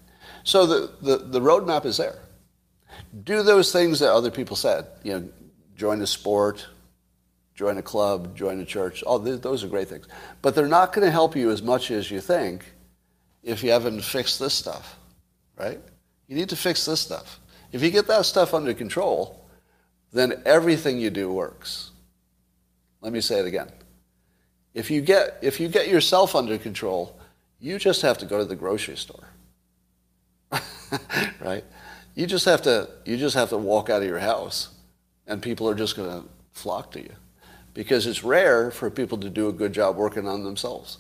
So 0.45 0.67
the, 0.67 0.91
the, 1.03 1.17
the 1.19 1.41
roadmap 1.41 1.85
is 1.85 1.97
there. 1.97 2.19
Do 3.25 3.43
those 3.43 3.73
things 3.73 4.01
that 4.01 4.13
other 4.13 4.31
people 4.31 4.57
said. 4.57 4.87
You 5.03 5.13
know, 5.13 5.29
join 5.77 6.01
a 6.01 6.07
sport, 6.07 6.67
join 7.55 7.77
a 7.79 7.83
club, 7.83 8.37
join 8.37 8.61
a 8.61 8.65
church. 8.65 9.03
All 9.03 9.19
those 9.19 9.65
are 9.65 9.69
great 9.69 9.89
things. 9.89 10.07
But 10.43 10.55
they're 10.55 10.69
not 10.69 10.93
going 10.93 11.05
to 11.05 11.11
help 11.11 11.37
you 11.37 11.51
as 11.51 11.63
much 11.63 11.91
as 11.91 12.11
you 12.11 12.21
think 12.21 12.65
if 13.43 13.63
you 13.63 13.71
haven't 13.71 14.03
fixed 14.03 14.39
this 14.39 14.55
stuff, 14.55 14.97
right? 15.57 15.81
You 16.27 16.37
need 16.37 16.49
to 16.51 16.57
fix 16.57 16.85
this 16.85 17.01
stuff. 17.01 17.41
If 17.73 17.83
you 17.83 17.91
get 17.91 18.07
that 18.07 18.25
stuff 18.27 18.55
under 18.55 18.75
control, 18.75 19.45
then 20.13 20.43
everything 20.45 20.99
you 20.99 21.11
do 21.11 21.33
works. 21.33 21.91
Let 23.01 23.13
me 23.13 23.21
say 23.21 23.41
it 23.41 23.47
again. 23.47 23.71
If 24.75 24.91
you 24.91 25.01
get, 25.01 25.39
if 25.43 25.61
you 25.61 25.69
get 25.69 25.89
yourself 25.89 26.35
under 26.35 26.59
control, 26.59 27.19
you 27.61 27.79
just 27.79 28.03
have 28.03 28.19
to 28.19 28.27
go 28.27 28.39
to 28.39 28.45
the 28.45 28.57
grocery 28.57 28.97
store. 28.97 29.29
right? 31.41 31.65
You 32.15 32.27
just 32.27 32.45
have 32.47 32.63
to 32.63 32.89
you 33.05 33.17
just 33.17 33.35
have 33.35 33.51
to 33.51 33.59
walk 33.59 33.91
out 33.91 34.03
of 34.03 34.09
your 34.09 34.19
house 34.19 34.71
and 35.27 35.43
people 35.43 35.69
are 35.69 35.75
just 35.75 35.97
going 35.97 36.23
to 36.23 36.29
flock 36.53 36.91
to 36.93 37.01
you 37.01 37.13
because 37.75 38.07
it's 38.07 38.25
rare 38.25 38.71
for 38.71 38.91
people 38.91 39.19
to 39.19 39.31
do 39.31 39.49
a 39.49 39.53
good 39.53 39.73
job 39.73 39.97
working 39.97 40.27
on 40.27 40.43
themselves. 40.43 40.99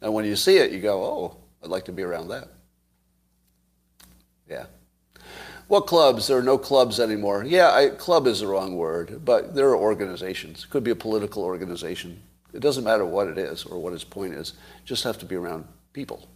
And 0.00 0.12
when 0.12 0.24
you 0.24 0.36
see 0.36 0.58
it, 0.58 0.70
you 0.70 0.80
go, 0.80 1.02
oh, 1.02 1.36
I'd 1.62 1.70
like 1.70 1.84
to 1.86 1.92
be 1.92 2.02
around 2.02 2.28
that. 2.28 2.48
Yeah. 4.48 4.66
What 5.72 5.86
clubs? 5.86 6.26
There 6.26 6.36
are 6.36 6.42
no 6.42 6.58
clubs 6.58 7.00
anymore. 7.00 7.44
Yeah, 7.44 7.72
I, 7.72 7.88
club 7.88 8.26
is 8.26 8.40
the 8.40 8.46
wrong 8.46 8.76
word, 8.76 9.24
but 9.24 9.54
there 9.54 9.70
are 9.70 9.74
organizations. 9.74 10.64
It 10.64 10.70
could 10.70 10.84
be 10.84 10.90
a 10.90 10.94
political 10.94 11.44
organization. 11.44 12.20
It 12.52 12.60
doesn't 12.60 12.84
matter 12.84 13.06
what 13.06 13.26
it 13.26 13.38
is 13.38 13.64
or 13.64 13.78
what 13.78 13.94
its 13.94 14.04
point 14.04 14.34
is. 14.34 14.52
Just 14.84 15.02
have 15.04 15.16
to 15.20 15.24
be 15.24 15.34
around 15.34 15.64
people. 15.94 16.28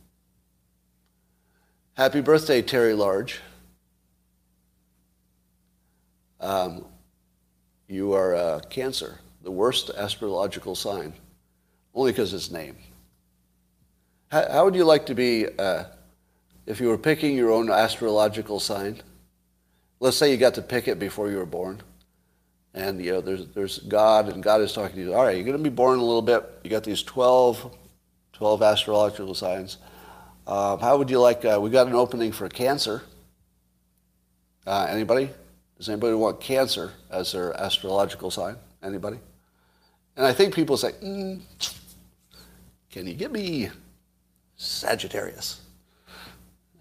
Happy 1.98 2.22
birthday, 2.22 2.62
Terry 2.62 2.94
Large. 2.94 3.40
Um, 6.40 6.86
you 7.88 8.14
are 8.14 8.34
uh, 8.34 8.60
cancer 8.70 9.18
the 9.42 9.50
worst 9.50 9.90
astrological 9.90 10.74
sign, 10.74 11.12
only 11.94 12.10
because 12.10 12.32
it's 12.32 12.50
name. 12.50 12.78
How, 14.28 14.50
how, 14.50 14.64
would 14.64 14.74
you 14.74 14.84
like 14.84 15.04
to 15.04 15.14
be 15.14 15.46
uh, 15.58 15.84
if 16.64 16.80
you 16.80 16.88
were 16.88 16.96
picking 16.96 17.36
your 17.36 17.50
own 17.50 17.70
astrological 17.70 18.60
sign? 18.60 19.02
Let's 19.98 20.16
say 20.16 20.30
you 20.30 20.36
got 20.36 20.54
to 20.54 20.62
pick 20.62 20.88
it 20.88 20.98
before 20.98 21.30
you 21.30 21.38
were 21.38 21.46
born, 21.46 21.80
and 22.74 23.02
you 23.02 23.12
know 23.12 23.20
there's 23.20 23.46
there's 23.48 23.78
God, 23.78 24.28
and 24.28 24.42
God 24.42 24.60
is 24.60 24.72
talking 24.72 24.96
to 24.96 25.02
you. 25.02 25.14
All 25.14 25.24
right, 25.24 25.36
you're 25.36 25.44
going 25.44 25.56
to 25.56 25.62
be 25.62 25.74
born 25.74 25.98
a 25.98 26.04
little 26.04 26.22
bit. 26.22 26.44
You 26.62 26.70
got 26.70 26.84
these 26.84 27.02
12, 27.02 27.74
12 28.32 28.62
astrological 28.62 29.34
signs. 29.34 29.78
Uh, 30.46 30.76
how 30.76 30.98
would 30.98 31.10
you 31.10 31.18
like? 31.18 31.44
Uh, 31.44 31.58
we 31.60 31.70
got 31.70 31.86
an 31.86 31.94
opening 31.94 32.32
for 32.32 32.48
Cancer. 32.48 33.02
Uh, 34.66 34.86
anybody? 34.90 35.30
Does 35.78 35.88
anybody 35.88 36.14
want 36.14 36.40
Cancer 36.40 36.92
as 37.10 37.32
their 37.32 37.58
astrological 37.60 38.30
sign? 38.30 38.56
Anybody? 38.82 39.18
And 40.16 40.24
I 40.24 40.32
think 40.32 40.54
people 40.54 40.76
say, 40.76 40.92
mm, 40.92 41.40
can 42.90 43.06
you 43.06 43.14
give 43.14 43.30
me 43.30 43.70
Sagittarius? 44.56 45.60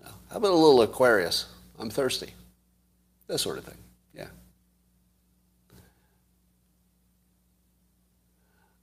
How 0.03 0.37
about 0.37 0.51
a 0.51 0.55
little 0.55 0.81
Aquarius? 0.81 1.47
I'm 1.77 1.89
thirsty. 1.89 2.33
That 3.27 3.39
sort 3.39 3.57
of 3.57 3.63
thing. 3.63 3.77
Yeah. 4.13 4.27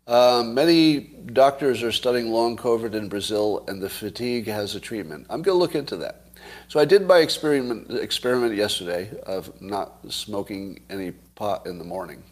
Um, 0.07 0.55
many 0.55 0.99
doctors 1.01 1.83
are 1.83 1.93
studying 1.93 2.31
long 2.31 2.57
COVID 2.57 2.95
in 2.95 3.09
Brazil, 3.09 3.65
and 3.69 3.81
the 3.81 3.89
fatigue 3.89 4.47
has 4.47 4.75
a 4.75 4.81
treatment. 4.81 5.27
I'm 5.31 5.43
going 5.43 5.55
to 5.55 5.61
look 5.61 5.75
into 5.75 5.97
that. 5.99 6.27
So 6.69 6.81
I 6.81 6.85
did 6.85 7.07
my 7.07 7.19
experiment, 7.19 7.91
experiment 7.91 8.55
yesterday 8.57 9.11
of 9.25 9.61
not 9.61 9.99
smoking 10.11 10.81
any 10.91 11.13
pot 11.13 11.67
in 11.67 11.79
the 11.79 11.85
morning 11.85 12.23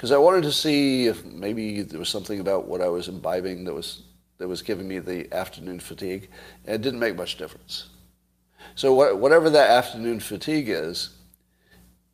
because 0.00 0.12
I 0.12 0.18
wanted 0.18 0.44
to 0.44 0.52
see 0.52 1.08
if 1.08 1.24
maybe 1.26 1.82
there 1.82 1.98
was 1.98 2.08
something 2.08 2.40
about 2.40 2.66
what 2.66 2.80
I 2.80 2.88
was 2.88 3.08
imbibing 3.08 3.64
that 3.64 3.74
was 3.74 4.02
that 4.38 4.48
was 4.48 4.62
giving 4.62 4.88
me 4.88 4.98
the 4.98 5.30
afternoon 5.34 5.78
fatigue, 5.78 6.30
and 6.64 6.74
it 6.76 6.80
didn't 6.80 7.00
make 7.00 7.14
much 7.14 7.36
difference. 7.36 7.90
So 8.74 8.94
what, 8.94 9.18
whatever 9.18 9.50
that 9.50 9.70
afternoon 9.70 10.20
fatigue 10.20 10.70
is, 10.70 11.10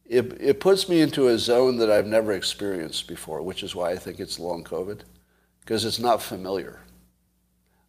it, 0.09 0.41
it 0.41 0.61
puts 0.61 0.89
me 0.89 1.01
into 1.01 1.29
a 1.29 1.39
zone 1.39 1.77
that 1.79 1.91
I've 1.91 2.07
never 2.07 2.33
experienced 2.33 3.09
before, 3.09 3.43
which 3.43 3.63
is 3.63 3.75
why 3.75 3.91
I 3.91 3.97
think 3.97 4.21
it's 4.21 4.39
long 4.39 4.63
COVID, 4.65 5.01
because 5.61 5.85
it's 5.85 5.99
not 5.99 6.23
familiar. 6.23 6.81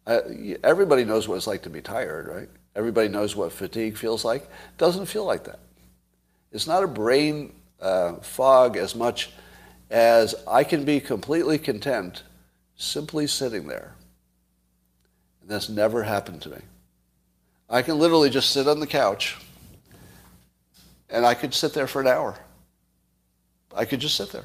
I, 0.06 0.56
everybody 0.64 1.04
knows 1.04 1.28
what 1.28 1.36
it's 1.36 1.46
like 1.46 1.62
to 1.62 1.70
be 1.70 1.80
tired, 1.80 2.28
right? 2.28 2.48
Everybody 2.74 3.08
knows 3.08 3.36
what 3.36 3.52
fatigue 3.52 3.96
feels 3.96 4.24
like. 4.24 4.42
It 4.42 4.78
doesn't 4.78 5.06
feel 5.06 5.24
like 5.24 5.44
that. 5.44 5.60
It's 6.50 6.66
not 6.66 6.82
a 6.82 6.88
brain 6.88 7.52
uh, 7.80 8.14
fog 8.16 8.76
as 8.76 8.94
much 8.94 9.30
as 9.90 10.34
I 10.46 10.64
can 10.64 10.84
be 10.84 11.00
completely 11.00 11.58
content 11.58 12.22
simply 12.76 13.26
sitting 13.26 13.66
there. 13.66 13.94
And 15.40 15.50
that's 15.50 15.68
never 15.68 16.02
happened 16.02 16.42
to 16.42 16.50
me. 16.50 16.58
I 17.70 17.82
can 17.82 17.98
literally 17.98 18.30
just 18.30 18.50
sit 18.50 18.66
on 18.66 18.80
the 18.80 18.86
couch 18.86 19.36
and 21.10 21.24
I 21.24 21.34
could 21.34 21.54
sit 21.54 21.72
there 21.72 21.86
for 21.86 22.00
an 22.00 22.06
hour. 22.06 22.36
I 23.74 23.84
could 23.84 24.00
just 24.00 24.16
sit 24.16 24.30
there. 24.30 24.44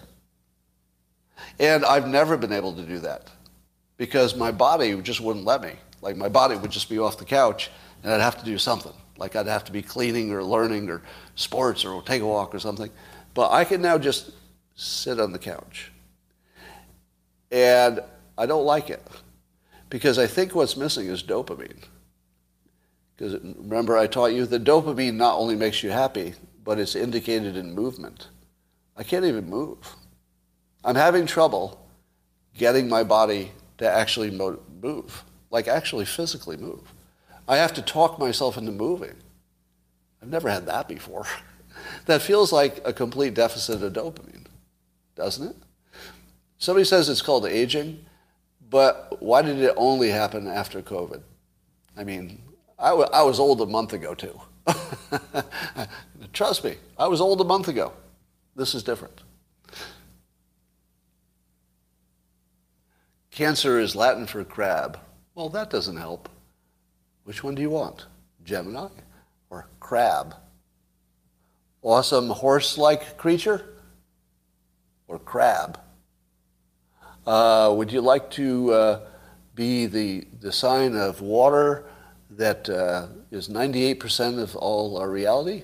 And 1.60 1.84
I've 1.85 2.07
never 2.07 2.38
been 2.38 2.53
able 2.53 2.73
to 2.73 2.84
do 2.84 2.99
that 2.99 3.30
because 3.98 4.35
my 4.35 4.52
body 4.52 4.99
just 5.02 5.22
wouldn't 5.22 5.45
let 5.45 5.61
me. 5.61 5.73
Like 6.02 6.18
my 6.18 6.30
body 6.30 6.56
would 6.56 6.72
just 6.72 6.90
be 6.90 6.99
off 6.99 7.18
the 7.18 7.26
couch 7.26 7.72
and 8.03 8.11
I'd 8.11 8.22
have 8.22 8.38
to 8.40 8.45
do 8.45 8.57
something. 8.57 8.94
Like 9.18 9.35
I'd 9.35 9.48
have 9.48 9.64
to 9.65 9.72
be 9.72 9.81
cleaning 9.81 10.31
or 10.31 10.44
learning 10.44 10.90
or 10.90 11.02
sports 11.35 11.85
or 11.85 12.02
take 12.02 12.22
a 12.22 12.26
walk 12.26 12.53
or 12.53 12.60
something. 12.60 12.90
But 13.34 13.52
I 13.52 13.64
can 13.64 13.81
now 13.81 13.98
just 13.98 14.31
sit 14.76 15.19
on 15.19 15.31
the 15.31 15.40
couch. 15.40 15.91
And 17.52 18.02
I 18.38 18.45
don't 18.45 18.65
like 18.65 18.90
it 18.90 19.06
because 19.90 20.18
I 20.18 20.27
think 20.27 20.56
what's 20.56 20.76
missing 20.76 21.07
is 21.07 21.22
dopamine. 21.23 21.84
Because 23.15 23.34
remember, 23.34 23.95
I 23.95 24.07
taught 24.07 24.34
you 24.34 24.45
that 24.48 24.64
dopamine 24.64 25.14
not 25.14 25.38
only 25.38 25.56
makes 25.56 25.84
you 25.84 25.91
happy, 25.91 26.34
but 26.64 26.80
it's 26.80 26.95
indicated 26.95 27.57
in 27.57 27.73
movement. 27.73 28.27
I 28.95 29.03
can't 29.03 29.26
even 29.26 29.49
move. 29.49 29.77
I'm 30.84 30.95
having 30.95 31.26
trouble 31.26 31.80
getting 32.57 32.88
my 32.88 33.03
body 33.03 33.52
to 33.77 33.90
actually 33.90 34.31
move, 34.31 35.23
like 35.49 35.68
actually 35.68 36.06
physically 36.06 36.57
move. 36.57 36.94
I 37.48 37.57
have 37.57 37.73
to 37.73 37.81
talk 37.81 38.19
myself 38.19 38.57
into 38.57 38.72
moving. 38.72 39.15
I've 40.22 40.30
never 40.30 40.49
had 40.49 40.65
that 40.68 40.88
before. 40.88 41.26
that 42.06 42.22
feels 42.22 42.53
like 42.53 42.81
a 42.85 42.94
complete 42.94 43.34
deficit 43.34 43.81
of 43.81 43.94
dopamine, 43.94 44.45
doesn't 45.15 45.49
it? 45.49 45.56
Somebody 46.57 46.85
says 46.85 47.10
it's 47.10 47.22
called 47.22 47.45
aging, 47.45 48.06
but 48.69 49.22
why 49.22 49.41
did 49.41 49.60
it 49.60 49.73
only 49.76 50.10
happen 50.10 50.48
after 50.48 50.81
COVID? 50.81 51.22
I 51.98 52.03
mean, 52.03 52.41
I, 52.80 52.90
w- 52.90 53.10
I 53.11 53.23
was 53.23 53.40
old 53.40 53.61
a 53.61 53.65
month 53.65 53.94
ago 53.94 54.15
too. 54.15 54.40
Trust 56.34 56.64
me, 56.64 56.76
I 56.98 57.08
was 57.08 57.22
old 57.22 57.40
a 57.42 57.44
month 57.44 57.68
ago. 57.68 57.94
This 58.56 58.74
is 58.74 58.84
different. 58.84 59.22
Cancer 63.30 63.80
is 63.80 63.96
Latin 63.96 64.26
for 64.26 64.44
crab. 64.44 65.00
Well, 65.36 65.50
that 65.50 65.70
doesn't 65.70 65.98
help. 65.98 66.30
Which 67.24 67.44
one 67.44 67.56
do 67.56 67.62
you 67.62 67.70
want? 67.70 68.08
Gemini 68.44 68.90
or 69.50 69.68
crab? 69.80 70.36
Awesome 71.84 72.30
horse 72.30 72.78
like 72.78 73.18
creature 73.18 73.76
or 75.08 75.20
crab? 75.20 75.80
Uh, 77.26 77.74
would 77.76 77.92
you 77.92 78.02
like 78.02 78.30
to 78.32 78.74
uh, 78.74 79.00
be 79.56 79.86
the, 79.86 80.26
the 80.42 80.52
sign 80.52 80.96
of 80.96 81.22
water 81.22 81.86
that 82.32 82.68
uh, 82.70 83.08
is 83.32 83.50
98% 83.50 84.40
of 84.40 84.56
all 84.56 84.98
our 84.98 85.10
reality? 85.10 85.64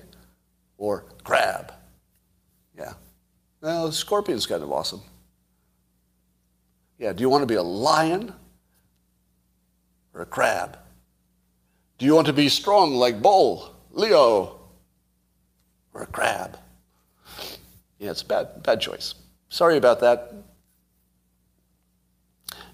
Or 0.80 1.04
crab? 1.24 1.74
Yeah. 2.76 2.94
Well, 3.60 3.92
scorpion's 3.92 4.46
kind 4.46 4.62
of 4.62 4.72
awesome. 4.72 5.02
Yeah, 6.98 7.12
do 7.12 7.20
you 7.20 7.28
want 7.28 7.42
to 7.42 7.46
be 7.46 7.56
a 7.56 7.62
lion 7.62 8.32
or 10.14 10.22
a 10.22 10.26
crab? 10.26 10.78
Do 11.98 12.06
you 12.06 12.14
want 12.14 12.28
to 12.28 12.32
be 12.32 12.48
strong 12.48 12.94
like 12.94 13.20
bull, 13.20 13.74
Leo, 13.90 14.58
or 15.92 16.02
a 16.02 16.06
crab? 16.06 16.58
Yeah, 17.98 18.12
it's 18.12 18.22
a 18.22 18.26
bad, 18.26 18.62
bad 18.62 18.80
choice. 18.80 19.14
Sorry 19.50 19.76
about 19.76 20.00
that. 20.00 20.32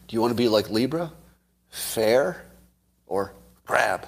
Do 0.06 0.14
you 0.14 0.20
want 0.20 0.30
to 0.30 0.36
be 0.36 0.48
like 0.48 0.70
Libra, 0.70 1.10
fair, 1.70 2.46
or 3.08 3.32
crab? 3.64 4.06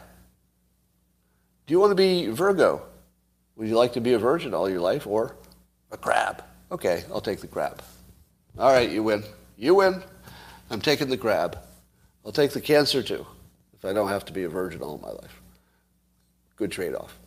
Do 1.66 1.74
you 1.74 1.80
want 1.80 1.90
to 1.90 1.96
be 1.96 2.28
Virgo? 2.28 2.88
Would 3.59 3.66
you 3.66 3.76
like 3.76 3.94
to 3.94 4.01
be 4.01 4.12
a 4.12 4.18
virgin 4.20 4.55
all 4.55 4.70
your 4.70 4.80
life 4.80 5.05
or 5.05 5.35
a 5.90 5.97
crab? 5.97 6.44
Okay, 6.70 7.02
I'll 7.12 7.20
take 7.20 7.40
the 7.40 7.48
crab. 7.48 7.82
All 8.56 8.72
right, 8.72 8.89
you 8.89 9.02
win. 9.02 9.24
You 9.56 9.74
win. 9.74 10.05
I'm 10.70 10.80
taking 10.80 11.09
the 11.09 11.16
crab. 11.16 11.59
I'll 12.24 12.30
take 12.30 12.52
the 12.52 12.60
cancer 12.60 13.02
too 13.02 13.26
if 13.76 13.85
I 13.85 13.93
don't 13.93 14.09
have 14.09 14.24
to 14.26 14.32
be 14.32 14.44
a 14.44 14.48
virgin 14.48 14.80
all 14.80 14.98
my 14.98 15.10
life. 15.10 15.43
Good 16.55 16.70
trade 16.70 16.94
off. 16.94 17.18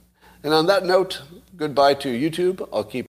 And 0.42 0.54
on 0.54 0.68
that 0.68 0.86
note, 0.86 1.22
goodbye 1.58 1.96
to 1.96 2.08
YouTube. 2.08 2.66
I'll 2.72 2.86
keep 2.86 3.00